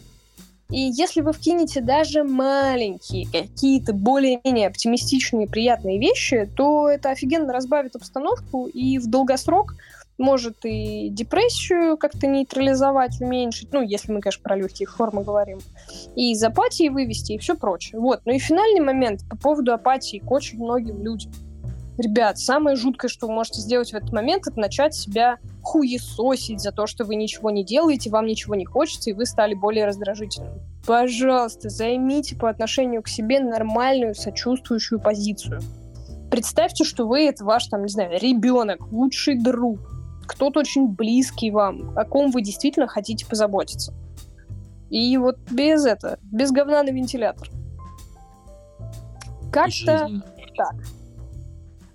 И 0.70 0.80
если 0.80 1.20
вы 1.20 1.34
вкинете 1.34 1.80
даже 1.80 2.24
маленькие, 2.24 3.26
какие-то 3.30 3.92
более-менее 3.92 4.66
оптимистичные, 4.66 5.46
приятные 5.46 6.00
вещи, 6.00 6.50
то 6.56 6.88
это 6.88 7.10
офигенно 7.10 7.52
разбавит 7.52 7.94
обстановку, 7.94 8.66
и 8.66 8.98
в 8.98 9.08
долгосрок 9.08 9.76
может 10.20 10.64
и 10.64 11.08
депрессию 11.08 11.96
как-то 11.96 12.26
нейтрализовать, 12.26 13.20
уменьшить, 13.20 13.72
ну, 13.72 13.82
если 13.82 14.12
мы, 14.12 14.20
конечно, 14.20 14.42
про 14.42 14.54
легкие 14.54 14.86
формы 14.86 15.24
говорим, 15.24 15.58
и 16.14 16.32
из 16.32 16.42
апатии 16.44 16.88
вывести, 16.88 17.32
и 17.32 17.38
все 17.38 17.56
прочее. 17.56 18.00
Вот. 18.00 18.20
Ну 18.24 18.34
и 18.34 18.38
финальный 18.38 18.80
момент 18.80 19.22
по 19.28 19.36
поводу 19.36 19.72
апатии 19.72 20.18
к 20.18 20.30
очень 20.30 20.62
многим 20.62 21.02
людям. 21.02 21.32
Ребят, 21.98 22.38
самое 22.38 22.76
жуткое, 22.76 23.08
что 23.08 23.26
вы 23.26 23.34
можете 23.34 23.60
сделать 23.60 23.90
в 23.90 23.94
этот 23.94 24.12
момент, 24.12 24.46
это 24.46 24.58
начать 24.58 24.94
себя 24.94 25.38
хуесосить 25.62 26.60
за 26.60 26.72
то, 26.72 26.86
что 26.86 27.04
вы 27.04 27.16
ничего 27.16 27.50
не 27.50 27.64
делаете, 27.64 28.08
вам 28.08 28.26
ничего 28.26 28.54
не 28.54 28.64
хочется, 28.64 29.10
и 29.10 29.12
вы 29.12 29.26
стали 29.26 29.54
более 29.54 29.86
раздражительным. 29.86 30.54
Пожалуйста, 30.86 31.68
займите 31.68 32.36
по 32.36 32.48
отношению 32.48 33.02
к 33.02 33.08
себе 33.08 33.40
нормальную, 33.40 34.14
сочувствующую 34.14 34.98
позицию. 34.98 35.60
Представьте, 36.30 36.84
что 36.84 37.06
вы 37.06 37.26
это 37.26 37.44
ваш, 37.44 37.66
там, 37.66 37.82
не 37.82 37.88
знаю, 37.88 38.18
ребенок, 38.18 38.80
лучший 38.90 39.36
друг, 39.36 39.99
кто-то 40.30 40.60
очень 40.60 40.86
близкий 40.86 41.50
вам, 41.50 41.98
о 41.98 42.04
ком 42.04 42.30
вы 42.30 42.40
действительно 42.40 42.86
хотите 42.86 43.26
позаботиться. 43.26 43.92
И 44.88 45.16
вот 45.16 45.38
без 45.50 45.84
этого, 45.84 46.18
без 46.22 46.52
говна 46.52 46.84
на 46.84 46.90
вентилятор. 46.90 47.48
Как-то 49.52 50.08
так. 50.56 50.74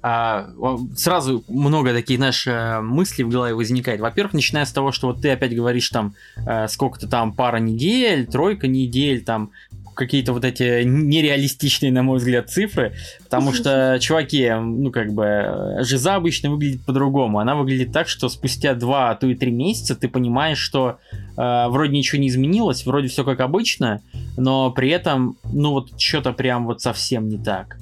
А, 0.01 0.49
сразу 0.95 1.45
много 1.47 1.93
таких, 1.93 2.17
знаешь, 2.17 2.45
э, 2.45 2.81
мыслей 2.81 3.23
в 3.23 3.29
голове 3.29 3.55
возникает. 3.55 4.01
Во-первых, 4.01 4.33
начиная 4.33 4.65
с 4.65 4.71
того, 4.71 4.91
что 4.91 5.07
вот 5.07 5.21
ты 5.21 5.31
опять 5.31 5.55
говоришь 5.55 5.89
там 5.89 6.13
э, 6.45 6.67
сколько-то 6.67 7.07
там 7.07 7.33
пара 7.33 7.57
недель, 7.57 8.27
тройка 8.27 8.67
недель, 8.67 9.23
там 9.23 9.51
какие-то 9.95 10.33
вот 10.33 10.45
эти 10.45 10.83
нереалистичные, 10.83 11.91
на 11.91 12.03
мой 12.03 12.19
взгляд, 12.19 12.49
цифры, 12.49 12.93
потому 13.23 13.53
что, 13.53 13.97
чуваки, 14.01 14.51
ну, 14.51 14.91
как 14.91 15.13
бы, 15.13 15.77
жиза 15.81 16.15
обычно 16.15 16.51
выглядит 16.51 16.85
по-другому. 16.85 17.39
Она 17.39 17.55
выглядит 17.55 17.91
так, 17.91 18.07
что 18.07 18.29
спустя 18.29 18.73
два, 18.75 19.11
а 19.11 19.15
то 19.15 19.27
и 19.27 19.35
три 19.35 19.51
месяца 19.51 19.95
ты 19.95 20.07
понимаешь, 20.07 20.59
что 20.59 20.99
э, 21.37 21.67
вроде 21.69 21.93
ничего 21.93 22.21
не 22.21 22.27
изменилось, 22.27 22.85
вроде 22.85 23.07
все 23.07 23.23
как 23.23 23.39
обычно, 23.39 24.01
но 24.37 24.71
при 24.71 24.89
этом, 24.89 25.37
ну, 25.51 25.71
вот 25.71 25.99
что-то 25.99 26.33
прям 26.33 26.65
вот 26.65 26.81
совсем 26.81 27.27
не 27.27 27.37
так 27.37 27.77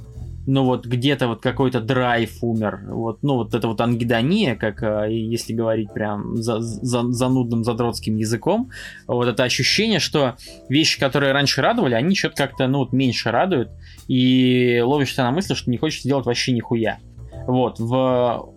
ну 0.45 0.65
вот 0.65 0.85
где-то 0.85 1.27
вот 1.27 1.41
какой-то 1.41 1.79
драйв 1.79 2.43
умер, 2.43 2.81
вот, 2.87 3.23
ну 3.23 3.35
вот 3.35 3.53
это 3.53 3.67
вот 3.67 3.79
ангидония, 3.81 4.55
как 4.55 4.83
э, 4.83 5.07
если 5.09 5.53
говорить 5.53 5.93
прям 5.93 6.37
за, 6.37 6.59
за, 6.59 7.03
занудным 7.11 7.63
задротским 7.63 8.15
языком, 8.15 8.69
вот 9.07 9.27
это 9.27 9.43
ощущение, 9.43 9.99
что 9.99 10.35
вещи, 10.69 10.99
которые 10.99 11.31
раньше 11.31 11.61
радовали, 11.61 11.93
они 11.93 12.15
что-то 12.15 12.35
как-то, 12.35 12.67
ну 12.67 12.79
вот 12.79 12.93
меньше 12.93 13.31
радуют, 13.31 13.69
и 14.07 14.81
ловишься 14.83 15.23
на 15.23 15.31
мысли, 15.31 15.53
что 15.53 15.71
не 15.71 15.77
хочешь 15.77 16.01
сделать 16.01 16.25
вообще 16.25 16.51
нихуя. 16.51 16.99
Вот, 17.47 17.79
в... 17.79 18.53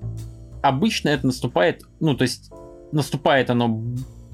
Обычно 0.62 1.10
это 1.10 1.26
наступает, 1.26 1.82
ну 2.00 2.16
то 2.16 2.22
есть 2.22 2.50
наступает 2.92 3.50
оно 3.50 3.82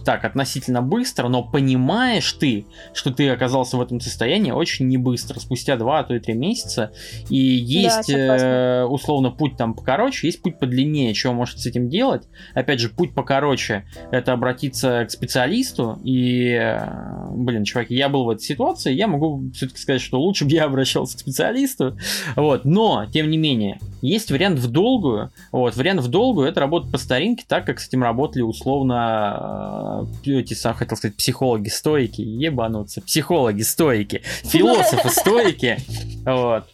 так 0.04 0.24
относительно 0.24 0.82
быстро, 0.82 1.28
но 1.28 1.42
понимаешь 1.42 2.32
ты, 2.32 2.66
что 2.92 3.10
ты 3.10 3.28
оказался 3.30 3.76
в 3.76 3.80
этом 3.80 4.00
состоянии 4.00 4.50
очень 4.50 4.88
не 4.88 4.96
быстро, 4.96 5.38
спустя 5.40 5.76
2, 5.76 5.98
а 5.98 6.04
то 6.04 6.14
и 6.14 6.20
3 6.20 6.34
месяца. 6.34 6.92
И 7.28 7.36
есть 7.36 8.12
да, 8.12 8.82
э, 8.82 8.84
условно 8.84 9.30
путь 9.30 9.56
там 9.56 9.74
покороче, 9.74 10.26
есть 10.26 10.42
путь 10.42 10.58
подлиннее, 10.58 11.14
чего 11.14 11.32
может 11.32 11.58
с 11.58 11.66
этим 11.66 11.88
делать. 11.88 12.28
Опять 12.54 12.80
же, 12.80 12.88
путь 12.88 13.14
покороче 13.14 13.84
это 14.10 14.32
обратиться 14.32 15.04
к 15.06 15.10
специалисту. 15.10 15.98
И, 16.04 16.48
э, 16.48 17.28
блин, 17.30 17.64
чуваки, 17.64 17.94
я 17.94 18.08
был 18.08 18.24
в 18.24 18.30
этой 18.30 18.42
ситуации, 18.42 18.92
я 18.92 19.06
могу 19.06 19.50
все-таки 19.54 19.80
сказать, 19.80 20.00
что 20.00 20.20
лучше 20.20 20.44
бы 20.44 20.52
я 20.52 20.64
обращался 20.64 21.16
к 21.16 21.20
специалисту. 21.20 21.96
Вот, 22.36 22.64
но, 22.64 23.06
тем 23.12 23.30
не 23.30 23.38
менее, 23.38 23.78
есть 24.00 24.30
вариант 24.30 24.58
в 24.58 24.70
долгую. 24.70 25.30
Вот, 25.52 25.76
вариант 25.76 26.00
в 26.00 26.08
долгую 26.08 26.48
это 26.48 26.60
работа 26.60 26.88
по 26.88 26.98
старинке, 26.98 27.44
так 27.46 27.66
как 27.66 27.80
с 27.80 27.88
этим 27.88 28.02
работали 28.02 28.42
условно 28.42 29.91
эти, 30.24 30.55
сам 30.55 30.74
хотел 30.74 30.97
сказать, 30.97 31.16
психологи-стойки, 31.16 32.20
ебануться, 32.20 33.01
психологи-стойки, 33.01 34.23
философы-стойки, 34.44 35.78
вот. 36.24 36.64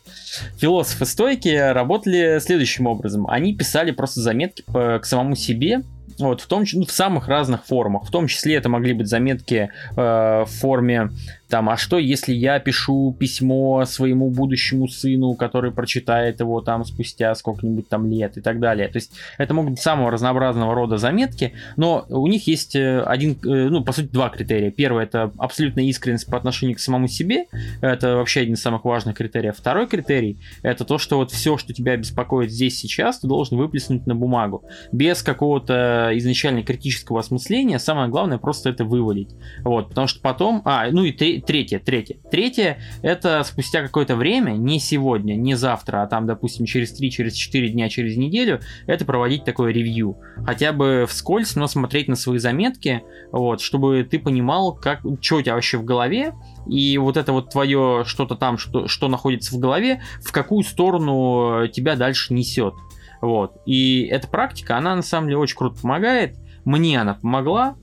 Философы-стойки 0.59 1.73
работали 1.73 2.39
следующим 2.41 2.87
образом. 2.87 3.27
Они 3.29 3.55
писали 3.55 3.91
просто 3.91 4.21
заметки 4.21 4.63
по, 4.67 4.99
к 4.99 5.07
самому 5.07 5.35
себе, 5.35 5.83
вот, 6.19 6.41
в 6.41 6.47
том 6.47 6.65
ну, 6.73 6.85
в 6.85 6.91
самых 6.91 7.29
разных 7.29 7.65
формах. 7.65 8.05
В 8.05 8.11
том 8.11 8.27
числе 8.27 8.57
это 8.57 8.69
могли 8.69 8.93
быть 8.93 9.09
заметки 9.09 9.71
э, 9.97 9.97
в 9.97 10.47
форме 10.47 11.11
там, 11.49 11.71
а 11.71 11.77
что, 11.77 11.99
если 11.99 12.33
я 12.35 12.59
пишу 12.61 13.17
письмо 13.19 13.85
своему 13.87 14.31
будущему 14.31 14.89
сыну, 14.89 15.35
который 15.35 15.73
прочитает 15.73 16.41
его 16.41 16.61
там 16.61 16.85
спустя 16.85 17.35
сколько-нибудь 17.35 17.89
там 17.89 18.11
лет 18.11 18.37
и 18.37 18.41
так 18.41 18.61
далее. 18.61 18.89
То 18.89 18.97
есть 18.99 19.13
это 19.39 19.55
могут 19.55 19.73
быть 19.73 19.81
самого 19.81 20.11
разнообразного 20.11 20.75
рода 20.75 20.99
заметки, 20.99 21.55
но 21.77 22.05
у 22.09 22.27
них 22.27 22.47
есть 22.47 22.77
э, 22.77 23.03
один, 23.03 23.39
э, 23.45 23.69
ну, 23.69 23.83
по 23.83 23.93
сути, 23.93 24.09
два 24.09 24.29
критерия. 24.29 24.71
Первый 24.71 25.05
это 25.05 25.33
абсолютная 25.39 25.85
искренность 25.85 26.27
по 26.27 26.37
отношению 26.37 26.77
к 26.77 26.81
самому 26.81 27.09
себе. 27.09 27.47
Это 27.81 28.17
вообще 28.17 28.41
один 28.41 28.55
из 28.55 28.63
самых 28.63 28.85
важных 28.85 29.17
критериев. 29.17 29.57
Второй 29.57 29.87
критерий 29.87 30.39
это 30.63 30.85
то, 30.85 30.99
что 30.99 31.17
вот 31.17 31.31
все, 31.31 31.57
что 31.57 31.73
тебя 31.73 31.97
беспокоит 31.97 32.51
здесь 32.51 32.79
сейчас, 32.79 33.21
ты 33.21 33.27
должен 33.27 33.57
выплеснуть 33.57 34.07
на 34.07 34.15
бумагу. 34.15 34.65
Без 34.93 35.23
какого-то 35.23 36.11
изначально 36.15 36.63
критического 36.63 37.21
осмысления. 37.21 37.79
Самое 37.79 38.09
главное 38.09 38.39
просто 38.39 38.71
это 38.71 38.85
вывалить. 38.85 39.31
Вот, 39.63 39.89
потому 39.89 40.07
что 40.07 40.21
потом... 40.21 40.63
А, 40.65 40.91
ну 40.91 41.05
и 41.05 41.13
три, 41.13 41.38
третье, 41.41 41.79
третье. 41.79 42.17
Третье, 42.31 42.79
это 43.03 43.43
спустя 43.45 43.83
какое-то 43.83 44.17
время, 44.17 44.53
не 44.53 44.81
сегодня, 44.81 45.35
не 45.35 45.55
завтра, 45.55 46.03
а 46.03 46.07
там, 46.07 46.27
допустим, 46.27 46.67
через 46.67 46.93
3, 46.93 47.11
через 47.11 47.35
4 47.35 47.69
дня, 47.71 47.89
через 47.89 48.17
неделю, 48.17 48.61
это 48.87 49.05
проводить 49.05 49.45
такое 49.45 49.73
ревью. 49.73 50.19
Хотя 50.45 50.73
бы 50.73 51.07
вскользь, 51.09 51.57
но 51.57 51.67
смотреть 51.67 52.09
на 52.09 52.17
свои 52.17 52.39
заметки, 52.39 53.03
вот, 53.33 53.61
чтобы 53.61 54.07
ты 54.09 54.19
понимал, 54.19 54.75
как, 54.75 55.01
что 55.21 55.37
у 55.37 55.43
тебя 55.43 55.55
вообще 55.55 55.79
в 55.79 55.85
голове, 55.85 56.35
и 56.69 56.99
вот 56.99 57.17
это 57.17 57.33
вот 57.33 57.51
твое 57.51 58.05
что-то 58.07 58.35
там, 58.37 58.59
что, 58.59 58.89
что 58.89 59.09
находится 59.09 59.55
в 59.55 59.59
голове, 59.59 60.03
в 60.23 60.33
какую 60.33 60.63
сторону 60.65 61.67
тебя 61.69 61.97
дальше 61.97 62.35
несет. 62.35 62.75
Вот. 63.21 63.57
И 63.67 64.03
эта 64.11 64.29
практика, 64.29 64.77
она 64.77 64.95
на 64.95 65.03
самом 65.03 65.29
деле 65.29 65.39
очень 65.39 65.57
круто 65.57 65.81
помогает. 65.81 66.37
Мне 66.65 67.01
она 67.01 67.15
помогла, 67.15 67.77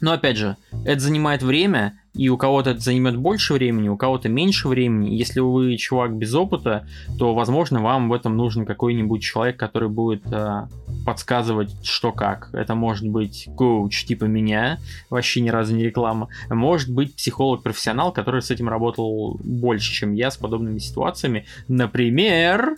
Но 0.00 0.12
опять 0.12 0.36
же, 0.36 0.56
это 0.84 1.00
занимает 1.00 1.42
время, 1.42 1.98
и 2.16 2.28
у 2.28 2.36
кого-то 2.36 2.70
это 2.70 2.80
займет 2.80 3.16
больше 3.16 3.54
времени, 3.54 3.88
у 3.88 3.96
кого-то 3.96 4.28
меньше 4.28 4.68
времени. 4.68 5.14
Если 5.14 5.40
вы 5.40 5.76
чувак 5.76 6.16
без 6.16 6.34
опыта, 6.34 6.86
то, 7.18 7.34
возможно, 7.34 7.82
вам 7.82 8.08
в 8.08 8.12
этом 8.12 8.36
нужен 8.36 8.64
какой-нибудь 8.64 9.22
человек, 9.22 9.58
который 9.58 9.88
будет 9.88 10.22
э, 10.32 10.66
подсказывать, 11.04 11.74
что 11.82 12.12
как. 12.12 12.50
Это 12.52 12.74
может 12.74 13.06
быть 13.08 13.48
коуч 13.56 14.04
типа 14.04 14.24
меня, 14.24 14.78
вообще 15.10 15.40
ни 15.40 15.50
разу 15.50 15.74
не 15.74 15.84
реклама. 15.84 16.28
Может 16.48 16.90
быть 16.90 17.14
психолог-профессионал, 17.14 18.12
который 18.12 18.40
с 18.40 18.50
этим 18.50 18.68
работал 18.68 19.38
больше, 19.44 19.92
чем 19.92 20.12
я, 20.14 20.30
с 20.30 20.36
подобными 20.36 20.78
ситуациями. 20.78 21.46
Например, 21.68 22.76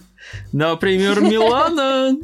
например, 0.53 1.21
Милана. 1.23 2.17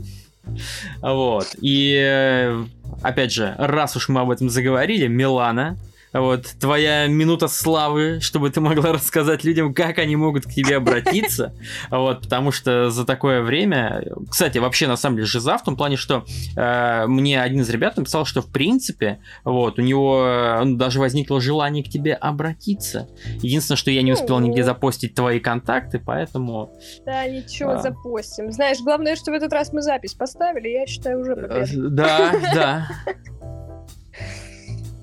Вот. 1.00 1.56
И 1.60 1.94
э, 1.96 2.64
опять 3.02 3.32
же, 3.32 3.54
раз 3.58 3.96
уж 3.96 4.08
мы 4.08 4.20
об 4.20 4.30
этом 4.30 4.50
заговорили, 4.50 5.06
Милана, 5.06 5.76
вот, 6.14 6.46
твоя 6.60 7.06
минута 7.08 7.48
славы, 7.48 8.20
чтобы 8.20 8.50
ты 8.50 8.60
могла 8.60 8.92
рассказать 8.92 9.44
людям, 9.44 9.74
как 9.74 9.98
они 9.98 10.16
могут 10.16 10.44
к 10.44 10.50
тебе 10.50 10.76
обратиться. 10.76 11.52
Вот, 11.90 12.22
потому 12.22 12.52
что 12.52 12.90
за 12.90 13.04
такое 13.04 13.42
время... 13.42 14.04
Кстати, 14.28 14.58
вообще, 14.58 14.86
на 14.86 14.96
самом 14.96 15.16
деле, 15.16 15.26
жиза 15.26 15.58
в 15.58 15.62
том 15.62 15.76
плане, 15.76 15.96
что 15.96 16.24
э, 16.56 17.06
мне 17.06 17.40
один 17.40 17.60
из 17.60 17.70
ребят 17.70 17.96
написал, 17.96 18.24
что, 18.24 18.42
в 18.42 18.50
принципе, 18.50 19.18
вот, 19.44 19.78
у 19.78 19.82
него 19.82 20.60
ну, 20.64 20.76
даже 20.76 21.00
возникло 21.00 21.40
желание 21.40 21.82
к 21.84 21.88
тебе 21.88 22.14
обратиться. 22.14 23.08
Единственное, 23.40 23.76
что 23.76 23.90
я 23.90 24.02
не 24.02 24.12
успел 24.12 24.38
нигде 24.38 24.62
запостить 24.62 25.14
твои 25.14 25.40
контакты, 25.40 25.98
поэтому... 25.98 26.72
Да, 27.04 27.26
ничего, 27.26 27.72
а... 27.72 27.78
запостим. 27.78 28.52
Знаешь, 28.52 28.78
главное, 28.80 29.16
что 29.16 29.30
в 29.30 29.34
этот 29.34 29.52
раз 29.52 29.72
мы 29.72 29.82
запись 29.82 30.14
поставили, 30.14 30.68
я 30.68 30.86
считаю, 30.86 31.20
уже 31.20 31.34
победа. 31.34 31.66
Да, 31.74 32.32
да. 32.54 32.88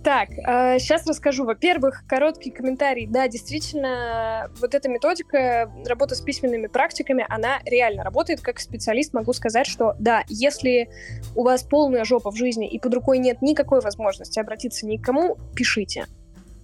Так, 0.03 0.29
сейчас 0.29 1.05
расскажу. 1.05 1.45
Во-первых, 1.45 2.03
короткий 2.07 2.49
комментарий. 2.49 3.05
Да, 3.05 3.27
действительно, 3.27 4.49
вот 4.59 4.73
эта 4.73 4.89
методика 4.89 5.71
работы 5.85 6.15
с 6.15 6.21
письменными 6.21 6.65
практиками, 6.65 7.23
она 7.29 7.59
реально 7.65 8.03
работает. 8.03 8.41
Как 8.41 8.59
специалист 8.59 9.13
могу 9.13 9.31
сказать, 9.33 9.67
что 9.67 9.95
да, 9.99 10.23
если 10.27 10.89
у 11.35 11.43
вас 11.43 11.61
полная 11.61 12.03
жопа 12.03 12.31
в 12.31 12.35
жизни 12.35 12.67
и 12.67 12.79
под 12.79 12.95
рукой 12.95 13.19
нет 13.19 13.43
никакой 13.43 13.81
возможности 13.81 14.39
обратиться 14.39 14.87
ни 14.87 14.97
к 14.97 15.03
кому, 15.03 15.37
пишите. 15.55 16.07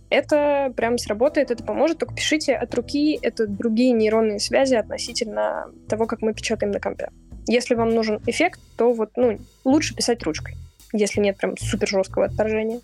Это 0.09 0.73
прям 0.76 0.97
сработает, 0.97 1.51
это 1.51 1.64
поможет, 1.64 1.99
только 1.99 2.15
пишите 2.15 2.55
от 2.55 2.73
руки, 2.73 3.19
это 3.22 3.45
другие 3.45 3.91
нейронные 3.91 4.39
связи 4.39 4.73
относительно 4.73 5.68
того, 5.88 6.07
как 6.07 6.22
мы 6.22 6.34
печатаем 6.34 6.72
на 6.72 6.80
компе. 6.80 7.09
Если 7.45 7.76
вам 7.76 7.89
нужен 7.89 8.19
эффект, 8.26 8.59
то 8.77 8.93
вот, 8.93 9.11
ну, 9.15 9.38
лучше 9.64 9.95
писать 9.95 10.23
ручкой, 10.23 10.55
если 10.93 11.19
нет 11.19 11.38
прям 11.38 11.55
супер 11.57 11.88
жесткого 11.88 12.26
отторжения. 12.26 12.80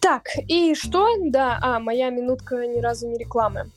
Так, 0.00 0.30
и 0.48 0.74
что? 0.74 1.06
Да, 1.20 1.58
а, 1.60 1.78
моя 1.78 2.10
минутка 2.10 2.66
ни 2.66 2.80
разу 2.80 3.06
не 3.06 3.18
рекламы. 3.18 3.70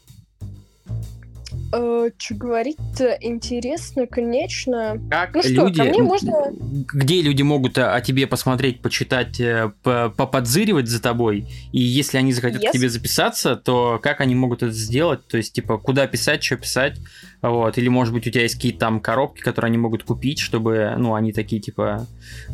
Э, 1.75 2.09
что 2.17 2.35
говорить-то 2.35 3.17
интересно, 3.19 4.05
конечно. 4.05 5.01
Как 5.09 5.33
ну 5.33 5.41
что, 5.41 5.49
люди, 5.49 5.77
ко 5.77 5.83
мне 5.85 6.03
можно... 6.03 6.53
Где 6.93 7.21
люди 7.21 7.41
могут 7.41 7.79
о, 7.79 7.95
о 7.95 8.01
тебе 8.01 8.27
посмотреть, 8.27 8.81
почитать, 8.81 9.39
э, 9.39 9.71
поподзыривать 9.81 10.87
за 10.87 11.01
тобой? 11.01 11.47
И 11.71 11.81
если 11.81 12.19
они 12.19 12.31
захотят 12.31 12.63
yes. 12.63 12.69
к 12.69 12.71
тебе 12.73 12.89
записаться, 12.89 13.55
то 13.55 13.99
как 14.03 14.21
они 14.21 14.35
могут 14.35 14.61
это 14.61 14.71
сделать? 14.71 15.25
То 15.27 15.37
есть, 15.37 15.53
типа, 15.53 15.79
куда 15.79 16.05
писать, 16.05 16.43
что 16.43 16.57
писать? 16.57 16.99
Вот. 17.41 17.77
Или, 17.79 17.87
может 17.87 18.13
быть, 18.13 18.27
у 18.27 18.29
тебя 18.29 18.43
есть 18.43 18.55
какие-то 18.55 18.79
там 18.79 18.99
коробки, 18.99 19.41
которые 19.41 19.69
они 19.69 19.79
могут 19.79 20.03
купить, 20.03 20.37
чтобы, 20.37 20.93
ну, 20.99 21.15
они 21.15 21.33
такие, 21.33 21.59
типа, 21.59 22.05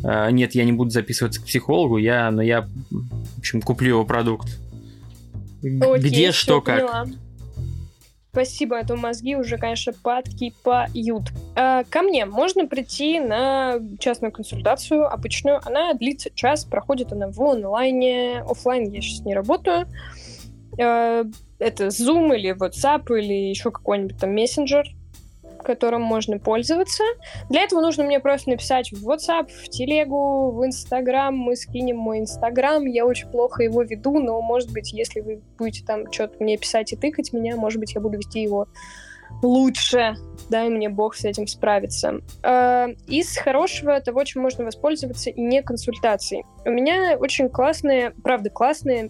э, 0.01 0.31
нет, 0.31 0.55
я 0.55 0.63
не 0.63 0.71
буду 0.71 0.91
записываться 0.91 1.41
к 1.41 1.45
психологу, 1.45 1.97
я, 1.97 2.31
но 2.31 2.41
я, 2.41 2.61
в 2.89 3.39
общем, 3.39 3.61
куплю 3.61 3.89
его 3.89 4.05
продукт. 4.05 4.47
Окей, 5.61 6.09
Где, 6.09 6.31
что, 6.31 6.61
как? 6.61 6.79
Поняла. 6.79 7.05
Спасибо, 8.31 8.77
а 8.77 8.85
то 8.85 8.95
мозги 8.95 9.35
уже, 9.35 9.57
конечно, 9.57 9.91
подкипают. 9.91 11.31
А, 11.55 11.83
ко 11.85 12.03
мне 12.03 12.25
можно 12.25 12.67
прийти 12.67 13.19
на 13.19 13.79
частную 13.99 14.31
консультацию 14.31 15.11
обычную. 15.11 15.59
Она 15.65 15.93
длится 15.93 16.29
час, 16.29 16.63
проходит 16.63 17.11
она 17.11 17.27
в 17.27 17.41
онлайне. 17.41 18.43
Оффлайн 18.47 18.91
я 18.91 19.01
сейчас 19.01 19.25
не 19.25 19.33
работаю. 19.33 19.87
А, 20.79 21.23
это 21.57 21.87
Zoom 21.87 22.35
или 22.35 22.55
WhatsApp 22.55 23.05
или 23.17 23.49
еще 23.49 23.71
какой-нибудь 23.71 24.17
там 24.19 24.33
мессенджер 24.33 24.87
которым 25.63 26.01
можно 26.01 26.39
пользоваться. 26.39 27.03
Для 27.49 27.63
этого 27.63 27.81
нужно 27.81 28.03
мне 28.03 28.19
просто 28.19 28.49
написать 28.49 28.91
в 28.91 29.07
WhatsApp, 29.09 29.49
в 29.49 29.69
телегу, 29.69 30.51
в 30.51 30.63
Instagram. 30.65 31.35
Мы 31.35 31.55
скинем 31.55 31.97
мой 31.97 32.19
Instagram. 32.19 32.85
Я 32.85 33.05
очень 33.05 33.29
плохо 33.29 33.63
его 33.63 33.81
веду, 33.83 34.19
но, 34.19 34.41
может 34.41 34.71
быть, 34.71 34.93
если 34.93 35.19
вы 35.19 35.41
будете 35.57 35.85
там 35.85 36.11
что-то 36.11 36.41
мне 36.43 36.57
писать 36.57 36.93
и 36.93 36.95
тыкать 36.95 37.33
меня, 37.33 37.55
может 37.55 37.79
быть, 37.79 37.93
я 37.93 38.01
буду 38.01 38.17
вести 38.17 38.41
его 38.41 38.67
лучше. 39.41 40.15
Дай 40.49 40.69
мне 40.69 40.89
бог 40.89 41.15
с 41.15 41.25
этим 41.25 41.47
справиться. 41.47 42.21
Э, 42.43 42.87
из 43.07 43.37
хорошего 43.37 43.99
того, 44.01 44.23
чем 44.23 44.41
можно 44.41 44.65
воспользоваться, 44.65 45.29
и 45.29 45.41
не 45.41 45.61
консультаций. 45.61 46.43
У 46.65 46.71
меня 46.71 47.17
очень 47.19 47.49
классные, 47.49 48.11
правда, 48.23 48.49
классные 48.49 49.09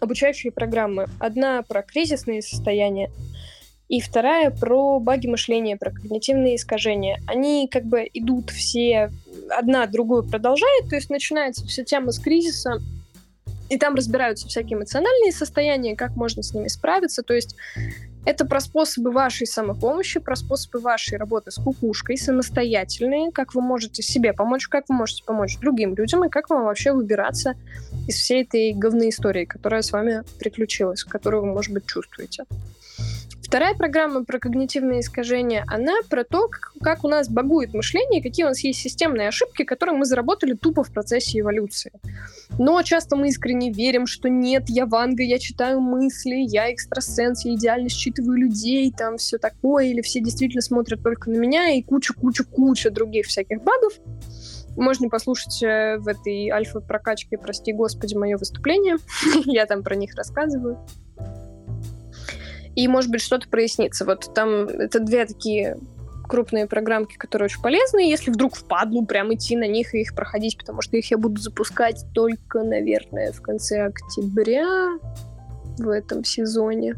обучающие 0.00 0.52
программы. 0.52 1.06
Одна 1.18 1.62
про 1.62 1.82
кризисные 1.82 2.42
состояния, 2.42 3.10
и 3.88 4.00
вторая 4.00 4.50
про 4.50 5.00
баги 5.00 5.26
мышления, 5.26 5.76
про 5.76 5.90
когнитивные 5.90 6.56
искажения. 6.56 7.20
Они 7.26 7.68
как 7.68 7.84
бы 7.84 8.08
идут 8.12 8.50
все, 8.50 9.10
одна 9.50 9.86
другую 9.86 10.24
продолжает, 10.24 10.90
то 10.90 10.96
есть 10.96 11.10
начинается 11.10 11.66
вся 11.66 11.84
тема 11.84 12.12
с 12.12 12.18
кризиса, 12.18 12.78
и 13.70 13.78
там 13.78 13.94
разбираются 13.94 14.48
всякие 14.48 14.78
эмоциональные 14.78 15.32
состояния, 15.32 15.96
как 15.96 16.16
можно 16.16 16.42
с 16.42 16.54
ними 16.54 16.68
справиться, 16.68 17.22
то 17.22 17.34
есть 17.34 17.54
это 18.24 18.44
про 18.44 18.60
способы 18.60 19.10
вашей 19.10 19.46
самопомощи, 19.46 20.20
про 20.20 20.36
способы 20.36 20.80
вашей 20.80 21.16
работы 21.16 21.50
с 21.50 21.56
кукушкой, 21.56 22.18
самостоятельные, 22.18 23.30
как 23.30 23.54
вы 23.54 23.62
можете 23.62 24.02
себе 24.02 24.32
помочь, 24.34 24.68
как 24.68 24.84
вы 24.88 24.96
можете 24.96 25.24
помочь 25.24 25.58
другим 25.58 25.94
людям, 25.94 26.24
и 26.24 26.28
как 26.28 26.50
вам 26.50 26.64
вообще 26.64 26.92
выбираться 26.92 27.54
из 28.06 28.16
всей 28.16 28.42
этой 28.42 28.72
говной 28.72 29.10
истории, 29.10 29.46
которая 29.46 29.80
с 29.80 29.92
вами 29.92 30.24
приключилась, 30.38 31.04
которую 31.04 31.44
вы, 31.44 31.54
может 31.54 31.72
быть, 31.72 31.86
чувствуете. 31.86 32.44
Вторая 33.48 33.74
программа 33.74 34.24
про 34.26 34.38
когнитивные 34.38 35.00
искажения, 35.00 35.64
она 35.68 35.94
про 36.10 36.22
то, 36.22 36.50
как, 36.82 37.02
у 37.02 37.08
нас 37.08 37.30
багует 37.30 37.72
мышление, 37.72 38.22
какие 38.22 38.44
у 38.44 38.48
нас 38.48 38.58
есть 38.58 38.78
системные 38.78 39.28
ошибки, 39.28 39.64
которые 39.64 39.96
мы 39.96 40.04
заработали 40.04 40.52
тупо 40.52 40.84
в 40.84 40.92
процессе 40.92 41.40
эволюции. 41.40 41.90
Но 42.58 42.82
часто 42.82 43.16
мы 43.16 43.28
искренне 43.28 43.72
верим, 43.72 44.06
что 44.06 44.28
нет, 44.28 44.64
я 44.68 44.84
Ванга, 44.84 45.22
я 45.22 45.38
читаю 45.38 45.80
мысли, 45.80 46.34
я 46.46 46.70
экстрасенс, 46.70 47.46
я 47.46 47.54
идеально 47.54 47.88
считываю 47.88 48.36
людей, 48.36 48.92
там 48.94 49.16
все 49.16 49.38
такое, 49.38 49.86
или 49.86 50.02
все 50.02 50.20
действительно 50.20 50.60
смотрят 50.60 51.02
только 51.02 51.30
на 51.30 51.38
меня, 51.38 51.70
и 51.70 51.80
куча-куча-куча 51.80 52.90
других 52.90 53.28
всяких 53.28 53.62
багов. 53.62 53.94
Можно 54.76 55.08
послушать 55.08 55.62
э, 55.62 55.96
в 55.96 56.06
этой 56.06 56.50
альфа-прокачке, 56.50 57.38
прости 57.38 57.72
господи, 57.72 58.14
мое 58.14 58.36
выступление. 58.36 58.98
я 59.46 59.64
там 59.64 59.82
про 59.82 59.96
них 59.96 60.14
рассказываю 60.16 60.86
и, 62.78 62.86
может 62.86 63.10
быть, 63.10 63.20
что-то 63.20 63.48
прояснится. 63.48 64.04
Вот 64.04 64.32
там 64.36 64.66
это 64.66 65.00
две 65.00 65.26
такие 65.26 65.76
крупные 66.28 66.66
программки, 66.66 67.16
которые 67.16 67.46
очень 67.46 67.60
полезны, 67.60 68.08
если 68.08 68.30
вдруг 68.30 68.54
впадлу 68.54 69.04
прям 69.04 69.34
идти 69.34 69.56
на 69.56 69.66
них 69.66 69.96
и 69.96 70.02
их 70.02 70.14
проходить, 70.14 70.56
потому 70.56 70.80
что 70.80 70.96
их 70.96 71.10
я 71.10 71.18
буду 71.18 71.40
запускать 71.40 72.04
только, 72.14 72.62
наверное, 72.62 73.32
в 73.32 73.42
конце 73.42 73.86
октября 73.86 74.96
в 75.76 75.88
этом 75.88 76.22
сезоне. 76.22 76.94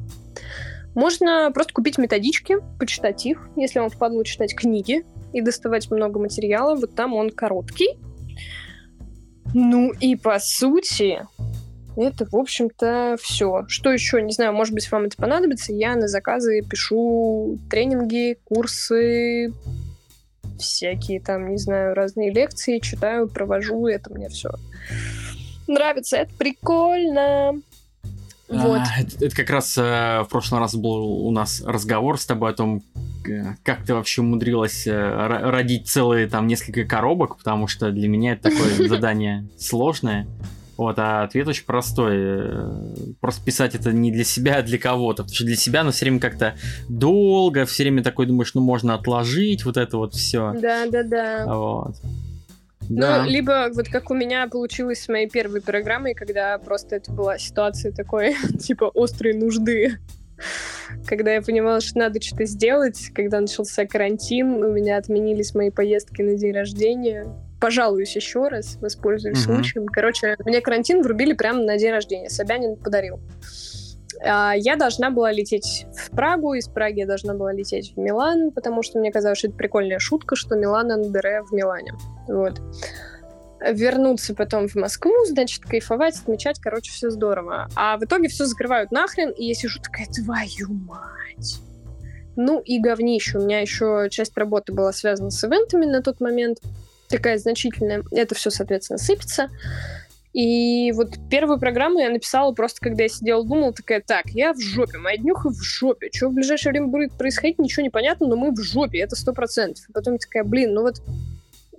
Можно 0.94 1.50
просто 1.54 1.72
купить 1.72 1.96
методички, 1.96 2.56
почитать 2.78 3.24
их, 3.24 3.48
если 3.56 3.78
вам 3.78 3.88
впадло 3.88 4.22
читать 4.22 4.54
книги 4.54 5.06
и 5.32 5.40
доставать 5.40 5.90
много 5.90 6.20
материала. 6.20 6.74
Вот 6.74 6.94
там 6.94 7.14
он 7.14 7.30
короткий. 7.30 7.98
Ну 9.54 9.92
и 9.92 10.14
по 10.14 10.38
сути, 10.40 11.26
это, 12.04 12.26
в 12.26 12.36
общем-то, 12.36 13.16
все. 13.20 13.64
Что 13.68 13.92
еще? 13.92 14.20
Не 14.22 14.32
знаю, 14.32 14.52
может 14.52 14.74
быть, 14.74 14.90
вам 14.90 15.04
это 15.04 15.16
понадобится. 15.16 15.72
Я 15.72 15.96
на 15.96 16.08
заказы 16.08 16.62
пишу 16.62 17.58
тренинги, 17.70 18.38
курсы, 18.44 19.52
всякие 20.58 21.20
там, 21.20 21.50
не 21.50 21.58
знаю, 21.58 21.94
разные 21.94 22.30
лекции, 22.32 22.78
читаю, 22.78 23.28
провожу, 23.28 23.86
это 23.86 24.12
мне 24.12 24.28
все 24.28 24.50
нравится, 25.70 26.18
это 26.18 26.34
прикольно. 26.34 27.60
Вот. 28.48 28.80
А, 28.80 29.00
это, 29.00 29.24
это 29.24 29.36
как 29.36 29.50
раз 29.50 29.78
э, 29.78 30.22
в 30.22 30.28
прошлый 30.28 30.60
раз 30.60 30.74
был 30.74 31.26
у 31.26 31.30
нас 31.30 31.62
разговор 31.64 32.18
с 32.18 32.26
тобой 32.26 32.50
о 32.50 32.54
том, 32.54 32.82
как 33.62 33.84
ты 33.84 33.94
вообще 33.94 34.22
умудрилась 34.22 34.88
э, 34.88 35.26
родить 35.26 35.88
целые 35.88 36.26
там 36.26 36.48
несколько 36.48 36.84
коробок, 36.84 37.38
потому 37.38 37.68
что 37.68 37.92
для 37.92 38.08
меня 38.08 38.32
это 38.32 38.50
такое 38.50 38.88
задание 38.88 39.48
сложное. 39.56 40.26
Вот, 40.80 40.98
а 40.98 41.24
ответ 41.24 41.46
очень 41.46 41.66
простой. 41.66 42.14
Э, 42.16 42.72
просто 43.20 43.44
писать 43.44 43.74
это 43.74 43.92
не 43.92 44.10
для 44.10 44.24
себя, 44.24 44.56
а 44.56 44.62
для 44.62 44.78
кого-то. 44.78 45.24
Потому 45.24 45.34
что 45.34 45.44
для 45.44 45.56
себя, 45.56 45.84
но 45.84 45.90
все 45.90 46.06
время 46.06 46.20
как-то 46.20 46.54
долго, 46.88 47.66
все 47.66 47.82
время 47.82 48.02
такой 48.02 48.24
думаешь, 48.24 48.54
ну 48.54 48.62
можно 48.62 48.94
отложить 48.94 49.66
вот 49.66 49.76
это 49.76 49.98
вот 49.98 50.14
все. 50.14 50.54
Да, 50.58 50.86
да, 50.86 51.02
да. 51.02 51.44
Вот. 51.54 51.96
Да. 52.88 53.24
Ну, 53.24 53.28
либо 53.28 53.68
вот 53.74 53.88
как 53.90 54.10
у 54.10 54.14
меня 54.14 54.48
получилось 54.48 55.02
с 55.02 55.08
моей 55.08 55.28
первой 55.28 55.60
программой, 55.60 56.14
когда 56.14 56.56
просто 56.56 56.96
это 56.96 57.12
была 57.12 57.36
ситуация 57.36 57.92
такой, 57.92 58.34
типа, 58.58 58.90
острой 58.94 59.34
нужды. 59.34 59.98
Когда 61.06 61.34
я 61.34 61.42
понимала, 61.42 61.82
что 61.82 61.98
надо 61.98 62.22
что-то 62.22 62.46
сделать, 62.46 63.10
когда 63.14 63.38
начался 63.38 63.84
карантин, 63.84 64.64
у 64.64 64.72
меня 64.72 64.96
отменились 64.96 65.54
мои 65.54 65.68
поездки 65.68 66.22
на 66.22 66.38
день 66.38 66.54
рождения. 66.54 67.26
Пожалуюсь 67.60 68.16
еще 68.16 68.48
раз, 68.48 68.76
воспользуюсь 68.80 69.46
угу. 69.46 69.54
случаем. 69.54 69.86
Короче, 69.86 70.36
мне 70.44 70.60
карантин 70.60 71.02
врубили 71.02 71.34
прямо 71.34 71.62
на 71.62 71.76
день 71.76 71.90
рождения. 71.90 72.30
Собянин 72.30 72.76
подарил. 72.76 73.20
А, 74.22 74.54
я 74.56 74.76
должна 74.76 75.10
была 75.10 75.32
лететь 75.32 75.86
в 75.94 76.10
Прагу, 76.10 76.54
из 76.54 76.68
Праги 76.68 77.00
я 77.00 77.06
должна 77.06 77.34
была 77.34 77.52
лететь 77.52 77.94
в 77.94 77.98
Милан, 77.98 78.50
потому 78.50 78.82
что 78.82 78.98
мне 78.98 79.10
казалось, 79.10 79.38
что 79.38 79.48
это 79.48 79.56
прикольная 79.56 79.98
шутка, 79.98 80.36
что 80.36 80.56
Милан 80.56 80.88
НДР 80.88 81.44
в 81.48 81.52
Милане. 81.52 81.92
Вот. 82.28 82.60
Вернуться 83.60 84.34
потом 84.34 84.68
в 84.68 84.74
Москву, 84.74 85.12
значит, 85.26 85.64
кайфовать, 85.64 86.18
отмечать, 86.18 86.58
короче, 86.60 86.92
все 86.92 87.10
здорово. 87.10 87.68
А 87.76 87.98
в 87.98 88.04
итоге 88.04 88.28
все 88.28 88.46
закрывают 88.46 88.90
нахрен, 88.90 89.30
и 89.30 89.44
я 89.44 89.54
сижу 89.54 89.80
такая, 89.80 90.06
твою 90.06 90.72
мать. 90.72 91.60
Ну 92.36 92.60
и 92.60 92.80
говнище. 92.80 93.38
У 93.38 93.42
меня 93.42 93.60
еще 93.60 94.08
часть 94.10 94.36
работы 94.36 94.72
была 94.72 94.92
связана 94.92 95.30
с 95.30 95.44
ивентами 95.44 95.84
на 95.84 96.02
тот 96.02 96.20
момент, 96.20 96.58
такая 97.10 97.38
значительная. 97.38 98.02
Это 98.10 98.34
все, 98.34 98.50
соответственно, 98.50 98.98
сыпется. 98.98 99.50
И 100.32 100.92
вот 100.92 101.16
первую 101.28 101.58
программу 101.58 101.98
я 101.98 102.08
написала 102.08 102.52
просто, 102.52 102.80
когда 102.80 103.02
я 103.02 103.08
сидела, 103.08 103.44
думала, 103.44 103.72
такая, 103.72 104.00
так, 104.00 104.26
я 104.26 104.52
в 104.54 104.60
жопе, 104.60 104.98
моя 104.98 105.16
днюха 105.16 105.50
в 105.50 105.60
жопе. 105.60 106.08
Что 106.14 106.28
в 106.28 106.34
ближайшее 106.34 106.70
время 106.70 106.86
будет 106.86 107.12
происходить, 107.12 107.58
ничего 107.58 107.82
не 107.82 107.90
понятно, 107.90 108.28
но 108.28 108.36
мы 108.36 108.52
в 108.52 108.62
жопе, 108.62 109.00
это 109.00 109.16
сто 109.16 109.32
процентов. 109.32 109.84
Потом 109.92 110.18
такая, 110.18 110.44
блин, 110.44 110.72
ну 110.72 110.82
вот 110.82 111.02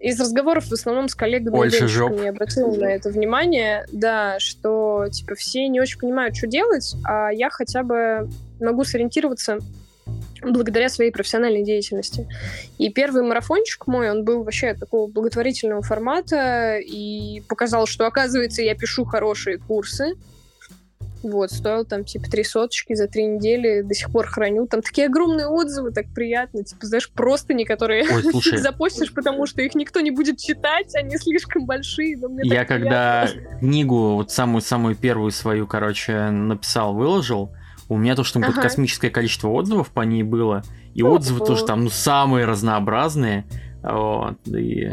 из 0.01 0.19
разговоров 0.19 0.65
в 0.65 0.73
основном 0.73 1.07
с 1.07 1.15
коллегами 1.15 1.53
Больше 1.53 1.87
жоп. 1.87 2.19
я 2.21 2.31
обратила 2.31 2.73
на 2.75 2.85
это 2.85 3.09
внимание, 3.09 3.85
да, 3.91 4.39
что 4.39 5.05
типа 5.11 5.35
все 5.35 5.67
не 5.67 5.79
очень 5.79 5.99
понимают, 5.99 6.35
что 6.35 6.47
делать, 6.47 6.95
а 7.05 7.29
я 7.29 7.49
хотя 7.51 7.83
бы 7.83 8.27
могу 8.59 8.83
сориентироваться 8.83 9.59
благодаря 10.41 10.89
своей 10.89 11.11
профессиональной 11.11 11.63
деятельности. 11.63 12.27
И 12.77 12.89
первый 12.89 13.23
марафончик 13.23 13.87
мой, 13.87 14.09
он 14.09 14.23
был 14.23 14.43
вообще 14.43 14.73
такого 14.73 15.07
благотворительного 15.07 15.81
формата 15.81 16.77
и 16.77 17.41
показал, 17.47 17.85
что, 17.85 18.07
оказывается, 18.07 18.61
я 18.61 18.75
пишу 18.75 19.05
хорошие 19.05 19.57
курсы. 19.57 20.15
Вот, 21.23 21.51
стоил 21.51 21.85
там, 21.85 22.03
типа, 22.03 22.31
три 22.31 22.43
соточки 22.43 22.95
за 22.95 23.07
три 23.07 23.25
недели, 23.25 23.81
до 23.81 23.93
сих 23.93 24.11
пор 24.11 24.25
храню. 24.25 24.65
Там 24.65 24.81
такие 24.81 25.05
огромные 25.05 25.45
отзывы, 25.45 25.91
так 25.91 26.07
приятно. 26.15 26.63
Типа, 26.63 26.83
знаешь, 26.87 27.11
просто 27.11 27.53
некоторые 27.53 28.05
Ой, 28.09 28.23
запостишь, 28.57 29.13
потому 29.13 29.45
что 29.45 29.61
их 29.61 29.75
никто 29.75 29.99
не 29.99 30.09
будет 30.09 30.39
читать, 30.39 30.95
они 30.95 31.17
слишком 31.17 31.67
большие, 31.67 32.17
но 32.17 32.27
мне 32.27 32.41
Я 32.45 32.65
когда 32.65 33.29
книгу, 33.59 34.15
вот 34.15 34.31
самую-самую 34.31 34.95
первую 34.95 35.29
свою, 35.29 35.67
короче, 35.67 36.31
написал, 36.31 36.95
выложил, 36.95 37.51
у 37.91 37.97
меня 37.97 38.15
то, 38.15 38.23
что 38.23 38.39
там 38.39 38.51
ага. 38.51 38.61
космическое 38.61 39.09
количество 39.09 39.49
отзывов 39.49 39.89
по 39.89 39.99
ней 40.01 40.23
было, 40.23 40.63
и 40.93 41.03
О-о-о. 41.03 41.15
отзывы 41.15 41.45
тоже 41.45 41.65
там, 41.65 41.83
ну, 41.83 41.89
самые 41.89 42.45
разнообразные. 42.45 43.45
Вот, 43.83 44.37
и... 44.47 44.89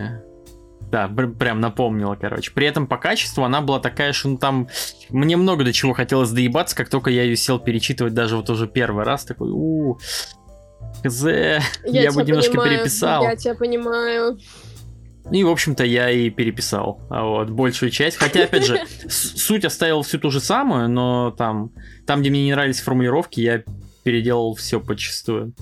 Да, 0.90 1.06
прям 1.06 1.60
напомнила, 1.60 2.16
короче. 2.16 2.50
При 2.50 2.66
этом 2.66 2.86
по 2.88 2.96
качеству 2.96 3.44
она 3.44 3.60
была 3.60 3.78
такая, 3.78 4.12
что 4.12 4.30
ну 4.30 4.38
там 4.38 4.68
мне 5.10 5.36
много 5.36 5.62
до 5.62 5.72
чего 5.72 5.92
хотелось 5.92 6.30
доебаться, 6.30 6.74
как 6.74 6.88
только 6.88 7.10
я 7.10 7.22
ее 7.22 7.36
сел 7.36 7.60
перечитывать 7.60 8.14
даже 8.14 8.36
вот 8.36 8.48
уже 8.50 8.66
первый 8.66 9.04
раз, 9.04 9.24
такой, 9.24 9.50
у 9.52 9.98
хз, 11.04 11.22
я, 11.24 11.60
я 11.84 12.10
бы 12.10 12.24
немножко 12.24 12.52
понимаю, 12.52 12.78
переписал. 12.78 13.22
Я 13.22 13.36
тебя 13.36 13.54
понимаю. 13.54 14.38
И, 15.30 15.44
в 15.44 15.48
общем-то, 15.48 15.84
я 15.84 16.10
и 16.10 16.30
переписал 16.30 17.00
а 17.10 17.24
вот, 17.24 17.50
большую 17.50 17.90
часть. 17.90 18.16
Хотя, 18.16 18.44
опять 18.44 18.64
же, 18.64 18.80
суть 19.08 19.64
оставил 19.64 20.02
всю 20.02 20.18
ту 20.18 20.30
же 20.30 20.40
самую, 20.40 20.88
но 20.88 21.30
там, 21.30 21.72
там, 22.06 22.20
где 22.20 22.30
мне 22.30 22.44
не 22.44 22.52
нравились 22.52 22.80
формулировки, 22.80 23.40
я 23.40 23.62
переделал 24.02 24.54
все 24.54 24.80
почистую. 24.80 25.52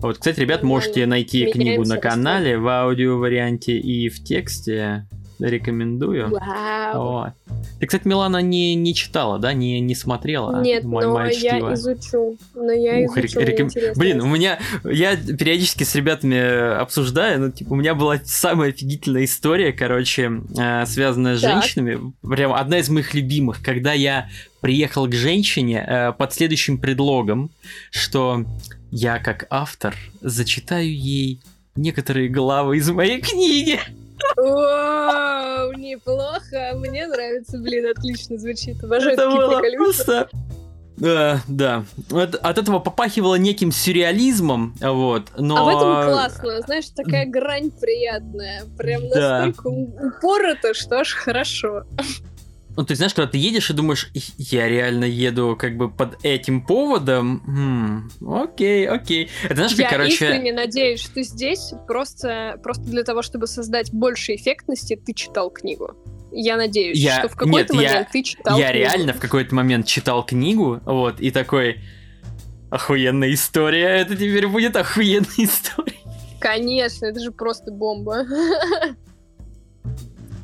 Вот, 0.00 0.18
кстати, 0.18 0.38
ребят, 0.40 0.62
можете 0.62 1.06
найти 1.06 1.50
книгу 1.50 1.84
на 1.84 1.98
канале 1.98 2.56
в 2.56 2.68
аудио 2.68 3.18
варианте 3.18 3.78
и 3.78 4.08
в 4.08 4.22
тексте 4.22 5.06
рекомендую. 5.40 6.30
Вау. 6.30 7.02
Вот. 7.02 7.32
Ты, 7.78 7.86
кстати, 7.86 8.06
Милана 8.06 8.42
не, 8.42 8.74
не 8.74 8.94
читала, 8.94 9.38
да, 9.38 9.52
не, 9.52 9.80
не 9.80 9.94
смотрела? 9.94 10.62
Нет, 10.62 10.84
мой, 10.84 11.06
но 11.06 11.26
я 11.26 11.58
изучу. 11.74 12.36
Но 12.54 12.72
я 12.72 13.06
Ух, 13.06 13.16
изучу, 13.16 13.40
реком... 13.40 13.70
Блин, 13.96 14.20
у 14.20 14.26
меня, 14.26 14.58
я 14.84 15.16
периодически 15.16 15.84
с 15.84 15.94
ребятами 15.94 16.80
обсуждаю, 16.80 17.40
ну, 17.40 17.50
типа, 17.50 17.72
у 17.72 17.76
меня 17.76 17.94
была 17.94 18.18
самая 18.24 18.70
офигительная 18.70 19.24
история, 19.24 19.72
короче, 19.72 20.30
э, 20.58 20.86
связанная 20.86 21.36
с 21.36 21.40
так. 21.40 21.62
женщинами. 21.62 22.12
Прям 22.22 22.52
одна 22.52 22.78
из 22.78 22.88
моих 22.90 23.14
любимых, 23.14 23.62
когда 23.62 23.92
я 23.92 24.28
приехал 24.60 25.06
к 25.06 25.14
женщине 25.14 25.84
э, 25.86 26.12
под 26.12 26.32
следующим 26.32 26.78
предлогом, 26.78 27.50
что 27.90 28.44
я 28.90 29.18
как 29.18 29.46
автор 29.50 29.94
зачитаю 30.20 30.94
ей 30.94 31.40
некоторые 31.76 32.28
главы 32.28 32.78
из 32.78 32.90
моей 32.90 33.20
книги. 33.20 33.78
Вау, 34.36 35.72
неплохо. 35.72 36.72
Мне 36.74 37.06
нравится, 37.06 37.58
блин, 37.58 37.86
отлично 37.90 38.38
звучит. 38.38 38.82
Обожаю 38.82 39.14
Это 39.14 39.30
было 39.30 39.60
просто... 39.60 40.28
Да, 40.96 41.40
да. 41.48 41.84
От, 42.10 42.34
от 42.34 42.58
этого 42.58 42.78
попахивало 42.78 43.36
неким 43.36 43.72
сюрреализмом, 43.72 44.74
вот, 44.82 45.28
но... 45.38 45.56
А 45.56 45.64
в 45.64 45.68
этом 45.68 46.12
классно, 46.12 46.60
знаешь, 46.60 46.90
такая 46.94 47.24
грань 47.24 47.70
приятная, 47.70 48.64
прям 48.76 49.08
настолько 49.08 49.70
да. 49.70 50.06
упорото, 50.08 50.74
что 50.74 50.98
аж 50.98 51.14
хорошо. 51.14 51.84
Ну, 52.76 52.84
ты 52.84 52.94
знаешь, 52.94 53.14
когда 53.14 53.30
ты 53.30 53.38
едешь 53.38 53.70
и 53.70 53.72
думаешь, 53.72 54.10
я 54.38 54.68
реально 54.68 55.04
еду 55.04 55.56
как 55.58 55.76
бы 55.76 55.90
под 55.90 56.24
этим 56.24 56.64
поводом, 56.64 58.10
хм, 58.20 58.32
окей, 58.32 58.88
окей. 58.88 59.28
Это 59.44 59.56
знаешь, 59.56 59.72
как, 59.72 59.80
я 59.80 59.90
короче... 59.90 60.12
искренне 60.12 60.52
надеюсь, 60.52 61.00
что 61.00 61.22
здесь 61.22 61.72
просто, 61.86 62.58
просто 62.62 62.84
для 62.84 63.02
того, 63.02 63.22
чтобы 63.22 63.48
создать 63.48 63.92
больше 63.92 64.34
эффектности, 64.34 64.96
ты 64.96 65.12
читал 65.12 65.50
книгу. 65.50 65.96
Я 66.32 66.56
надеюсь, 66.56 66.98
я... 66.98 67.18
что 67.18 67.28
в 67.28 67.36
какой-то 67.36 67.74
момент 67.74 67.92
я... 67.92 68.04
ты 68.04 68.22
читал 68.22 68.56
Я 68.56 68.70
книгу. 68.70 68.84
реально 68.84 69.12
в 69.14 69.20
какой-то 69.20 69.54
момент 69.54 69.86
читал 69.86 70.24
книгу, 70.24 70.80
вот, 70.84 71.20
и 71.20 71.32
такой, 71.32 71.80
охуенная 72.70 73.34
история, 73.34 74.00
это 74.00 74.14
теперь 74.14 74.46
будет 74.46 74.76
охуенная 74.76 75.26
история. 75.38 75.96
Конечно, 76.40 77.06
это 77.06 77.20
же 77.20 77.32
просто 77.32 77.72
бомба. 77.72 78.24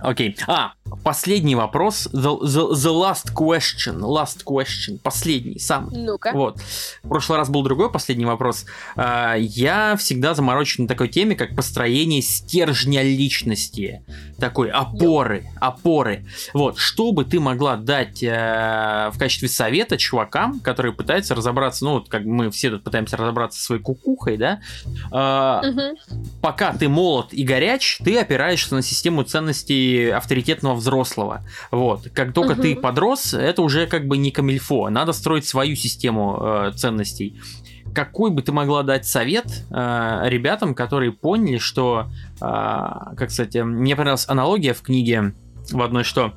Окей. 0.01 0.37
А, 0.47 0.75
последний 1.03 1.55
вопрос. 1.55 2.09
The, 2.13 2.41
the, 2.43 2.73
the 2.73 2.93
last 2.93 3.35
question. 3.35 4.01
Last 4.01 4.45
question. 4.45 4.99
Последний, 5.03 5.59
самый. 5.59 5.97
Ну-ка. 5.97 6.33
Вот. 6.33 6.61
В 7.03 7.09
прошлый 7.09 7.39
раз 7.39 7.49
был 7.49 7.63
другой 7.63 7.91
последний 7.91 8.25
вопрос. 8.25 8.67
А, 8.97 9.35
я 9.35 9.97
всегда 9.97 10.35
заморочен 10.35 10.85
на 10.85 10.89
такой 10.89 11.09
теме, 11.09 11.37
как 11.37 11.55
построение 11.57 12.23
стержня 12.23 13.03
личности. 13.03 14.03
Такой 14.39 14.71
опоры. 14.71 15.47
Опоры. 15.61 16.27
Вот. 16.55 16.79
Что 16.79 17.13
бы 17.13 17.25
ты 17.25 17.41
могла 17.41 17.77
дать 17.77 18.23
э, 18.23 19.11
в 19.13 19.19
качестве 19.19 19.49
совета 19.49 19.97
чувакам, 19.97 20.61
которые 20.61 20.93
пытаются 20.93 21.35
разобраться, 21.35 21.85
ну, 21.85 21.95
вот 21.95 22.09
как 22.09 22.25
мы 22.25 22.51
все 22.51 22.71
тут 22.71 22.85
пытаемся 22.85 23.17
разобраться 23.17 23.59
со 23.59 23.67
своей 23.67 23.83
кукухой, 23.83 24.37
да? 24.37 24.61
Угу. 25.11 26.21
Пока 26.41 26.73
ты 26.73 26.89
молод 26.89 27.33
и 27.33 27.43
горяч, 27.45 27.99
ты 28.05 28.19
опираешься 28.19 28.75
на 28.75 28.83
систему 28.83 29.23
ценностей 29.23 30.11
авторитетного 30.11 30.76
взрослого. 30.77 31.43
Вот. 31.71 32.09
Как 32.13 32.33
только 32.33 32.53
угу. 32.53 32.63
ты 32.63 32.77
подрос, 32.77 33.35
это 33.35 33.63
уже 33.63 33.87
как 33.87 34.07
бы 34.07 34.17
не 34.17 34.31
камильфо. 34.31 34.89
Надо 34.89 35.13
строить 35.13 35.47
свою 35.47 35.77
систему 35.77 36.39
э, 36.41 36.73
ценностей. 36.75 37.41
Какой 37.95 38.31
бы 38.31 38.43
ты 38.43 38.53
могла 38.53 38.83
дать 38.83 39.07
совет 39.07 39.47
э, 39.71 40.21
ребятам, 40.25 40.75
которые 40.75 41.13
поняли, 41.13 41.59
что, 41.59 42.07
э, 42.37 42.41
как, 42.41 43.29
кстати, 43.29 43.59
мне 43.59 43.97
понравилась 43.97 44.29
аналогия 44.29 44.75
в 44.75 44.83
книге 44.83 45.35
в 45.71 45.83
одной, 45.83 46.05
что 46.05 46.35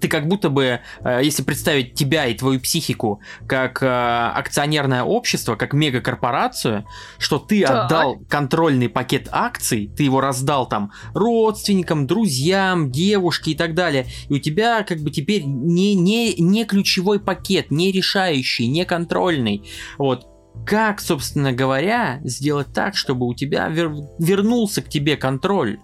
ты 0.00 0.08
как 0.08 0.28
будто 0.28 0.50
бы, 0.50 0.80
э, 1.00 1.20
если 1.22 1.42
представить 1.42 1.94
тебя 1.94 2.26
и 2.26 2.34
твою 2.34 2.60
психику 2.60 3.20
как 3.46 3.82
э, 3.82 3.86
акционерное 3.86 5.02
общество, 5.02 5.56
как 5.56 5.72
мегакорпорацию, 5.72 6.86
что 7.18 7.38
ты 7.38 7.62
так. 7.62 7.86
отдал 7.86 8.18
контрольный 8.28 8.88
пакет 8.88 9.28
акций, 9.30 9.90
ты 9.96 10.04
его 10.04 10.20
раздал 10.20 10.68
там 10.68 10.92
родственникам, 11.14 12.06
друзьям, 12.06 12.90
девушке 12.90 13.52
и 13.52 13.54
так 13.54 13.74
далее, 13.74 14.06
и 14.28 14.34
у 14.34 14.38
тебя 14.38 14.82
как 14.82 14.98
бы 14.98 15.10
теперь 15.10 15.44
не, 15.44 15.94
не, 15.94 16.34
не 16.34 16.64
ключевой 16.64 17.20
пакет, 17.20 17.70
не 17.70 17.92
решающий, 17.92 18.66
не 18.66 18.84
контрольный. 18.84 19.68
Вот 19.98 20.26
как, 20.64 21.00
собственно 21.00 21.52
говоря, 21.52 22.20
сделать 22.24 22.68
так, 22.72 22.96
чтобы 22.96 23.26
у 23.26 23.34
тебя 23.34 23.68
вер... 23.68 23.92
вернулся 24.18 24.82
к 24.82 24.88
тебе 24.88 25.16
контроль? 25.16 25.78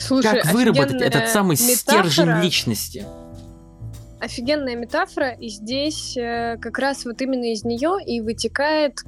Слушай, 0.00 0.42
как 0.42 0.52
выработать 0.52 1.00
этот 1.00 1.28
самый 1.28 1.56
метафора, 1.56 2.08
стержень 2.08 2.42
личности? 2.42 3.06
Офигенная 4.18 4.74
метафора, 4.74 5.30
и 5.30 5.48
здесь 5.48 6.16
э, 6.16 6.56
как 6.60 6.78
раз 6.78 7.04
вот 7.04 7.20
именно 7.22 7.52
из 7.52 7.64
нее 7.64 7.96
и 8.04 8.20
вытекает 8.20 9.00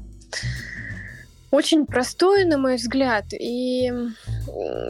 очень 1.50 1.86
простое, 1.86 2.46
на 2.46 2.56
мой 2.56 2.76
взгляд, 2.76 3.26
и 3.32 3.92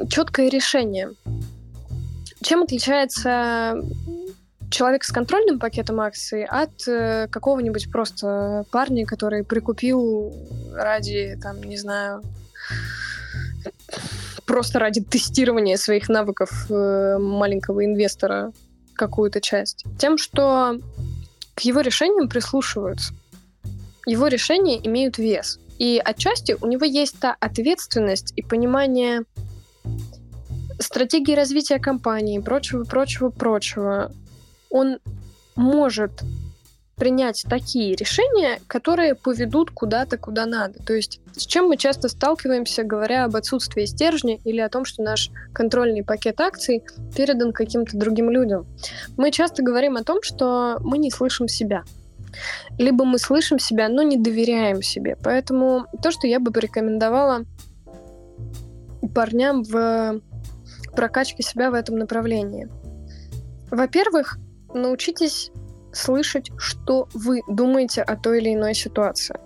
четкое 0.09 0.49
решение. 0.49 1.11
Чем 2.41 2.63
отличается 2.63 3.81
человек 4.71 5.05
с 5.05 5.13
контрольным 5.13 5.59
пакетом 5.59 6.01
акций 6.01 6.45
от 6.45 6.89
э, 6.89 7.29
какого-нибудь 7.29 7.91
просто 7.93 8.65
парня, 8.71 9.07
который 9.07 9.45
прикупил 9.45 10.33
ради, 10.73 11.39
там, 11.43 11.63
не 11.63 11.77
знаю, 11.77 12.23
просто 14.47 14.79
ради 14.79 15.03
тестирования 15.03 15.77
своих 15.77 16.09
навыков 16.09 16.67
э, 16.71 17.19
маленького 17.19 17.85
инвестора 17.85 18.53
какую-то 18.95 19.41
часть. 19.41 19.85
Тем, 19.99 20.19
что 20.19 20.79
к 21.55 21.61
его 21.61 21.81
решениям 21.81 22.29
прислушиваются. 22.29 23.15
Его 24.07 24.27
решения 24.27 24.85
имеют 24.87 25.19
вес. 25.19 25.59
И 25.79 26.01
отчасти 26.05 26.57
у 26.61 26.67
него 26.67 26.85
есть 26.85 27.19
та 27.19 27.37
ответственность 27.41 28.33
и 28.37 28.43
понимание 28.43 29.25
стратегии 30.79 31.35
развития 31.35 31.79
компании, 31.79 32.39
прочего, 32.39 32.85
прочего, 32.85 33.31
прочего, 33.31 34.13
он 34.71 34.99
может 35.55 36.23
принять 36.97 37.45
такие 37.49 37.95
решения, 37.97 38.61
которые 38.67 39.15
поведут 39.15 39.71
куда-то, 39.71 40.19
куда 40.19 40.47
надо. 40.47 40.79
То 40.83 40.93
есть 40.93 41.21
с 41.35 41.47
чем 41.47 41.69
мы 41.69 41.77
часто 41.77 42.09
сталкиваемся, 42.09 42.85
говоря 42.85 43.25
об 43.25 43.35
отсутствии 43.37 43.85
стержня 43.87 44.39
или 44.45 44.61
о 44.61 44.69
том, 44.69 44.85
что 44.85 45.03
наш 45.03 45.31
контрольный 45.53 46.05
пакет 46.05 46.41
акций 46.41 46.83
передан 47.17 47.53
каким-то 47.53 47.97
другим 47.97 48.31
людям. 48.31 48.67
Мы 49.17 49.31
часто 49.31 49.63
говорим 49.63 49.97
о 49.97 50.05
том, 50.05 50.23
что 50.23 50.79
мы 50.81 50.99
не 50.99 51.11
слышим 51.11 51.49
себя. 51.49 51.85
Либо 52.79 53.05
мы 53.05 53.19
слышим 53.19 53.59
себя, 53.59 53.89
но 53.89 54.03
не 54.03 54.17
доверяем 54.17 54.83
себе. 54.83 55.17
Поэтому 55.23 55.87
то, 56.03 56.11
что 56.11 56.27
я 56.27 56.41
бы 56.41 56.51
порекомендовала 56.51 57.45
парням 59.15 59.65
в 59.65 60.21
прокачке 60.95 61.43
себя 61.43 61.71
в 61.71 61.75
этом 61.75 61.99
направлении. 61.99 62.69
Во-первых, 63.71 64.39
научитесь 64.75 65.51
слышать, 65.93 66.51
что 66.57 67.09
вы 67.15 67.43
думаете 67.49 68.03
о 68.03 68.17
той 68.17 68.41
или 68.41 68.55
иной 68.55 68.75
ситуации. 68.75 69.37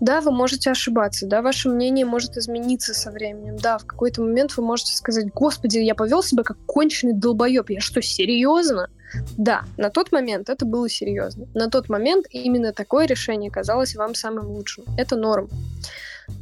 Да, 0.00 0.20
вы 0.20 0.32
можете 0.32 0.70
ошибаться, 0.70 1.26
да, 1.26 1.40
ваше 1.40 1.68
мнение 1.68 2.04
может 2.04 2.36
измениться 2.36 2.94
со 2.94 3.10
временем, 3.10 3.56
да, 3.56 3.78
в 3.78 3.86
какой-то 3.86 4.20
момент 4.22 4.56
вы 4.56 4.64
можете 4.64 4.94
сказать, 4.96 5.32
господи, 5.32 5.78
я 5.78 5.94
повел 5.94 6.22
себя 6.22 6.42
как 6.42 6.58
конченый 6.66 7.12
долбоеб, 7.12 7.70
я 7.70 7.80
что, 7.80 8.02
серьезно? 8.02 8.88
Да, 9.36 9.62
на 9.76 9.90
тот 9.90 10.10
момент 10.10 10.48
это 10.48 10.64
было 10.64 10.88
серьезно. 10.88 11.46
На 11.54 11.68
тот 11.68 11.88
момент 11.88 12.26
именно 12.30 12.72
такое 12.72 13.06
решение 13.06 13.50
казалось 13.50 13.94
вам 13.94 14.14
самым 14.14 14.48
лучшим. 14.48 14.84
Это 14.96 15.16
норм. 15.16 15.48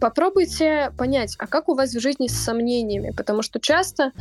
Попробуйте 0.00 0.92
понять, 0.96 1.34
а 1.38 1.46
как 1.46 1.68
у 1.68 1.74
вас 1.74 1.92
в 1.92 2.00
жизни 2.00 2.28
с 2.28 2.38
сомнениями, 2.38 3.12
потому 3.16 3.42
что 3.42 3.58
часто 3.58 4.12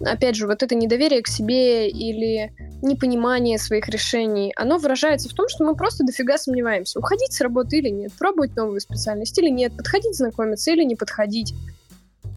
опять 0.00 0.36
же, 0.36 0.46
вот 0.46 0.62
это 0.62 0.74
недоверие 0.74 1.22
к 1.22 1.28
себе 1.28 1.88
или 1.88 2.52
непонимание 2.82 3.58
своих 3.58 3.88
решений, 3.88 4.52
оно 4.56 4.78
выражается 4.78 5.28
в 5.28 5.34
том, 5.34 5.48
что 5.48 5.64
мы 5.64 5.74
просто 5.76 6.04
дофига 6.04 6.38
сомневаемся, 6.38 6.98
уходить 6.98 7.32
с 7.32 7.40
работы 7.40 7.78
или 7.78 7.88
нет, 7.88 8.12
пробовать 8.18 8.56
новую 8.56 8.80
специальность 8.80 9.38
или 9.38 9.50
нет, 9.50 9.76
подходить 9.76 10.16
знакомиться 10.16 10.70
или 10.70 10.84
не 10.84 10.96
подходить. 10.96 11.54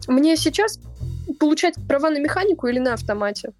Мне 0.06 0.36
сейчас 0.36 0.78
получать 1.40 1.74
права 1.88 2.10
на 2.10 2.18
механику 2.18 2.66
или 2.66 2.78
на 2.78 2.94
автомате? 2.94 3.52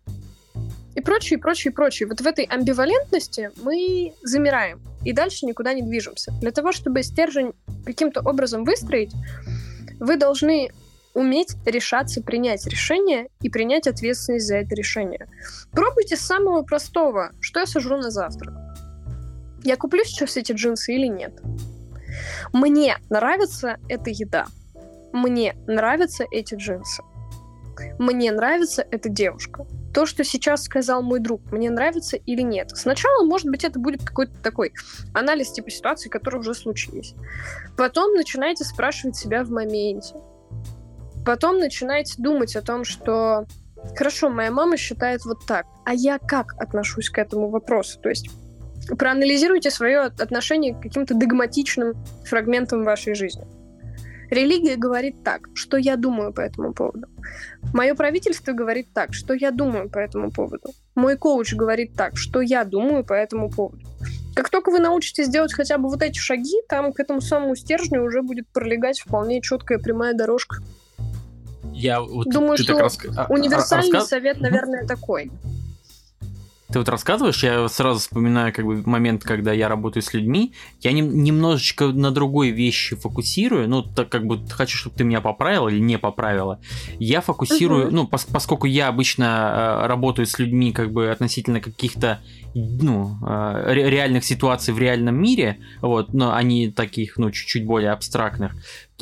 И 0.94 1.00
прочее, 1.00 1.38
и 1.38 1.40
прочее, 1.40 1.72
и 1.72 1.74
прочее. 1.74 2.08
Вот 2.08 2.20
в 2.20 2.26
этой 2.26 2.44
амбивалентности 2.44 3.50
мы 3.62 4.12
замираем 4.22 4.80
и 5.04 5.12
дальше 5.12 5.46
никуда 5.46 5.74
не 5.74 5.82
движемся. 5.82 6.32
Для 6.40 6.50
того, 6.50 6.72
чтобы 6.72 7.02
стержень 7.02 7.52
каким-то 7.84 8.20
образом 8.20 8.64
выстроить, 8.64 9.12
вы 9.98 10.16
должны 10.16 10.70
уметь 11.14 11.56
решаться 11.64 12.20
принять 12.22 12.66
решение 12.66 13.28
и 13.40 13.48
принять 13.48 13.86
ответственность 13.86 14.46
за 14.46 14.56
это 14.56 14.74
решение. 14.74 15.28
Пробуйте 15.70 16.16
с 16.16 16.20
самого 16.20 16.62
простого. 16.62 17.30
Что 17.40 17.60
я 17.60 17.66
сожру 17.66 17.96
на 17.96 18.10
завтрак? 18.10 18.54
Я 19.62 19.76
куплю 19.76 20.04
сейчас 20.04 20.36
эти 20.36 20.52
джинсы 20.52 20.94
или 20.94 21.06
нет? 21.06 21.40
Мне 22.52 22.96
нравится 23.08 23.78
эта 23.88 24.10
еда. 24.10 24.46
Мне 25.12 25.56
нравятся 25.66 26.24
эти 26.30 26.54
джинсы. 26.54 27.02
Мне 27.98 28.30
нравится 28.30 28.86
эта 28.90 29.08
девушка. 29.08 29.66
То, 29.92 30.06
что 30.06 30.22
сейчас 30.24 30.64
сказал 30.64 31.02
мой 31.02 31.20
друг, 31.20 31.40
мне 31.52 31.70
нравится 31.70 32.16
или 32.16 32.42
нет. 32.42 32.70
Сначала, 32.74 33.24
может 33.24 33.48
быть, 33.48 33.64
это 33.64 33.78
будет 33.78 34.04
какой-то 34.04 34.34
такой 34.42 34.72
анализ 35.12 35.52
типа 35.52 35.70
ситуации, 35.70 36.08
которые 36.08 36.40
уже 36.40 36.54
случились. 36.54 37.14
Потом 37.76 38.14
начинайте 38.14 38.64
спрашивать 38.64 39.16
себя 39.16 39.44
в 39.44 39.50
моменте 39.50 40.14
Потом 41.24 41.58
начинаете 41.58 42.14
думать 42.18 42.54
о 42.56 42.62
том, 42.62 42.84
что 42.84 43.46
хорошо, 43.96 44.28
моя 44.28 44.50
мама 44.50 44.76
считает 44.76 45.24
вот 45.24 45.46
так, 45.46 45.66
а 45.84 45.94
я 45.94 46.18
как 46.18 46.54
отношусь 46.58 47.10
к 47.10 47.18
этому 47.18 47.48
вопросу? 47.48 47.98
То 48.00 48.08
есть 48.10 48.28
проанализируйте 48.98 49.70
свое 49.70 50.00
отношение 50.00 50.74
к 50.74 50.80
каким-то 50.80 51.14
догматичным 51.14 51.94
фрагментам 52.24 52.84
вашей 52.84 53.14
жизни. 53.14 53.46
Религия 54.30 54.76
говорит 54.76 55.22
так, 55.22 55.48
что 55.54 55.76
я 55.76 55.96
думаю 55.96 56.32
по 56.32 56.40
этому 56.40 56.72
поводу. 56.72 57.06
Мое 57.72 57.94
правительство 57.94 58.52
говорит 58.52 58.88
так, 58.92 59.14
что 59.14 59.34
я 59.34 59.50
думаю 59.50 59.88
по 59.90 59.98
этому 59.98 60.30
поводу. 60.30 60.70
Мой 60.94 61.16
коуч 61.16 61.54
говорит 61.54 61.94
так, 61.94 62.16
что 62.16 62.40
я 62.40 62.64
думаю 62.64 63.04
по 63.04 63.12
этому 63.12 63.50
поводу. 63.50 63.86
Как 64.34 64.50
только 64.50 64.70
вы 64.70 64.80
научитесь 64.80 65.28
делать 65.28 65.52
хотя 65.52 65.78
бы 65.78 65.88
вот 65.88 66.02
эти 66.02 66.18
шаги, 66.18 66.62
там 66.68 66.92
к 66.92 66.98
этому 66.98 67.20
самому 67.20 67.54
стержню 67.54 68.02
уже 68.02 68.22
будет 68.22 68.48
пролегать 68.48 69.00
вполне 69.00 69.40
четкая 69.40 69.78
прямая 69.78 70.14
дорожка. 70.14 70.56
Я 71.84 72.00
вот 72.00 72.30
Думаю, 72.30 72.56
что 72.56 72.78
раска... 72.78 73.10
А, 73.14 73.26
универсальный 73.30 73.92
рассказ... 73.92 74.08
совет, 74.08 74.40
наверное, 74.40 74.86
такой. 74.86 75.30
Ты 76.72 76.78
вот 76.78 76.88
рассказываешь, 76.88 77.44
я 77.44 77.68
сразу 77.68 78.00
вспоминаю 78.00 78.52
как 78.52 78.64
бы 78.64 78.82
момент, 78.86 79.22
когда 79.22 79.52
я 79.52 79.68
работаю 79.68 80.02
с 80.02 80.14
людьми, 80.14 80.54
я 80.80 80.92
не, 80.92 81.02
немножечко 81.02 81.88
на 81.88 82.10
другой 82.10 82.50
вещи 82.50 82.96
фокусирую, 82.96 83.68
ну, 83.68 83.82
так 83.82 84.08
как 84.08 84.26
бы 84.26 84.40
хочу, 84.48 84.78
чтобы 84.78 84.96
ты 84.96 85.04
меня 85.04 85.20
поправила 85.20 85.68
или 85.68 85.78
не 85.78 85.98
поправила. 85.98 86.58
Я 86.98 87.20
фокусирую, 87.20 87.88
угу. 87.88 87.94
ну, 87.94 88.08
пос, 88.08 88.24
поскольку 88.24 88.66
я 88.66 88.88
обычно 88.88 89.82
э, 89.84 89.86
работаю 89.86 90.26
с 90.26 90.38
людьми 90.38 90.72
как 90.72 90.90
бы 90.90 91.10
относительно 91.10 91.60
каких-то 91.60 92.20
ну, 92.54 93.18
э, 93.24 93.72
реальных 93.74 94.24
ситуаций 94.24 94.72
в 94.72 94.78
реальном 94.78 95.20
мире, 95.20 95.58
вот, 95.82 96.14
но 96.14 96.34
они 96.34 96.70
таких, 96.70 97.18
ну, 97.18 97.30
чуть-чуть 97.30 97.66
более 97.66 97.90
абстрактных, 97.90 98.52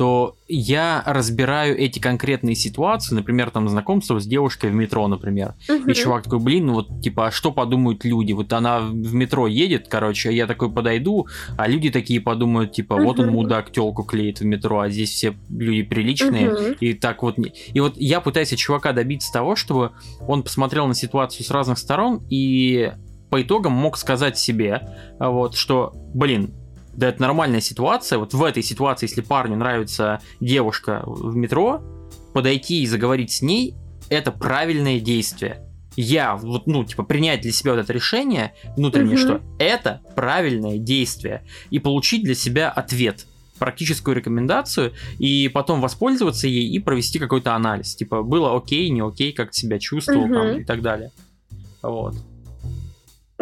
то 0.03 0.35
я 0.49 1.01
разбираю 1.05 1.79
эти 1.79 1.97
конкретные 1.97 2.55
ситуации, 2.55 3.15
например, 3.15 3.51
там 3.51 3.69
знакомство 3.69 4.19
с 4.19 4.27
девушкой 4.27 4.69
в 4.69 4.73
метро, 4.73 5.07
например, 5.07 5.53
угу. 5.69 5.89
и 5.89 5.93
чувак 5.93 6.25
такой, 6.25 6.39
блин, 6.39 6.65
ну 6.65 6.73
вот, 6.73 7.01
типа, 7.01 7.27
а 7.27 7.31
что 7.31 7.53
подумают 7.53 8.03
люди? 8.03 8.33
Вот 8.33 8.51
она 8.51 8.81
в 8.81 9.13
метро 9.13 9.47
едет, 9.47 9.87
короче, 9.87 10.35
я 10.35 10.45
такой 10.45 10.69
подойду, 10.69 11.27
а 11.57 11.69
люди 11.69 11.89
такие 11.89 12.19
подумают, 12.19 12.73
типа, 12.73 12.97
вот 12.97 13.17
он 13.17 13.29
мудак 13.29 13.71
телку 13.71 14.03
клеит 14.03 14.41
в 14.41 14.45
метро, 14.45 14.81
а 14.81 14.89
здесь 14.89 15.11
все 15.11 15.35
люди 15.49 15.83
приличные, 15.83 16.53
угу. 16.53 16.75
и 16.81 16.91
так 16.91 17.23
вот. 17.23 17.37
И 17.73 17.79
вот 17.79 17.93
я 17.95 18.19
пытаюсь 18.19 18.51
от 18.51 18.59
чувака 18.59 18.91
добиться 18.91 19.31
того, 19.31 19.55
чтобы 19.55 19.91
он 20.27 20.43
посмотрел 20.43 20.85
на 20.85 20.95
ситуацию 20.95 21.45
с 21.45 21.49
разных 21.49 21.77
сторон 21.77 22.21
и 22.29 22.91
по 23.29 23.41
итогам 23.41 23.71
мог 23.71 23.95
сказать 23.95 24.37
себе, 24.37 24.81
вот, 25.17 25.55
что, 25.55 25.93
блин, 26.13 26.53
да 26.95 27.09
это 27.09 27.21
нормальная 27.21 27.61
ситуация, 27.61 28.19
вот 28.19 28.33
в 28.33 28.43
этой 28.43 28.63
ситуации, 28.63 29.07
если 29.07 29.21
парню 29.21 29.57
нравится 29.57 30.21
девушка 30.39 31.03
в 31.05 31.35
метро, 31.35 31.81
подойти 32.33 32.83
и 32.83 32.87
заговорить 32.87 33.31
с 33.31 33.41
ней, 33.41 33.75
это 34.09 34.31
правильное 34.31 34.99
действие. 34.99 35.61
Я, 35.95 36.35
вот, 36.35 36.65
ну, 36.65 36.83
типа, 36.83 37.03
принять 37.03 37.41
для 37.41 37.51
себя 37.51 37.73
вот 37.73 37.81
это 37.81 37.93
решение 37.93 38.53
внутреннее, 38.75 39.15
угу. 39.15 39.21
что 39.21 39.41
это 39.59 40.01
правильное 40.15 40.77
действие, 40.77 41.43
и 41.69 41.79
получить 41.79 42.23
для 42.23 42.33
себя 42.33 42.69
ответ, 42.69 43.27
практическую 43.59 44.15
рекомендацию, 44.15 44.93
и 45.19 45.49
потом 45.53 45.81
воспользоваться 45.81 46.47
ей 46.47 46.67
и 46.67 46.79
провести 46.79 47.19
какой-то 47.19 47.55
анализ. 47.55 47.95
Типа, 47.95 48.23
было 48.23 48.57
окей, 48.57 48.89
не 48.89 49.01
окей, 49.01 49.33
как 49.33 49.53
себя 49.53 49.77
чувствовал 49.77 50.25
угу. 50.25 50.33
там, 50.33 50.57
и 50.59 50.63
так 50.63 50.81
далее. 50.81 51.11
Вот. 51.83 52.15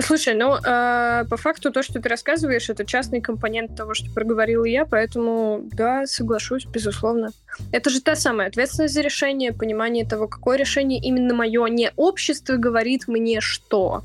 Слушай, 0.01 0.33
ну, 0.35 0.55
э, 0.55 1.25
по 1.29 1.37
факту 1.37 1.71
то, 1.71 1.83
что 1.83 2.01
ты 2.01 2.09
рассказываешь, 2.09 2.69
это 2.69 2.85
частный 2.85 3.21
компонент 3.21 3.75
того, 3.75 3.93
что 3.93 4.11
проговорила 4.11 4.65
я, 4.65 4.85
поэтому, 4.85 5.61
да, 5.71 6.05
соглашусь, 6.05 6.65
безусловно. 6.65 7.31
Это 7.71 7.89
же 7.89 8.01
та 8.01 8.15
самая 8.15 8.47
ответственность 8.47 8.93
за 8.93 9.01
решение, 9.01 9.53
понимание 9.53 10.05
того, 10.05 10.27
какое 10.27 10.57
решение 10.57 10.99
именно 10.99 11.33
мое, 11.33 11.65
не 11.67 11.91
общество 11.95 12.55
говорит 12.55 13.07
мне 13.07 13.41
что. 13.41 14.03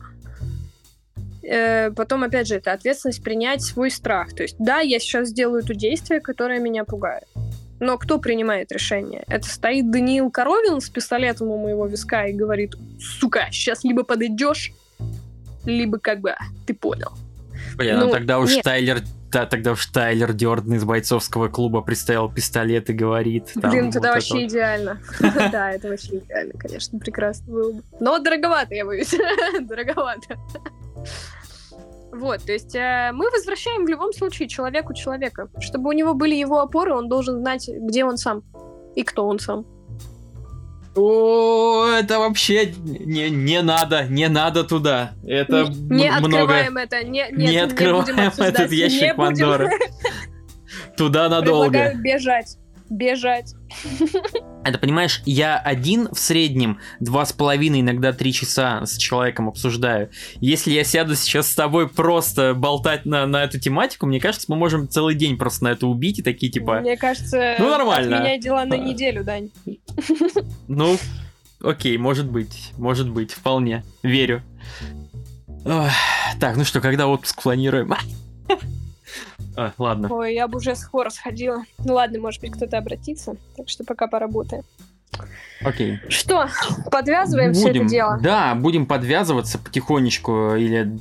Э, 1.42 1.90
потом, 1.90 2.24
опять 2.24 2.48
же, 2.48 2.56
это 2.56 2.72
ответственность 2.72 3.22
принять 3.22 3.62
свой 3.62 3.90
страх. 3.90 4.34
То 4.34 4.42
есть, 4.42 4.56
да, 4.58 4.80
я 4.80 4.98
сейчас 4.98 5.28
сделаю 5.28 5.62
то 5.62 5.74
действие, 5.74 6.20
которое 6.20 6.58
меня 6.58 6.84
пугает. 6.84 7.24
Но 7.78 7.98
кто 7.98 8.18
принимает 8.18 8.72
решение? 8.72 9.22
Это 9.28 9.46
стоит 9.46 9.90
Даниил 9.90 10.30
Коровин 10.30 10.80
с 10.80 10.88
пистолетом 10.88 11.48
у 11.48 11.58
моего 11.58 11.86
виска 11.86 12.26
и 12.26 12.32
говорит, 12.32 12.74
сука, 12.98 13.48
сейчас 13.52 13.84
либо 13.84 14.02
подойдешь, 14.02 14.72
либо 15.66 15.98
как 15.98 16.20
бы 16.20 16.34
ты 16.66 16.74
понял. 16.74 17.12
Блин, 17.76 17.98
ну, 17.98 18.06
ну 18.06 18.12
тогда 18.12 18.38
уж 18.38 18.54
нет. 18.54 18.64
Тайлер 18.64 19.00
да, 19.32 19.44
тогда 19.44 19.72
уж 19.72 19.84
Тайлер 19.86 20.32
Дёрден 20.32 20.74
из 20.74 20.84
бойцовского 20.84 21.48
клуба 21.48 21.82
приставил 21.82 22.30
пистолет 22.30 22.88
и 22.88 22.92
говорит. 22.92 23.50
Блин, 23.56 23.90
тогда 23.90 24.08
вот 24.08 24.14
вообще 24.14 24.46
идеально. 24.46 25.00
Да, 25.52 25.72
это 25.72 25.88
вообще 25.88 26.18
идеально, 26.18 26.54
конечно, 26.58 26.98
прекрасно 26.98 27.52
было 27.52 27.72
бы. 27.72 27.82
Но 28.00 28.18
дороговато, 28.18 28.74
я 28.74 28.86
боюсь. 28.86 29.14
Дороговато. 29.60 30.38
Вот, 32.12 32.44
то 32.44 32.52
есть 32.52 32.74
э, 32.74 33.10
мы 33.12 33.30
возвращаем 33.30 33.84
в 33.84 33.88
любом 33.88 34.12
случае 34.14 34.48
человеку 34.48 34.94
человека. 34.94 35.48
Чтобы 35.60 35.90
у 35.90 35.92
него 35.92 36.14
были 36.14 36.34
его 36.34 36.60
опоры, 36.60 36.94
он 36.94 37.08
должен 37.10 37.40
знать, 37.40 37.68
где 37.68 38.04
он 38.04 38.16
сам 38.16 38.42
и 38.94 39.02
кто 39.02 39.26
он 39.26 39.38
сам. 39.38 39.66
О, 40.96 41.86
это 41.86 42.18
вообще 42.18 42.72
не, 42.84 43.28
не 43.28 43.60
надо, 43.60 44.04
не 44.04 44.28
надо 44.28 44.64
туда. 44.64 45.12
Это 45.26 45.64
не, 45.64 46.04
не 46.04 46.10
много... 46.10 46.26
открываем 46.26 46.76
это, 46.78 47.04
не, 47.04 47.26
не, 47.32 47.46
не 47.48 47.58
открываем 47.58 48.32
этот 48.38 48.72
ящик 48.72 49.02
не 49.02 49.14
Пандоры. 49.14 49.70
Туда 50.96 51.28
надолго. 51.28 51.70
Предлагаю 51.70 52.02
бежать 52.02 52.56
бежать. 52.90 53.54
Это, 54.64 54.78
понимаешь, 54.78 55.22
я 55.26 55.58
один 55.58 56.08
в 56.12 56.18
среднем 56.18 56.80
два 56.98 57.24
с 57.24 57.32
половиной, 57.32 57.80
иногда 57.80 58.12
три 58.12 58.32
часа 58.32 58.84
с 58.84 58.96
человеком 58.96 59.48
обсуждаю. 59.48 60.10
Если 60.40 60.72
я 60.72 60.82
сяду 60.82 61.14
сейчас 61.14 61.50
с 61.50 61.54
тобой 61.54 61.88
просто 61.88 62.54
болтать 62.54 63.06
на, 63.06 63.26
на 63.26 63.44
эту 63.44 63.60
тематику, 63.60 64.06
мне 64.06 64.18
кажется, 64.18 64.46
мы 64.48 64.56
можем 64.56 64.88
целый 64.88 65.14
день 65.14 65.36
просто 65.36 65.64
на 65.64 65.68
это 65.68 65.86
убить 65.86 66.18
и 66.18 66.22
такие 66.22 66.50
типа... 66.50 66.80
Мне 66.80 66.96
кажется, 66.96 67.56
ну, 67.58 67.70
нормально. 67.70 68.16
от 68.16 68.22
меня 68.24 68.38
дела 68.38 68.64
на 68.64 68.76
неделю, 68.76 69.22
Дань. 69.24 69.50
Ну, 70.68 70.96
окей, 71.62 71.96
может 71.96 72.28
быть, 72.28 72.72
может 72.76 73.08
быть, 73.08 73.32
вполне. 73.32 73.84
Верю. 74.02 74.42
Ох, 75.64 75.90
так, 76.40 76.56
ну 76.56 76.64
что, 76.64 76.80
когда 76.80 77.06
отпуск 77.06 77.42
планируем? 77.42 77.94
А, 79.56 79.72
ладно. 79.78 80.08
Ой, 80.10 80.34
я 80.34 80.48
бы 80.48 80.58
уже 80.58 80.76
скоро 80.76 81.10
сходила. 81.10 81.64
Ну 81.78 81.94
ладно, 81.94 82.20
может 82.20 82.40
быть, 82.40 82.52
кто-то 82.52 82.78
обратится. 82.78 83.36
Так 83.56 83.68
что 83.68 83.84
пока 83.84 84.06
поработаем. 84.06 84.64
Окей. 85.62 85.98
Что, 86.08 86.48
подвязываем 86.90 87.52
будем, 87.52 87.60
все 87.60 87.70
это 87.70 87.84
дело? 87.88 88.18
Да, 88.22 88.54
будем 88.54 88.84
подвязываться 88.84 89.58
потихонечку 89.58 90.54
или 90.54 90.98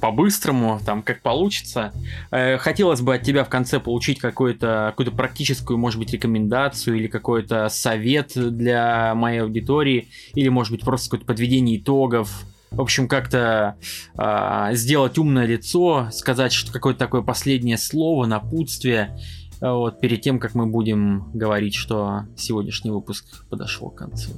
по-быстрому, 0.00 0.78
там, 0.84 1.02
как 1.02 1.22
получится. 1.22 1.92
Э, 2.30 2.58
хотелось 2.58 3.00
бы 3.00 3.14
от 3.14 3.22
тебя 3.22 3.42
в 3.42 3.48
конце 3.48 3.80
получить 3.80 4.20
какую-то 4.20 4.92
какую 4.96 5.12
практическую, 5.12 5.78
может 5.78 5.98
быть, 5.98 6.12
рекомендацию 6.12 6.96
или 6.98 7.06
какой-то 7.06 7.70
совет 7.70 8.32
для 8.34 9.14
моей 9.14 9.40
аудитории, 9.40 10.08
или, 10.34 10.48
может 10.50 10.70
быть, 10.72 10.82
просто 10.82 11.06
какое-то 11.08 11.26
подведение 11.26 11.78
итогов, 11.78 12.44
в 12.74 12.80
общем, 12.80 13.08
как-то 13.08 13.76
э, 14.18 14.74
сделать 14.74 15.16
умное 15.18 15.46
лицо, 15.46 16.08
сказать 16.12 16.52
что 16.52 16.72
какое-то 16.72 16.98
такое 16.98 17.22
последнее 17.22 17.78
слово, 17.78 18.26
напутствие, 18.26 19.16
вот, 19.60 20.00
перед 20.00 20.20
тем, 20.20 20.38
как 20.38 20.54
мы 20.54 20.66
будем 20.66 21.30
говорить, 21.32 21.74
что 21.74 22.24
сегодняшний 22.36 22.90
выпуск 22.90 23.46
подошел 23.48 23.90
к 23.90 23.96
концу. 23.96 24.32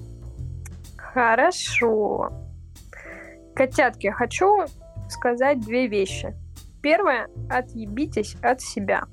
Хорошо. 0.97 2.31
Котятки, 3.55 4.09
хочу 4.09 4.67
сказать 5.09 5.61
две 5.61 5.87
вещи. 5.87 6.35
Первое, 6.83 7.29
отъебитесь 7.49 8.37
от 8.43 8.61
себя. 8.61 9.05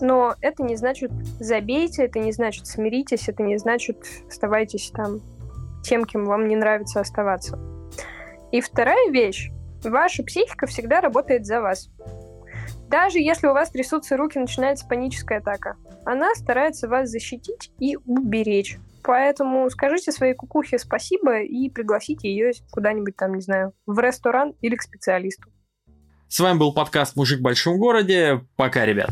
Но 0.00 0.34
это 0.40 0.62
не 0.62 0.76
значит 0.76 1.10
забейте, 1.40 2.04
это 2.04 2.20
не 2.20 2.30
значит 2.30 2.66
смиритесь, 2.66 3.28
это 3.28 3.42
не 3.42 3.56
значит 3.58 3.96
оставайтесь 4.28 4.92
там 4.94 5.20
тем, 5.82 6.04
кем 6.04 6.26
вам 6.26 6.46
не 6.46 6.56
нравится 6.56 7.00
оставаться. 7.00 7.58
И 8.50 8.60
вторая 8.60 9.10
вещь. 9.10 9.50
Ваша 9.84 10.22
психика 10.22 10.66
всегда 10.66 11.00
работает 11.00 11.46
за 11.46 11.60
вас. 11.60 11.90
Даже 12.88 13.18
если 13.18 13.46
у 13.46 13.52
вас 13.52 13.70
трясутся 13.70 14.16
руки, 14.16 14.38
начинается 14.38 14.86
паническая 14.86 15.38
атака. 15.38 15.76
Она 16.04 16.34
старается 16.34 16.88
вас 16.88 17.10
защитить 17.10 17.70
и 17.78 17.96
уберечь. 18.06 18.78
Поэтому 19.02 19.68
скажите 19.70 20.10
своей 20.12 20.34
кукухе 20.34 20.78
спасибо 20.78 21.40
и 21.40 21.68
пригласите 21.68 22.28
ее 22.28 22.52
куда-нибудь 22.70 23.16
там, 23.16 23.34
не 23.34 23.42
знаю, 23.42 23.72
в 23.86 23.98
ресторан 24.00 24.54
или 24.60 24.74
к 24.74 24.82
специалисту. 24.82 25.48
С 26.28 26.40
вами 26.40 26.58
был 26.58 26.74
подкаст 26.74 27.16
«Мужик 27.16 27.40
в 27.40 27.42
большом 27.42 27.78
городе». 27.78 28.46
Пока, 28.56 28.84
ребят. 28.84 29.10